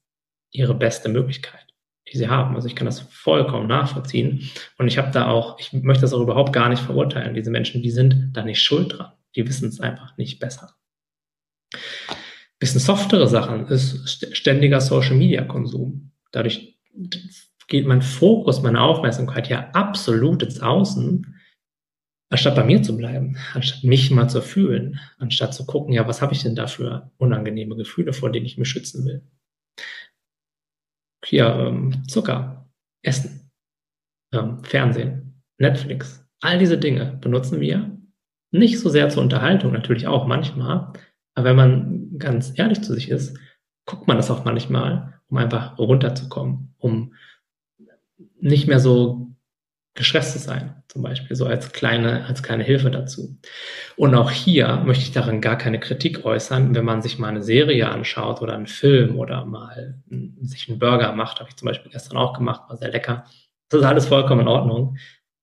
ihre 0.50 0.74
beste 0.74 1.08
Möglichkeit. 1.08 1.66
die 2.12 2.18
sie 2.18 2.28
haben. 2.28 2.54
Also 2.54 2.68
ich 2.68 2.76
kann 2.76 2.86
das 2.86 3.00
vollkommen 3.00 3.68
nachvollziehen. 3.68 4.50
Und 4.76 4.88
ich 4.88 4.98
habe 4.98 5.10
da 5.12 5.28
auch, 5.28 5.58
ich 5.58 5.72
möchte 5.72 6.02
das 6.02 6.12
auch 6.12 6.20
überhaupt 6.20 6.52
gar 6.52 6.68
nicht 6.68 6.82
verurteilen. 6.82 7.34
Diese 7.34 7.50
Menschen, 7.50 7.82
die 7.82 7.90
sind 7.90 8.30
da 8.34 8.44
nicht 8.44 8.60
schuld 8.60 8.98
dran. 8.98 9.12
Die 9.36 9.46
wissen 9.46 9.68
es 9.68 9.80
einfach 9.80 10.16
nicht 10.18 10.38
besser. 10.40 10.74
Bisschen 12.58 12.80
softere 12.80 13.28
Sachen 13.28 13.66
ist 13.68 14.36
ständiger 14.36 14.80
Social 14.80 15.16
Media 15.16 15.42
Konsum. 15.44 16.12
Dadurch 16.32 16.78
geht 17.68 17.86
mein 17.86 18.02
Fokus, 18.02 18.62
meine 18.62 18.82
Aufmerksamkeit 18.82 19.48
ja 19.48 19.70
absolut 19.72 20.42
ins 20.42 20.60
Außen, 20.60 21.34
anstatt 22.32 22.56
bei 22.56 22.64
mir 22.64 22.82
zu 22.82 22.96
bleiben, 22.96 23.36
anstatt 23.52 23.84
mich 23.84 24.10
mal 24.10 24.28
zu 24.28 24.40
fühlen, 24.40 24.98
anstatt 25.18 25.52
zu 25.52 25.66
gucken, 25.66 25.92
ja, 25.92 26.08
was 26.08 26.22
habe 26.22 26.32
ich 26.32 26.42
denn 26.42 26.56
da 26.56 26.66
für 26.66 27.10
unangenehme 27.18 27.76
Gefühle, 27.76 28.14
vor 28.14 28.32
denen 28.32 28.46
ich 28.46 28.56
mich 28.56 28.68
schützen 28.68 29.04
will? 29.04 29.22
Hier 31.24 31.46
ähm, 31.46 32.08
Zucker, 32.08 32.70
Essen, 33.02 33.50
ähm, 34.32 34.64
Fernsehen, 34.64 35.42
Netflix, 35.58 36.26
all 36.40 36.58
diese 36.58 36.78
Dinge 36.78 37.18
benutzen 37.20 37.60
wir 37.60 37.98
nicht 38.50 38.80
so 38.80 38.88
sehr 38.88 39.10
zur 39.10 39.22
Unterhaltung, 39.22 39.72
natürlich 39.72 40.06
auch 40.06 40.26
manchmal, 40.26 40.92
aber 41.34 41.50
wenn 41.50 41.56
man 41.56 42.18
ganz 42.18 42.58
ehrlich 42.58 42.80
zu 42.80 42.94
sich 42.94 43.10
ist, 43.10 43.38
guckt 43.84 44.08
man 44.08 44.16
das 44.16 44.30
auch 44.30 44.44
manchmal, 44.44 45.20
um 45.28 45.36
einfach 45.36 45.78
runterzukommen, 45.78 46.74
um 46.78 47.14
nicht 48.40 48.68
mehr 48.68 48.80
so 48.80 49.34
gestresst 49.94 50.32
zu 50.32 50.38
sein, 50.38 50.81
zum 50.92 51.02
Beispiel, 51.02 51.34
so 51.34 51.46
als 51.46 51.72
kleine, 51.72 52.26
als 52.26 52.42
kleine 52.42 52.64
Hilfe 52.64 52.90
dazu. 52.90 53.38
Und 53.96 54.14
auch 54.14 54.30
hier 54.30 54.82
möchte 54.84 55.04
ich 55.04 55.12
daran 55.12 55.40
gar 55.40 55.56
keine 55.56 55.80
Kritik 55.80 56.26
äußern, 56.26 56.74
wenn 56.74 56.84
man 56.84 57.00
sich 57.00 57.18
mal 57.18 57.28
eine 57.28 57.42
Serie 57.42 57.88
anschaut 57.88 58.42
oder 58.42 58.54
einen 58.54 58.66
Film 58.66 59.18
oder 59.18 59.46
mal 59.46 60.02
sich 60.42 60.68
einen 60.68 60.78
Burger 60.78 61.12
macht, 61.12 61.40
habe 61.40 61.48
ich 61.48 61.56
zum 61.56 61.66
Beispiel 61.66 61.90
gestern 61.90 62.18
auch 62.18 62.34
gemacht, 62.36 62.68
war 62.68 62.76
sehr 62.76 62.90
lecker. 62.90 63.24
Das 63.70 63.80
ist 63.80 63.86
alles 63.86 64.06
vollkommen 64.06 64.42
in 64.42 64.48
Ordnung. 64.48 64.98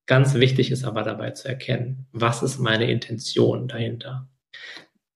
Ganz 0.06 0.36
wichtig 0.36 0.70
ist 0.70 0.84
aber 0.86 1.02
dabei 1.02 1.32
zu 1.32 1.48
erkennen, 1.48 2.06
was 2.12 2.44
ist 2.44 2.60
meine 2.60 2.92
Intention 2.92 3.68
dahinter? 3.68 4.30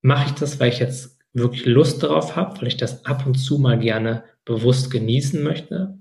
Mache 0.01 0.27
ich 0.27 0.31
das, 0.33 0.59
weil 0.59 0.69
ich 0.69 0.79
jetzt 0.79 1.19
wirklich 1.33 1.65
Lust 1.65 2.01
darauf 2.01 2.35
habe, 2.35 2.59
weil 2.59 2.69
ich 2.69 2.77
das 2.77 3.05
ab 3.05 3.27
und 3.27 3.35
zu 3.35 3.59
mal 3.59 3.77
gerne 3.77 4.23
bewusst 4.45 4.89
genießen 4.89 5.43
möchte? 5.43 5.99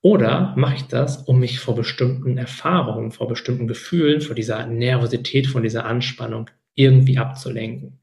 Oder 0.00 0.54
mache 0.56 0.76
ich 0.76 0.82
das, 0.84 1.16
um 1.24 1.40
mich 1.40 1.58
vor 1.58 1.74
bestimmten 1.74 2.38
Erfahrungen, 2.38 3.10
vor 3.10 3.26
bestimmten 3.26 3.66
Gefühlen, 3.66 4.20
vor 4.20 4.36
dieser 4.36 4.64
Nervosität, 4.66 5.48
von 5.48 5.62
dieser 5.62 5.84
Anspannung 5.86 6.50
irgendwie 6.74 7.18
abzulenken? 7.18 7.98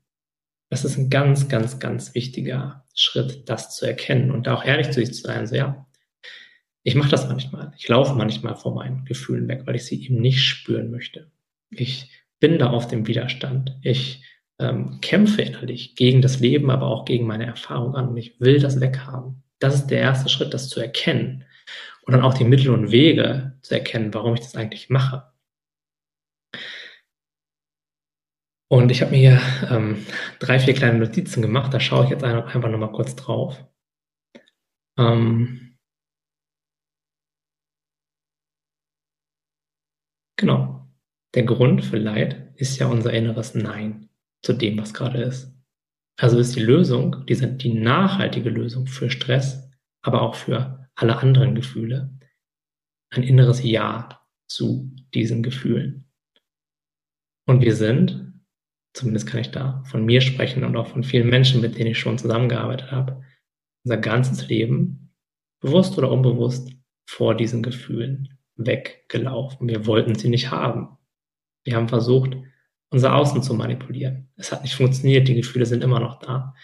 Das 0.69 0.83
ist 0.83 0.97
ein 0.97 1.09
ganz, 1.09 1.47
ganz, 1.47 1.79
ganz 1.79 2.13
wichtiger 2.13 2.83
Schritt, 2.93 3.49
das 3.49 3.75
zu 3.75 3.85
erkennen 3.85 4.31
und 4.31 4.47
da 4.47 4.55
auch 4.55 4.65
ehrlich 4.65 4.87
zu 4.87 4.99
sich 4.99 5.13
zu 5.13 5.21
sein. 5.21 5.47
So, 5.47 5.55
ja, 5.55 5.85
ich 6.83 6.95
mache 6.95 7.09
das 7.09 7.29
manchmal. 7.29 7.71
Ich 7.77 7.87
laufe 7.87 8.13
manchmal 8.13 8.55
vor 8.55 8.75
meinen 8.75 9.05
Gefühlen 9.05 9.47
weg, 9.47 9.61
weil 9.65 9.75
ich 9.75 9.85
sie 9.85 10.03
eben 10.03 10.19
nicht 10.19 10.43
spüren 10.43 10.91
möchte. 10.91 11.31
Ich 11.69 12.11
bin 12.41 12.59
da 12.59 12.71
auf 12.71 12.87
dem 12.87 13.07
Widerstand. 13.07 13.77
Ich 13.81 14.21
ähm, 14.59 14.99
kämpfe 15.01 15.43
innerlich 15.43 15.95
gegen 15.95 16.21
das 16.21 16.41
Leben, 16.41 16.69
aber 16.69 16.87
auch 16.87 17.05
gegen 17.05 17.25
meine 17.25 17.45
Erfahrung 17.45 17.95
an 17.95 18.09
und 18.09 18.17
ich 18.17 18.39
will 18.41 18.59
das 18.59 18.81
weghaben. 18.81 19.43
Das 19.59 19.75
ist 19.75 19.87
der 19.87 20.01
erste 20.01 20.29
Schritt, 20.29 20.53
das 20.53 20.67
zu 20.67 20.81
erkennen 20.81 21.44
und 22.05 22.13
dann 22.13 22.21
auch 22.21 22.33
die 22.35 22.45
Mittel 22.45 22.71
und 22.71 22.91
Wege 22.91 23.57
zu 23.61 23.73
erkennen, 23.73 24.13
warum 24.13 24.35
ich 24.35 24.41
das 24.41 24.55
eigentlich 24.55 24.89
mache. 24.89 25.31
Und 28.67 28.91
ich 28.91 29.01
habe 29.01 29.11
mir 29.11 29.17
hier 29.17 29.41
ähm, 29.69 30.05
drei, 30.39 30.59
vier 30.59 30.73
kleine 30.73 30.99
Notizen 30.99 31.41
gemacht, 31.41 31.73
da 31.73 31.79
schaue 31.79 32.05
ich 32.05 32.09
jetzt 32.11 32.23
einfach 32.23 32.69
nochmal 32.69 32.91
kurz 32.91 33.15
drauf. 33.15 33.63
Ähm, 34.97 35.77
genau. 40.37 40.87
Der 41.35 41.43
Grund 41.43 41.83
für 41.83 41.97
Leid 41.97 42.53
ist 42.55 42.79
ja 42.79 42.87
unser 42.87 43.13
inneres 43.13 43.55
Nein 43.55 44.09
zu 44.41 44.53
dem, 44.53 44.77
was 44.77 44.93
gerade 44.93 45.21
ist. 45.21 45.53
Also 46.17 46.39
ist 46.39 46.55
die 46.55 46.61
Lösung, 46.61 47.25
die, 47.25 47.57
die 47.57 47.73
nachhaltige 47.73 48.49
Lösung 48.49 48.87
für 48.87 49.09
Stress, 49.09 49.69
aber 50.01 50.21
auch 50.21 50.35
für 50.35 50.84
alle 50.95 51.17
anderen 51.17 51.55
Gefühle, 51.55 52.17
ein 53.11 53.23
inneres 53.23 53.63
Ja 53.63 54.21
zu 54.47 54.91
diesen 55.13 55.43
Gefühlen. 55.43 56.09
Und 57.47 57.61
wir 57.61 57.75
sind, 57.75 58.33
zumindest 58.93 59.27
kann 59.27 59.41
ich 59.41 59.51
da 59.51 59.83
von 59.85 60.05
mir 60.05 60.21
sprechen 60.21 60.63
und 60.63 60.75
auch 60.75 60.87
von 60.87 61.03
vielen 61.03 61.29
Menschen, 61.29 61.61
mit 61.61 61.77
denen 61.77 61.91
ich 61.91 61.99
schon 61.99 62.17
zusammengearbeitet 62.17 62.91
habe, 62.91 63.23
unser 63.83 63.97
ganzes 63.97 64.47
Leben, 64.47 65.13
bewusst 65.61 65.97
oder 65.97 66.11
unbewusst, 66.11 66.71
vor 67.07 67.35
diesen 67.35 67.61
Gefühlen 67.61 68.39
weggelaufen. 68.55 69.67
Wir 69.67 69.85
wollten 69.85 70.15
sie 70.15 70.29
nicht 70.29 70.49
haben. 70.49 70.97
Wir 71.63 71.75
haben 71.75 71.89
versucht, 71.89 72.35
unser 72.89 73.15
Außen 73.15 73.43
zu 73.43 73.53
manipulieren. 73.53 74.29
Es 74.35 74.51
hat 74.51 74.63
nicht 74.63 74.75
funktioniert, 74.75 75.27
die 75.27 75.35
Gefühle 75.35 75.65
sind 75.65 75.83
immer 75.83 75.99
noch 75.99 76.19
da. 76.19 76.55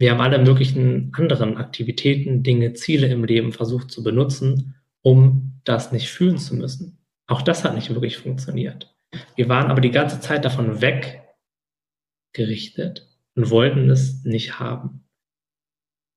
Wir 0.00 0.10
haben 0.12 0.20
alle 0.22 0.38
möglichen 0.38 1.12
anderen 1.12 1.58
Aktivitäten, 1.58 2.42
Dinge, 2.42 2.72
Ziele 2.72 3.08
im 3.08 3.22
Leben 3.22 3.52
versucht 3.52 3.90
zu 3.90 4.02
benutzen, 4.02 4.76
um 5.02 5.60
das 5.64 5.92
nicht 5.92 6.08
fühlen 6.08 6.38
zu 6.38 6.56
müssen. 6.56 6.96
Auch 7.26 7.42
das 7.42 7.64
hat 7.64 7.74
nicht 7.74 7.90
wirklich 7.90 8.16
funktioniert. 8.16 8.96
Wir 9.36 9.50
waren 9.50 9.70
aber 9.70 9.82
die 9.82 9.90
ganze 9.90 10.18
Zeit 10.20 10.46
davon 10.46 10.80
weggerichtet 12.32 13.10
und 13.34 13.50
wollten 13.50 13.90
es 13.90 14.24
nicht 14.24 14.58
haben. 14.58 15.04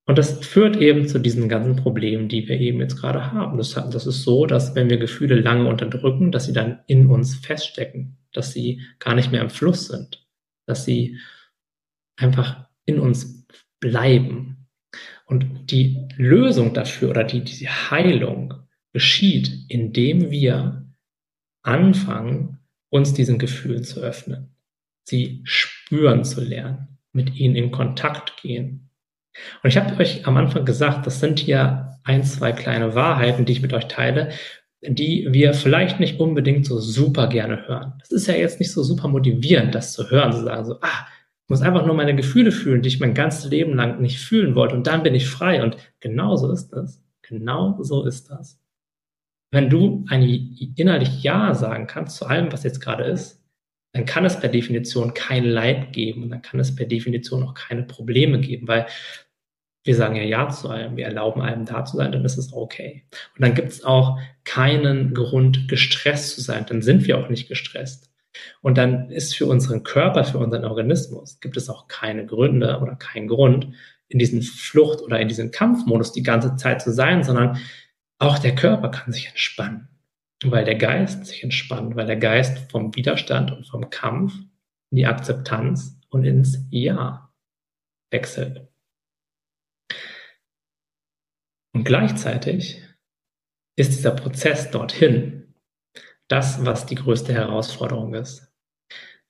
Und 0.05 0.17
das 0.17 0.45
führt 0.45 0.77
eben 0.77 1.05
zu 1.05 1.19
diesen 1.19 1.49
ganzen 1.49 1.75
Problemen, 1.75 2.29
die 2.29 2.47
wir 2.47 2.57
eben 2.61 2.79
jetzt 2.79 2.95
gerade 2.95 3.33
haben. 3.33 3.57
Das, 3.57 3.73
das 3.73 4.07
ist 4.07 4.23
so, 4.23 4.45
dass 4.45 4.75
wenn 4.75 4.89
wir 4.89 4.97
Gefühle 4.97 5.35
lange 5.35 5.67
unterdrücken, 5.67 6.31
dass 6.31 6.45
sie 6.45 6.53
dann 6.53 6.79
in 6.87 7.07
uns 7.07 7.35
feststecken, 7.35 8.17
dass 8.31 8.53
sie 8.53 8.81
gar 8.99 9.13
nicht 9.13 9.29
mehr 9.33 9.41
im 9.41 9.49
Fluss 9.49 9.87
sind, 9.87 10.25
dass 10.67 10.85
sie 10.85 11.17
einfach 12.15 12.69
in 12.85 12.99
uns 12.99 13.42
bleiben. 13.83 14.67
Und 15.25 15.71
die 15.71 16.07
Lösung 16.15 16.73
dafür 16.73 17.09
oder 17.09 17.25
die, 17.25 17.43
diese 17.43 17.91
Heilung 17.91 18.53
geschieht, 18.93 19.51
indem 19.67 20.31
wir 20.31 20.87
anfangen, 21.63 22.59
uns 22.89 23.13
diesen 23.13 23.39
Gefühlen 23.39 23.83
zu 23.83 23.99
öffnen, 23.99 24.55
sie 25.03 25.41
spüren 25.43 26.23
zu 26.23 26.41
lernen, 26.41 26.99
mit 27.11 27.35
ihnen 27.35 27.55
in 27.55 27.71
Kontakt 27.71 28.41
gehen. 28.41 28.89
Und 29.63 29.69
ich 29.69 29.77
habe 29.77 29.97
euch 29.99 30.27
am 30.27 30.37
Anfang 30.37 30.63
gesagt, 30.63 31.05
das 31.07 31.19
sind 31.19 31.39
hier 31.39 31.99
ein, 32.03 32.23
zwei 32.23 32.51
kleine 32.51 32.95
Wahrheiten, 32.95 33.45
die 33.45 33.53
ich 33.53 33.61
mit 33.61 33.73
euch 33.73 33.87
teile, 33.87 34.31
die 34.81 35.27
wir 35.31 35.53
vielleicht 35.53 35.99
nicht 35.99 36.19
unbedingt 36.19 36.65
so 36.65 36.79
super 36.79 37.27
gerne 37.27 37.67
hören. 37.67 37.93
Das 37.99 38.11
ist 38.11 38.27
ja 38.27 38.35
jetzt 38.35 38.59
nicht 38.59 38.71
so 38.71 38.83
super 38.83 39.07
motivierend, 39.07 39.73
das 39.73 39.93
zu 39.93 40.09
hören, 40.09 40.31
zu 40.31 40.43
sagen 40.43 40.65
so, 40.65 40.79
ah, 40.81 41.07
ich 41.45 41.49
muss 41.49 41.61
einfach 41.61 41.85
nur 41.85 41.95
meine 41.95 42.15
Gefühle 42.15 42.51
fühlen, 42.51 42.81
die 42.81 42.87
ich 42.87 42.99
mein 42.99 43.13
ganzes 43.13 43.49
Leben 43.51 43.75
lang 43.75 44.01
nicht 44.01 44.19
fühlen 44.19 44.55
wollte. 44.55 44.75
Und 44.75 44.87
dann 44.87 45.03
bin 45.03 45.13
ich 45.13 45.27
frei. 45.27 45.61
Und 45.61 45.77
genau 45.99 46.35
so 46.37 46.51
ist 46.51 46.69
das. 46.69 47.03
Genau 47.21 47.77
so 47.81 48.05
ist 48.05 48.29
das. 48.29 48.59
Wenn 49.51 49.69
du 49.69 50.05
ein 50.09 50.23
innerlich 50.75 51.21
Ja 51.21 51.53
sagen 51.53 51.85
kannst 51.85 52.17
zu 52.17 52.25
allem, 52.25 52.51
was 52.51 52.63
jetzt 52.63 52.79
gerade 52.79 53.03
ist, 53.03 53.43
dann 53.93 54.05
kann 54.05 54.25
es 54.25 54.39
per 54.39 54.49
Definition 54.49 55.13
kein 55.13 55.45
Leid 55.45 55.93
geben 55.93 56.23
und 56.23 56.29
dann 56.31 56.41
kann 56.41 56.59
es 56.59 56.75
per 56.75 56.87
Definition 56.87 57.43
auch 57.43 57.53
keine 57.53 57.83
Probleme 57.83 58.39
geben, 58.39 58.67
weil 58.67 58.87
wir 59.83 59.95
sagen 59.95 60.15
ja 60.15 60.23
Ja 60.23 60.49
zu 60.49 60.69
allem, 60.69 60.95
wir 60.95 61.05
erlauben 61.05 61.41
allem 61.41 61.65
da 61.65 61.85
zu 61.85 61.97
sein, 61.97 62.11
dann 62.11 62.25
ist 62.25 62.37
es 62.37 62.53
okay. 62.53 63.03
Und 63.35 63.43
dann 63.43 63.53
gibt 63.53 63.69
es 63.69 63.83
auch 63.83 64.19
keinen 64.45 65.13
Grund, 65.13 65.67
gestresst 65.67 66.35
zu 66.35 66.41
sein, 66.41 66.65
dann 66.67 66.81
sind 66.81 67.05
wir 67.05 67.17
auch 67.17 67.29
nicht 67.29 67.47
gestresst. 67.47 68.12
Und 68.61 68.77
dann 68.77 69.09
ist 69.11 69.35
für 69.35 69.45
unseren 69.45 69.83
Körper, 69.83 70.23
für 70.23 70.39
unseren 70.39 70.65
Organismus, 70.65 71.39
gibt 71.39 71.57
es 71.57 71.69
auch 71.69 71.87
keine 71.87 72.25
Gründe 72.25 72.79
oder 72.79 72.95
keinen 72.95 73.27
Grund, 73.27 73.67
in 74.07 74.19
diesen 74.19 74.41
Flucht- 74.41 75.01
oder 75.01 75.19
in 75.19 75.27
diesen 75.27 75.51
Kampfmodus 75.51 76.11
die 76.11 76.23
ganze 76.23 76.55
Zeit 76.55 76.81
zu 76.81 76.91
sein, 76.91 77.23
sondern 77.23 77.57
auch 78.19 78.39
der 78.39 78.55
Körper 78.55 78.89
kann 78.89 79.11
sich 79.11 79.27
entspannen, 79.27 79.87
weil 80.43 80.65
der 80.65 80.75
Geist 80.75 81.25
sich 81.25 81.43
entspannt, 81.43 81.95
weil 81.95 82.05
der 82.05 82.17
Geist 82.17 82.71
vom 82.71 82.95
Widerstand 82.95 83.51
und 83.51 83.67
vom 83.67 83.89
Kampf 83.89 84.33
in 84.91 84.97
die 84.97 85.07
Akzeptanz 85.07 85.99
und 86.09 86.23
ins 86.23 86.59
Ja 86.69 87.33
wechselt. 88.11 88.67
Und 91.75 91.85
gleichzeitig 91.85 92.81
ist 93.75 93.93
dieser 93.93 94.11
Prozess 94.11 94.69
dorthin 94.69 95.42
das, 96.33 96.65
was 96.65 96.87
die 96.87 96.95
größte 96.95 97.31
Herausforderung 97.31 98.15
ist. 98.15 98.51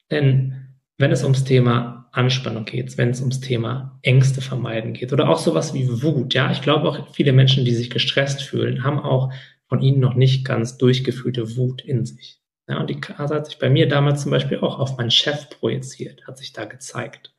Denn 0.09 0.69
wenn 0.97 1.11
es 1.11 1.23
ums 1.23 1.43
Thema 1.43 2.07
Anspannung 2.13 2.63
geht, 2.63 2.97
wenn 2.97 3.09
es 3.09 3.19
ums 3.19 3.41
Thema 3.41 3.99
Ängste 4.03 4.39
vermeiden 4.39 4.93
geht 4.93 5.11
oder 5.11 5.27
auch 5.27 5.39
sowas 5.39 5.73
wie 5.73 6.01
Wut, 6.01 6.33
ja, 6.33 6.49
ich 6.51 6.61
glaube 6.61 6.87
auch 6.87 7.13
viele 7.13 7.33
Menschen, 7.33 7.65
die 7.65 7.75
sich 7.75 7.89
gestresst 7.89 8.41
fühlen, 8.41 8.85
haben 8.85 8.99
auch 8.99 9.33
von 9.67 9.81
ihnen 9.81 9.99
noch 9.99 10.13
nicht 10.13 10.45
ganz 10.45 10.77
durchgefühlte 10.77 11.57
Wut 11.57 11.81
in 11.81 12.05
sich. 12.05 12.39
Ja, 12.69 12.79
und 12.79 12.89
die 12.89 13.01
hat 13.01 13.47
sich 13.47 13.59
bei 13.59 13.69
mir 13.69 13.89
damals 13.89 14.21
zum 14.21 14.31
Beispiel 14.31 14.59
auch 14.59 14.79
auf 14.79 14.97
meinen 14.97 15.11
Chef 15.11 15.49
projiziert, 15.49 16.25
hat 16.25 16.37
sich 16.37 16.53
da 16.53 16.63
gezeigt. 16.63 17.35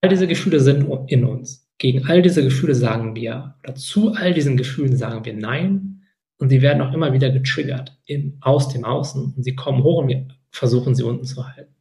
All 0.00 0.08
diese 0.08 0.26
Gefühle 0.26 0.58
sind 0.58 0.88
in 1.08 1.24
uns. 1.24 1.70
gegen 1.78 2.06
all 2.06 2.22
diese 2.22 2.42
Gefühle 2.42 2.74
sagen 2.74 3.14
wir, 3.14 3.54
oder 3.62 3.76
zu 3.76 4.14
all 4.14 4.34
diesen 4.34 4.56
Gefühlen 4.56 4.96
sagen 4.96 5.24
wir 5.24 5.34
Nein. 5.34 5.93
Und 6.38 6.50
sie 6.50 6.62
werden 6.62 6.82
auch 6.82 6.92
immer 6.92 7.12
wieder 7.12 7.30
getriggert 7.30 7.98
in, 8.06 8.38
aus 8.40 8.68
dem 8.68 8.84
Außen. 8.84 9.34
Und 9.36 9.42
sie 9.42 9.54
kommen 9.54 9.82
hoch 9.82 10.02
und 10.02 10.08
wir 10.08 10.28
versuchen 10.50 10.94
sie 10.94 11.04
unten 11.04 11.24
zu 11.24 11.46
halten. 11.46 11.74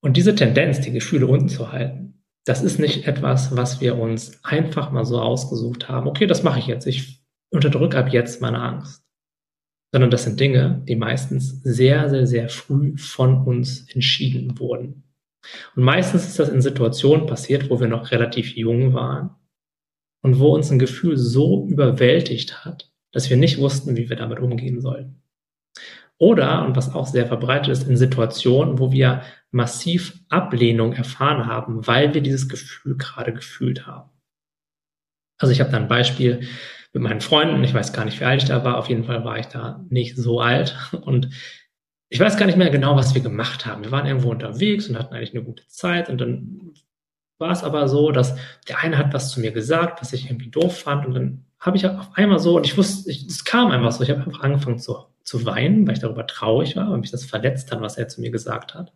Und 0.00 0.16
diese 0.16 0.34
Tendenz, 0.34 0.80
die 0.80 0.92
Gefühle 0.92 1.26
unten 1.26 1.48
zu 1.48 1.72
halten, 1.72 2.24
das 2.44 2.62
ist 2.62 2.78
nicht 2.78 3.06
etwas, 3.06 3.56
was 3.56 3.80
wir 3.80 3.98
uns 3.98 4.42
einfach 4.44 4.90
mal 4.90 5.04
so 5.04 5.20
ausgesucht 5.20 5.88
haben. 5.88 6.08
Okay, 6.08 6.26
das 6.26 6.42
mache 6.42 6.58
ich 6.58 6.66
jetzt. 6.66 6.86
Ich 6.86 7.24
unterdrücke 7.50 7.98
ab 7.98 8.12
jetzt 8.12 8.40
meine 8.40 8.60
Angst. 8.60 9.04
Sondern 9.92 10.10
das 10.10 10.24
sind 10.24 10.40
Dinge, 10.40 10.82
die 10.88 10.96
meistens 10.96 11.62
sehr, 11.62 12.08
sehr, 12.08 12.26
sehr 12.26 12.48
früh 12.48 12.96
von 12.96 13.44
uns 13.46 13.92
entschieden 13.92 14.58
wurden. 14.58 15.04
Und 15.76 15.84
meistens 15.84 16.26
ist 16.26 16.38
das 16.38 16.48
in 16.48 16.62
Situationen 16.62 17.26
passiert, 17.26 17.70
wo 17.70 17.78
wir 17.78 17.88
noch 17.88 18.10
relativ 18.10 18.56
jung 18.56 18.94
waren 18.94 19.36
und 20.22 20.38
wo 20.38 20.54
uns 20.54 20.70
ein 20.70 20.78
Gefühl 20.78 21.16
so 21.16 21.66
überwältigt 21.68 22.64
hat, 22.64 22.90
dass 23.12 23.28
wir 23.28 23.36
nicht 23.36 23.58
wussten, 23.58 23.96
wie 23.96 24.08
wir 24.08 24.16
damit 24.16 24.40
umgehen 24.40 24.80
sollen. 24.80 25.22
Oder, 26.18 26.64
und 26.64 26.76
was 26.76 26.94
auch 26.94 27.06
sehr 27.06 27.26
verbreitet 27.26 27.68
ist, 27.68 27.88
in 27.88 27.96
Situationen, 27.96 28.78
wo 28.78 28.92
wir 28.92 29.22
massiv 29.50 30.20
Ablehnung 30.28 30.92
erfahren 30.92 31.46
haben, 31.46 31.86
weil 31.86 32.14
wir 32.14 32.20
dieses 32.20 32.48
Gefühl 32.48 32.96
gerade 32.96 33.32
gefühlt 33.32 33.86
haben. 33.86 34.10
Also 35.38 35.52
ich 35.52 35.60
habe 35.60 35.70
da 35.70 35.78
ein 35.78 35.88
Beispiel 35.88 36.46
mit 36.92 37.02
meinen 37.02 37.20
Freunden, 37.20 37.64
ich 37.64 37.74
weiß 37.74 37.92
gar 37.92 38.04
nicht, 38.04 38.20
wie 38.20 38.24
alt 38.24 38.42
ich 38.42 38.48
da 38.48 38.64
war, 38.64 38.78
auf 38.78 38.88
jeden 38.88 39.04
Fall 39.04 39.24
war 39.24 39.38
ich 39.38 39.46
da 39.46 39.84
nicht 39.88 40.16
so 40.16 40.40
alt 40.40 40.76
und 41.02 41.30
ich 42.08 42.20
weiß 42.20 42.36
gar 42.36 42.46
nicht 42.46 42.58
mehr 42.58 42.70
genau, 42.70 42.94
was 42.94 43.14
wir 43.14 43.22
gemacht 43.22 43.64
haben. 43.66 43.82
Wir 43.82 43.90
waren 43.90 44.06
irgendwo 44.06 44.30
unterwegs 44.30 44.88
und 44.88 44.98
hatten 44.98 45.14
eigentlich 45.14 45.34
eine 45.34 45.42
gute 45.42 45.66
Zeit 45.66 46.08
und 46.10 46.20
dann 46.20 46.74
war 47.42 47.50
es 47.50 47.62
aber 47.62 47.88
so, 47.88 48.10
dass 48.10 48.34
der 48.68 48.78
eine 48.78 48.96
hat 48.96 49.12
was 49.12 49.30
zu 49.30 49.40
mir 49.40 49.52
gesagt, 49.52 50.00
was 50.00 50.14
ich 50.14 50.24
irgendwie 50.26 50.48
doof 50.48 50.80
fand 50.80 51.04
und 51.04 51.14
dann 51.14 51.44
habe 51.60 51.76
ich 51.76 51.86
auf 51.86 52.10
einmal 52.14 52.38
so 52.38 52.56
und 52.56 52.66
ich 52.66 52.76
wusste, 52.78 53.10
es 53.10 53.44
kam 53.44 53.70
einfach 53.70 53.92
so, 53.92 54.02
ich 54.02 54.10
habe 54.10 54.22
einfach 54.22 54.40
angefangen 54.40 54.78
zu, 54.78 54.96
zu 55.22 55.44
weinen, 55.44 55.86
weil 55.86 55.94
ich 55.94 56.00
darüber 56.00 56.26
traurig 56.26 56.74
war, 56.76 56.90
weil 56.90 56.98
mich 56.98 57.10
das 57.10 57.24
verletzt 57.24 57.70
hat, 57.70 57.80
was 57.82 57.98
er 57.98 58.08
zu 58.08 58.20
mir 58.20 58.30
gesagt 58.30 58.74
hat. 58.74 58.92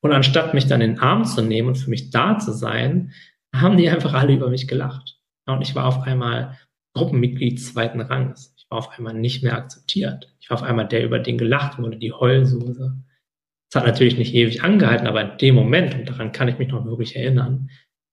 Und 0.00 0.12
anstatt 0.12 0.52
mich 0.52 0.66
dann 0.66 0.80
in 0.80 0.94
den 0.94 1.00
Arm 1.00 1.24
zu 1.24 1.42
nehmen 1.42 1.68
und 1.68 1.76
für 1.76 1.88
mich 1.88 2.10
da 2.10 2.38
zu 2.38 2.52
sein, 2.52 3.12
haben 3.54 3.76
die 3.76 3.88
einfach 3.88 4.12
alle 4.12 4.34
über 4.34 4.50
mich 4.50 4.68
gelacht. 4.68 5.18
Und 5.46 5.62
ich 5.62 5.74
war 5.74 5.86
auf 5.86 6.02
einmal 6.02 6.58
Gruppenmitglied 6.94 7.62
zweiten 7.62 8.00
Ranges. 8.00 8.54
Ich 8.58 8.66
war 8.70 8.78
auf 8.78 8.90
einmal 8.98 9.14
nicht 9.14 9.42
mehr 9.42 9.56
akzeptiert. 9.56 10.34
Ich 10.40 10.50
war 10.50 10.58
auf 10.58 10.62
einmal 10.62 10.88
der, 10.88 11.04
über 11.04 11.18
den 11.18 11.38
gelacht 11.38 11.78
wurde, 11.78 11.96
die 11.96 12.12
Heulsuse. 12.12 12.96
Das 13.70 13.82
hat 13.82 13.88
natürlich 13.88 14.16
nicht 14.16 14.34
ewig 14.34 14.62
angehalten, 14.62 15.06
aber 15.06 15.32
in 15.32 15.38
dem 15.38 15.54
Moment, 15.54 15.94
und 15.94 16.08
daran 16.08 16.32
kann 16.32 16.48
ich 16.48 16.58
mich 16.58 16.68
noch 16.68 16.84
wirklich 16.84 17.16
erinnern, 17.16 17.70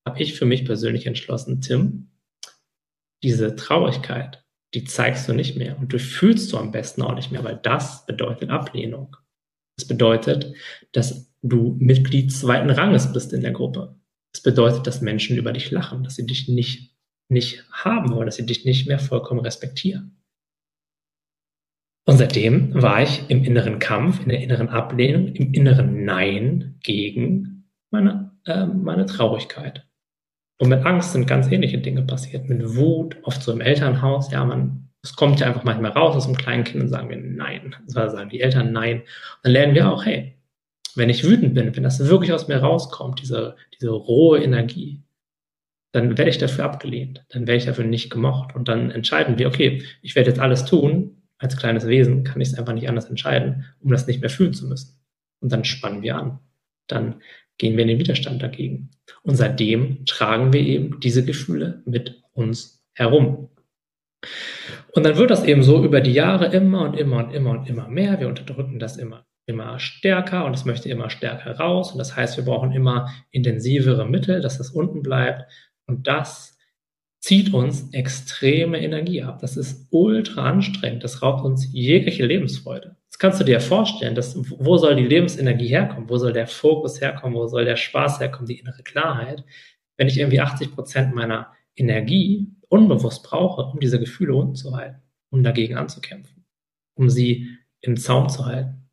habe 0.08 0.22
ich 0.22 0.34
für 0.34 0.46
mich 0.46 0.66
persönlich 0.66 1.06
entschlossen, 1.06 1.62
Tim, 1.62 2.10
diese 3.24 3.56
Traurigkeit, 3.56 4.44
die 4.74 4.84
zeigst 4.84 5.28
du 5.30 5.34
nicht 5.34 5.56
mehr 5.56 5.78
und 5.78 5.94
du 5.94 6.00
fühlst 6.00 6.52
du 6.52 6.58
am 6.58 6.72
besten 6.72 7.02
auch 7.04 7.16
nicht 7.16 7.32
mehr, 7.32 7.44
weil 7.44 7.60
das 7.62 8.06
bedeutet 8.06 8.50
Ablehnung. 8.50 9.16
Das 9.78 9.88
bedeutet, 9.88 10.54
dass 10.92 11.34
du 11.42 11.76
Mitglied 11.80 12.32
zweiten 12.32 12.70
Ranges 12.70 13.12
bist 13.14 13.34
in 13.34 13.42
der 13.42 13.52
Gruppe. 13.52 13.96
Das 14.34 14.42
bedeutet, 14.42 14.88
dass 14.88 15.02
Menschen 15.02 15.38
über 15.38 15.52
dich 15.54 15.72
lachen, 15.72 16.04
dass 16.04 16.16
sie 16.16 16.26
dich 16.26 16.48
nicht, 16.48 16.96
nicht 17.30 17.64
haben 17.72 18.12
wollen, 18.12 18.26
dass 18.26 18.36
sie 18.36 18.46
dich 18.46 18.66
nicht 18.66 18.88
mehr 18.88 19.00
vollkommen 19.00 19.42
respektieren. 19.42 20.23
Und 22.06 22.18
seitdem 22.18 22.74
war 22.74 23.02
ich 23.02 23.30
im 23.30 23.44
inneren 23.44 23.80
Kampf, 23.80 24.22
in 24.24 24.30
der 24.30 24.42
inneren 24.42 24.70
Ablehnung, 24.70 25.28
im 25.28 25.54
inneren 25.54 26.04
Nein 26.04 26.76
gegen 26.84 27.70
meine, 27.92 28.32
äh, 28.46 28.66
meine 28.66 29.06
Traurigkeit. 29.06 29.86
Und 30.60 30.70
mit 30.70 30.86
Angst 30.86 31.14
sind 31.14 31.28
ganz 31.28 31.52
ähnliche 31.52 31.78
Dinge 31.78 32.04
passiert. 32.04 32.50
Mit 32.50 32.76
Wut, 32.76 33.18
oft 33.24 33.42
so 33.42 33.52
im 33.52 33.62
Elternhaus, 33.62 34.32
ja, 34.32 34.44
man, 34.44 34.90
es 35.02 35.16
kommt 35.16 35.40
ja 35.40 35.48
einfach 35.48 35.64
manchmal 35.64 35.92
raus 35.92 36.16
aus 36.16 36.26
einem 36.26 36.38
kleinen 36.38 36.64
Kind 36.66 36.84
und 36.84 36.90
sagen 36.90 37.10
wir 37.10 37.18
Nein. 37.18 37.76
Also 37.86 38.16
sagen 38.16 38.30
die 38.30 38.42
Eltern 38.42 38.74
Nein. 38.74 39.00
Und 39.00 39.08
dann 39.44 39.52
lernen 39.54 39.76
wir 39.76 39.90
auch, 39.90 40.06
hey, 40.06 40.38
wenn 40.96 41.10
ich 41.10 41.24
wütend 41.24 41.54
bin, 41.54 41.76
wenn 41.76 41.84
das 41.84 42.08
wirklich 42.08 42.34
aus 42.34 42.48
mir 42.48 42.58
rauskommt, 42.58 43.22
diese, 43.22 43.56
diese 43.74 43.92
rohe 43.92 44.44
Energie, 44.44 45.02
dann 45.92 46.18
werde 46.18 46.30
ich 46.30 46.38
dafür 46.38 46.66
abgelehnt, 46.66 47.24
dann 47.30 47.48
werde 47.48 47.58
ich 47.58 47.66
dafür 47.66 47.86
nicht 47.86 48.10
gemocht. 48.10 48.56
Und 48.56 48.68
dann 48.68 48.92
entscheiden 48.92 49.38
wir, 49.38 49.48
okay, 49.48 49.84
ich 50.02 50.16
werde 50.16 50.30
jetzt 50.30 50.40
alles 50.40 50.66
tun, 50.66 51.23
als 51.44 51.58
kleines 51.58 51.88
Wesen 51.88 52.24
kann 52.24 52.42
ich 52.42 52.50
es 52.50 52.58
einfach 52.58 52.74
nicht 52.74 52.90
anders 52.90 53.10
entscheiden, 53.10 53.66
um 53.82 53.92
das 53.92 54.08
nicht 54.08 54.22
mehr 54.22 54.30
fühlen 54.30 54.54
zu 54.54 54.68
müssen. 54.68 55.00
Und 55.42 55.52
dann 55.52 55.66
spannen 55.66 56.02
wir 56.02 56.16
an. 56.16 56.40
Dann 56.88 57.22
gehen 57.58 57.76
wir 57.76 57.84
in 57.84 57.90
den 57.90 58.00
Widerstand 58.00 58.42
dagegen. 58.42 58.92
Und 59.24 59.36
seitdem 59.36 60.06
tragen 60.06 60.54
wir 60.54 60.62
eben 60.62 61.00
diese 61.02 61.26
Gefühle 61.26 61.84
mit 61.86 62.24
uns 62.34 62.84
herum. 62.94 63.50
Und 64.94 65.04
dann 65.06 65.18
wird 65.18 65.32
das 65.32 65.44
eben 65.44 65.64
so 65.64 65.84
über 65.84 66.02
die 66.02 66.14
Jahre 66.14 66.46
immer 66.48 66.84
und 66.84 66.98
immer 66.98 67.26
und 67.26 67.34
immer 67.34 67.52
und 67.52 67.70
immer 67.70 67.88
mehr. 67.88 68.20
Wir 68.20 68.28
unterdrücken 68.28 68.80
das 68.80 68.98
immer, 68.98 69.26
immer 69.46 69.80
stärker 69.80 70.46
und 70.46 70.54
es 70.54 70.66
möchte 70.66 70.90
immer 70.90 71.10
stärker 71.10 71.58
raus. 71.58 71.92
Und 71.92 71.98
das 71.98 72.16
heißt, 72.16 72.38
wir 72.38 72.46
brauchen 72.46 72.72
immer 72.72 73.10
intensivere 73.32 74.08
Mittel, 74.08 74.40
dass 74.40 74.58
das 74.58 74.70
unten 74.70 75.02
bleibt. 75.02 75.52
Und 75.88 76.08
das 76.08 76.53
zieht 77.24 77.54
uns 77.54 77.88
extreme 77.94 78.82
Energie 78.82 79.24
ab. 79.24 79.40
Das 79.40 79.56
ist 79.56 79.88
ultra 79.92 80.44
anstrengend. 80.44 81.06
Das 81.06 81.22
raubt 81.22 81.46
uns 81.46 81.70
jegliche 81.72 82.26
Lebensfreude. 82.26 82.98
Das 83.10 83.18
kannst 83.18 83.40
du 83.40 83.46
dir 83.46 83.62
vorstellen, 83.62 84.14
dass, 84.14 84.36
wo 84.60 84.76
soll 84.78 84.98
die 84.98 85.06
Lebensenergie 85.06 85.68
herkommen? 85.68 86.10
Wo 86.10 86.18
soll 86.18 86.34
der 86.34 86.48
Fokus 86.48 87.00
herkommen? 87.00 87.38
Wo 87.38 87.48
soll 87.48 87.64
der 87.64 87.78
Spaß 87.78 88.20
herkommen? 88.20 88.48
Die 88.48 88.60
innere 88.60 88.84
Klarheit? 88.84 89.46
Wenn 89.96 90.10
ich 90.10 90.20
irgendwie 90.20 90.42
80 90.42 90.76
Prozent 90.76 91.16
meiner 91.16 91.54
Energie 91.78 92.52
unbewusst 92.68 93.24
brauche, 93.24 93.72
um 93.72 93.80
diese 93.80 94.02
Gefühle 94.02 94.36
unten 94.36 94.56
zu 94.56 94.76
halten, 94.76 95.02
um 95.30 95.44
dagegen 95.44 95.78
anzukämpfen, 95.78 96.46
um 96.96 97.10
sie 97.10 97.48
im 97.80 97.96
Zaum 97.96 98.28
zu 98.28 98.46
halten. 98.46 98.90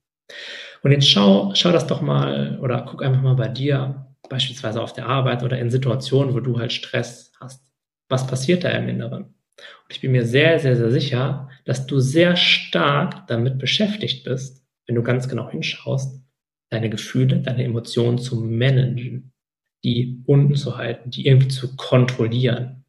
Und 0.85 0.93
jetzt 0.93 1.11
schau, 1.11 1.53
schau 1.57 1.73
das 1.73 1.89
doch 1.89 2.01
mal 2.01 2.61
oder 2.61 2.87
guck 2.89 3.03
einfach 3.03 3.23
mal 3.23 3.35
bei 3.35 3.49
dir, 3.49 4.07
beispielsweise 4.29 4.81
auf 4.81 4.93
der 4.93 5.07
Arbeit 5.07 5.43
oder 5.43 5.59
in 5.59 5.69
Situationen, 5.69 6.33
wo 6.33 6.39
du 6.39 6.61
halt 6.61 6.73
Stress 6.73 7.30
was 8.11 8.27
passiert 8.27 8.65
da 8.65 8.71
im 8.71 8.89
Inneren. 8.89 9.25
Und 9.25 9.91
ich 9.91 10.01
bin 10.01 10.13
mir 10.13 10.27
sehr, 10.27 10.59
sehr, 10.59 10.77
sehr 10.77 10.91
sicher, 10.91 11.49
dass 11.65 11.87
du 11.87 12.01
sehr 12.01 12.37
stark 12.37 13.27
damit 13.29 13.59
beschäftigt 13.59 14.25
bist, 14.25 14.67
wenn 14.87 14.97
du 14.97 15.03
ganz 15.03 15.29
genau 15.29 15.51
hinschaust, 15.51 16.23
deine 16.71 16.91
Gefühle, 16.91 17.41
deine 17.41 17.65
Emotionen 17.65 18.19
zu 18.19 18.37
managen, 18.37 19.33
die 19.85 20.23
unten 20.27 20.57
zu 20.57 20.77
halten, 20.77 21.11
die 21.11 21.27
irgendwie 21.27 21.49
zu 21.49 21.77
kontrollieren, 21.77 22.85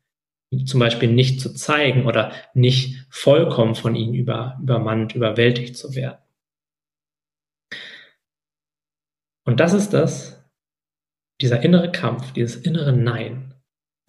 zum 0.65 0.79
Beispiel 0.79 1.11
nicht 1.11 1.39
zu 1.39 1.53
zeigen 1.53 2.05
oder 2.05 2.33
nicht 2.53 3.05
vollkommen 3.09 3.75
von 3.75 3.95
ihnen 3.95 4.13
über, 4.13 4.57
übermannt, 4.61 5.15
überwältigt 5.15 5.77
zu 5.77 5.95
werden. 5.95 6.19
Und 9.45 9.59
das 9.59 9.73
ist 9.73 9.91
das, 9.91 10.43
dieser 11.41 11.63
innere 11.63 11.91
Kampf, 11.91 12.33
dieses 12.33 12.55
innere 12.55 12.93
Nein, 12.93 13.50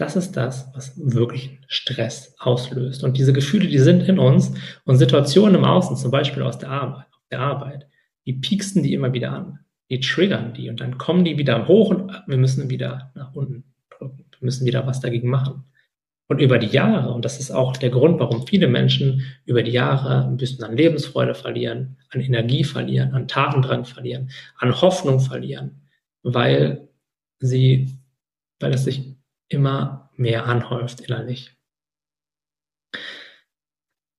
das 0.02 0.16
ist 0.16 0.32
das, 0.36 0.68
was 0.74 0.92
wirklich 0.96 1.60
Stress 1.68 2.34
auslöst. 2.40 3.04
Und 3.04 3.16
diese 3.16 3.32
Gefühle, 3.32 3.68
die 3.68 3.78
sind 3.78 4.02
in 4.08 4.18
uns 4.18 4.52
und 4.84 4.98
Situationen 4.98 5.54
im 5.54 5.64
Außen, 5.64 5.96
zum 5.96 6.10
Beispiel 6.10 6.42
aus 6.42 6.58
der 6.58 6.70
Arbeit, 6.70 7.06
der 7.30 7.38
Arbeit, 7.38 7.86
die 8.26 8.32
pieksten 8.32 8.82
die 8.82 8.94
immer 8.94 9.12
wieder 9.12 9.30
an. 9.30 9.60
Die 9.90 10.00
triggern 10.00 10.54
die 10.54 10.70
und 10.70 10.80
dann 10.80 10.98
kommen 10.98 11.24
die 11.24 11.38
wieder 11.38 11.68
hoch 11.68 11.90
und 11.90 12.10
wir 12.26 12.36
müssen 12.36 12.68
wieder 12.68 13.12
nach 13.14 13.32
unten 13.34 13.64
drücken. 13.90 14.24
Wir 14.30 14.46
müssen 14.46 14.66
wieder 14.66 14.86
was 14.86 15.00
dagegen 15.00 15.28
machen. 15.28 15.64
Und 16.28 16.40
über 16.40 16.58
die 16.58 16.68
Jahre, 16.68 17.12
und 17.12 17.24
das 17.24 17.38
ist 17.38 17.50
auch 17.50 17.76
der 17.76 17.90
Grund, 17.90 18.18
warum 18.18 18.46
viele 18.46 18.66
Menschen 18.66 19.22
über 19.44 19.62
die 19.62 19.70
Jahre 19.70 20.24
ein 20.24 20.36
bisschen 20.36 20.64
an 20.64 20.76
Lebensfreude 20.76 21.34
verlieren, 21.34 21.98
an 22.10 22.22
Energie 22.22 22.64
verlieren, 22.64 23.12
an 23.12 23.28
Tatendrang 23.28 23.84
verlieren, 23.84 24.30
an 24.56 24.80
Hoffnung 24.80 25.20
verlieren, 25.20 25.82
weil 26.22 26.88
sie, 27.38 27.98
weil 28.60 28.72
es 28.72 28.84
sich 28.84 29.11
immer 29.52 30.10
mehr 30.16 30.46
anhäuft 30.46 31.00
innerlich. 31.00 31.56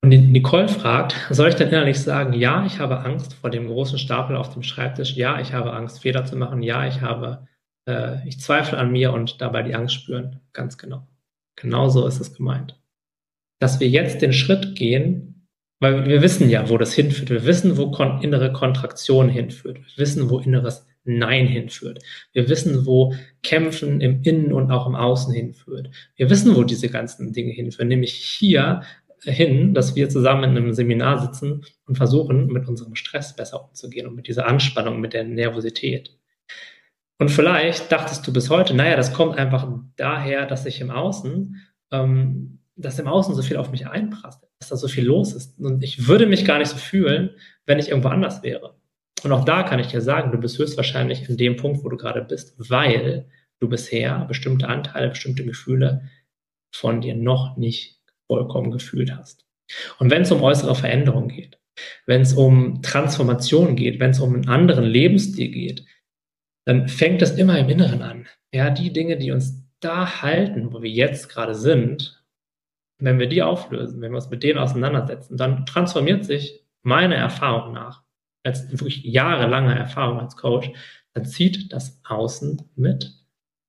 Und 0.03 0.09
Nicole 0.09 0.67
fragt, 0.67 1.15
soll 1.29 1.47
ich 1.47 1.55
denn 1.55 1.69
innerlich 1.69 2.01
sagen, 2.01 2.33
ja, 2.33 2.65
ich 2.65 2.79
habe 2.79 2.99
Angst 2.99 3.35
vor 3.35 3.49
dem 3.49 3.67
großen 3.67 3.97
Stapel 3.97 4.35
auf 4.35 4.51
dem 4.51 4.61
Schreibtisch, 4.61 5.15
ja, 5.15 5.39
ich 5.39 5.53
habe 5.53 5.71
Angst, 5.71 6.01
Fehler 6.01 6.25
zu 6.25 6.35
machen, 6.35 6.61
ja, 6.61 6.85
ich 6.85 6.99
habe, 6.99 7.47
äh, 7.87 8.27
ich 8.27 8.39
zweifle 8.39 8.77
an 8.77 8.91
mir 8.91 9.13
und 9.13 9.39
dabei 9.39 9.63
die 9.63 9.75
Angst 9.75 9.95
spüren. 9.95 10.41
Ganz 10.51 10.77
genau. 10.77 11.07
Genauso 11.55 12.05
ist 12.05 12.19
es 12.19 12.33
gemeint. 12.33 12.77
Dass 13.59 13.79
wir 13.79 13.87
jetzt 13.87 14.21
den 14.21 14.33
Schritt 14.33 14.75
gehen, 14.75 15.47
weil 15.79 16.05
wir 16.05 16.21
wissen 16.21 16.49
ja, 16.49 16.67
wo 16.67 16.77
das 16.77 16.93
hinführt. 16.93 17.29
Wir 17.29 17.45
wissen, 17.45 17.77
wo 17.77 17.91
kon 17.91 18.21
innere 18.21 18.51
Kontraktion 18.51 19.29
hinführt. 19.29 19.77
Wir 19.77 19.97
wissen, 19.97 20.29
wo 20.29 20.39
inneres 20.39 20.85
Nein 21.05 21.47
hinführt. 21.47 21.99
Wir 22.31 22.47
wissen, 22.49 22.85
wo 22.85 23.13
Kämpfen 23.41 23.99
im 24.01 24.21
Innen 24.23 24.53
und 24.53 24.71
auch 24.71 24.87
im 24.87 24.95
Außen 24.95 25.33
hinführt. 25.33 25.89
Wir 26.15 26.29
wissen, 26.29 26.55
wo 26.55 26.63
diese 26.63 26.89
ganzen 26.89 27.33
Dinge 27.33 27.51
hinführen, 27.51 27.89
nämlich 27.89 28.13
hier 28.13 28.83
hin, 29.21 29.73
dass 29.73 29.95
wir 29.95 30.09
zusammen 30.09 30.43
in 30.43 30.57
einem 30.57 30.73
Seminar 30.73 31.19
sitzen 31.19 31.65
und 31.85 31.97
versuchen, 31.97 32.47
mit 32.47 32.67
unserem 32.67 32.95
Stress 32.95 33.35
besser 33.35 33.63
umzugehen 33.63 34.07
und 34.07 34.15
mit 34.15 34.27
dieser 34.27 34.47
Anspannung, 34.47 34.99
mit 34.99 35.13
der 35.13 35.23
Nervosität. 35.23 36.17
Und 37.19 37.29
vielleicht 37.29 37.91
dachtest 37.91 38.27
du 38.27 38.33
bis 38.33 38.49
heute, 38.49 38.73
naja, 38.73 38.95
das 38.95 39.13
kommt 39.13 39.37
einfach 39.37 39.67
daher, 39.95 40.45
dass 40.45 40.65
ich 40.65 40.81
im 40.81 40.91
Außen, 40.91 41.55
ähm, 41.91 42.59
dass 42.75 42.99
im 42.99 43.07
Außen 43.07 43.35
so 43.35 43.41
viel 43.41 43.57
auf 43.57 43.71
mich 43.71 43.87
einprasselt, 43.87 44.51
dass 44.59 44.69
da 44.69 44.75
so 44.75 44.87
viel 44.87 45.05
los 45.05 45.33
ist. 45.33 45.59
Und 45.59 45.83
ich 45.83 46.07
würde 46.07 46.25
mich 46.25 46.43
gar 46.43 46.57
nicht 46.57 46.69
so 46.69 46.77
fühlen, 46.77 47.31
wenn 47.65 47.79
ich 47.79 47.89
irgendwo 47.89 48.09
anders 48.09 48.43
wäre. 48.43 48.75
Und 49.23 49.31
auch 49.31 49.45
da 49.45 49.63
kann 49.63 49.79
ich 49.79 49.87
dir 49.87 50.01
sagen, 50.01 50.31
du 50.31 50.37
bist 50.37 50.57
höchstwahrscheinlich 50.57 51.29
in 51.29 51.37
dem 51.37 51.55
Punkt, 51.55 51.83
wo 51.83 51.89
du 51.89 51.97
gerade 51.97 52.21
bist, 52.21 52.55
weil 52.57 53.29
du 53.59 53.69
bisher 53.69 54.25
bestimmte 54.25 54.67
Anteile, 54.67 55.09
bestimmte 55.09 55.45
Gefühle 55.45 56.09
von 56.73 57.01
dir 57.01 57.15
noch 57.15 57.55
nicht 57.55 58.01
vollkommen 58.27 58.71
gefühlt 58.71 59.15
hast. 59.15 59.45
Und 59.99 60.11
wenn 60.11 60.23
es 60.23 60.31
um 60.31 60.41
äußere 60.41 60.75
Veränderung 60.75 61.29
geht, 61.29 61.59
wenn 62.05 62.21
es 62.21 62.33
um 62.33 62.81
Transformation 62.81 63.75
geht, 63.75 63.99
wenn 63.99 64.11
es 64.11 64.19
um 64.19 64.33
einen 64.33 64.49
anderen 64.49 64.83
Lebensstil 64.83 65.49
geht, 65.49 65.85
dann 66.65 66.87
fängt 66.87 67.21
es 67.21 67.31
immer 67.31 67.57
im 67.57 67.69
Inneren 67.69 68.01
an. 68.01 68.27
Ja, 68.53 68.69
die 68.69 68.93
Dinge, 68.93 69.17
die 69.17 69.31
uns 69.31 69.63
da 69.79 70.21
halten, 70.21 70.73
wo 70.73 70.81
wir 70.81 70.89
jetzt 70.89 71.29
gerade 71.29 71.55
sind, 71.55 72.23
wenn 72.99 73.19
wir 73.19 73.27
die 73.27 73.41
auflösen, 73.41 74.01
wenn 74.01 74.11
wir 74.11 74.17
uns 74.17 74.29
mit 74.29 74.43
denen 74.43 74.59
auseinandersetzen, 74.59 75.35
dann 75.35 75.65
transformiert 75.65 76.23
sich 76.25 76.63
meine 76.83 77.15
Erfahrung 77.15 77.73
nach, 77.73 78.03
als 78.43 78.69
wirklich 78.71 79.03
jahrelange 79.03 79.77
Erfahrung 79.77 80.19
als 80.19 80.35
Coach, 80.35 80.71
dann 81.13 81.25
zieht 81.25 81.71
das 81.71 82.01
Außen 82.03 82.61
mit. 82.75 83.13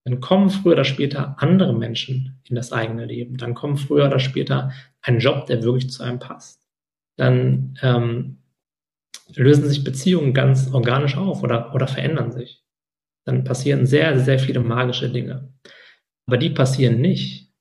Dann 0.05 0.21
kommen 0.21 0.51
früher 0.51 0.75
oder 0.75 0.85
später 0.85 1.37
andere 1.39 1.73
Menschen 1.73 2.41
in 2.45 2.57
das 2.57 2.73
eigene 2.73 3.07
Leben. 3.07 3.37
Dann 3.37 3.55
kommen 3.55 3.77
früher 3.77 4.07
oder 4.07 4.19
später 4.19 4.73
ein 5.01 5.19
Job, 5.19 5.47
der 5.47 5.63
wirklich 5.63 5.91
zu 5.91 6.03
einem 6.03 6.19
passt. 6.19 6.67
Dann 7.17 7.79
ähm, 7.81 8.39
lösen 9.35 9.69
sich 9.69 9.85
Beziehungen 9.85 10.35
ganz 10.35 10.73
organisch 10.73 11.17
auf 11.17 11.43
oder, 11.43 11.75
oder 11.75 11.87
verändern 11.87 12.33
sich 12.33 12.65
dann 13.25 13.45
passieren 13.45 13.87
sehr, 13.87 14.19
sehr 14.21 14.39
viele 14.39 14.61
magische 14.61 15.11
Dinge. 15.11 15.53
Aber 16.27 16.37
die 16.37 16.51
passieren 16.51 17.01
nicht, 17.01 17.53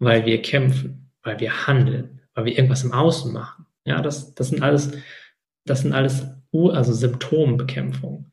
weil 0.00 0.26
wir 0.26 0.42
kämpfen, 0.42 1.12
weil 1.22 1.40
wir 1.40 1.66
handeln, 1.66 2.20
weil 2.34 2.46
wir 2.46 2.52
irgendwas 2.56 2.84
im 2.84 2.92
Außen 2.92 3.32
machen. 3.32 3.66
Ja, 3.86 4.00
das, 4.00 4.34
das 4.34 4.48
sind 4.48 4.62
alles, 4.62 4.92
das 5.66 5.80
sind 5.82 5.92
alles 5.92 6.26
also 6.54 6.92
Symptombekämpfung. 6.92 8.30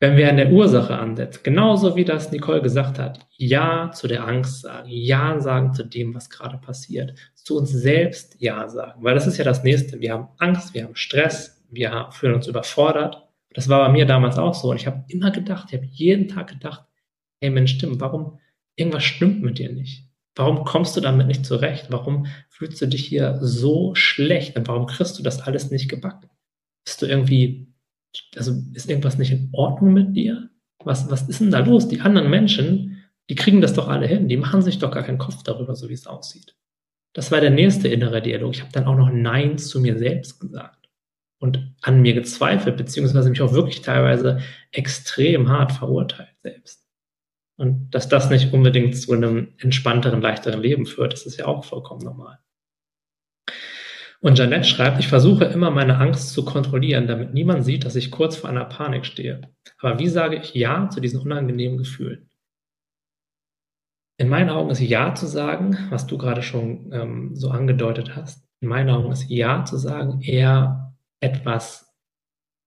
Wenn 0.00 0.16
wir 0.16 0.28
an 0.28 0.36
der 0.36 0.52
Ursache 0.52 0.96
ansetzen, 0.96 1.40
genauso 1.42 1.96
wie 1.96 2.04
das 2.04 2.30
Nicole 2.30 2.62
gesagt 2.62 2.98
hat, 2.98 3.26
Ja 3.36 3.90
zu 3.92 4.06
der 4.06 4.26
Angst 4.26 4.62
sagen, 4.62 4.88
Ja 4.88 5.40
sagen 5.40 5.72
zu 5.72 5.84
dem, 5.84 6.14
was 6.14 6.30
gerade 6.30 6.58
passiert, 6.58 7.14
zu 7.34 7.56
uns 7.56 7.70
selbst 7.70 8.36
Ja 8.38 8.68
sagen, 8.68 9.02
weil 9.02 9.14
das 9.14 9.26
ist 9.26 9.38
ja 9.38 9.44
das 9.44 9.64
nächste. 9.64 10.00
Wir 10.00 10.12
haben 10.12 10.28
Angst, 10.38 10.74
wir 10.74 10.84
haben 10.84 10.94
Stress, 10.94 11.64
wir 11.70 12.08
fühlen 12.12 12.34
uns 12.34 12.46
überfordert 12.46 13.28
das 13.58 13.68
war 13.68 13.86
bei 13.86 13.92
mir 13.92 14.06
damals 14.06 14.38
auch 14.38 14.54
so. 14.54 14.70
Und 14.70 14.76
ich 14.76 14.86
habe 14.86 15.04
immer 15.08 15.30
gedacht, 15.30 15.68
ich 15.68 15.76
habe 15.76 15.88
jeden 15.90 16.28
Tag 16.28 16.48
gedacht, 16.48 16.84
hey 17.40 17.50
Mensch, 17.50 17.74
stimmt, 17.74 18.00
warum 18.00 18.38
irgendwas 18.76 19.04
stimmt 19.04 19.42
mit 19.42 19.58
dir 19.58 19.72
nicht? 19.72 20.04
Warum 20.36 20.64
kommst 20.64 20.96
du 20.96 21.00
damit 21.00 21.26
nicht 21.26 21.44
zurecht? 21.44 21.86
Warum 21.90 22.26
fühlst 22.48 22.80
du 22.80 22.86
dich 22.86 23.04
hier 23.04 23.38
so 23.40 23.96
schlecht? 23.96 24.56
Und 24.56 24.68
warum 24.68 24.86
kriegst 24.86 25.18
du 25.18 25.24
das 25.24 25.40
alles 25.40 25.72
nicht 25.72 25.88
gebacken? 25.88 26.30
Bist 26.84 27.02
du 27.02 27.06
irgendwie, 27.06 27.72
also 28.36 28.52
ist 28.74 28.88
irgendwas 28.88 29.18
nicht 29.18 29.30
in 29.30 29.50
Ordnung 29.52 29.92
mit 29.92 30.16
dir? 30.16 30.50
Was, 30.84 31.10
was 31.10 31.28
ist 31.28 31.40
denn 31.40 31.50
da 31.50 31.60
los? 31.60 31.88
Die 31.88 32.00
anderen 32.00 32.30
Menschen, 32.30 33.04
die 33.28 33.34
kriegen 33.34 33.60
das 33.60 33.74
doch 33.74 33.88
alle 33.88 34.06
hin. 34.06 34.28
Die 34.28 34.36
machen 34.36 34.62
sich 34.62 34.78
doch 34.78 34.90
gar 34.90 35.02
keinen 35.02 35.18
Kopf 35.18 35.42
darüber, 35.42 35.74
so 35.74 35.88
wie 35.88 35.94
es 35.94 36.06
aussieht. 36.06 36.56
Das 37.14 37.32
war 37.32 37.40
der 37.40 37.50
nächste 37.50 37.88
innere 37.88 38.22
Dialog. 38.22 38.54
Ich 38.54 38.60
habe 38.60 38.72
dann 38.72 38.86
auch 38.86 38.96
noch 38.96 39.10
Nein 39.10 39.58
zu 39.58 39.80
mir 39.80 39.98
selbst 39.98 40.40
gesagt 40.40 40.88
und 41.40 41.74
an 41.82 42.00
mir 42.00 42.14
gezweifelt, 42.14 42.76
beziehungsweise 42.76 43.30
mich 43.30 43.42
auch 43.42 43.52
wirklich 43.52 43.82
teilweise 43.82 44.40
extrem 44.72 45.48
hart 45.48 45.72
verurteilt 45.72 46.36
selbst. 46.42 46.86
Und 47.56 47.90
dass 47.90 48.08
das 48.08 48.30
nicht 48.30 48.52
unbedingt 48.52 48.96
zu 48.96 49.12
einem 49.12 49.54
entspannteren, 49.58 50.20
leichteren 50.20 50.60
Leben 50.60 50.86
führt, 50.86 51.12
das 51.12 51.26
ist 51.26 51.38
ja 51.38 51.46
auch 51.46 51.64
vollkommen 51.64 52.04
normal. 52.04 52.38
Und 54.20 54.38
Janette 54.38 54.64
schreibt, 54.64 54.98
ich 54.98 55.08
versuche 55.08 55.44
immer 55.44 55.70
meine 55.70 55.98
Angst 55.98 56.30
zu 56.30 56.44
kontrollieren, 56.44 57.06
damit 57.06 57.34
niemand 57.34 57.64
sieht, 57.64 57.84
dass 57.84 57.94
ich 57.94 58.10
kurz 58.10 58.36
vor 58.36 58.50
einer 58.50 58.64
Panik 58.64 59.06
stehe. 59.06 59.42
Aber 59.78 59.98
wie 60.00 60.08
sage 60.08 60.36
ich 60.36 60.54
Ja 60.54 60.90
zu 60.90 61.00
diesen 61.00 61.20
unangenehmen 61.20 61.78
Gefühlen? 61.78 62.28
In 64.16 64.28
meinen 64.28 64.50
Augen 64.50 64.70
ist 64.70 64.80
Ja 64.80 65.14
zu 65.14 65.26
sagen, 65.26 65.78
was 65.90 66.08
du 66.08 66.18
gerade 66.18 66.42
schon 66.42 66.90
ähm, 66.92 67.36
so 67.36 67.50
angedeutet 67.50 68.16
hast, 68.16 68.44
in 68.60 68.68
meinen 68.68 68.90
Augen 68.90 69.12
ist 69.12 69.30
Ja 69.30 69.64
zu 69.64 69.76
sagen 69.76 70.20
eher 70.20 70.96
etwas 71.20 71.94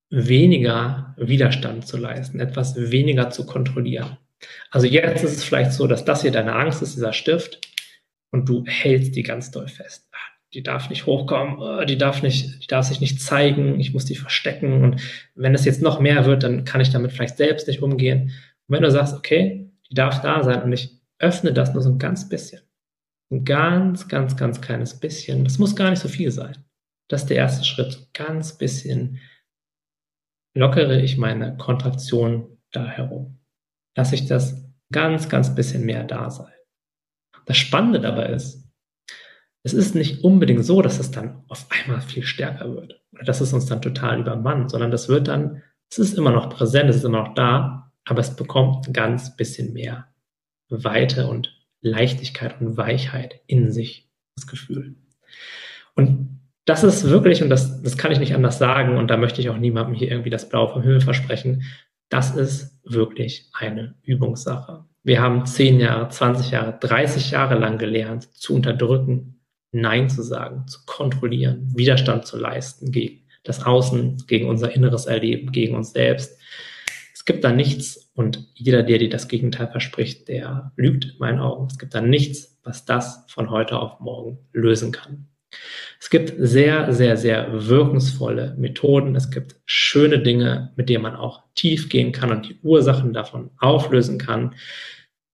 weniger 0.10 1.16
Widerstand 1.18 1.88
zu 1.88 1.98
leisten, 1.98 2.40
etwas 2.40 2.76
weniger 2.78 3.30
zu 3.30 3.46
kontrollieren. 3.46 4.18
Also 4.70 4.88
jetzt 4.88 5.24
ist 5.24 5.38
es 5.38 5.44
vielleicht 5.44 5.74
so, 5.74 5.88
dass 5.88 6.06
das 6.06 6.22
hier 6.22 6.32
deine 6.32 6.56
Angst 6.56 6.82
ist, 6.82 6.96
dieser 6.96 7.14
Stift, 7.14 7.60
und 8.32 8.48
du 8.48 8.64
hältst 8.66 9.16
die 9.16 9.24
ganz 9.24 9.52
doll 9.52 9.68
fest. 9.68 10.10
Die 10.54 10.64
darf 10.64 10.90
nicht 10.90 11.06
hochkommen, 11.06 11.62
ah, 11.62 11.86
die 11.86 11.98
darf 11.98 12.24
nicht, 12.24 12.64
die 12.64 12.68
darf 12.68 12.86
sich 12.86 13.00
nicht 13.00 13.22
zeigen, 13.22 13.80
ich 13.80 13.94
muss 13.94 14.06
die 14.06 14.16
verstecken. 14.16 14.84
Und 14.84 15.02
wenn 15.36 15.56
es 15.56 15.66
jetzt 15.66 15.82
noch 15.82 16.00
mehr 16.00 16.26
wird, 16.26 16.44
dann 16.44 16.66
kann 16.66 16.82
ich 16.82 16.90
damit 16.90 17.12
vielleicht 17.12 17.38
selbst 17.38 17.68
nicht 17.68 17.82
umgehen. 17.82 18.32
Und 18.68 18.76
wenn 18.76 18.84
du 18.84 18.92
sagst, 18.92 19.16
okay, 19.16 19.72
die 19.90 19.96
darf 19.96 20.22
da 20.22 20.44
sein 20.44 20.64
und 20.64 20.74
ich 20.74 21.00
öffne 21.20 21.54
das 21.54 21.74
nur 21.74 21.82
so 21.82 21.92
ein 21.92 22.00
ganz 22.00 22.28
bisschen, 22.28 22.62
ein 23.32 23.46
ganz, 23.46 24.08
ganz, 24.08 24.36
ganz 24.36 24.60
kleines 24.60 25.00
bisschen, 25.00 25.44
das 25.44 25.58
muss 25.58 25.76
gar 25.76 25.90
nicht 25.90 26.02
so 26.02 26.10
viel 26.10 26.32
sein. 26.32 26.58
Das 27.08 27.24
ist 27.24 27.30
der 27.30 27.38
erste 27.38 27.66
Schritt. 27.66 28.08
Ganz 28.14 28.58
bisschen 28.58 29.20
lockere 30.54 31.02
ich 31.02 31.18
meine 31.18 31.58
Kontraktion 31.58 32.58
da 32.72 32.88
herum. 32.88 33.40
Lasse 33.96 34.16
ich 34.16 34.28
das 34.28 34.66
ganz, 34.92 35.30
ganz 35.30 35.54
bisschen 35.54 35.86
mehr 35.86 36.04
da 36.04 36.30
sein. 36.30 36.54
Das 37.46 37.58
Spannende 37.58 38.00
dabei 38.00 38.28
ist, 38.28 38.61
es 39.64 39.74
ist 39.74 39.96
nicht 39.96 40.24
unbedingt 40.24 40.66
so, 40.66 40.82
dass 40.82 41.00
es 41.00 41.12
dann 41.12 41.44
auf 41.48 41.68
einmal 41.70 42.02
viel 42.02 42.24
stärker 42.24 42.74
wird 42.74 43.02
oder 43.14 43.24
dass 43.24 43.42
es 43.42 43.54
uns 43.54 43.68
dann 43.68 43.82
total 43.82 44.20
übermannt, 44.20 44.72
sondern 44.72 44.92
das 44.92 45.08
wird 45.08 45.28
dann, 45.28 45.62
es 45.90 46.00
ist 46.00 46.18
immer 46.18 46.32
noch 46.32 46.50
präsent, 46.50 46.90
es 46.90 46.98
ist 46.98 47.04
immer 47.04 47.20
noch 47.20 47.34
da, 47.36 47.92
aber 48.06 48.20
es 48.22 48.36
bekommt 48.36 48.88
ein 48.88 48.94
ganz 48.94 49.36
bisschen 49.36 49.74
mehr 49.74 50.08
Weite 50.70 51.28
und 51.28 51.54
Leichtigkeit 51.82 52.60
und 52.62 52.78
Weichheit 52.78 53.42
in 53.48 53.72
sich, 53.72 54.10
das 54.36 54.48
Gefühl. 54.48 54.96
Und 55.96 56.40
das 56.66 56.84
ist 56.84 57.10
wirklich, 57.10 57.44
und 57.44 57.50
das, 57.50 57.82
das 57.82 57.98
kann 57.98 58.12
ich 58.12 58.20
nicht 58.20 58.36
anders 58.36 58.58
sagen, 58.58 58.98
und 58.98 59.10
da 59.10 59.18
möchte 59.18 59.42
ich 59.42 59.50
auch 59.50 59.58
niemandem 59.58 59.96
hier 59.96 60.10
irgendwie 60.10 60.30
das 60.30 60.48
Blau 60.48 60.68
vom 60.68 60.82
Himmel 60.82 61.02
versprechen, 61.02 61.64
das 62.10 62.36
ist 62.36 62.80
wirklich 62.84 63.50
eine 63.54 63.96
Übungssache. 64.04 64.86
Wir 65.04 65.22
haben 65.22 65.46
zehn 65.46 65.80
Jahre, 65.80 66.10
20 66.10 66.52
Jahre, 66.52 66.78
30 66.80 67.32
Jahre 67.32 67.56
lang 67.56 67.78
gelernt, 67.78 68.32
zu 68.34 68.54
unterdrücken, 68.54 69.41
Nein 69.72 70.10
zu 70.10 70.22
sagen, 70.22 70.68
zu 70.68 70.80
kontrollieren, 70.86 71.72
Widerstand 71.76 72.26
zu 72.26 72.38
leisten 72.38 72.92
gegen 72.92 73.22
das 73.44 73.64
Außen, 73.64 74.26
gegen 74.28 74.48
unser 74.48 74.74
inneres 74.76 75.06
Erleben, 75.06 75.52
gegen 75.52 75.76
uns 75.76 75.94
selbst. 75.94 76.38
Es 77.14 77.26
gibt 77.26 77.44
da 77.44 77.52
nichts 77.52 78.12
und 78.16 78.48
jeder, 78.54 78.84
der 78.84 78.98
dir 78.98 79.10
das 79.10 79.28
Gegenteil 79.28 79.68
verspricht, 79.68 80.28
der 80.28 80.72
lügt 80.76 81.06
in 81.06 81.18
meinen 81.20 81.40
Augen. 81.40 81.68
Es 81.70 81.78
gibt 81.78 81.94
da 81.94 82.02
nichts, 82.02 82.60
was 82.64 82.86
das 82.86 83.26
von 83.28 83.50
heute 83.50 83.80
auf 83.80 84.00
morgen 84.00 84.40
lösen 84.54 84.92
kann. 84.92 85.28
Es 86.00 86.10
gibt 86.10 86.34
sehr, 86.38 86.94
sehr, 86.94 87.18
sehr 87.18 87.68
wirkungsvolle 87.68 88.56
Methoden. 88.58 89.16
Es 89.16 89.30
gibt 89.30 89.58
schöne 89.66 90.20
Dinge, 90.20 90.72
mit 90.76 90.90
denen 90.90 91.04
man 91.04 91.16
auch 91.16 91.44
tief 91.56 91.90
gehen 91.90 92.12
kann 92.12 92.32
und 92.32 92.48
die 92.48 92.60
Ursachen 92.64 93.14
davon 93.14 93.52
auflösen 93.60 94.18
kann. 94.18 94.56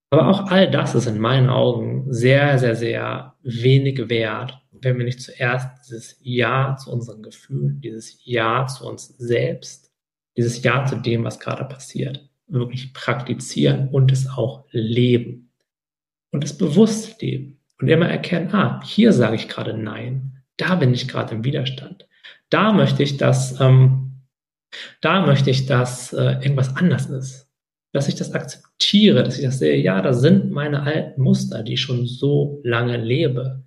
Aber 0.09 0.27
auch 0.29 0.51
all 0.51 0.71
das 0.71 0.95
ist 0.95 1.07
in 1.07 1.19
meinen 1.19 1.49
Augen 1.49 2.11
sehr, 2.11 2.57
sehr, 2.59 2.75
sehr 2.75 3.35
wenig 3.43 4.09
wert, 4.09 4.57
wenn 4.71 4.97
wir 4.97 5.05
nicht 5.05 5.21
zuerst 5.21 5.67
dieses 5.83 6.17
Ja 6.21 6.77
zu 6.77 6.91
unseren 6.91 7.23
Gefühlen, 7.23 7.81
dieses 7.81 8.19
Ja 8.23 8.67
zu 8.67 8.87
uns 8.87 9.07
selbst, 9.17 9.91
dieses 10.37 10.63
Ja 10.63 10.85
zu 10.85 10.95
dem, 10.97 11.23
was 11.23 11.39
gerade 11.39 11.65
passiert, 11.65 12.29
wirklich 12.47 12.93
praktizieren 12.93 13.89
und 13.89 14.11
es 14.11 14.29
auch 14.29 14.65
leben. 14.71 15.51
Und 16.31 16.43
es 16.43 16.57
bewusst 16.57 17.21
leben 17.21 17.59
und 17.79 17.87
immer 17.87 18.07
erkennen, 18.07 18.53
ah, 18.53 18.81
hier 18.83 19.13
sage 19.13 19.35
ich 19.35 19.47
gerade 19.47 19.77
Nein, 19.77 20.43
da 20.57 20.75
bin 20.75 20.93
ich 20.93 21.07
gerade 21.07 21.35
im 21.35 21.43
Widerstand. 21.43 22.07
Da 22.49 22.73
möchte 22.73 23.03
ich, 23.03 23.17
dass, 23.17 23.59
ähm, 23.59 24.23
da 25.01 25.25
möchte 25.25 25.49
ich, 25.49 25.65
dass 25.65 26.13
äh, 26.13 26.33
irgendwas 26.41 26.75
anders 26.75 27.07
ist. 27.07 27.46
Dass 27.93 28.07
ich 28.07 28.15
das 28.15 28.33
akzeptiere, 28.33 29.23
dass 29.23 29.37
ich 29.37 29.45
das 29.45 29.59
sehe, 29.59 29.77
ja, 29.77 30.01
da 30.01 30.13
sind 30.13 30.51
meine 30.51 30.83
alten 30.83 31.21
Muster, 31.21 31.63
die 31.63 31.73
ich 31.73 31.81
schon 31.81 32.05
so 32.05 32.61
lange 32.63 32.97
lebe, 32.97 33.63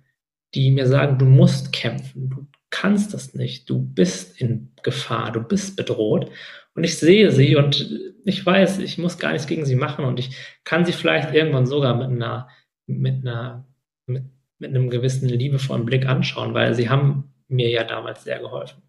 die 0.53 0.71
mir 0.71 0.87
sagen, 0.87 1.17
du 1.17 1.25
musst 1.25 1.73
kämpfen, 1.73 2.29
du 2.29 2.47
kannst 2.69 3.13
das 3.13 3.33
nicht, 3.33 3.69
du 3.69 3.79
bist 3.79 4.39
in 4.39 4.71
Gefahr, 4.83 5.31
du 5.31 5.41
bist 5.41 5.75
bedroht. 5.75 6.29
Und 6.73 6.83
ich 6.83 6.97
sehe 6.97 7.31
sie 7.31 7.55
und 7.55 8.15
ich 8.23 8.45
weiß, 8.45 8.79
ich 8.79 8.97
muss 8.97 9.17
gar 9.17 9.33
nichts 9.33 9.47
gegen 9.47 9.65
sie 9.65 9.75
machen 9.75 10.05
und 10.05 10.19
ich 10.19 10.35
kann 10.63 10.85
sie 10.85 10.93
vielleicht 10.93 11.33
irgendwann 11.33 11.65
sogar 11.65 11.95
mit 11.95 12.07
einer, 12.07 12.47
mit 12.87 13.25
einer 13.25 13.67
mit, 14.05 14.23
mit 14.59 14.69
einem 14.69 14.89
gewissen 14.89 15.27
liebevollen 15.27 15.85
Blick 15.85 16.05
anschauen, 16.05 16.53
weil 16.53 16.73
sie 16.73 16.89
haben 16.89 17.33
mir 17.47 17.69
ja 17.69 17.83
damals 17.83 18.23
sehr 18.23 18.39
geholfen. 18.39 18.81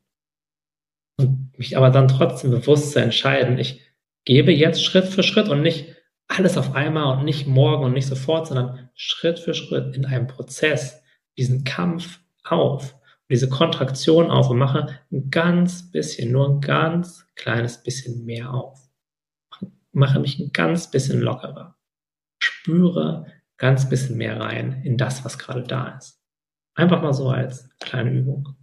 Und 1.18 1.52
mich 1.58 1.76
aber 1.76 1.90
dann 1.90 2.08
trotzdem 2.08 2.50
bewusst 2.50 2.92
zu 2.92 3.00
entscheiden, 3.00 3.58
ich 3.58 3.80
gebe 4.24 4.52
jetzt 4.52 4.84
Schritt 4.84 5.06
für 5.06 5.22
Schritt 5.22 5.48
und 5.48 5.62
nicht 5.62 5.96
alles 6.28 6.56
auf 6.56 6.74
einmal 6.74 7.18
und 7.18 7.24
nicht 7.24 7.46
morgen 7.46 7.84
und 7.84 7.92
nicht 7.92 8.06
sofort, 8.06 8.46
sondern 8.46 8.90
Schritt 8.94 9.38
für 9.38 9.54
Schritt 9.54 9.94
in 9.96 10.06
einem 10.06 10.26
Prozess 10.26 11.02
diesen 11.36 11.64
Kampf 11.64 12.20
auf, 12.44 12.94
diese 13.28 13.48
Kontraktion 13.48 14.30
auf 14.30 14.50
und 14.50 14.58
mache 14.58 15.00
ein 15.10 15.30
ganz 15.30 15.90
bisschen, 15.90 16.32
nur 16.32 16.48
ein 16.48 16.60
ganz 16.60 17.26
kleines 17.34 17.82
bisschen 17.82 18.24
mehr 18.24 18.52
auf. 18.52 18.80
Mache 19.92 20.20
mich 20.20 20.38
ein 20.38 20.52
ganz 20.52 20.90
bisschen 20.90 21.20
lockerer. 21.20 21.76
Spüre 22.38 23.26
ganz 23.58 23.88
bisschen 23.88 24.16
mehr 24.16 24.40
rein 24.40 24.82
in 24.84 24.96
das, 24.96 25.24
was 25.24 25.38
gerade 25.38 25.62
da 25.62 25.96
ist. 25.96 26.20
Einfach 26.74 27.02
mal 27.02 27.12
so 27.12 27.28
als 27.28 27.68
kleine 27.78 28.10
Übung. 28.10 28.56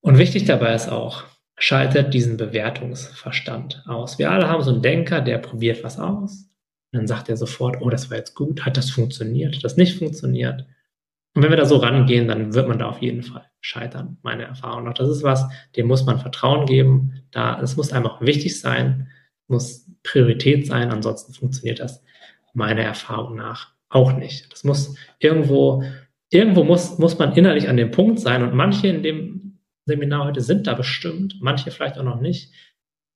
Und 0.00 0.18
wichtig 0.18 0.44
dabei 0.44 0.74
ist 0.74 0.88
auch, 0.88 1.24
schaltet 1.62 2.12
diesen 2.12 2.36
Bewertungsverstand 2.36 3.84
aus. 3.86 4.18
Wir 4.18 4.32
alle 4.32 4.48
haben 4.48 4.64
so 4.64 4.72
einen 4.72 4.82
Denker, 4.82 5.20
der 5.20 5.38
probiert 5.38 5.84
was 5.84 5.96
aus. 5.96 6.50
Dann 6.90 7.06
sagt 7.06 7.28
er 7.28 7.36
sofort, 7.36 7.80
oh, 7.80 7.88
das 7.88 8.10
war 8.10 8.18
jetzt 8.18 8.34
gut, 8.34 8.66
hat 8.66 8.76
das 8.76 8.90
funktioniert, 8.90 9.54
hat 9.54 9.62
das 9.62 9.76
nicht 9.76 9.96
funktioniert. 9.96 10.66
Und 11.34 11.42
wenn 11.44 11.50
wir 11.50 11.56
da 11.56 11.64
so 11.64 11.76
rangehen, 11.76 12.26
dann 12.26 12.52
wird 12.52 12.66
man 12.66 12.80
da 12.80 12.88
auf 12.88 13.00
jeden 13.00 13.22
Fall 13.22 13.48
scheitern, 13.60 14.18
meine 14.22 14.42
Erfahrung 14.42 14.82
nach. 14.82 14.94
Das 14.94 15.08
ist 15.08 15.22
was, 15.22 15.46
dem 15.76 15.86
muss 15.86 16.04
man 16.04 16.18
Vertrauen 16.18 16.66
geben. 16.66 17.22
Da, 17.30 17.60
es 17.62 17.76
muss 17.76 17.92
einfach 17.92 18.20
wichtig 18.20 18.60
sein, 18.60 19.06
muss 19.46 19.88
Priorität 20.02 20.66
sein, 20.66 20.90
ansonsten 20.90 21.32
funktioniert 21.32 21.78
das 21.78 22.02
meiner 22.54 22.82
Erfahrung 22.82 23.36
nach 23.36 23.72
auch 23.88 24.12
nicht. 24.14 24.52
Das 24.52 24.64
muss 24.64 24.96
irgendwo, 25.20 25.84
irgendwo 26.28 26.64
muss, 26.64 26.98
muss 26.98 27.16
man 27.20 27.34
innerlich 27.34 27.68
an 27.68 27.76
dem 27.76 27.92
Punkt 27.92 28.18
sein 28.18 28.42
und 28.42 28.52
manche 28.52 28.88
in 28.88 29.04
dem 29.04 29.51
Seminar 29.86 30.26
heute 30.26 30.40
sind 30.40 30.66
da 30.66 30.74
bestimmt, 30.74 31.36
manche 31.40 31.70
vielleicht 31.70 31.98
auch 31.98 32.04
noch 32.04 32.20
nicht. 32.20 32.52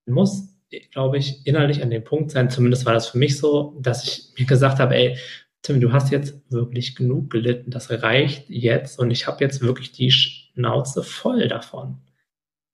Muss, 0.06 0.56
glaube 0.90 1.18
ich, 1.18 1.46
innerlich 1.46 1.82
an 1.82 1.90
dem 1.90 2.04
Punkt 2.04 2.30
sein, 2.30 2.50
zumindest 2.50 2.86
war 2.86 2.92
das 2.92 3.08
für 3.08 3.18
mich 3.18 3.38
so, 3.38 3.78
dass 3.80 4.04
ich 4.04 4.32
mir 4.38 4.46
gesagt 4.46 4.78
habe, 4.78 4.94
ey, 4.94 5.16
Tim, 5.62 5.80
du 5.80 5.92
hast 5.92 6.12
jetzt 6.12 6.50
wirklich 6.50 6.94
genug 6.94 7.30
gelitten, 7.30 7.70
das 7.70 7.90
reicht 7.90 8.48
jetzt 8.48 8.98
und 8.98 9.10
ich 9.10 9.26
habe 9.26 9.42
jetzt 9.42 9.62
wirklich 9.62 9.90
die 9.92 10.12
Schnauze 10.12 11.02
voll 11.02 11.48
davon. 11.48 11.98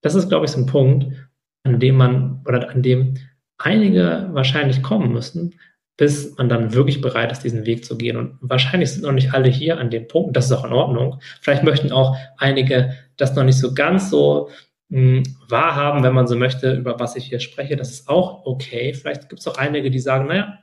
Das 0.03 0.15
ist, 0.15 0.29
glaube 0.29 0.45
ich, 0.45 0.51
so 0.51 0.59
ein 0.59 0.67
Punkt, 0.67 1.07
an 1.63 1.81
dem 1.81 1.97
man 1.97 2.43
oder 2.47 2.69
an 2.69 2.83
dem 2.83 3.15
einige 3.57 4.29
wahrscheinlich 4.33 4.83
kommen 4.83 5.13
müssen, 5.13 5.55
bis 5.97 6.37
man 6.37 6.49
dann 6.49 6.75
wirklich 6.75 7.01
bereit 7.01 7.33
ist, 7.33 7.45
diesen 7.45 7.65
Weg 7.65 7.85
zu 7.85 7.97
gehen. 7.97 8.17
Und 8.17 8.39
wahrscheinlich 8.41 8.91
sind 8.91 9.05
noch 9.05 9.13
nicht 9.13 9.33
alle 9.33 9.49
hier 9.49 9.79
an 9.79 9.91
dem 9.91 10.09
Punkt, 10.09 10.37
das 10.37 10.47
ist 10.47 10.53
auch 10.53 10.65
in 10.65 10.73
Ordnung. 10.73 11.21
Vielleicht 11.41 11.63
möchten 11.63 11.93
auch 11.93 12.17
einige 12.37 12.95
das 13.23 13.35
noch 13.35 13.45
nicht 13.45 13.59
so 13.59 13.75
ganz 13.75 14.11
so 14.11 14.51
mh, 14.89 14.99
hm, 14.99 15.23
wahrhaben, 15.49 16.03
wenn 16.03 16.15
man 16.15 16.27
so 16.27 16.37
möchte, 16.37 16.75
über 16.75 17.01
was 17.01 17.17
ich 17.17 17.27
hier 17.27 17.41
spreche. 17.41 17.77
Das 17.77 17.91
ist 17.91 18.09
auch 18.09 18.45
okay. 18.47 18.95
Vielleicht 18.95 19.29
gibt 19.29 19.41
es 19.41 19.49
auch 19.49 19.57
einige, 19.57 19.91
die 19.91 20.01
sagen, 20.01 20.27
naja, 20.27 20.59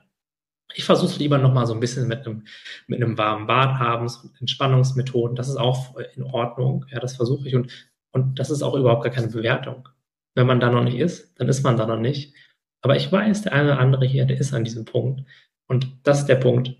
ich 0.74 0.84
versuche 0.84 1.18
lieber 1.18 1.38
nochmal 1.38 1.66
so 1.66 1.74
ein 1.74 1.80
bisschen 1.80 2.06
mit 2.06 2.26
einem, 2.26 2.44
mit 2.86 3.02
einem 3.02 3.18
warmen 3.18 3.46
Bad 3.46 3.80
abends 3.80 4.18
und 4.18 4.40
Entspannungsmethoden. 4.40 5.36
Das 5.36 5.48
ist 5.48 5.56
auch 5.56 5.96
in 6.14 6.22
Ordnung. 6.22 6.86
Ja, 6.90 7.00
das 7.00 7.16
versuche 7.16 7.48
ich. 7.48 7.54
Und, 7.54 7.72
und 8.12 8.38
das 8.38 8.50
ist 8.50 8.62
auch 8.62 8.74
überhaupt 8.74 9.02
gar 9.02 9.12
keine 9.12 9.28
Bewertung. 9.28 9.88
Wenn 10.34 10.46
man 10.46 10.60
da 10.60 10.70
noch 10.70 10.84
nicht 10.84 10.98
ist, 10.98 11.38
dann 11.40 11.48
ist 11.48 11.64
man 11.64 11.76
da 11.76 11.86
noch 11.86 11.98
nicht. 11.98 12.34
Aber 12.82 12.96
ich 12.96 13.10
weiß, 13.10 13.42
der 13.42 13.52
eine 13.52 13.72
oder 13.72 13.80
andere 13.80 14.06
hier, 14.06 14.26
der 14.26 14.38
ist 14.38 14.54
an 14.54 14.64
diesem 14.64 14.84
Punkt. 14.84 15.24
Und 15.66 15.88
das 16.04 16.20
ist 16.20 16.26
der 16.26 16.36
Punkt, 16.36 16.76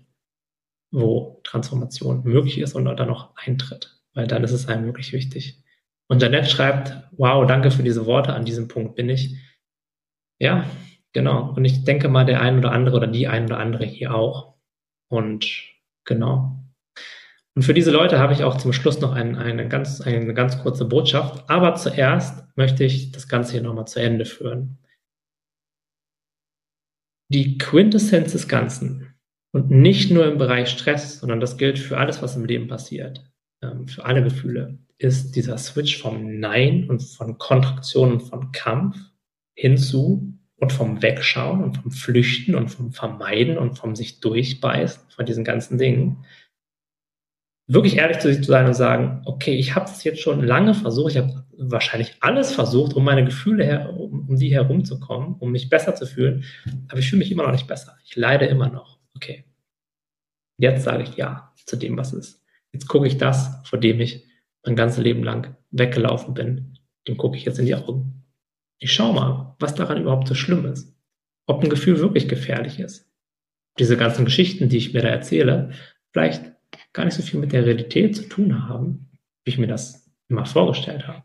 wo 0.91 1.41
Transformation 1.43 2.23
möglich 2.23 2.59
ist 2.59 2.75
und 2.75 2.85
dann 2.85 3.07
noch 3.07 3.35
eintritt. 3.35 3.99
Weil 4.13 4.27
dann 4.27 4.43
ist 4.43 4.51
es 4.51 4.67
einem 4.67 4.85
wirklich 4.85 5.13
wichtig. 5.13 5.61
Und 6.11 6.21
Janette 6.21 6.49
schreibt, 6.49 7.09
wow, 7.11 7.47
danke 7.47 7.71
für 7.71 7.83
diese 7.83 8.05
Worte, 8.05 8.33
an 8.33 8.43
diesem 8.43 8.67
Punkt 8.67 8.95
bin 8.95 9.09
ich. 9.09 9.37
Ja, 10.39 10.65
genau. 11.13 11.53
Und 11.53 11.63
ich 11.63 11.85
denke 11.85 12.09
mal, 12.09 12.25
der 12.25 12.41
ein 12.41 12.57
oder 12.57 12.73
andere 12.73 12.97
oder 12.97 13.07
die 13.07 13.27
ein 13.27 13.45
oder 13.45 13.59
andere 13.59 13.85
hier 13.85 14.13
auch. 14.13 14.55
Und 15.09 15.47
genau. 16.03 16.57
Und 17.55 17.63
für 17.63 17.73
diese 17.73 17.91
Leute 17.91 18.19
habe 18.19 18.33
ich 18.33 18.43
auch 18.43 18.57
zum 18.57 18.73
Schluss 18.73 18.99
noch 18.99 19.13
ein, 19.13 19.35
eine, 19.35 19.67
ganz, 19.67 20.01
eine 20.01 20.33
ganz 20.33 20.61
kurze 20.61 20.85
Botschaft. 20.85 21.49
Aber 21.49 21.75
zuerst 21.75 22.43
möchte 22.57 22.83
ich 22.83 23.11
das 23.11 23.27
Ganze 23.27 23.53
hier 23.53 23.61
nochmal 23.61 23.87
zu 23.87 24.01
Ende 24.01 24.25
führen 24.25 24.77
die 27.31 27.57
Quintessenz 27.57 28.33
des 28.33 28.49
Ganzen 28.49 29.15
und 29.53 29.71
nicht 29.71 30.11
nur 30.11 30.25
im 30.25 30.37
Bereich 30.37 30.69
Stress, 30.69 31.19
sondern 31.19 31.39
das 31.39 31.57
gilt 31.57 31.79
für 31.79 31.97
alles, 31.97 32.21
was 32.21 32.35
im 32.35 32.45
Leben 32.45 32.67
passiert, 32.67 33.23
ähm, 33.63 33.87
für 33.87 34.03
alle 34.03 34.21
Gefühle, 34.21 34.77
ist 35.01 35.35
dieser 35.35 35.57
Switch 35.57 36.01
vom 36.01 36.39
Nein 36.39 36.89
und 36.89 37.01
von 37.01 37.37
Kontraktion 37.37 38.13
und 38.13 38.21
von 38.21 38.51
Kampf 38.51 38.97
hinzu 39.55 40.37
und 40.57 40.71
vom 40.71 41.01
Wegschauen 41.01 41.63
und 41.63 41.77
vom 41.77 41.91
Flüchten 41.91 42.55
und 42.55 42.69
vom 42.69 42.91
Vermeiden 42.91 43.57
und 43.57 43.77
vom 43.77 43.95
sich 43.95 44.19
durchbeißen 44.19 45.01
von 45.09 45.25
diesen 45.25 45.43
ganzen 45.43 45.77
Dingen 45.77 46.23
wirklich 47.67 47.97
ehrlich 47.97 48.19
zu 48.19 48.31
sich 48.31 48.43
zu 48.43 48.51
sein 48.51 48.65
und 48.67 48.73
sagen, 48.73 49.21
okay, 49.25 49.55
ich 49.55 49.75
habe 49.75 49.85
es 49.85 50.03
jetzt 50.03 50.21
schon 50.21 50.43
lange 50.43 50.73
versucht, 50.73 51.11
ich 51.11 51.17
habe 51.17 51.45
wahrscheinlich 51.57 52.15
alles 52.19 52.53
versucht, 52.53 52.93
um 52.93 53.03
meine 53.03 53.23
Gefühle 53.23 53.63
her, 53.63 53.93
um, 53.97 54.27
um 54.27 54.35
die 54.35 54.53
herumzukommen, 54.53 55.35
um 55.39 55.51
mich 55.51 55.69
besser 55.69 55.95
zu 55.95 56.05
fühlen, 56.05 56.43
aber 56.89 56.99
ich 56.99 57.09
fühle 57.09 57.19
mich 57.19 57.31
immer 57.31 57.43
noch 57.43 57.53
nicht 57.53 57.67
besser. 57.67 57.97
Ich 58.03 58.15
leide 58.15 58.45
immer 58.45 58.69
noch. 58.69 58.99
Okay. 59.15 59.45
Jetzt 60.57 60.83
sage 60.83 61.03
ich 61.03 61.15
ja 61.15 61.53
zu 61.65 61.77
dem, 61.77 61.97
was 61.97 62.13
ist. 62.13 62.43
Jetzt 62.73 62.87
gucke 62.87 63.07
ich 63.07 63.17
das, 63.17 63.61
vor 63.63 63.79
dem 63.79 63.99
ich 63.99 64.27
mein 64.63 64.75
ganzes 64.75 65.03
Leben 65.03 65.23
lang 65.23 65.55
weggelaufen 65.71 66.33
bin, 66.33 66.77
dem 67.07 67.17
gucke 67.17 67.37
ich 67.37 67.45
jetzt 67.45 67.59
in 67.59 67.65
die 67.65 67.75
Augen. 67.75 68.25
Ich 68.79 68.93
schaue 68.93 69.13
mal, 69.13 69.55
was 69.59 69.75
daran 69.75 70.01
überhaupt 70.01 70.27
so 70.27 70.35
schlimm 70.35 70.65
ist. 70.65 70.95
Ob 71.47 71.63
ein 71.63 71.69
Gefühl 71.69 71.99
wirklich 71.99 72.27
gefährlich 72.27 72.79
ist. 72.79 73.09
Diese 73.79 73.97
ganzen 73.97 74.25
Geschichten, 74.25 74.69
die 74.69 74.77
ich 74.77 74.93
mir 74.93 75.01
da 75.01 75.09
erzähle, 75.09 75.71
vielleicht 76.11 76.51
gar 76.93 77.05
nicht 77.05 77.15
so 77.15 77.23
viel 77.23 77.39
mit 77.39 77.51
der 77.51 77.65
Realität 77.65 78.15
zu 78.15 78.23
tun 78.27 78.67
haben, 78.67 79.09
wie 79.43 79.51
ich 79.51 79.57
mir 79.57 79.67
das 79.67 80.11
immer 80.29 80.45
vorgestellt 80.45 81.07
habe. 81.07 81.23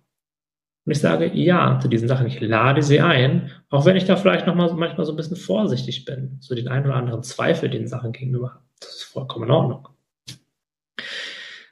Und 0.85 0.93
ich 0.93 1.01
sage 1.01 1.33
ja 1.35 1.81
zu 1.81 1.89
diesen 1.89 2.07
Sachen. 2.07 2.29
Ich 2.29 2.41
lade 2.41 2.83
sie 2.83 3.01
ein, 3.01 3.51
auch 3.71 3.85
wenn 3.85 3.97
ich 3.97 4.05
da 4.05 4.17
vielleicht 4.17 4.47
noch 4.47 4.55
mal 4.55 4.73
manchmal 4.75 5.05
so 5.05 5.13
ein 5.13 5.17
bisschen 5.17 5.37
vorsichtig 5.37 6.05
bin, 6.05 6.39
so 6.41 6.55
den 6.55 6.69
einen 6.69 6.87
oder 6.87 6.95
anderen 6.95 7.25
Zweifel 7.25 7.69
den 7.69 7.89
Sachen 7.89 8.13
gegenüber. 8.13 8.63
Das 8.81 8.95
ist 8.95 9.03
vollkommen 9.03 9.47
in 9.47 9.51
Ordnung. 9.51 9.89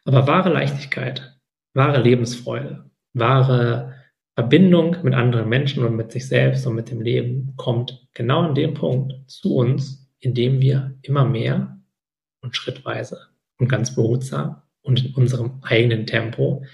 Aber 0.04 0.26
wahre 0.26 0.52
Leichtigkeit, 0.52 1.33
wahre 1.74 2.00
Lebensfreude, 2.00 2.90
wahre 3.12 3.94
Verbindung 4.34 4.96
mit 5.02 5.14
anderen 5.14 5.48
Menschen 5.48 5.84
und 5.84 5.94
mit 5.94 6.10
sich 6.10 6.26
selbst 6.26 6.66
und 6.66 6.74
mit 6.74 6.90
dem 6.90 7.00
Leben 7.00 7.54
kommt 7.56 8.08
genau 8.14 8.42
an 8.42 8.54
dem 8.54 8.74
Punkt 8.74 9.14
zu 9.30 9.54
uns, 9.54 10.10
in 10.18 10.34
dem 10.34 10.60
wir 10.60 10.96
immer 11.02 11.24
mehr 11.24 11.80
und 12.40 12.56
schrittweise 12.56 13.28
und 13.58 13.68
ganz 13.68 13.94
behutsam 13.94 14.62
und 14.82 15.04
in 15.04 15.14
unserem 15.14 15.60
eigenen 15.62 16.06
Tempo 16.06 16.64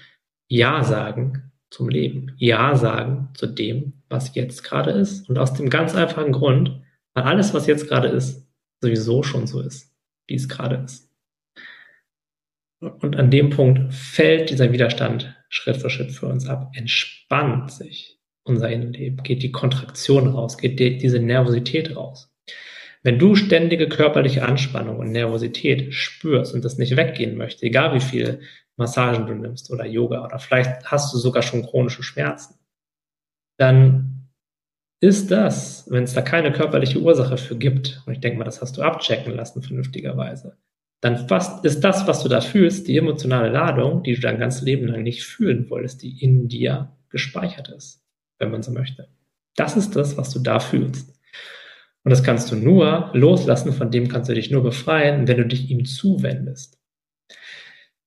Ja 0.47 0.83
sagen 0.83 1.51
zum 1.69 1.87
Leben. 1.89 2.33
Ja 2.37 2.75
sagen 2.75 3.29
zu 3.35 3.47
dem, 3.47 3.93
was 4.09 4.33
jetzt 4.35 4.63
gerade 4.63 4.91
ist. 4.91 5.29
Und 5.29 5.37
aus 5.37 5.53
dem 5.53 5.69
ganz 5.69 5.95
einfachen 5.95 6.33
Grund, 6.33 6.81
weil 7.13 7.23
alles, 7.23 7.53
was 7.53 7.67
jetzt 7.67 7.87
gerade 7.87 8.09
ist, 8.09 8.47
sowieso 8.81 9.23
schon 9.23 9.47
so 9.47 9.61
ist, 9.61 9.93
wie 10.27 10.35
es 10.35 10.49
gerade 10.49 10.77
ist. 10.77 11.10
Und 12.81 13.15
an 13.15 13.29
dem 13.29 13.51
Punkt 13.51 13.93
fällt 13.93 14.49
dieser 14.49 14.71
Widerstand 14.71 15.35
Schritt 15.49 15.77
für 15.77 15.89
Schritt 15.89 16.11
für 16.11 16.25
uns 16.25 16.47
ab, 16.47 16.71
entspannt 16.73 17.71
sich 17.71 18.19
unser 18.43 18.69
Innenleben, 18.69 19.21
geht 19.21 19.43
die 19.43 19.51
Kontraktion 19.51 20.27
raus, 20.27 20.57
geht 20.57 20.79
die, 20.79 20.97
diese 20.97 21.19
Nervosität 21.19 21.95
raus. 21.95 22.33
Wenn 23.03 23.19
du 23.19 23.35
ständige 23.35 23.87
körperliche 23.87 24.43
Anspannung 24.43 24.97
und 24.97 25.11
Nervosität 25.11 25.93
spürst 25.93 26.53
und 26.53 26.65
das 26.65 26.77
nicht 26.77 26.95
weggehen 26.95 27.37
möchte, 27.37 27.65
egal 27.65 27.93
wie 27.93 27.99
viel 27.99 28.41
Massagen 28.77 29.27
du 29.27 29.35
nimmst 29.35 29.71
oder 29.71 29.85
Yoga 29.85 30.25
oder 30.25 30.39
vielleicht 30.39 30.85
hast 30.85 31.13
du 31.13 31.17
sogar 31.17 31.43
schon 31.43 31.63
chronische 31.63 32.03
Schmerzen, 32.03 32.55
dann 33.57 34.29
ist 35.01 35.29
das, 35.29 35.85
wenn 35.89 36.03
es 36.03 36.13
da 36.13 36.21
keine 36.21 36.51
körperliche 36.51 36.99
Ursache 36.99 37.37
für 37.37 37.57
gibt, 37.57 38.01
und 38.05 38.13
ich 38.13 38.19
denke 38.19 38.39
mal, 38.39 38.45
das 38.45 38.61
hast 38.61 38.77
du 38.77 38.81
abchecken 38.81 39.35
lassen 39.35 39.61
vernünftigerweise, 39.61 40.57
dann 41.01 41.27
fast 41.27 41.65
ist 41.65 41.81
das, 41.81 42.07
was 42.07 42.21
du 42.21 42.29
da 42.29 42.41
fühlst, 42.41 42.87
die 42.87 42.97
emotionale 42.97 43.49
Ladung, 43.49 44.03
die 44.03 44.13
du 44.13 44.21
dein 44.21 44.39
ganzes 44.39 44.61
Leben 44.61 44.87
lang 44.87 45.01
nicht 45.01 45.23
fühlen 45.23 45.69
wolltest, 45.69 46.03
die 46.03 46.23
in 46.23 46.47
dir 46.47 46.95
gespeichert 47.09 47.69
ist, 47.69 48.03
wenn 48.37 48.51
man 48.51 48.61
so 48.61 48.71
möchte. 48.71 49.09
Das 49.55 49.75
ist 49.75 49.95
das, 49.95 50.15
was 50.17 50.29
du 50.29 50.39
da 50.39 50.59
fühlst. 50.59 51.19
Und 52.03 52.09
das 52.11 52.23
kannst 52.23 52.51
du 52.51 52.55
nur 52.55 53.09
loslassen, 53.13 53.73
von 53.73 53.91
dem 53.91 54.07
kannst 54.07 54.29
du 54.29 54.33
dich 54.33 54.51
nur 54.51 54.63
befreien, 54.63 55.27
wenn 55.27 55.37
du 55.37 55.45
dich 55.45 55.69
ihm 55.69 55.85
zuwendest. 55.85 56.79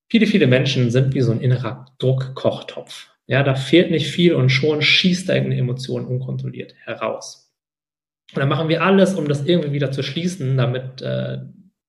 Viele, 0.09 0.26
viele 0.26 0.47
Menschen 0.47 0.90
sind 0.90 1.14
wie 1.14 1.20
so 1.20 1.32
ein 1.32 1.40
innerer 1.40 1.86
Druckkochtopf. 1.99 3.11
Ja, 3.26 3.42
da 3.42 3.55
fehlt 3.55 3.90
nicht 3.90 4.09
viel 4.11 4.34
und 4.34 4.51
schon 4.51 4.82
schießt 4.82 5.28
deine 5.28 5.57
Emotion 5.57 6.07
unkontrolliert 6.07 6.74
heraus. 6.84 7.53
Und 8.32 8.40
dann 8.40 8.49
machen 8.49 8.68
wir 8.68 8.82
alles, 8.82 9.14
um 9.14 9.28
das 9.28 9.45
irgendwie 9.45 9.72
wieder 9.72 9.92
zu 9.92 10.03
schließen, 10.03 10.57
damit 10.57 11.03
äh, 11.03 11.38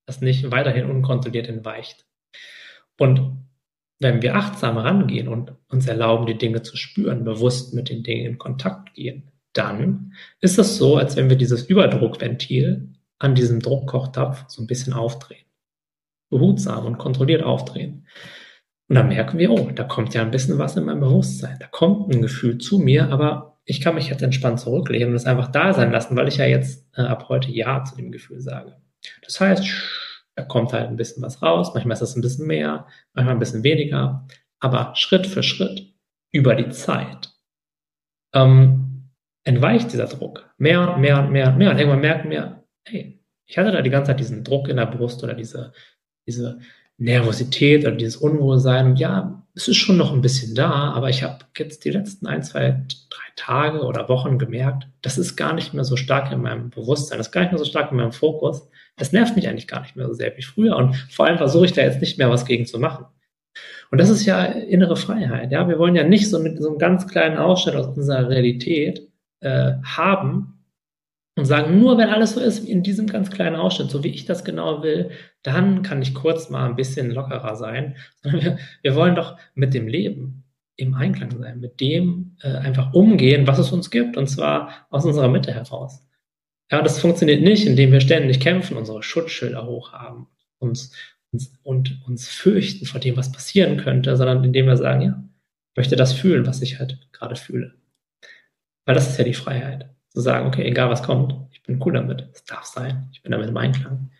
das 0.05 0.21
nicht 0.21 0.51
weiterhin 0.51 0.89
unkontrolliert 0.89 1.47
entweicht. 1.47 2.05
Und 2.97 3.45
wenn 3.99 4.21
wir 4.21 4.35
achtsam 4.35 4.77
rangehen 4.77 5.27
und 5.27 5.53
uns 5.69 5.87
erlauben, 5.87 6.25
die 6.25 6.37
Dinge 6.37 6.61
zu 6.61 6.77
spüren, 6.77 7.23
bewusst 7.23 7.73
mit 7.73 7.89
den 7.89 8.03
Dingen 8.03 8.25
in 8.25 8.37
Kontakt 8.37 8.93
gehen, 8.93 9.31
dann 9.53 10.13
ist 10.41 10.59
es 10.59 10.77
so, 10.77 10.97
als 10.97 11.15
wenn 11.15 11.29
wir 11.29 11.37
dieses 11.37 11.63
Überdruckventil 11.63 12.93
an 13.19 13.35
diesem 13.35 13.61
Druckkochtopf 13.61 14.45
so 14.47 14.61
ein 14.61 14.67
bisschen 14.67 14.93
aufdrehen. 14.93 15.45
Behutsam 16.29 16.85
und 16.85 16.97
kontrolliert 16.97 17.43
aufdrehen. 17.43 18.05
Und 18.87 18.95
dann 18.95 19.07
merken 19.07 19.37
wir, 19.37 19.51
oh, 19.51 19.71
da 19.73 19.83
kommt 19.83 20.13
ja 20.13 20.21
ein 20.21 20.31
bisschen 20.31 20.57
was 20.57 20.75
in 20.75 20.85
meinem 20.85 20.99
Bewusstsein. 20.99 21.57
Da 21.59 21.67
kommt 21.67 22.13
ein 22.13 22.21
Gefühl 22.21 22.57
zu 22.57 22.77
mir, 22.77 23.09
aber 23.11 23.59
ich 23.63 23.81
kann 23.81 23.95
mich 23.95 24.09
jetzt 24.09 24.21
entspannt 24.21 24.59
zurücklehnen 24.59 25.09
und 25.09 25.15
es 25.15 25.25
einfach 25.25 25.47
da 25.47 25.73
sein 25.73 25.91
lassen, 25.91 26.15
weil 26.15 26.27
ich 26.27 26.37
ja 26.37 26.45
jetzt 26.45 26.87
äh, 26.95 27.01
ab 27.01 27.29
heute 27.29 27.49
Ja 27.49 27.83
zu 27.83 27.95
dem 27.95 28.11
Gefühl 28.11 28.41
sage. 28.41 28.75
Das 29.25 29.39
heißt, 29.39 29.65
da 30.35 30.43
kommt 30.43 30.73
halt 30.73 30.87
ein 30.87 30.97
bisschen 30.97 31.23
was 31.23 31.41
raus. 31.41 31.71
Manchmal 31.73 31.93
ist 31.93 32.01
das 32.01 32.15
ein 32.15 32.21
bisschen 32.21 32.47
mehr, 32.47 32.87
manchmal 33.13 33.35
ein 33.35 33.39
bisschen 33.39 33.63
weniger. 33.63 34.27
Aber 34.59 34.93
Schritt 34.95 35.27
für 35.27 35.43
Schritt 35.43 35.93
über 36.31 36.55
die 36.55 36.69
Zeit 36.69 37.33
ähm, 38.33 39.11
entweicht 39.43 39.93
dieser 39.93 40.07
Druck. 40.07 40.53
Mehr 40.57 40.95
und 40.95 41.01
mehr 41.01 41.19
und 41.19 41.31
mehr 41.31 41.49
und 41.49 41.57
mehr. 41.57 41.71
Und 41.71 41.77
irgendwann 41.77 42.01
merken 42.01 42.29
wir, 42.29 42.63
hey, 42.85 43.19
ich 43.47 43.57
hatte 43.57 43.71
da 43.71 43.81
die 43.81 43.89
ganze 43.89 44.11
Zeit 44.11 44.19
diesen 44.19 44.43
Druck 44.43 44.67
in 44.67 44.77
der 44.77 44.87
Brust 44.87 45.23
oder 45.23 45.33
diese, 45.33 45.71
diese 46.27 46.59
Nervosität 46.97 47.85
oder 47.85 47.95
dieses 47.95 48.17
Unwohlsein. 48.17 48.87
Und 48.87 48.99
ja, 48.99 49.43
es 49.53 49.67
ist 49.67 49.77
schon 49.77 49.97
noch 49.97 50.11
ein 50.11 50.21
bisschen 50.21 50.55
da, 50.55 50.91
aber 50.93 51.09
ich 51.09 51.23
habe 51.23 51.45
jetzt 51.57 51.85
die 51.85 51.91
letzten 51.91 52.27
ein, 52.27 52.43
zwei, 52.43 52.83
drei 53.09 53.23
Tage 53.35 53.83
oder 53.83 54.09
Wochen 54.09 54.37
gemerkt, 54.37 54.87
das 55.01 55.17
ist 55.17 55.35
gar 55.35 55.53
nicht 55.53 55.73
mehr 55.73 55.83
so 55.83 55.95
stark 55.95 56.31
in 56.31 56.41
meinem 56.41 56.69
Bewusstsein, 56.69 57.17
das 57.17 57.27
ist 57.27 57.33
gar 57.33 57.41
nicht 57.41 57.51
mehr 57.51 57.59
so 57.59 57.65
stark 57.65 57.91
in 57.91 57.97
meinem 57.97 58.11
Fokus. 58.11 58.67
Das 58.97 59.11
nervt 59.11 59.35
mich 59.35 59.47
eigentlich 59.47 59.67
gar 59.67 59.81
nicht 59.81 59.95
mehr 59.95 60.07
so 60.07 60.13
sehr 60.13 60.35
wie 60.37 60.41
früher. 60.41 60.75
Und 60.75 60.95
vor 60.95 61.25
allem 61.25 61.37
versuche 61.37 61.65
ich 61.65 61.73
da 61.73 61.81
jetzt 61.81 62.01
nicht 62.01 62.17
mehr 62.17 62.29
was 62.29 62.45
gegen 62.45 62.65
zu 62.65 62.79
machen. 62.79 63.05
Und 63.91 63.99
das 63.99 64.09
ist 64.09 64.25
ja 64.25 64.43
innere 64.43 64.95
Freiheit. 64.95 65.51
Ja, 65.51 65.67
wir 65.67 65.79
wollen 65.79 65.95
ja 65.95 66.03
nicht 66.03 66.29
so 66.29 66.39
mit 66.39 66.61
so 66.61 66.69
einem 66.69 66.77
ganz 66.77 67.07
kleinen 67.07 67.37
Ausschnitt 67.37 67.75
aus 67.75 67.95
unserer 67.95 68.29
Realität 68.29 69.07
äh, 69.41 69.73
haben, 69.83 70.55
und 71.37 71.45
sagen, 71.45 71.79
nur 71.79 71.97
wenn 71.97 72.09
alles 72.09 72.33
so 72.33 72.39
ist 72.39 72.65
wie 72.65 72.71
in 72.71 72.81
diesem 72.81 73.07
ganz 73.07 73.29
kleinen 73.29 73.57
Ausschnitt, 73.57 73.91
so 73.91 74.03
wie 74.03 74.09
ich 74.09 74.25
das 74.25 74.45
genau 74.45 74.83
will, 74.83 75.11
dann 75.43 75.81
kann 75.81 76.01
ich 76.01 76.13
kurz 76.13 76.49
mal 76.49 76.65
ein 76.65 76.77
bisschen 76.77 77.11
lockerer 77.11 77.55
sein. 77.55 77.95
Sondern 78.23 78.41
wir, 78.41 78.57
wir 78.81 78.95
wollen 78.95 79.15
doch 79.15 79.37
mit 79.53 79.73
dem 79.73 79.87
Leben 79.87 80.43
im 80.77 80.93
Einklang 80.93 81.31
sein, 81.37 81.59
mit 81.59 81.81
dem 81.81 82.37
äh, 82.41 82.55
einfach 82.55 82.93
umgehen, 82.93 83.47
was 83.47 83.59
es 83.59 83.71
uns 83.71 83.91
gibt, 83.91 84.17
und 84.17 84.27
zwar 84.27 84.87
aus 84.89 85.05
unserer 85.05 85.27
Mitte 85.27 85.53
heraus. 85.53 86.05
Ja, 86.71 86.81
das 86.81 86.99
funktioniert 86.99 87.43
nicht, 87.43 87.67
indem 87.67 87.91
wir 87.91 88.01
ständig 88.01 88.39
kämpfen, 88.39 88.77
unsere 88.77 89.03
Schutzschilder 89.03 89.65
hochhaben, 89.65 90.27
uns, 90.57 90.91
uns 91.31 91.53
und 91.63 92.01
uns 92.07 92.27
fürchten 92.27 92.85
vor 92.85 92.99
dem, 92.99 93.17
was 93.17 93.31
passieren 93.31 93.77
könnte, 93.77 94.17
sondern 94.17 94.43
indem 94.43 94.65
wir 94.65 94.77
sagen, 94.77 95.01
ja, 95.01 95.23
ich 95.71 95.77
möchte 95.77 95.95
das 95.95 96.13
fühlen, 96.13 96.47
was 96.47 96.61
ich 96.61 96.79
halt 96.79 97.07
gerade 97.11 97.35
fühle. 97.35 97.75
Weil 98.85 98.95
das 98.95 99.09
ist 99.09 99.17
ja 99.17 99.23
die 99.23 99.33
Freiheit 99.33 99.89
zu 100.09 100.21
sagen, 100.21 100.47
okay, 100.47 100.63
egal 100.63 100.89
was 100.89 101.03
kommt, 101.03 101.35
ich 101.51 101.61
bin 101.61 101.81
cool 101.83 101.93
damit, 101.93 102.29
es 102.33 102.45
darf 102.45 102.65
sein, 102.65 103.09
ich 103.11 103.21
bin 103.21 103.31
damit 103.31 103.49
im 103.49 103.57
Einklang. 103.57 104.11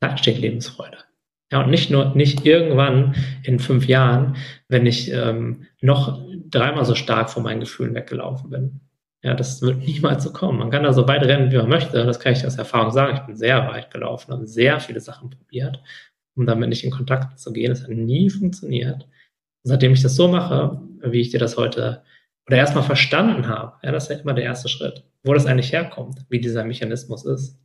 Da 0.00 0.10
entsteht 0.10 0.38
Lebensfreude. 0.38 0.98
Ja, 1.52 1.62
und 1.62 1.70
nicht 1.70 1.90
nur, 1.90 2.14
nicht 2.14 2.46
irgendwann 2.46 3.14
in 3.42 3.58
fünf 3.58 3.86
Jahren, 3.86 4.36
wenn 4.68 4.86
ich 4.86 5.10
ähm, 5.12 5.66
noch 5.80 6.20
dreimal 6.48 6.84
so 6.84 6.94
stark 6.94 7.30
von 7.30 7.42
meinen 7.42 7.60
Gefühlen 7.60 7.94
weggelaufen 7.94 8.50
bin. 8.50 8.80
Ja, 9.24 9.32
das 9.32 9.62
wird 9.62 9.78
niemals 9.78 10.22
so 10.22 10.32
kommen. 10.34 10.58
Man 10.58 10.70
kann 10.70 10.82
da 10.82 10.92
so 10.92 11.08
weit 11.08 11.22
rennen, 11.22 11.50
wie 11.50 11.56
man 11.56 11.70
möchte. 11.70 12.04
Das 12.04 12.20
kann 12.20 12.34
ich 12.34 12.46
aus 12.46 12.58
Erfahrung 12.58 12.90
sagen. 12.90 13.16
Ich 13.16 13.22
bin 13.22 13.34
sehr 13.34 13.66
weit 13.68 13.90
gelaufen, 13.90 14.32
habe 14.32 14.46
sehr 14.46 14.78
viele 14.80 15.00
Sachen 15.00 15.30
probiert, 15.30 15.82
um 16.36 16.44
damit 16.44 16.68
nicht 16.68 16.84
in 16.84 16.90
Kontakt 16.90 17.38
zu 17.38 17.50
gehen. 17.50 17.70
Das 17.70 17.82
hat 17.82 17.88
nie 17.88 18.28
funktioniert. 18.28 19.04
Und 19.04 19.08
seitdem 19.70 19.94
ich 19.94 20.02
das 20.02 20.14
so 20.14 20.28
mache, 20.28 20.78
wie 21.02 21.22
ich 21.22 21.30
dir 21.30 21.40
das 21.40 21.56
heute 21.56 22.02
oder 22.46 22.58
erstmal 22.58 22.84
verstanden 22.84 23.48
habe, 23.48 23.78
ja, 23.82 23.92
das 23.92 24.04
ist 24.04 24.10
ja 24.10 24.22
immer 24.22 24.34
der 24.34 24.44
erste 24.44 24.68
Schritt, 24.68 25.04
wo 25.22 25.32
das 25.32 25.46
eigentlich 25.46 25.72
herkommt, 25.72 26.26
wie 26.28 26.40
dieser 26.40 26.64
Mechanismus 26.64 27.24
ist. 27.24 27.58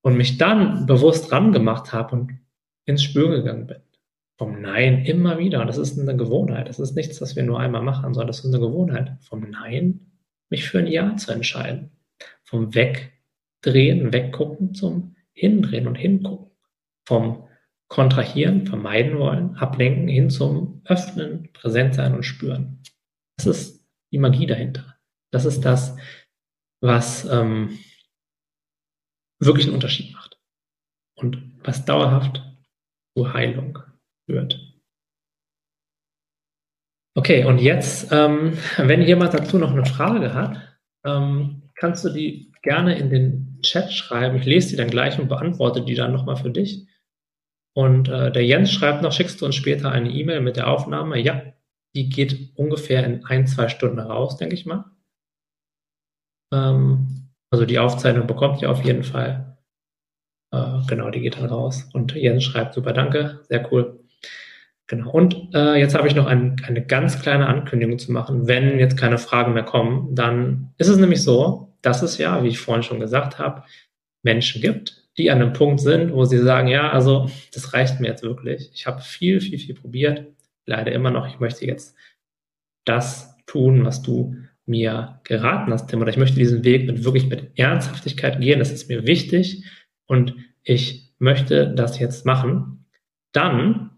Und 0.00 0.16
mich 0.16 0.38
dann 0.38 0.86
bewusst 0.86 1.30
ran 1.30 1.52
gemacht 1.52 1.92
habe 1.92 2.16
und 2.16 2.32
ins 2.86 3.02
Spür 3.02 3.28
gegangen 3.28 3.66
bin. 3.66 3.82
Vom 4.38 4.62
Nein 4.62 5.04
immer 5.04 5.38
wieder. 5.38 5.60
Und 5.60 5.66
das 5.66 5.76
ist 5.76 5.98
eine 5.98 6.16
Gewohnheit. 6.16 6.70
Das 6.70 6.80
ist 6.80 6.96
nichts, 6.96 7.20
was 7.20 7.36
wir 7.36 7.42
nur 7.42 7.60
einmal 7.60 7.82
machen, 7.82 8.14
sondern 8.14 8.28
das 8.28 8.40
ist 8.40 8.46
eine 8.46 8.66
Gewohnheit. 8.66 9.12
Vom 9.20 9.50
Nein 9.50 10.13
mich 10.54 10.68
für 10.68 10.78
ein 10.78 10.86
Ja 10.86 11.16
zu 11.16 11.32
entscheiden. 11.32 11.90
Vom 12.44 12.74
Wegdrehen, 12.74 14.12
Weggucken 14.12 14.74
zum 14.74 15.16
Hindrehen 15.32 15.88
und 15.88 15.96
Hingucken. 15.96 16.52
Vom 17.06 17.48
Kontrahieren, 17.88 18.66
vermeiden 18.66 19.18
wollen, 19.18 19.56
ablenken 19.56 20.08
hin 20.08 20.30
zum 20.30 20.80
Öffnen, 20.84 21.52
präsent 21.52 21.94
sein 21.94 22.14
und 22.14 22.22
spüren. 22.22 22.82
Das 23.36 23.46
ist 23.46 23.84
die 24.12 24.18
Magie 24.18 24.46
dahinter. 24.46 24.96
Das 25.32 25.44
ist 25.44 25.62
das, 25.62 25.96
was 26.80 27.24
ähm, 27.24 27.78
wirklich 29.40 29.66
einen 29.66 29.74
Unterschied 29.74 30.12
macht 30.12 30.40
und 31.16 31.52
was 31.64 31.84
dauerhaft 31.84 32.42
zur 33.16 33.34
Heilung 33.34 33.80
führt. 34.26 34.73
Okay, 37.16 37.44
und 37.44 37.60
jetzt, 37.60 38.12
ähm, 38.12 38.58
wenn 38.76 39.02
jemand 39.02 39.34
dazu 39.34 39.58
noch 39.58 39.72
eine 39.72 39.86
Frage 39.86 40.34
hat, 40.34 40.60
ähm, 41.04 41.70
kannst 41.74 42.04
du 42.04 42.10
die 42.10 42.52
gerne 42.62 42.98
in 42.98 43.10
den 43.10 43.60
Chat 43.62 43.92
schreiben. 43.92 44.36
Ich 44.36 44.46
lese 44.46 44.70
die 44.70 44.76
dann 44.76 44.90
gleich 44.90 45.18
und 45.18 45.28
beantworte 45.28 45.84
die 45.84 45.94
dann 45.94 46.12
nochmal 46.12 46.36
für 46.36 46.50
dich. 46.50 46.86
Und 47.76 48.08
äh, 48.08 48.30
der 48.30 48.44
Jens 48.44 48.72
schreibt 48.72 49.02
noch, 49.02 49.12
schickst 49.12 49.40
du 49.40 49.46
uns 49.46 49.54
später 49.54 49.90
eine 49.90 50.10
E-Mail 50.10 50.40
mit 50.40 50.56
der 50.56 50.68
Aufnahme? 50.68 51.18
Ja, 51.18 51.42
die 51.94 52.08
geht 52.08 52.56
ungefähr 52.56 53.04
in 53.04 53.24
ein, 53.24 53.46
zwei 53.46 53.68
Stunden 53.68 53.98
raus, 53.98 54.36
denke 54.36 54.54
ich 54.54 54.66
mal. 54.66 54.84
Ähm, 56.52 57.30
also 57.50 57.66
die 57.66 57.78
Aufzeichnung 57.78 58.26
bekommt 58.26 58.62
ihr 58.62 58.70
auf 58.70 58.84
jeden 58.84 59.04
Fall. 59.04 59.58
Äh, 60.52 60.80
genau, 60.88 61.10
die 61.10 61.20
geht 61.20 61.36
dann 61.36 61.46
raus. 61.46 61.88
Und 61.92 62.14
Jens 62.14 62.44
schreibt 62.44 62.74
super, 62.74 62.92
danke, 62.92 63.40
sehr 63.48 63.70
cool. 63.72 64.03
Genau. 64.94 65.10
Und 65.10 65.54
äh, 65.54 65.74
jetzt 65.74 65.96
habe 65.96 66.06
ich 66.06 66.14
noch 66.14 66.26
ein, 66.26 66.54
eine 66.64 66.84
ganz 66.84 67.20
kleine 67.20 67.48
Ankündigung 67.48 67.98
zu 67.98 68.12
machen. 68.12 68.46
Wenn 68.46 68.78
jetzt 68.78 68.96
keine 68.96 69.18
Fragen 69.18 69.52
mehr 69.52 69.64
kommen, 69.64 70.14
dann 70.14 70.72
ist 70.78 70.86
es 70.86 70.98
nämlich 70.98 71.22
so, 71.22 71.74
dass 71.82 72.02
es 72.02 72.16
ja, 72.18 72.44
wie 72.44 72.48
ich 72.48 72.60
vorhin 72.60 72.84
schon 72.84 73.00
gesagt 73.00 73.40
habe, 73.40 73.64
Menschen 74.22 74.62
gibt, 74.62 75.08
die 75.18 75.32
an 75.32 75.42
einem 75.42 75.52
Punkt 75.52 75.80
sind, 75.80 76.12
wo 76.12 76.24
sie 76.24 76.38
sagen, 76.38 76.68
ja, 76.68 76.90
also 76.90 77.28
das 77.52 77.74
reicht 77.74 77.98
mir 77.98 78.06
jetzt 78.06 78.22
wirklich. 78.22 78.70
Ich 78.72 78.86
habe 78.86 79.02
viel, 79.02 79.40
viel, 79.40 79.58
viel 79.58 79.74
probiert 79.74 80.26
leider 80.64 80.92
immer 80.92 81.10
noch, 81.10 81.26
ich 81.26 81.40
möchte 81.40 81.66
jetzt 81.66 81.96
das 82.84 83.36
tun, 83.46 83.84
was 83.84 84.00
du 84.00 84.36
mir 84.64 85.20
geraten 85.24 85.72
hast, 85.72 85.88
Tim, 85.88 86.00
oder 86.00 86.10
ich 86.10 86.16
möchte 86.16 86.38
diesen 86.38 86.64
Weg 86.64 86.86
mit 86.86 87.04
wirklich 87.04 87.28
mit 87.28 87.58
Ernsthaftigkeit 87.58 88.40
gehen, 88.40 88.60
das 88.60 88.70
ist 88.70 88.88
mir 88.88 89.06
wichtig 89.06 89.64
und 90.06 90.34
ich 90.62 91.12
möchte 91.18 91.68
das 91.74 91.98
jetzt 91.98 92.24
machen, 92.24 92.86
dann 93.32 93.93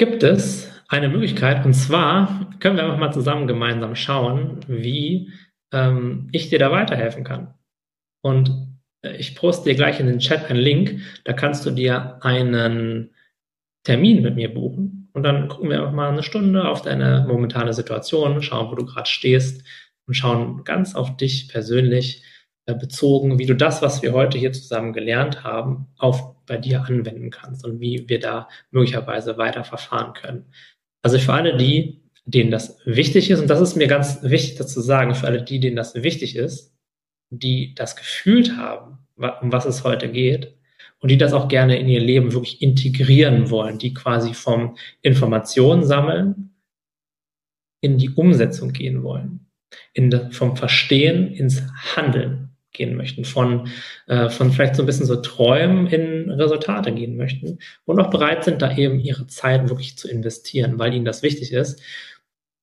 gibt 0.00 0.22
es 0.22 0.72
eine 0.88 1.10
Möglichkeit 1.10 1.66
und 1.66 1.74
zwar 1.74 2.56
können 2.58 2.76
wir 2.76 2.84
einfach 2.84 2.96
mal 2.96 3.12
zusammen 3.12 3.46
gemeinsam 3.46 3.94
schauen, 3.94 4.60
wie 4.66 5.30
ähm, 5.74 6.30
ich 6.32 6.48
dir 6.48 6.58
da 6.58 6.70
weiterhelfen 6.70 7.22
kann. 7.22 7.52
Und 8.22 8.78
äh, 9.02 9.14
ich 9.16 9.36
poste 9.36 9.68
dir 9.68 9.76
gleich 9.76 10.00
in 10.00 10.06
den 10.06 10.18
Chat 10.18 10.48
einen 10.48 10.58
Link, 10.58 11.02
da 11.24 11.34
kannst 11.34 11.66
du 11.66 11.70
dir 11.70 12.16
einen 12.24 13.14
Termin 13.84 14.22
mit 14.22 14.36
mir 14.36 14.54
buchen 14.54 15.10
und 15.12 15.22
dann 15.22 15.48
gucken 15.48 15.68
wir 15.68 15.80
einfach 15.80 15.92
mal 15.92 16.08
eine 16.08 16.22
Stunde 16.22 16.66
auf 16.66 16.80
deine 16.80 17.26
momentane 17.28 17.74
Situation, 17.74 18.40
schauen, 18.40 18.70
wo 18.70 18.76
du 18.76 18.86
gerade 18.86 19.08
stehst 19.08 19.62
und 20.06 20.14
schauen 20.14 20.64
ganz 20.64 20.94
auf 20.94 21.18
dich 21.18 21.50
persönlich 21.50 22.24
bezogen, 22.66 23.38
wie 23.38 23.46
du 23.46 23.54
das, 23.54 23.82
was 23.82 24.02
wir 24.02 24.12
heute 24.12 24.38
hier 24.38 24.52
zusammen 24.52 24.92
gelernt 24.92 25.44
haben, 25.44 25.86
auf 25.98 26.34
bei 26.46 26.56
dir 26.56 26.84
anwenden 26.84 27.30
kannst 27.30 27.64
und 27.64 27.80
wie 27.80 28.08
wir 28.08 28.20
da 28.20 28.48
möglicherweise 28.70 29.38
weiter 29.38 29.64
verfahren 29.64 30.14
können. 30.14 30.46
Also 31.02 31.18
für 31.18 31.32
alle 31.32 31.56
die, 31.56 32.02
denen 32.24 32.50
das 32.50 32.78
wichtig 32.84 33.30
ist, 33.30 33.40
und 33.40 33.48
das 33.48 33.60
ist 33.60 33.76
mir 33.76 33.86
ganz 33.86 34.22
wichtig 34.22 34.56
dazu 34.56 34.80
sagen, 34.80 35.14
für 35.14 35.26
alle 35.26 35.42
die, 35.42 35.60
denen 35.60 35.76
das 35.76 35.94
wichtig 35.94 36.36
ist, 36.36 36.74
die 37.30 37.74
das 37.74 37.96
gefühlt 37.96 38.56
haben, 38.56 38.98
um 39.16 39.52
was 39.52 39.64
es 39.64 39.84
heute 39.84 40.10
geht, 40.10 40.56
und 40.98 41.10
die 41.10 41.18
das 41.18 41.32
auch 41.32 41.48
gerne 41.48 41.78
in 41.78 41.88
ihr 41.88 42.00
Leben 42.00 42.32
wirklich 42.32 42.60
integrieren 42.60 43.48
wollen, 43.50 43.78
die 43.78 43.94
quasi 43.94 44.34
vom 44.34 44.76
Informationen 45.00 45.84
sammeln 45.84 46.54
in 47.80 47.96
die 47.96 48.10
Umsetzung 48.10 48.72
gehen 48.72 49.02
wollen, 49.02 49.46
in 49.94 50.32
vom 50.32 50.56
Verstehen 50.56 51.32
ins 51.32 51.62
Handeln 51.96 52.49
gehen 52.72 52.96
möchten, 52.96 53.24
von, 53.24 53.68
äh, 54.06 54.28
von 54.28 54.52
vielleicht 54.52 54.76
so 54.76 54.82
ein 54.82 54.86
bisschen 54.86 55.06
so 55.06 55.16
Träumen 55.16 55.86
in 55.86 56.30
Resultate 56.30 56.92
gehen 56.92 57.16
möchten 57.16 57.58
und 57.84 58.00
auch 58.00 58.10
bereit 58.10 58.44
sind, 58.44 58.62
da 58.62 58.76
eben 58.76 59.00
ihre 59.00 59.26
Zeit 59.26 59.68
wirklich 59.68 59.98
zu 59.98 60.08
investieren, 60.08 60.78
weil 60.78 60.94
ihnen 60.94 61.04
das 61.04 61.22
wichtig 61.22 61.52
ist. 61.52 61.82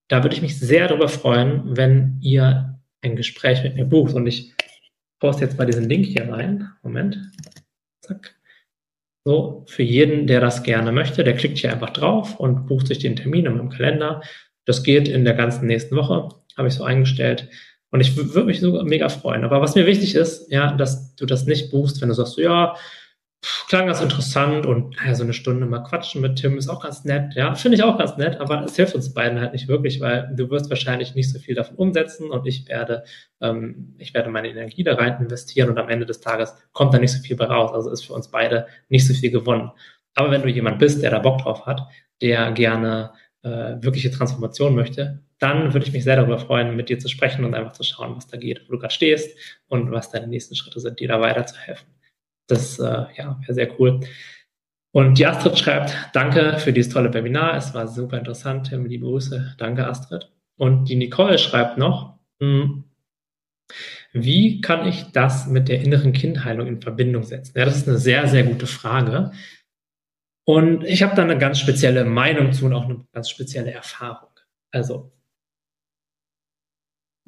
Da 0.08 0.24
würde 0.24 0.36
ich 0.36 0.41
mich 0.41 0.60
sehr 0.60 0.88
darüber 0.88 1.10
freuen, 1.10 1.76
wenn 1.76 2.20
ihr 2.22 2.80
ein 3.01 3.16
Gespräch 3.16 3.64
mit 3.64 3.76
mir 3.76 3.86
bucht. 3.86 4.14
Und 4.14 4.28
ich 4.28 4.53
poste 5.20 5.45
jetzt 5.45 5.58
mal 5.58 5.66
diesen 5.66 5.89
Link 5.89 6.05
hier 6.05 6.30
rein. 6.30 6.70
Moment. 6.84 7.20
Zack. 8.01 8.36
So, 9.26 9.66
für 9.68 9.84
jeden, 9.84 10.26
der 10.26 10.39
das 10.39 10.64
gerne 10.64 10.93
möchte, 10.93 11.24
der 11.26 11.36
klickt 11.36 11.58
hier 11.58 11.74
einfach 11.74 11.89
drauf 11.89 12.39
und 12.39 12.66
bucht 12.66 12.88
sich 12.88 12.99
den 12.99 13.18
Termin 13.18 13.45
in 13.45 13.58
meinem 13.58 13.70
Kalender. 13.70 14.22
Das 14.66 14.84
geht 14.84 15.10
in 15.10 15.26
der 15.26 15.34
ganzen 15.34 15.68
nächsten 15.68 15.95
Woche. 15.97 16.30
habe 16.55 16.70
ich 16.70 16.76
so 16.76 16.86
eingestellt. 16.86 17.49
Und 17.91 18.01
ich 18.01 18.17
würde 18.17 18.43
mich 18.43 18.59
sogar 18.59 18.83
mega 18.83 19.09
freuen. 19.09 19.43
Aber 19.43 19.61
was 19.61 19.75
mir 19.75 19.85
wichtig 19.85 20.15
ist, 20.15 20.51
ja, 20.51 20.73
dass 20.73 21.15
du 21.15 21.25
das 21.25 21.45
nicht 21.45 21.71
buchst, 21.71 22.01
wenn 22.01 22.09
du 22.09 22.15
sagst, 22.15 22.38
ja, 22.38 22.75
klang 23.67 23.88
ganz 23.88 24.01
interessant 24.01 24.65
und 24.65 24.95
naja, 24.97 25.15
so 25.15 25.23
eine 25.23 25.33
Stunde 25.33 25.65
mal 25.65 25.83
quatschen 25.83 26.21
mit 26.21 26.38
Tim 26.38 26.57
ist 26.57 26.69
auch 26.69 26.81
ganz 26.81 27.05
nett. 27.05 27.35
Ja, 27.35 27.53
finde 27.55 27.77
ich 27.77 27.83
auch 27.83 27.97
ganz 27.97 28.17
nett, 28.17 28.39
aber 28.39 28.63
es 28.63 28.75
hilft 28.75 28.95
uns 28.95 29.13
beiden 29.13 29.39
halt 29.39 29.53
nicht 29.53 29.67
wirklich, 29.67 30.01
weil 30.01 30.33
du 30.35 30.49
wirst 30.49 30.69
wahrscheinlich 30.69 31.15
nicht 31.15 31.31
so 31.31 31.39
viel 31.39 31.55
davon 31.55 31.77
umsetzen 31.77 32.29
und 32.31 32.45
ich 32.47 32.67
werde, 32.67 33.03
ähm, 33.41 33.95
ich 33.99 34.13
werde 34.13 34.29
meine 34.29 34.49
Energie 34.49 34.83
da 34.83 34.95
rein 34.95 35.21
investieren 35.21 35.69
und 35.69 35.77
am 35.77 35.89
Ende 35.89 36.05
des 36.05 36.19
Tages 36.19 36.55
kommt 36.73 36.93
da 36.93 36.99
nicht 36.99 37.11
so 37.13 37.19
viel 37.21 37.35
bei 37.35 37.45
raus. 37.45 37.71
Also 37.73 37.91
ist 37.91 38.05
für 38.05 38.13
uns 38.13 38.29
beide 38.29 38.67
nicht 38.89 39.07
so 39.07 39.13
viel 39.13 39.31
gewonnen. 39.31 39.71
Aber 40.15 40.31
wenn 40.31 40.41
du 40.41 40.49
jemand 40.49 40.79
bist, 40.79 41.03
der 41.03 41.11
da 41.11 41.19
Bock 41.19 41.39
drauf 41.41 41.65
hat, 41.65 41.81
der 42.21 42.51
gerne 42.51 43.11
äh, 43.43 43.75
wirkliche 43.81 44.11
Transformation 44.11 44.75
möchte, 44.75 45.21
dann 45.39 45.73
würde 45.73 45.85
ich 45.85 45.93
mich 45.93 46.03
sehr 46.03 46.15
darüber 46.15 46.39
freuen, 46.39 46.75
mit 46.75 46.89
dir 46.89 46.99
zu 46.99 47.09
sprechen 47.09 47.45
und 47.45 47.53
einfach 47.53 47.73
zu 47.73 47.83
schauen, 47.83 48.15
was 48.15 48.27
da 48.27 48.38
geht, 48.38 48.67
wo 48.67 48.73
du 48.73 48.79
gerade 48.79 48.93
stehst 48.93 49.38
und 49.67 49.91
was 49.91 50.09
deine 50.09 50.27
nächsten 50.27 50.55
Schritte 50.55 50.79
sind, 50.79 50.99
dir 50.99 51.07
da 51.07 51.21
weiterzuhelfen. 51.21 51.88
Das 52.47 52.79
äh, 52.79 53.05
ja, 53.15 53.39
wäre 53.41 53.53
sehr 53.53 53.79
cool. 53.79 53.99
Und 54.91 55.19
die 55.19 55.27
Astrid 55.27 55.59
schreibt, 55.59 55.95
danke 56.13 56.57
für 56.59 56.73
dieses 56.73 56.91
tolle 56.91 57.13
Webinar. 57.13 57.55
Es 57.55 57.73
war 57.73 57.88
super 57.88 58.17
interessant. 58.17 58.71
Liebe 58.71 59.05
Grüße. 59.05 59.55
Danke, 59.57 59.85
Astrid. 59.85 60.31
Und 60.55 60.85
die 60.85 60.95
Nicole 60.95 61.38
schreibt 61.38 61.77
noch, 61.77 62.17
hm, 62.39 62.85
wie 64.13 64.61
kann 64.61 64.88
ich 64.88 65.11
das 65.11 65.47
mit 65.47 65.67
der 65.67 65.81
inneren 65.81 66.13
Kindheilung 66.13 66.67
in 66.67 66.81
Verbindung 66.81 67.23
setzen? 67.23 67.57
Ja, 67.57 67.65
das 67.65 67.77
ist 67.77 67.88
eine 67.88 67.97
sehr, 67.97 68.27
sehr 68.27 68.43
gute 68.43 68.65
Frage. 68.65 69.31
Und 70.45 70.83
ich 70.85 71.03
habe 71.03 71.15
da 71.15 71.23
eine 71.23 71.38
ganz 71.38 71.59
spezielle 71.59 72.05
Meinung 72.05 72.53
zu 72.53 72.65
und 72.65 72.73
auch 72.73 72.85
eine 72.85 73.05
ganz 73.11 73.29
spezielle 73.29 73.71
Erfahrung. 73.71 74.29
Also, 74.71 75.11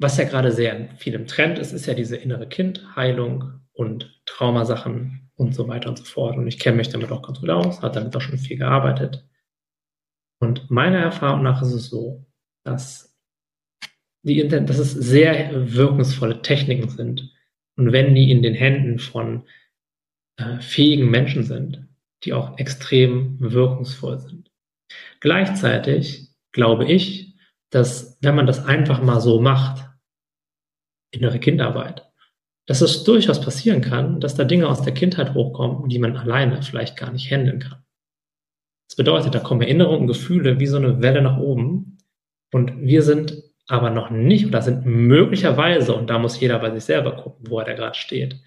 was 0.00 0.16
ja 0.16 0.24
gerade 0.24 0.50
sehr 0.50 0.88
viel 0.96 1.14
im 1.14 1.26
Trend 1.26 1.58
ist, 1.58 1.72
ist 1.72 1.86
ja 1.86 1.94
diese 1.94 2.16
innere 2.16 2.48
Kindheilung 2.48 3.60
und 3.72 4.20
Traumasachen 4.24 5.30
und 5.34 5.54
so 5.54 5.68
weiter 5.68 5.90
und 5.90 5.98
so 5.98 6.04
fort. 6.04 6.36
Und 6.36 6.46
ich 6.46 6.58
kenne 6.58 6.78
mich 6.78 6.88
damit 6.88 7.12
auch 7.12 7.22
ganz 7.22 7.40
gut 7.40 7.50
aus, 7.50 7.82
habe 7.82 7.94
damit 7.94 8.16
auch 8.16 8.20
schon 8.22 8.38
viel 8.38 8.56
gearbeitet. 8.56 9.26
Und 10.40 10.70
meiner 10.70 10.98
Erfahrung 10.98 11.42
nach 11.42 11.60
ist 11.60 11.72
es 11.72 11.88
so, 11.90 12.26
dass, 12.64 13.14
die, 14.22 14.48
dass 14.48 14.78
es 14.78 14.92
sehr 14.92 15.74
wirkungsvolle 15.74 16.40
Techniken 16.40 16.88
sind. 16.88 17.30
Und 17.76 17.92
wenn 17.92 18.14
die 18.14 18.30
in 18.30 18.42
den 18.42 18.54
Händen 18.54 18.98
von 18.98 19.44
äh, 20.38 20.60
fähigen 20.60 21.10
Menschen 21.10 21.42
sind, 21.42 21.86
die 22.24 22.32
auch 22.32 22.58
extrem 22.58 23.36
wirkungsvoll 23.38 24.18
sind. 24.18 24.50
Gleichzeitig 25.20 26.30
glaube 26.52 26.86
ich, 26.90 27.34
dass 27.68 28.18
wenn 28.22 28.34
man 28.34 28.46
das 28.46 28.64
einfach 28.64 29.02
mal 29.02 29.20
so 29.20 29.40
macht, 29.40 29.89
innere 31.10 31.38
Kindarbeit, 31.38 32.10
dass 32.66 32.80
es 32.80 33.04
durchaus 33.04 33.40
passieren 33.40 33.80
kann, 33.80 34.20
dass 34.20 34.34
da 34.34 34.44
Dinge 34.44 34.68
aus 34.68 34.82
der 34.82 34.94
Kindheit 34.94 35.34
hochkommen, 35.34 35.88
die 35.88 35.98
man 35.98 36.16
alleine 36.16 36.62
vielleicht 36.62 36.96
gar 36.96 37.12
nicht 37.12 37.30
handeln 37.30 37.60
kann. 37.60 37.84
Das 38.88 38.96
bedeutet, 38.96 39.34
da 39.34 39.38
kommen 39.38 39.62
Erinnerungen, 39.62 40.06
Gefühle 40.06 40.58
wie 40.60 40.66
so 40.66 40.76
eine 40.76 41.00
Welle 41.02 41.22
nach 41.22 41.38
oben 41.38 41.98
und 42.52 42.80
wir 42.80 43.02
sind 43.02 43.42
aber 43.68 43.90
noch 43.90 44.10
nicht 44.10 44.46
oder 44.46 44.62
sind 44.62 44.84
möglicherweise, 44.84 45.94
und 45.94 46.10
da 46.10 46.18
muss 46.18 46.40
jeder 46.40 46.58
bei 46.58 46.72
sich 46.72 46.84
selber 46.84 47.16
gucken, 47.16 47.46
wo 47.48 47.60
er 47.60 47.66
da 47.66 47.74
gerade 47.74 47.94
steht. 47.94 48.40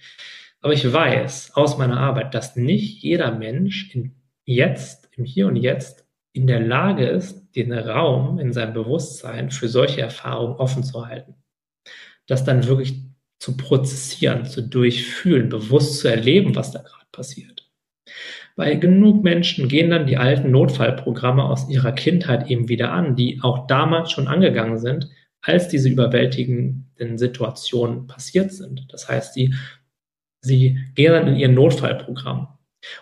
Aber 0.59 0.73
ich 0.73 0.91
weiß 0.91 1.55
aus 1.55 1.77
meiner 1.77 1.99
Arbeit, 1.99 2.33
dass 2.33 2.55
nicht 2.55 3.03
jeder 3.03 3.31
Mensch 3.31 3.93
in 3.95 4.15
jetzt, 4.45 5.09
im 5.15 5.23
Hier 5.23 5.47
und 5.47 5.55
Jetzt 5.55 6.05
in 6.33 6.47
der 6.47 6.59
Lage 6.59 7.05
ist, 7.05 7.55
den 7.55 7.71
Raum 7.71 8.39
in 8.39 8.51
seinem 8.51 8.73
Bewusstsein 8.73 9.51
für 9.51 9.67
solche 9.67 10.01
Erfahrungen 10.01 10.55
offen 10.55 10.83
zu 10.83 11.05
halten. 11.05 11.35
Dass 12.27 12.43
dann 12.43 12.67
wirklich 12.67 12.95
zu 13.39 13.57
prozessieren, 13.57 14.45
zu 14.45 14.61
durchfühlen, 14.61 15.49
bewusst 15.49 15.99
zu 15.99 16.07
erleben, 16.07 16.55
was 16.55 16.71
da 16.71 16.79
gerade 16.79 17.05
passiert. 17.11 17.69
Bei 18.55 18.75
genug 18.75 19.23
Menschen 19.23 19.67
gehen 19.67 19.89
dann 19.89 20.05
die 20.05 20.17
alten 20.17 20.51
Notfallprogramme 20.51 21.43
aus 21.43 21.69
ihrer 21.69 21.91
Kindheit 21.91 22.49
eben 22.49 22.69
wieder 22.69 22.91
an, 22.91 23.15
die 23.15 23.39
auch 23.41 23.67
damals 23.67 24.11
schon 24.11 24.27
angegangen 24.27 24.77
sind, 24.77 25.09
als 25.41 25.67
diese 25.67 25.89
überwältigenden 25.89 27.17
Situationen 27.17 28.07
passiert 28.07 28.53
sind. 28.53 28.85
Das 28.89 29.09
heißt, 29.09 29.33
sie, 29.33 29.53
sie 30.41 30.79
gehen 30.95 31.11
dann 31.11 31.27
in 31.27 31.35
ihr 31.35 31.49
Notfallprogramm. 31.49 32.47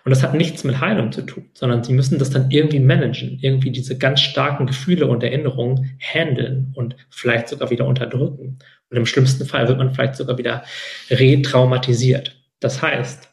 Und 0.06 0.12
das 0.12 0.24
hat 0.24 0.36
nichts 0.36 0.64
mit 0.64 0.80
Heilung 0.80 1.12
zu 1.12 1.24
tun, 1.24 1.50
sondern 1.54 1.84
sie 1.84 1.94
müssen 1.94 2.20
das 2.20 2.30
dann 2.30 2.52
irgendwie 2.52 2.80
managen, 2.80 3.40
irgendwie 3.42 3.72
diese 3.72 3.98
ganz 3.98 4.22
starken 4.22 4.68
Gefühle 4.68 5.08
und 5.08 5.24
Erinnerungen 5.24 5.98
handeln 6.00 6.72
und 6.76 6.96
vielleicht 7.10 7.48
sogar 7.48 7.72
wieder 7.72 7.88
unterdrücken. 7.88 8.60
Und 8.92 8.98
im 8.98 9.06
schlimmsten 9.06 9.46
Fall 9.46 9.68
wird 9.68 9.78
man 9.78 9.94
vielleicht 9.94 10.16
sogar 10.16 10.38
wieder 10.38 10.64
retraumatisiert. 11.10 12.38
Das 12.60 12.82
heißt, 12.82 13.30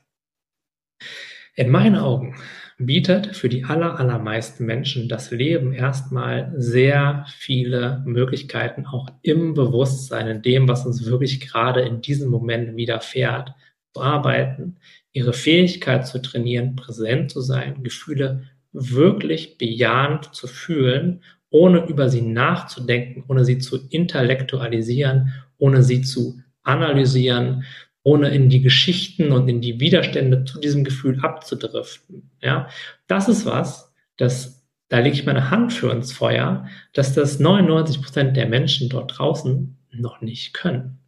in 1.56 1.68
meinen 1.70 1.96
Augen 1.96 2.36
bietet 2.78 3.34
für 3.36 3.48
die 3.48 3.64
aller, 3.64 3.98
allermeisten 3.98 4.64
Menschen 4.64 5.08
das 5.08 5.32
Leben 5.32 5.72
erstmal 5.72 6.52
sehr 6.56 7.26
viele 7.36 8.02
Möglichkeiten, 8.06 8.86
auch 8.86 9.08
im 9.22 9.54
Bewusstsein, 9.54 10.28
in 10.28 10.42
dem, 10.42 10.68
was 10.68 10.86
uns 10.86 11.04
wirklich 11.04 11.40
gerade 11.40 11.80
in 11.80 12.00
diesem 12.00 12.30
Moment 12.30 12.76
widerfährt, 12.76 13.52
zu 13.94 14.02
arbeiten, 14.02 14.76
ihre 15.12 15.32
Fähigkeit 15.32 16.06
zu 16.06 16.22
trainieren, 16.22 16.76
präsent 16.76 17.32
zu 17.32 17.40
sein, 17.40 17.82
Gefühle 17.82 18.44
wirklich 18.72 19.58
bejahend 19.58 20.32
zu 20.32 20.46
fühlen, 20.46 21.22
ohne 21.50 21.86
über 21.86 22.08
sie 22.08 22.22
nachzudenken, 22.22 23.24
ohne 23.28 23.44
sie 23.44 23.58
zu 23.58 23.78
intellektualisieren 23.88 25.32
ohne 25.58 25.82
sie 25.82 26.02
zu 26.02 26.40
analysieren, 26.62 27.64
ohne 28.02 28.28
in 28.30 28.48
die 28.48 28.62
Geschichten 28.62 29.32
und 29.32 29.48
in 29.48 29.60
die 29.60 29.80
Widerstände 29.80 30.44
zu 30.44 30.60
diesem 30.60 30.84
Gefühl 30.84 31.20
abzudriften. 31.20 32.30
Ja, 32.40 32.68
das 33.06 33.28
ist 33.28 33.44
was, 33.44 33.92
das, 34.16 34.66
da 34.88 35.00
lege 35.00 35.14
ich 35.14 35.26
meine 35.26 35.50
Hand 35.50 35.72
für 35.72 35.90
ins 35.90 36.12
Feuer, 36.12 36.66
dass 36.94 37.14
das 37.14 37.38
99 37.38 38.00
Prozent 38.00 38.36
der 38.36 38.48
Menschen 38.48 38.88
dort 38.88 39.18
draußen 39.18 39.76
noch 39.92 40.20
nicht 40.20 40.54
können. 40.54 41.00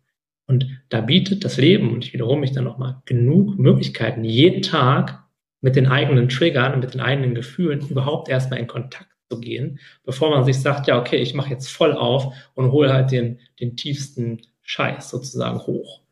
Und 0.47 0.66
da 0.88 1.01
bietet 1.01 1.45
das 1.45 1.59
Leben, 1.59 1.95
und 1.95 2.05
ich 2.05 2.12
wiederhole 2.12 2.41
mich 2.41 2.53
dann 2.53 2.64
nochmal, 2.64 3.01
genug 3.05 3.57
Möglichkeiten, 3.59 4.24
jeden 4.24 4.62
Tag 4.62 5.22
mit 5.61 5.76
den 5.76 5.86
eigenen 5.86 6.28
Triggern 6.28 6.74
und 6.74 6.80
mit 6.80 6.93
den 6.93 7.01
eigenen 7.01 7.34
Gefühlen 7.34 7.86
überhaupt 7.88 8.28
erstmal 8.28 8.59
in 8.59 8.66
Kontakt 8.66 9.09
zu 9.30 9.40
gehen, 9.40 9.78
bevor 10.04 10.30
man 10.30 10.44
sich 10.44 10.60
sagt, 10.60 10.86
ja, 10.88 10.98
okay, 10.98 11.16
ich 11.16 11.34
mache 11.34 11.50
jetzt 11.50 11.70
voll 11.70 11.92
auf 11.92 12.34
und 12.54 12.72
hole 12.72 12.92
halt 12.92 13.10
den, 13.12 13.38
den 13.60 13.76
tiefsten 13.76 14.42
Scheiß 14.62 15.11
sozusagen 15.11 15.61
hoch. 15.61 16.02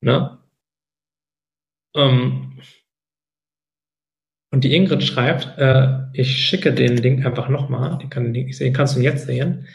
Ne? 0.00 0.38
Ähm, 1.94 2.60
und 4.52 4.64
die 4.64 4.74
Ingrid 4.74 5.02
schreibt, 5.02 5.58
äh, 5.58 6.04
ich 6.12 6.36
schicke 6.38 6.72
den 6.72 6.96
Link 6.96 7.26
einfach 7.26 7.48
nochmal, 7.48 7.98
den, 7.98 8.10
kann, 8.10 8.32
den, 8.32 8.72
kannst 8.72 8.96
du 8.96 9.00
jetzt 9.00 9.26
sehen. 9.26 9.66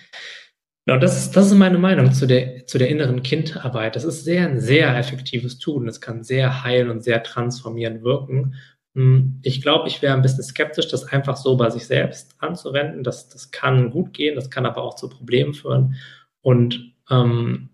Genau, 0.86 1.00
das 1.00 1.18
ist, 1.18 1.36
das 1.36 1.48
ist 1.48 1.54
meine 1.54 1.78
Meinung 1.78 2.12
zu 2.12 2.26
der, 2.26 2.66
zu 2.66 2.78
der 2.78 2.90
inneren 2.90 3.22
Kindarbeit. 3.22 3.96
Das 3.96 4.04
ist 4.04 4.24
sehr, 4.24 4.48
ein 4.48 4.60
sehr 4.60 4.98
effektives 4.98 5.60
Tun. 5.60 5.88
Es 5.88 6.02
kann 6.02 6.24
sehr 6.24 6.64
heilen 6.64 6.90
und 6.90 7.04
sehr 7.04 7.22
transformierend 7.22 8.02
wirken. 8.04 8.56
Hm, 8.96 9.40
ich 9.44 9.62
glaube, 9.62 9.88
ich 9.88 10.02
wäre 10.02 10.14
ein 10.14 10.22
bisschen 10.22 10.44
skeptisch, 10.44 10.88
das 10.90 11.06
einfach 11.06 11.38
so 11.38 11.56
bei 11.58 11.70
sich 11.70 11.86
selbst 11.88 12.36
anzuwenden. 12.40 13.04
Das, 13.04 13.30
das 13.30 13.52
kann 13.52 13.92
gut 13.92 14.14
gehen, 14.14 14.36
das 14.36 14.50
kann 14.50 14.66
aber 14.66 14.84
auch 14.84 14.96
zu 14.96 15.10
Problemen 15.10 15.54
führen. 15.54 15.96
Und, 16.42 16.94
ähm, 17.10 17.70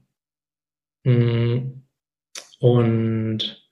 hm, 1.06 1.84
und 2.60 3.68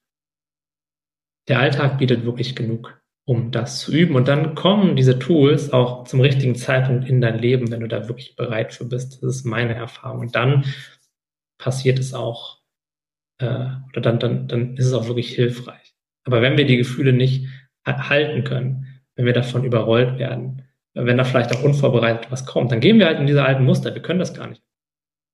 der 1.48 1.60
Alltag 1.60 1.98
bietet 2.00 2.26
wirklich 2.26 2.56
genug, 2.56 3.02
um 3.26 3.52
das 3.52 3.80
zu 3.80 3.92
üben. 3.94 4.16
Und 4.16 4.28
dann 4.28 4.56
kommen 4.56 4.96
diese 4.96 5.20
Tools 5.20 5.72
auch 5.74 6.06
zum 6.06 6.22
richtigen 6.22 6.56
Zeitpunkt 6.56 7.08
in 7.08 7.22
dein 7.22 7.40
Leben, 7.40 7.72
wenn 7.72 7.82
du 7.82 7.88
da 7.88 8.08
wirklich 8.08 8.36
bereit 8.36 8.74
für 8.74 8.86
bist. 8.86 9.22
Das 9.24 9.38
ist 9.38 9.46
meine 9.46 9.76
Erfahrung. 9.76 10.22
Und 10.22 10.36
dann 10.36 10.66
passiert 11.60 12.00
es 12.00 12.14
auch, 12.14 12.60
äh, 13.40 13.68
oder 13.90 14.02
dann, 14.02 14.20
dann, 14.20 14.48
dann 14.48 14.78
ist 14.78 14.88
es 14.88 14.94
auch 14.94 15.08
wirklich 15.08 15.36
hilfreich. 15.36 15.85
Aber 16.26 16.42
wenn 16.42 16.58
wir 16.58 16.66
die 16.66 16.78
Gefühle 16.78 17.14
nicht 17.14 17.48
halten 17.86 18.44
können, 18.44 19.02
wenn 19.16 19.26
wir 19.26 19.34
davon 19.34 19.64
überrollt 19.64 20.20
werden, 20.20 20.64
wenn 20.94 21.18
da 21.18 21.24
vielleicht 21.24 21.56
auch 21.56 21.64
unvorbereitet 21.64 22.32
was 22.32 22.46
kommt, 22.46 22.72
dann 22.72 22.80
gehen 22.80 23.00
wir 23.00 23.06
halt 23.06 23.20
in 23.20 23.28
diese 23.28 23.44
alten 23.44 23.64
Muster. 23.64 23.94
Wir 23.94 24.02
können 24.02 24.20
das 24.20 24.34
gar 24.34 24.48
nicht. 24.48 24.64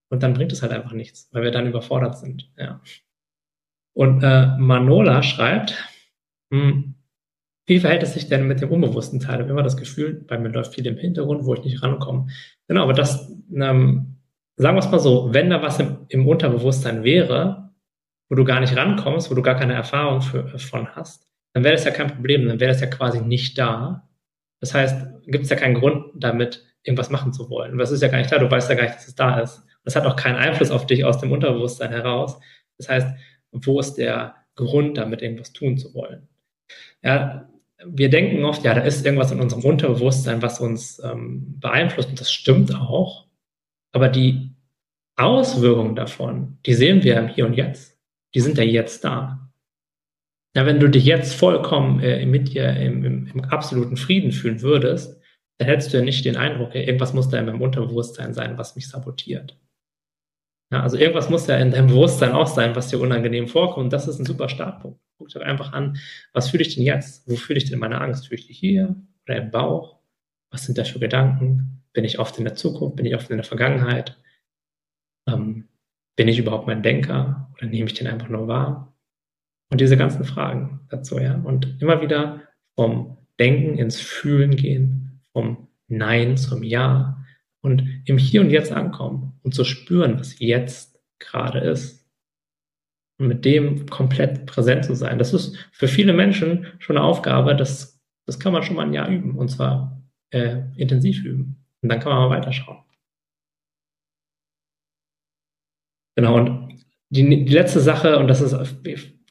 Und 0.09 0.23
dann 0.23 0.34
bringt 0.34 0.51
es 0.51 0.61
halt 0.61 0.73
einfach 0.73 0.91
nichts, 0.91 1.30
weil 1.31 1.43
wir 1.43 1.51
dann 1.51 1.68
überfordert 1.68 2.18
sind. 2.18 2.51
Ja. 2.57 2.81
Und 3.93 4.23
äh, 4.23 4.57
Manola 4.57 5.23
schreibt, 5.23 5.76
hm, 6.51 6.95
wie 7.68 7.80
verhält 7.80 8.03
es 8.03 8.13
sich 8.13 8.27
denn 8.27 8.47
mit 8.47 8.59
dem 8.59 8.72
unbewussten 8.72 9.19
Teil? 9.19 9.35
Ich 9.35 9.41
habe 9.43 9.51
immer 9.51 9.63
das 9.63 9.77
Gefühl, 9.77 10.26
bei 10.27 10.38
mir 10.38 10.49
läuft 10.49 10.73
viel 10.73 10.85
im 10.88 10.97
Hintergrund, 10.97 11.45
wo 11.45 11.53
ich 11.53 11.63
nicht 11.63 11.81
rankomme. 11.81 12.27
Genau, 12.68 12.84
aber 12.84 12.93
das, 12.93 13.31
ähm, 13.53 14.18
sagen 14.57 14.76
wir 14.76 14.80
es 14.80 14.91
mal 14.91 14.99
so, 14.99 15.34
wenn 15.34 15.49
da 15.49 15.61
was 15.61 15.80
im, 15.80 15.99
im 16.09 16.27
Unterbewusstsein 16.27 17.03
wäre, 17.03 17.70
wo 18.32 18.36
du 18.36 18.45
gar 18.45 18.62
nicht 18.62 18.78
rankommst, 18.78 19.30
wo 19.30 19.36
du 19.36 19.41
gar 19.41 19.58
keine 19.58 19.74
Erfahrung 19.74 20.22
für, 20.22 20.58
von 20.58 20.88
hast, 20.95 21.28
dann 21.52 21.66
wäre 21.66 21.76
das 21.76 21.84
ja 21.84 21.91
kein 21.91 22.08
Problem, 22.08 22.48
dann 22.48 22.62
wäre 22.62 22.72
das 22.72 22.80
ja 22.80 22.88
quasi 22.88 23.20
nicht 23.20 23.58
da. 23.58 24.08
Das 24.62 24.74
heißt, 24.74 25.06
gibt 25.28 25.44
es 25.44 25.49
ja 25.49 25.58
keinen 25.58 25.74
Grund 25.74 26.06
damit, 26.16 26.66
irgendwas 26.84 27.10
machen 27.10 27.34
zu 27.34 27.49
wollen. 27.49 27.78
Was 27.78 27.91
ist 27.91 28.02
ja 28.02 28.08
gar 28.08 28.20
nicht 28.20 28.32
da, 28.32 28.38
du 28.38 28.49
weißt 28.49 28.70
ja 28.70 28.76
gar 28.76 28.84
nicht, 28.84 28.95
dass 28.95 29.10
es 29.10 29.16
da 29.16 29.41
ist. 29.41 29.66
Das 29.84 29.98
hat 29.98 30.06
auch 30.06 30.16
keinen 30.16 30.38
Einfluss 30.38 30.72
auf 30.72 30.88
dich 30.88 31.03
aus 31.03 31.18
dem 31.18 31.34
Unterbewusstsein 31.34 31.91
heraus. 31.91 32.40
Das 32.78 32.88
heißt, 32.88 33.10
wo 33.52 33.82
ist 33.82 33.95
der 33.95 34.36
Grund, 34.56 34.98
damit 34.98 35.22
irgendwas 35.22 35.52
tun 35.52 35.78
zu 35.78 35.94
wollen? 35.94 36.30
Ja, 37.03 37.49
wir 37.86 38.10
denken 38.10 38.45
oft, 38.45 38.64
ja, 38.64 38.74
da 38.74 38.82
ist 38.82 39.06
irgendwas 39.06 39.34
in 39.34 39.41
unserem 39.41 39.66
Unterbewusstsein, 39.66 40.41
was 40.41 40.62
uns 40.62 41.03
ähm, 41.03 41.60
beeinflusst 41.60 42.10
und 42.10 42.22
das 42.22 42.32
stimmt 42.32 42.74
auch. 42.74 43.28
Aber 43.91 44.08
die 44.08 44.52
Auswirkungen 45.18 45.98
davon, 45.98 46.60
die 46.66 46.76
sehen 46.76 47.03
wir 47.03 47.18
im 47.18 47.28
Hier 47.28 47.45
und 47.45 47.56
Jetzt. 47.56 47.90
Die 48.34 48.40
sind 48.40 48.58
ja 48.58 48.64
jetzt 48.64 49.03
da. 49.03 49.52
Ja, 50.56 50.66
wenn 50.66 50.80
du 50.80 50.90
dich 50.90 51.06
jetzt 51.06 51.34
vollkommen 51.34 52.02
äh, 52.02 52.26
mit 52.26 52.53
dir 52.53 52.76
im, 52.76 53.06
im, 53.06 53.28
im, 53.28 53.44
absoluten 53.45 53.95
Frieden 53.95 54.32
fühlen 54.32 54.62
würdest, 54.62 55.22
dann 55.58 55.68
hättest 55.68 55.94
du 55.94 55.98
ja 55.98 56.03
nicht 56.03 56.26
den 56.26 56.36
Eindruck, 56.36 56.76
irgendwas 56.76 57.14
muss 57.14 57.30
da 57.30 57.38
in 57.40 57.45
meinem 57.45 57.62
Unterbewusstsein 57.62 58.34
sein, 58.34 58.58
was 58.58 58.76
mich 58.76 58.90
sabotiert. 58.90 59.58
Ja, 60.72 60.84
also 60.84 60.98
irgendwas 60.98 61.30
muss 61.30 61.48
ja 61.48 61.58
in 61.58 61.72
deinem 61.72 61.88
Bewusstsein 61.88 62.32
auch 62.32 62.48
sein, 62.48 62.76
was 62.76 62.88
dir 62.88 62.99
unangenehm 62.99 63.48
vorkommt. 63.48 63.91
Das 63.91 64.08
ist 64.08 64.20
ein 64.20 64.26
super 64.26 64.48
Startpunkt. 64.48 64.99
Guck 65.18 65.30
dir 65.30 65.41
einfach 65.41 65.74
an, 65.74 65.98
was 66.34 66.49
fühle 66.49 66.64
ich 66.64 66.76
denn 66.76 66.84
jetzt? 66.84 67.30
Wo 67.30 67.36
fühle 67.36 67.58
ich 67.58 67.70
denn 67.70 67.80
meine 67.80 67.99
Angst? 67.99 68.28
Fühle 68.28 68.40
ich 68.40 68.48
die 68.48 68.53
hier 68.53 68.95
oder 69.26 69.38
im 69.38 69.52
Bauch? 69.52 69.99
Was 70.49 70.66
sind 70.66 70.78
da 70.78 70.84
für 70.86 70.99
Gedanken? 70.99 71.84
Bin 71.94 72.06
ich 72.06 72.20
oft 72.20 72.38
in 72.38 72.45
der 72.45 72.56
Zukunft? 72.56 72.95
Bin 72.95 73.06
ich 73.06 73.16
oft 73.16 73.30
in 73.30 73.38
der 73.38 73.44
Vergangenheit? 73.44 74.18
Ähm, 75.28 75.68
bin 76.15 76.27
ich 76.27 76.39
überhaupt 76.39 76.67
mein 76.67 76.83
Denker 76.83 77.49
oder 77.53 77.67
nehme 77.67 77.88
ich 77.88 77.93
den 77.93 78.07
einfach 78.07 78.29
nur 78.29 78.47
wahr? 78.47 78.93
Und 79.71 79.79
diese 79.79 79.97
ganzen 79.97 80.25
Fragen 80.25 80.81
dazu, 80.89 81.19
ja. 81.19 81.35
Und 81.35 81.81
immer 81.81 82.01
wieder 82.01 82.41
vom 82.75 83.17
Denken 83.39 83.77
ins 83.77 83.99
Fühlen 83.99 84.55
gehen, 84.55 85.21
vom 85.33 85.67
Nein 85.88 86.38
zum 86.38 86.63
Ja 86.63 87.23
und 87.61 88.01
im 88.05 88.17
Hier 88.17 88.41
und 88.41 88.49
Jetzt 88.49 88.71
ankommen 88.71 89.39
und 89.43 89.53
zu 89.53 89.63
spüren, 89.63 90.19
was 90.19 90.39
jetzt 90.39 91.01
gerade 91.19 91.59
ist. 91.59 92.07
Und 93.17 93.27
mit 93.27 93.45
dem 93.45 93.85
komplett 93.88 94.45
präsent 94.45 94.85
zu 94.85 94.95
sein. 94.95 95.19
Das 95.19 95.33
ist 95.33 95.57
für 95.71 95.88
viele 95.88 96.13
Menschen 96.13 96.67
schon 96.79 96.97
eine 96.97 97.05
Aufgabe, 97.05 97.55
das, 97.55 98.01
das 98.25 98.39
kann 98.39 98.51
man 98.51 98.63
schon 98.63 98.75
mal 98.75 98.85
ein 98.85 98.93
Jahr 98.93 99.09
üben 99.09 99.38
und 99.38 99.49
zwar 99.49 100.01
äh, 100.31 100.61
intensiv 100.75 101.23
üben. 101.23 101.63
Und 101.81 101.89
dann 101.89 101.99
kann 101.99 102.11
man 102.11 102.29
mal 102.29 102.35
weiterschauen. 102.35 102.79
Genau, 106.15 106.35
und 106.35 106.83
die, 107.09 107.45
die 107.45 107.53
letzte 107.53 107.79
Sache, 107.79 108.19
und 108.19 108.27
das 108.27 108.41
ist 108.41 108.53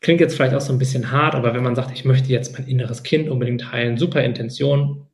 Klingt 0.01 0.21
jetzt 0.21 0.35
vielleicht 0.35 0.55
auch 0.55 0.63
so 0.63 0.73
ein 0.73 0.79
bisschen 0.79 1.13
hart, 1.13 1.35
aber 1.35 1.55
wenn 1.55 1.63
man 1.63 1.75
sagt, 1.75 1.93
ich 1.93 2.07
möchte 2.07 2.31
jetzt 2.31 2.55
mein 2.55 2.67
inneres 2.67 3.03
Kind 3.03 3.29
unbedingt 3.29 3.71
heilen, 3.71 3.99
super 3.99 4.23
Intention. 4.23 5.07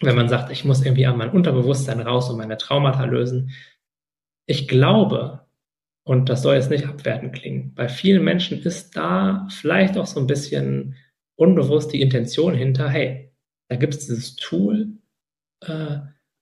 Wenn 0.00 0.16
man 0.16 0.28
sagt, 0.28 0.50
ich 0.50 0.64
muss 0.64 0.84
irgendwie 0.84 1.06
an 1.06 1.16
mein 1.16 1.30
Unterbewusstsein 1.30 2.00
raus 2.00 2.28
und 2.28 2.36
meine 2.36 2.56
Traumata 2.58 3.04
lösen. 3.04 3.52
Ich 4.46 4.66
glaube, 4.66 5.46
und 6.04 6.28
das 6.28 6.42
soll 6.42 6.56
jetzt 6.56 6.70
nicht 6.70 6.86
abwertend 6.86 7.34
klingen, 7.34 7.74
bei 7.74 7.88
vielen 7.88 8.24
Menschen 8.24 8.60
ist 8.62 8.96
da 8.96 9.46
vielleicht 9.50 9.96
auch 9.96 10.06
so 10.06 10.20
ein 10.20 10.26
bisschen 10.26 10.96
unbewusst 11.36 11.92
die 11.92 12.00
Intention 12.00 12.54
hinter, 12.54 12.88
hey, 12.88 13.32
da 13.68 13.76
gibt 13.76 13.94
es 13.94 14.06
dieses 14.06 14.36
Tool 14.36 14.88
äh, 15.62 15.98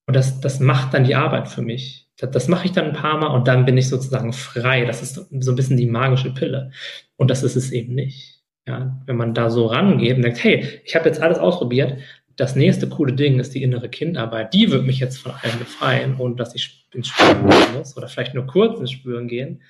und 0.06 0.16
das, 0.16 0.40
das 0.40 0.60
macht 0.60 0.94
dann 0.94 1.04
die 1.04 1.14
Arbeit 1.14 1.48
für 1.48 1.62
mich. 1.62 2.03
Das, 2.16 2.48
mache 2.48 2.66
ich 2.66 2.72
dann 2.72 2.86
ein 2.86 2.92
paar 2.92 3.18
Mal 3.18 3.28
und 3.28 3.48
dann 3.48 3.64
bin 3.64 3.76
ich 3.76 3.88
sozusagen 3.88 4.32
frei. 4.32 4.84
Das 4.84 5.02
ist 5.02 5.14
so 5.14 5.52
ein 5.52 5.56
bisschen 5.56 5.76
die 5.76 5.86
magische 5.86 6.32
Pille. 6.32 6.70
Und 7.16 7.30
das 7.30 7.42
ist 7.42 7.56
es 7.56 7.72
eben 7.72 7.94
nicht. 7.94 8.42
Ja, 8.66 8.98
wenn 9.04 9.16
man 9.16 9.34
da 9.34 9.50
so 9.50 9.66
rangeht 9.66 10.16
und 10.16 10.22
denkt, 10.22 10.42
hey, 10.42 10.80
ich 10.84 10.94
habe 10.94 11.06
jetzt 11.06 11.20
alles 11.20 11.38
ausprobiert, 11.38 11.98
das 12.36 12.56
nächste 12.56 12.88
coole 12.88 13.12
Ding 13.12 13.38
ist 13.38 13.54
die 13.54 13.62
innere 13.62 13.88
Kindarbeit. 13.88 14.54
Die 14.54 14.70
wird 14.70 14.86
mich 14.86 14.98
jetzt 14.98 15.18
von 15.18 15.32
allem 15.32 15.58
befreien, 15.58 16.16
ohne 16.18 16.34
dass 16.34 16.54
ich 16.54 16.88
ins 16.92 17.08
Spüren 17.08 17.48
gehen 17.48 17.74
muss 17.76 17.96
oder 17.96 18.08
vielleicht 18.08 18.34
nur 18.34 18.46
kurz 18.46 18.80
ins 18.80 18.92
Spüren 18.92 19.28
gehen, 19.28 19.60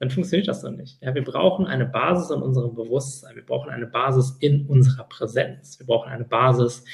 dann 0.00 0.10
funktioniert 0.10 0.48
das 0.48 0.60
so 0.60 0.70
nicht. 0.70 1.00
Ja, 1.02 1.14
wir 1.14 1.24
brauchen 1.24 1.66
eine 1.66 1.86
Basis 1.86 2.30
in 2.30 2.42
unserem 2.42 2.74
Bewusstsein. 2.74 3.36
Wir 3.36 3.46
brauchen 3.46 3.70
eine 3.70 3.86
Basis 3.86 4.36
in 4.40 4.66
unserer 4.66 5.04
Präsenz. 5.04 5.78
Wir 5.78 5.86
brauchen 5.86 6.10
eine 6.10 6.24
Basis 6.24 6.84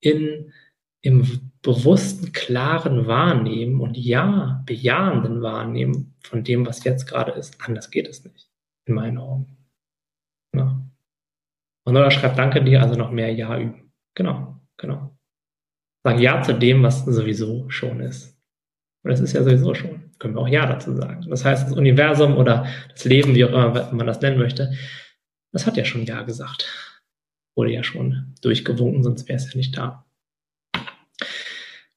in 0.00 0.52
im 1.02 1.52
bewussten, 1.62 2.32
klaren 2.32 3.06
Wahrnehmen 3.06 3.80
und 3.80 3.96
ja, 3.96 4.62
bejahenden 4.66 5.42
Wahrnehmen 5.42 6.14
von 6.22 6.44
dem, 6.44 6.66
was 6.66 6.84
jetzt 6.84 7.06
gerade 7.06 7.32
ist. 7.32 7.60
Anders 7.66 7.90
geht 7.90 8.08
es 8.08 8.24
nicht, 8.24 8.50
in 8.86 8.94
meinen 8.94 9.18
Augen. 9.18 9.56
Ja. 10.54 10.82
Und 11.86 11.94
Nola 11.94 12.10
schreibt, 12.10 12.38
danke 12.38 12.62
dir, 12.62 12.82
also 12.82 12.94
noch 12.94 13.10
mehr 13.10 13.32
Ja 13.32 13.58
üben. 13.58 13.92
Genau, 14.14 14.60
genau. 14.76 15.16
Sag 16.04 16.18
Ja 16.18 16.42
zu 16.42 16.54
dem, 16.54 16.82
was 16.82 17.04
sowieso 17.04 17.68
schon 17.70 18.00
ist. 18.00 18.38
Und 19.02 19.10
es 19.10 19.20
ist 19.20 19.32
ja 19.32 19.42
sowieso 19.42 19.74
schon. 19.74 20.12
Können 20.18 20.34
wir 20.34 20.42
auch 20.42 20.48
Ja 20.48 20.66
dazu 20.66 20.94
sagen. 20.94 21.26
Das 21.30 21.44
heißt, 21.44 21.68
das 21.68 21.76
Universum 21.76 22.36
oder 22.36 22.66
das 22.90 23.04
Leben, 23.04 23.34
wie 23.34 23.44
auch 23.44 23.48
immer 23.48 23.92
man 23.92 24.06
das 24.06 24.20
nennen 24.20 24.38
möchte, 24.38 24.72
das 25.52 25.66
hat 25.66 25.76
ja 25.76 25.84
schon 25.84 26.04
Ja 26.04 26.22
gesagt. 26.22 26.68
Wurde 27.56 27.72
ja 27.72 27.82
schon 27.82 28.34
durchgewunken, 28.42 29.02
sonst 29.02 29.28
wäre 29.28 29.36
es 29.36 29.50
ja 29.50 29.56
nicht 29.56 29.76
da. 29.76 30.06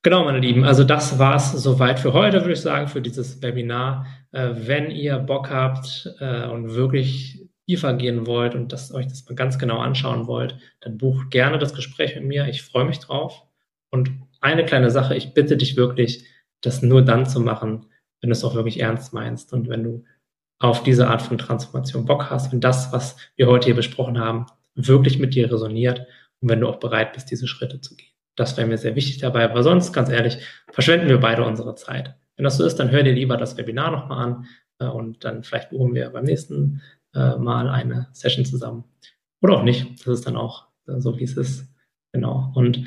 Genau, 0.04 0.26
meine 0.26 0.40
Lieben. 0.40 0.66
Also 0.66 0.84
das 0.84 1.18
war 1.18 1.36
es 1.36 1.54
soweit 1.54 1.98
für 1.98 2.12
heute, 2.12 2.42
würde 2.42 2.52
ich 2.52 2.60
sagen, 2.60 2.90
für 2.90 3.02
dieses 3.02 3.42
Webinar. 3.42 4.06
Äh, 4.34 4.50
wenn 4.54 4.92
ihr 4.92 5.18
Bock 5.18 5.50
habt 5.50 6.14
äh, 6.20 6.46
und 6.48 6.76
wirklich 6.76 7.48
tiefer 7.66 7.94
gehen 7.94 8.28
wollt 8.28 8.54
und 8.54 8.74
das, 8.74 8.94
euch 8.94 9.08
das 9.08 9.26
mal 9.30 9.36
ganz 9.36 9.58
genau 9.58 9.78
anschauen 9.78 10.28
wollt, 10.28 10.58
dann 10.82 10.98
bucht 10.98 11.32
gerne 11.32 11.58
das 11.58 11.74
Gespräch 11.74 12.16
mit 12.16 12.26
mir. 12.26 12.50
Ich 12.50 12.64
freue 12.64 12.84
mich 12.84 13.00
drauf. 13.00 13.44
Und 13.92 14.12
eine 14.42 14.66
kleine 14.66 14.92
Sache, 14.92 15.16
ich 15.16 15.34
bitte 15.34 15.56
dich 15.56 15.78
wirklich, 15.78 16.26
das 16.60 16.82
nur 16.82 17.02
dann 17.02 17.26
zu 17.26 17.40
machen, 17.40 17.86
wenn 18.20 18.30
du 18.30 18.34
es 18.34 18.44
auch 18.44 18.56
wirklich 18.56 18.82
ernst 18.82 19.14
meinst 19.14 19.54
und 19.54 19.70
wenn 19.70 19.84
du 19.86 20.04
auf 20.60 20.84
diese 20.84 21.08
Art 21.08 21.22
von 21.22 21.38
Transformation 21.38 22.06
Bock 22.06 22.30
hast, 22.30 22.52
wenn 22.52 22.62
das, 22.62 22.92
was 22.92 23.16
wir 23.38 23.48
heute 23.48 23.66
hier 23.68 23.76
besprochen 23.76 24.20
haben, 24.20 24.48
wirklich 24.76 25.18
mit 25.20 25.34
dir 25.34 25.50
resoniert 25.50 26.06
und 26.42 26.50
wenn 26.50 26.60
du 26.60 26.68
auch 26.68 26.80
bereit 26.80 27.14
bist, 27.14 27.32
diese 27.32 27.48
Schritte 27.48 27.80
zu 27.80 27.96
gehen. 27.96 28.12
Das 28.35 28.57
wäre 28.57 28.68
mir 28.68 28.77
sehr 28.77 28.95
wichtig 28.95 29.19
dabei, 29.19 29.43
aber 29.43 29.64
sonst, 29.64 29.93
ganz 29.93 30.10
ehrlich, 30.10 30.39
verschwenden 30.72 31.07
wir 31.07 31.19
beide 31.19 31.43
unsere 31.43 31.76
Zeit. 31.76 32.15
Wenn 32.35 32.43
das 32.43 32.57
so 32.57 32.65
ist, 32.65 32.77
dann 32.77 32.91
hör 32.91 33.03
dir 33.03 33.14
lieber 33.14 33.38
das 33.38 33.57
Webinar 33.57 33.91
nochmal 33.91 34.26
an 34.26 34.45
äh, 34.80 34.85
und 34.85 35.23
dann 35.23 35.43
vielleicht 35.43 35.69
buchen 35.69 35.93
wir 35.93 36.10
beim 36.10 36.26
nächsten 36.26 36.81
äh, 37.14 37.35
Mal 37.35 37.69
eine 37.69 38.07
Session 38.14 38.45
zusammen. 38.45 38.85
Oder 39.41 39.57
auch 39.57 39.64
nicht. 39.64 39.99
Das 39.99 40.19
ist 40.19 40.27
dann 40.27 40.38
auch 40.38 40.68
äh, 40.88 40.99
so, 40.99 41.18
wie 41.19 41.23
es 41.23 41.38
ist. 41.38 41.69
Genau. 42.11 42.51
Und 42.55 42.85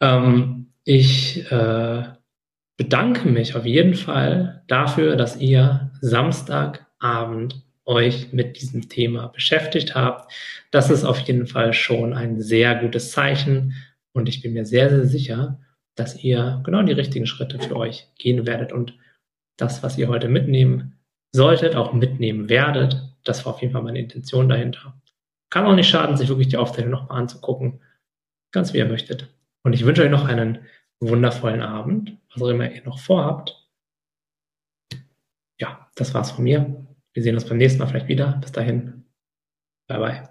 ähm, 0.00 0.72
ich 0.84 1.50
äh, 1.50 2.04
bedanke 2.76 3.28
mich 3.28 3.54
auf 3.54 3.64
jeden 3.64 3.94
Fall 3.94 4.64
dafür, 4.66 5.16
dass 5.16 5.36
ihr 5.36 5.92
Samstagabend 6.00 7.62
euch 7.84 8.32
mit 8.32 8.60
diesem 8.60 8.88
Thema 8.88 9.28
beschäftigt 9.28 9.94
habt. 9.94 10.32
Das 10.70 10.90
ist 10.90 11.04
auf 11.04 11.18
jeden 11.20 11.46
Fall 11.46 11.72
schon 11.72 12.12
ein 12.12 12.40
sehr 12.40 12.74
gutes 12.76 13.12
Zeichen 13.12 13.74
und 14.12 14.28
ich 14.28 14.42
bin 14.42 14.52
mir 14.52 14.66
sehr, 14.66 14.90
sehr 14.90 15.06
sicher, 15.06 15.60
dass 15.94 16.22
ihr 16.22 16.60
genau 16.64 16.82
die 16.82 16.92
richtigen 16.92 17.26
Schritte 17.26 17.58
für 17.58 17.76
euch 17.76 18.08
gehen 18.18 18.46
werdet 18.46 18.72
und 18.72 18.96
das, 19.56 19.82
was 19.82 19.98
ihr 19.98 20.08
heute 20.08 20.28
mitnehmen 20.28 20.98
solltet, 21.32 21.76
auch 21.76 21.92
mitnehmen 21.92 22.48
werdet. 22.48 23.02
Das 23.24 23.44
war 23.44 23.54
auf 23.54 23.60
jeden 23.60 23.72
Fall 23.72 23.82
meine 23.82 23.98
Intention 23.98 24.48
dahinter. 24.48 25.00
Kann 25.50 25.66
auch 25.66 25.74
nicht 25.74 25.88
schaden, 25.88 26.16
sich 26.16 26.28
wirklich 26.28 26.48
die 26.48 26.56
Aufzeichnung 26.56 26.92
nochmal 26.92 27.20
anzugucken. 27.20 27.80
Ganz 28.52 28.72
wie 28.72 28.78
ihr 28.78 28.86
möchtet. 28.86 29.28
Und 29.64 29.74
ich 29.74 29.84
wünsche 29.84 30.02
euch 30.02 30.10
noch 30.10 30.24
einen 30.24 30.66
wundervollen 31.00 31.62
Abend, 31.62 32.16
was 32.32 32.42
auch 32.42 32.48
immer 32.48 32.70
ihr 32.70 32.82
noch 32.84 32.98
vorhabt. 32.98 33.68
Ja, 35.60 35.90
das 35.94 36.14
war's 36.14 36.32
von 36.32 36.44
mir. 36.44 36.86
Wir 37.12 37.22
sehen 37.22 37.34
uns 37.34 37.46
beim 37.46 37.58
nächsten 37.58 37.78
Mal 37.78 37.86
vielleicht 37.86 38.08
wieder. 38.08 38.38
Bis 38.40 38.52
dahin. 38.52 39.04
Bye 39.88 39.98
bye. 39.98 40.28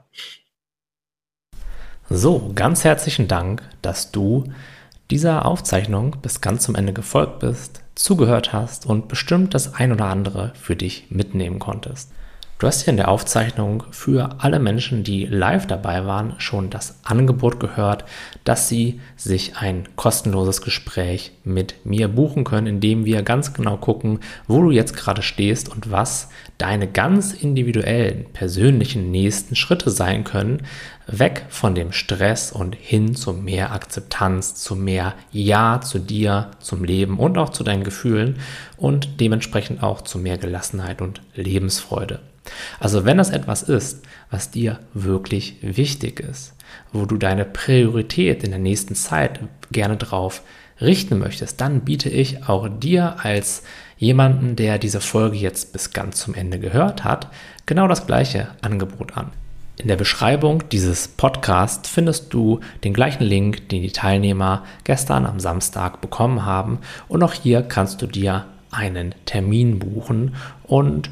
So, 2.13 2.51
ganz 2.53 2.83
herzlichen 2.83 3.29
Dank, 3.29 3.63
dass 3.81 4.11
du 4.11 4.43
dieser 5.11 5.45
Aufzeichnung 5.45 6.17
bis 6.21 6.41
ganz 6.41 6.63
zum 6.63 6.75
Ende 6.75 6.91
gefolgt 6.91 7.39
bist, 7.39 7.83
zugehört 7.95 8.51
hast 8.51 8.85
und 8.85 9.07
bestimmt 9.07 9.53
das 9.53 9.75
ein 9.75 9.93
oder 9.93 10.07
andere 10.07 10.51
für 10.55 10.75
dich 10.75 11.05
mitnehmen 11.09 11.57
konntest. 11.59 12.11
Du 12.61 12.67
hast 12.67 12.83
hier 12.83 12.91
in 12.91 12.97
der 12.97 13.07
Aufzeichnung 13.07 13.85
für 13.89 14.35
alle 14.37 14.59
Menschen, 14.59 15.03
die 15.03 15.25
live 15.25 15.65
dabei 15.65 16.05
waren, 16.05 16.35
schon 16.37 16.69
das 16.69 16.99
Angebot 17.03 17.59
gehört, 17.59 18.05
dass 18.43 18.69
sie 18.69 18.99
sich 19.15 19.57
ein 19.57 19.89
kostenloses 19.95 20.61
Gespräch 20.61 21.31
mit 21.43 21.83
mir 21.87 22.07
buchen 22.07 22.43
können, 22.43 22.67
indem 22.67 23.03
wir 23.03 23.23
ganz 23.23 23.55
genau 23.55 23.77
gucken, 23.77 24.19
wo 24.47 24.61
du 24.61 24.69
jetzt 24.69 24.95
gerade 24.95 25.23
stehst 25.23 25.69
und 25.69 25.89
was 25.89 26.29
deine 26.59 26.87
ganz 26.87 27.33
individuellen, 27.33 28.27
persönlichen 28.31 29.09
nächsten 29.09 29.55
Schritte 29.55 29.89
sein 29.89 30.23
können, 30.23 30.61
weg 31.07 31.47
von 31.49 31.73
dem 31.73 31.91
Stress 31.91 32.51
und 32.51 32.75
hin 32.75 33.15
zu 33.15 33.33
mehr 33.33 33.71
Akzeptanz, 33.71 34.53
zu 34.53 34.75
mehr 34.75 35.15
Ja 35.31 35.81
zu 35.81 35.97
dir, 35.97 36.51
zum 36.59 36.83
Leben 36.83 37.17
und 37.17 37.39
auch 37.39 37.49
zu 37.49 37.63
deinen 37.63 37.83
Gefühlen 37.83 38.37
und 38.77 39.19
dementsprechend 39.19 39.81
auch 39.81 40.01
zu 40.01 40.19
mehr 40.19 40.37
Gelassenheit 40.37 41.01
und 41.01 41.23
Lebensfreude. 41.33 42.19
Also 42.79 43.05
wenn 43.05 43.17
das 43.17 43.29
etwas 43.29 43.63
ist, 43.63 44.03
was 44.29 44.51
dir 44.51 44.79
wirklich 44.93 45.57
wichtig 45.61 46.19
ist, 46.19 46.53
wo 46.91 47.05
du 47.05 47.17
deine 47.17 47.45
Priorität 47.45 48.43
in 48.43 48.51
der 48.51 48.59
nächsten 48.59 48.95
Zeit 48.95 49.39
gerne 49.71 49.97
drauf 49.97 50.41
richten 50.79 51.19
möchtest, 51.19 51.61
dann 51.61 51.81
biete 51.81 52.09
ich 52.09 52.47
auch 52.47 52.67
dir 52.67 53.17
als 53.23 53.63
jemanden, 53.97 54.55
der 54.55 54.79
diese 54.79 54.99
Folge 54.99 55.37
jetzt 55.37 55.73
bis 55.73 55.91
ganz 55.91 56.17
zum 56.17 56.33
Ende 56.33 56.59
gehört 56.59 57.03
hat, 57.03 57.27
genau 57.67 57.87
das 57.87 58.07
gleiche 58.07 58.47
Angebot 58.61 59.15
an. 59.15 59.31
In 59.77 59.87
der 59.87 59.95
Beschreibung 59.95 60.63
dieses 60.69 61.07
Podcasts 61.07 61.89
findest 61.89 62.33
du 62.33 62.59
den 62.83 62.93
gleichen 62.93 63.23
Link, 63.23 63.69
den 63.69 63.81
die 63.81 63.91
Teilnehmer 63.91 64.63
gestern 64.83 65.25
am 65.25 65.39
Samstag 65.39 66.01
bekommen 66.01 66.45
haben. 66.45 66.79
Und 67.07 67.23
auch 67.23 67.33
hier 67.33 67.63
kannst 67.63 68.01
du 68.01 68.07
dir 68.07 68.45
einen 68.71 69.15
Termin 69.25 69.79
buchen 69.79 70.35
und 70.63 71.09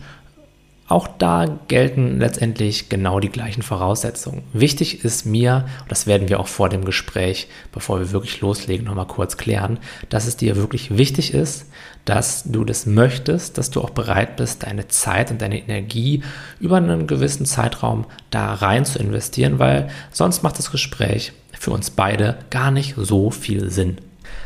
auch 0.90 1.08
da 1.08 1.60
gelten 1.68 2.20
letztendlich 2.20 2.90
genau 2.90 3.20
die 3.20 3.30
gleichen 3.30 3.62
Voraussetzungen. 3.62 4.42
Wichtig 4.54 5.06
ist 5.06 5.26
mir, 5.26 5.66
und 5.84 5.92
das 5.92 6.08
werden 6.08 6.30
wir 6.30 6.40
auch 6.40 6.48
vor 6.48 6.68
dem 6.68 6.84
Gespräch, 6.84 7.48
bevor 7.72 8.00
wir 8.00 8.12
wirklich 8.12 8.42
loslegen, 8.42 8.88
nochmal 8.88 9.06
kurz 9.06 9.38
klären, 9.38 9.78
dass 10.10 10.26
es 10.26 10.36
dir 10.36 10.56
wirklich 10.56 10.98
wichtig 10.98 11.34
ist, 11.36 11.68
dass 12.06 12.44
du 12.44 12.66
das 12.66 12.88
möchtest, 12.88 13.60
dass 13.60 13.70
du 13.70 13.82
auch 13.82 13.92
bereit 13.92 14.36
bist, 14.36 14.64
deine 14.64 14.88
Zeit 14.88 15.30
und 15.30 15.44
deine 15.44 15.60
Energie 15.60 16.24
über 16.60 16.78
einen 16.78 17.06
gewissen 17.06 17.46
Zeitraum 17.46 18.06
da 18.32 18.56
rein 18.56 18.84
zu 18.84 18.98
investieren, 18.98 19.60
weil 19.60 19.90
sonst 20.12 20.42
macht 20.42 20.58
das 20.58 20.72
Gespräch 20.72 21.34
für 21.52 21.72
uns 21.72 21.92
beide 21.92 22.40
gar 22.50 22.72
nicht 22.72 22.96
so 22.98 23.30
viel 23.30 23.70
Sinn. 23.70 23.98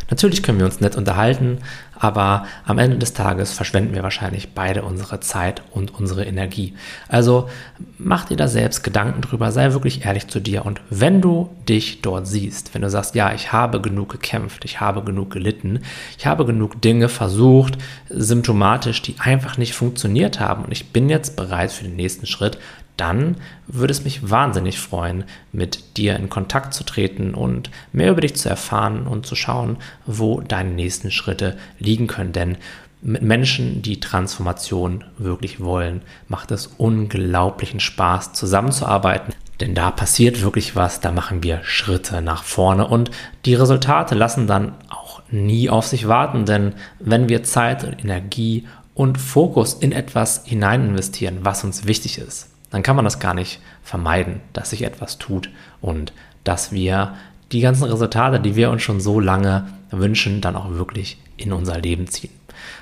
Natürlich 0.09 0.43
können 0.43 0.59
wir 0.59 0.65
uns 0.65 0.81
nett 0.81 0.95
unterhalten, 0.95 1.59
aber 2.03 2.45
am 2.65 2.79
Ende 2.79 2.97
des 2.97 3.13
Tages 3.13 3.53
verschwenden 3.53 3.95
wir 3.95 4.03
wahrscheinlich 4.03 4.53
beide 4.53 4.83
unsere 4.83 5.21
Zeit 5.21 5.61
und 5.71 5.93
unsere 5.95 6.25
Energie. 6.25 6.73
Also 7.07 7.49
mach 7.97 8.25
dir 8.25 8.35
da 8.35 8.47
selbst 8.47 8.83
Gedanken 8.83 9.21
drüber, 9.21 9.51
sei 9.51 9.71
wirklich 9.71 10.05
ehrlich 10.05 10.27
zu 10.27 10.41
dir 10.41 10.65
und 10.65 10.81
wenn 10.89 11.21
du 11.21 11.49
dich 11.69 12.01
dort 12.01 12.27
siehst, 12.27 12.73
wenn 12.73 12.81
du 12.81 12.89
sagst, 12.89 13.15
ja, 13.15 13.33
ich 13.33 13.53
habe 13.53 13.79
genug 13.79 14.09
gekämpft, 14.09 14.65
ich 14.65 14.81
habe 14.81 15.03
genug 15.03 15.31
gelitten, 15.31 15.79
ich 16.17 16.25
habe 16.25 16.45
genug 16.45 16.81
Dinge 16.81 17.07
versucht, 17.07 17.77
symptomatisch, 18.09 19.01
die 19.01 19.15
einfach 19.19 19.57
nicht 19.57 19.73
funktioniert 19.73 20.39
haben 20.39 20.65
und 20.65 20.71
ich 20.71 20.91
bin 20.91 21.09
jetzt 21.09 21.35
bereit 21.37 21.71
für 21.71 21.85
den 21.85 21.95
nächsten 21.95 22.25
Schritt, 22.25 22.57
dann 22.97 23.37
würde 23.67 23.91
es 23.91 24.03
mich 24.03 24.29
wahnsinnig 24.29 24.79
freuen, 24.79 25.23
mit 25.51 25.97
dir 25.97 26.15
in 26.15 26.29
Kontakt 26.29 26.73
zu 26.73 26.83
treten 26.83 27.33
und 27.33 27.71
mehr 27.91 28.11
über 28.11 28.21
dich 28.21 28.35
zu 28.35 28.49
erfahren 28.49 29.07
und 29.07 29.25
zu 29.25 29.35
schauen, 29.35 29.77
wo 30.05 30.41
deine 30.41 30.71
nächsten 30.71 31.11
Schritte 31.11 31.57
liegen 31.79 32.07
können. 32.07 32.33
Denn 32.33 32.57
mit 33.01 33.21
Menschen, 33.21 33.81
die 33.81 33.99
Transformation 33.99 35.03
wirklich 35.17 35.59
wollen, 35.59 36.01
macht 36.27 36.51
es 36.51 36.67
unglaublichen 36.77 37.79
Spaß, 37.79 38.33
zusammenzuarbeiten. 38.33 39.33
Denn 39.59 39.75
da 39.75 39.91
passiert 39.91 40.41
wirklich 40.41 40.75
was, 40.75 40.99
da 40.99 41.11
machen 41.11 41.43
wir 41.43 41.63
Schritte 41.63 42.21
nach 42.21 42.43
vorne 42.43 42.87
und 42.87 43.11
die 43.45 43.55
Resultate 43.55 44.15
lassen 44.15 44.47
dann 44.47 44.73
auch 44.89 45.21
nie 45.31 45.69
auf 45.69 45.85
sich 45.85 46.07
warten, 46.07 46.45
denn 46.45 46.73
wenn 46.99 47.29
wir 47.29 47.43
Zeit 47.43 47.83
und 47.83 47.99
Energie 48.03 48.67
und 48.93 49.17
Fokus 49.17 49.73
in 49.73 49.91
etwas 49.91 50.43
hinein 50.45 50.89
investieren, 50.89 51.39
was 51.41 51.63
uns 51.63 51.85
wichtig 51.85 52.17
ist, 52.17 52.52
dann 52.73 52.81
kann 52.81 52.95
man 52.95 53.05
das 53.05 53.19
gar 53.19 53.35
nicht 53.35 53.59
vermeiden, 53.83 54.41
dass 54.51 54.71
sich 54.71 54.81
etwas 54.81 55.19
tut 55.19 55.51
und 55.79 56.11
dass 56.43 56.71
wir 56.71 57.13
die 57.51 57.61
ganzen 57.61 57.83
Resultate, 57.83 58.39
die 58.39 58.55
wir 58.55 58.71
uns 58.71 58.81
schon 58.81 58.99
so 58.99 59.19
lange 59.19 59.67
wünschen, 59.91 60.41
dann 60.41 60.55
auch 60.55 60.71
wirklich 60.71 61.19
in 61.37 61.53
unser 61.53 61.79
Leben 61.79 62.07
ziehen. 62.07 62.33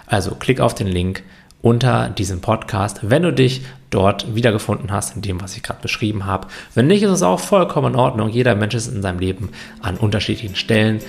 Also 0.07 0.35
klick 0.35 0.61
auf 0.61 0.73
den 0.73 0.87
Link 0.87 1.23
unter 1.61 2.07
diesem 2.07 2.39
Podcast, 2.39 3.01
wenn 3.01 3.23
du 3.23 3.33
dich 3.33 3.63
dort 3.89 4.33
wiedergefunden 4.33 4.93
hast, 4.93 5.17
in 5.17 5.21
dem, 5.23 5.41
was 5.41 5.57
ich 5.57 5.63
gerade 5.63 5.81
beschrieben 5.81 6.25
habe. 6.25 6.47
Wenn 6.73 6.87
nicht, 6.87 7.03
ist 7.03 7.11
es 7.11 7.21
auch 7.21 7.41
vollkommen 7.41 7.93
in 7.93 7.99
Ordnung. 7.99 8.29
Jeder 8.29 8.55
Mensch 8.55 8.75
ist 8.75 8.87
in 8.87 9.01
seinem 9.01 9.19
Leben 9.19 9.49
an 9.81 9.97
unterschiedlichen 9.97 10.55
Stellen. 10.55 10.99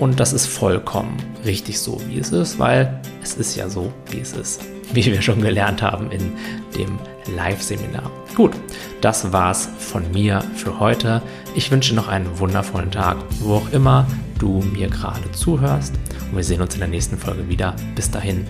Und 0.00 0.18
das 0.18 0.32
ist 0.32 0.46
vollkommen 0.46 1.16
richtig 1.44 1.78
so, 1.78 2.00
wie 2.08 2.18
es 2.18 2.32
ist, 2.32 2.58
weil 2.58 3.00
es 3.22 3.34
ist 3.34 3.54
ja 3.54 3.68
so, 3.68 3.92
wie 4.10 4.18
es 4.18 4.32
ist, 4.32 4.62
wie 4.92 5.06
wir 5.06 5.22
schon 5.22 5.40
gelernt 5.40 5.80
haben 5.80 6.10
in 6.10 6.32
dem 6.76 6.98
Live-Seminar. 7.34 8.10
Gut, 8.34 8.52
das 9.00 9.32
war's 9.32 9.68
von 9.78 10.10
mir 10.12 10.42
für 10.54 10.78
heute. 10.78 11.22
Ich 11.54 11.70
wünsche 11.70 11.94
noch 11.94 12.08
einen 12.08 12.38
wundervollen 12.38 12.90
Tag, 12.90 13.16
wo 13.40 13.54
auch 13.54 13.70
immer 13.70 14.06
du 14.38 14.60
mir 14.60 14.88
gerade 14.88 15.30
zuhörst. 15.32 15.94
Und 16.30 16.36
wir 16.36 16.44
sehen 16.44 16.60
uns 16.60 16.74
in 16.74 16.80
der 16.80 16.88
nächsten 16.88 17.16
Folge 17.16 17.48
wieder. 17.48 17.74
Bis 17.94 18.10
dahin, 18.10 18.46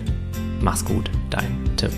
mach's 0.61 0.83
gut, 0.83 1.09
dein 1.29 1.63
Tim. 1.77 1.91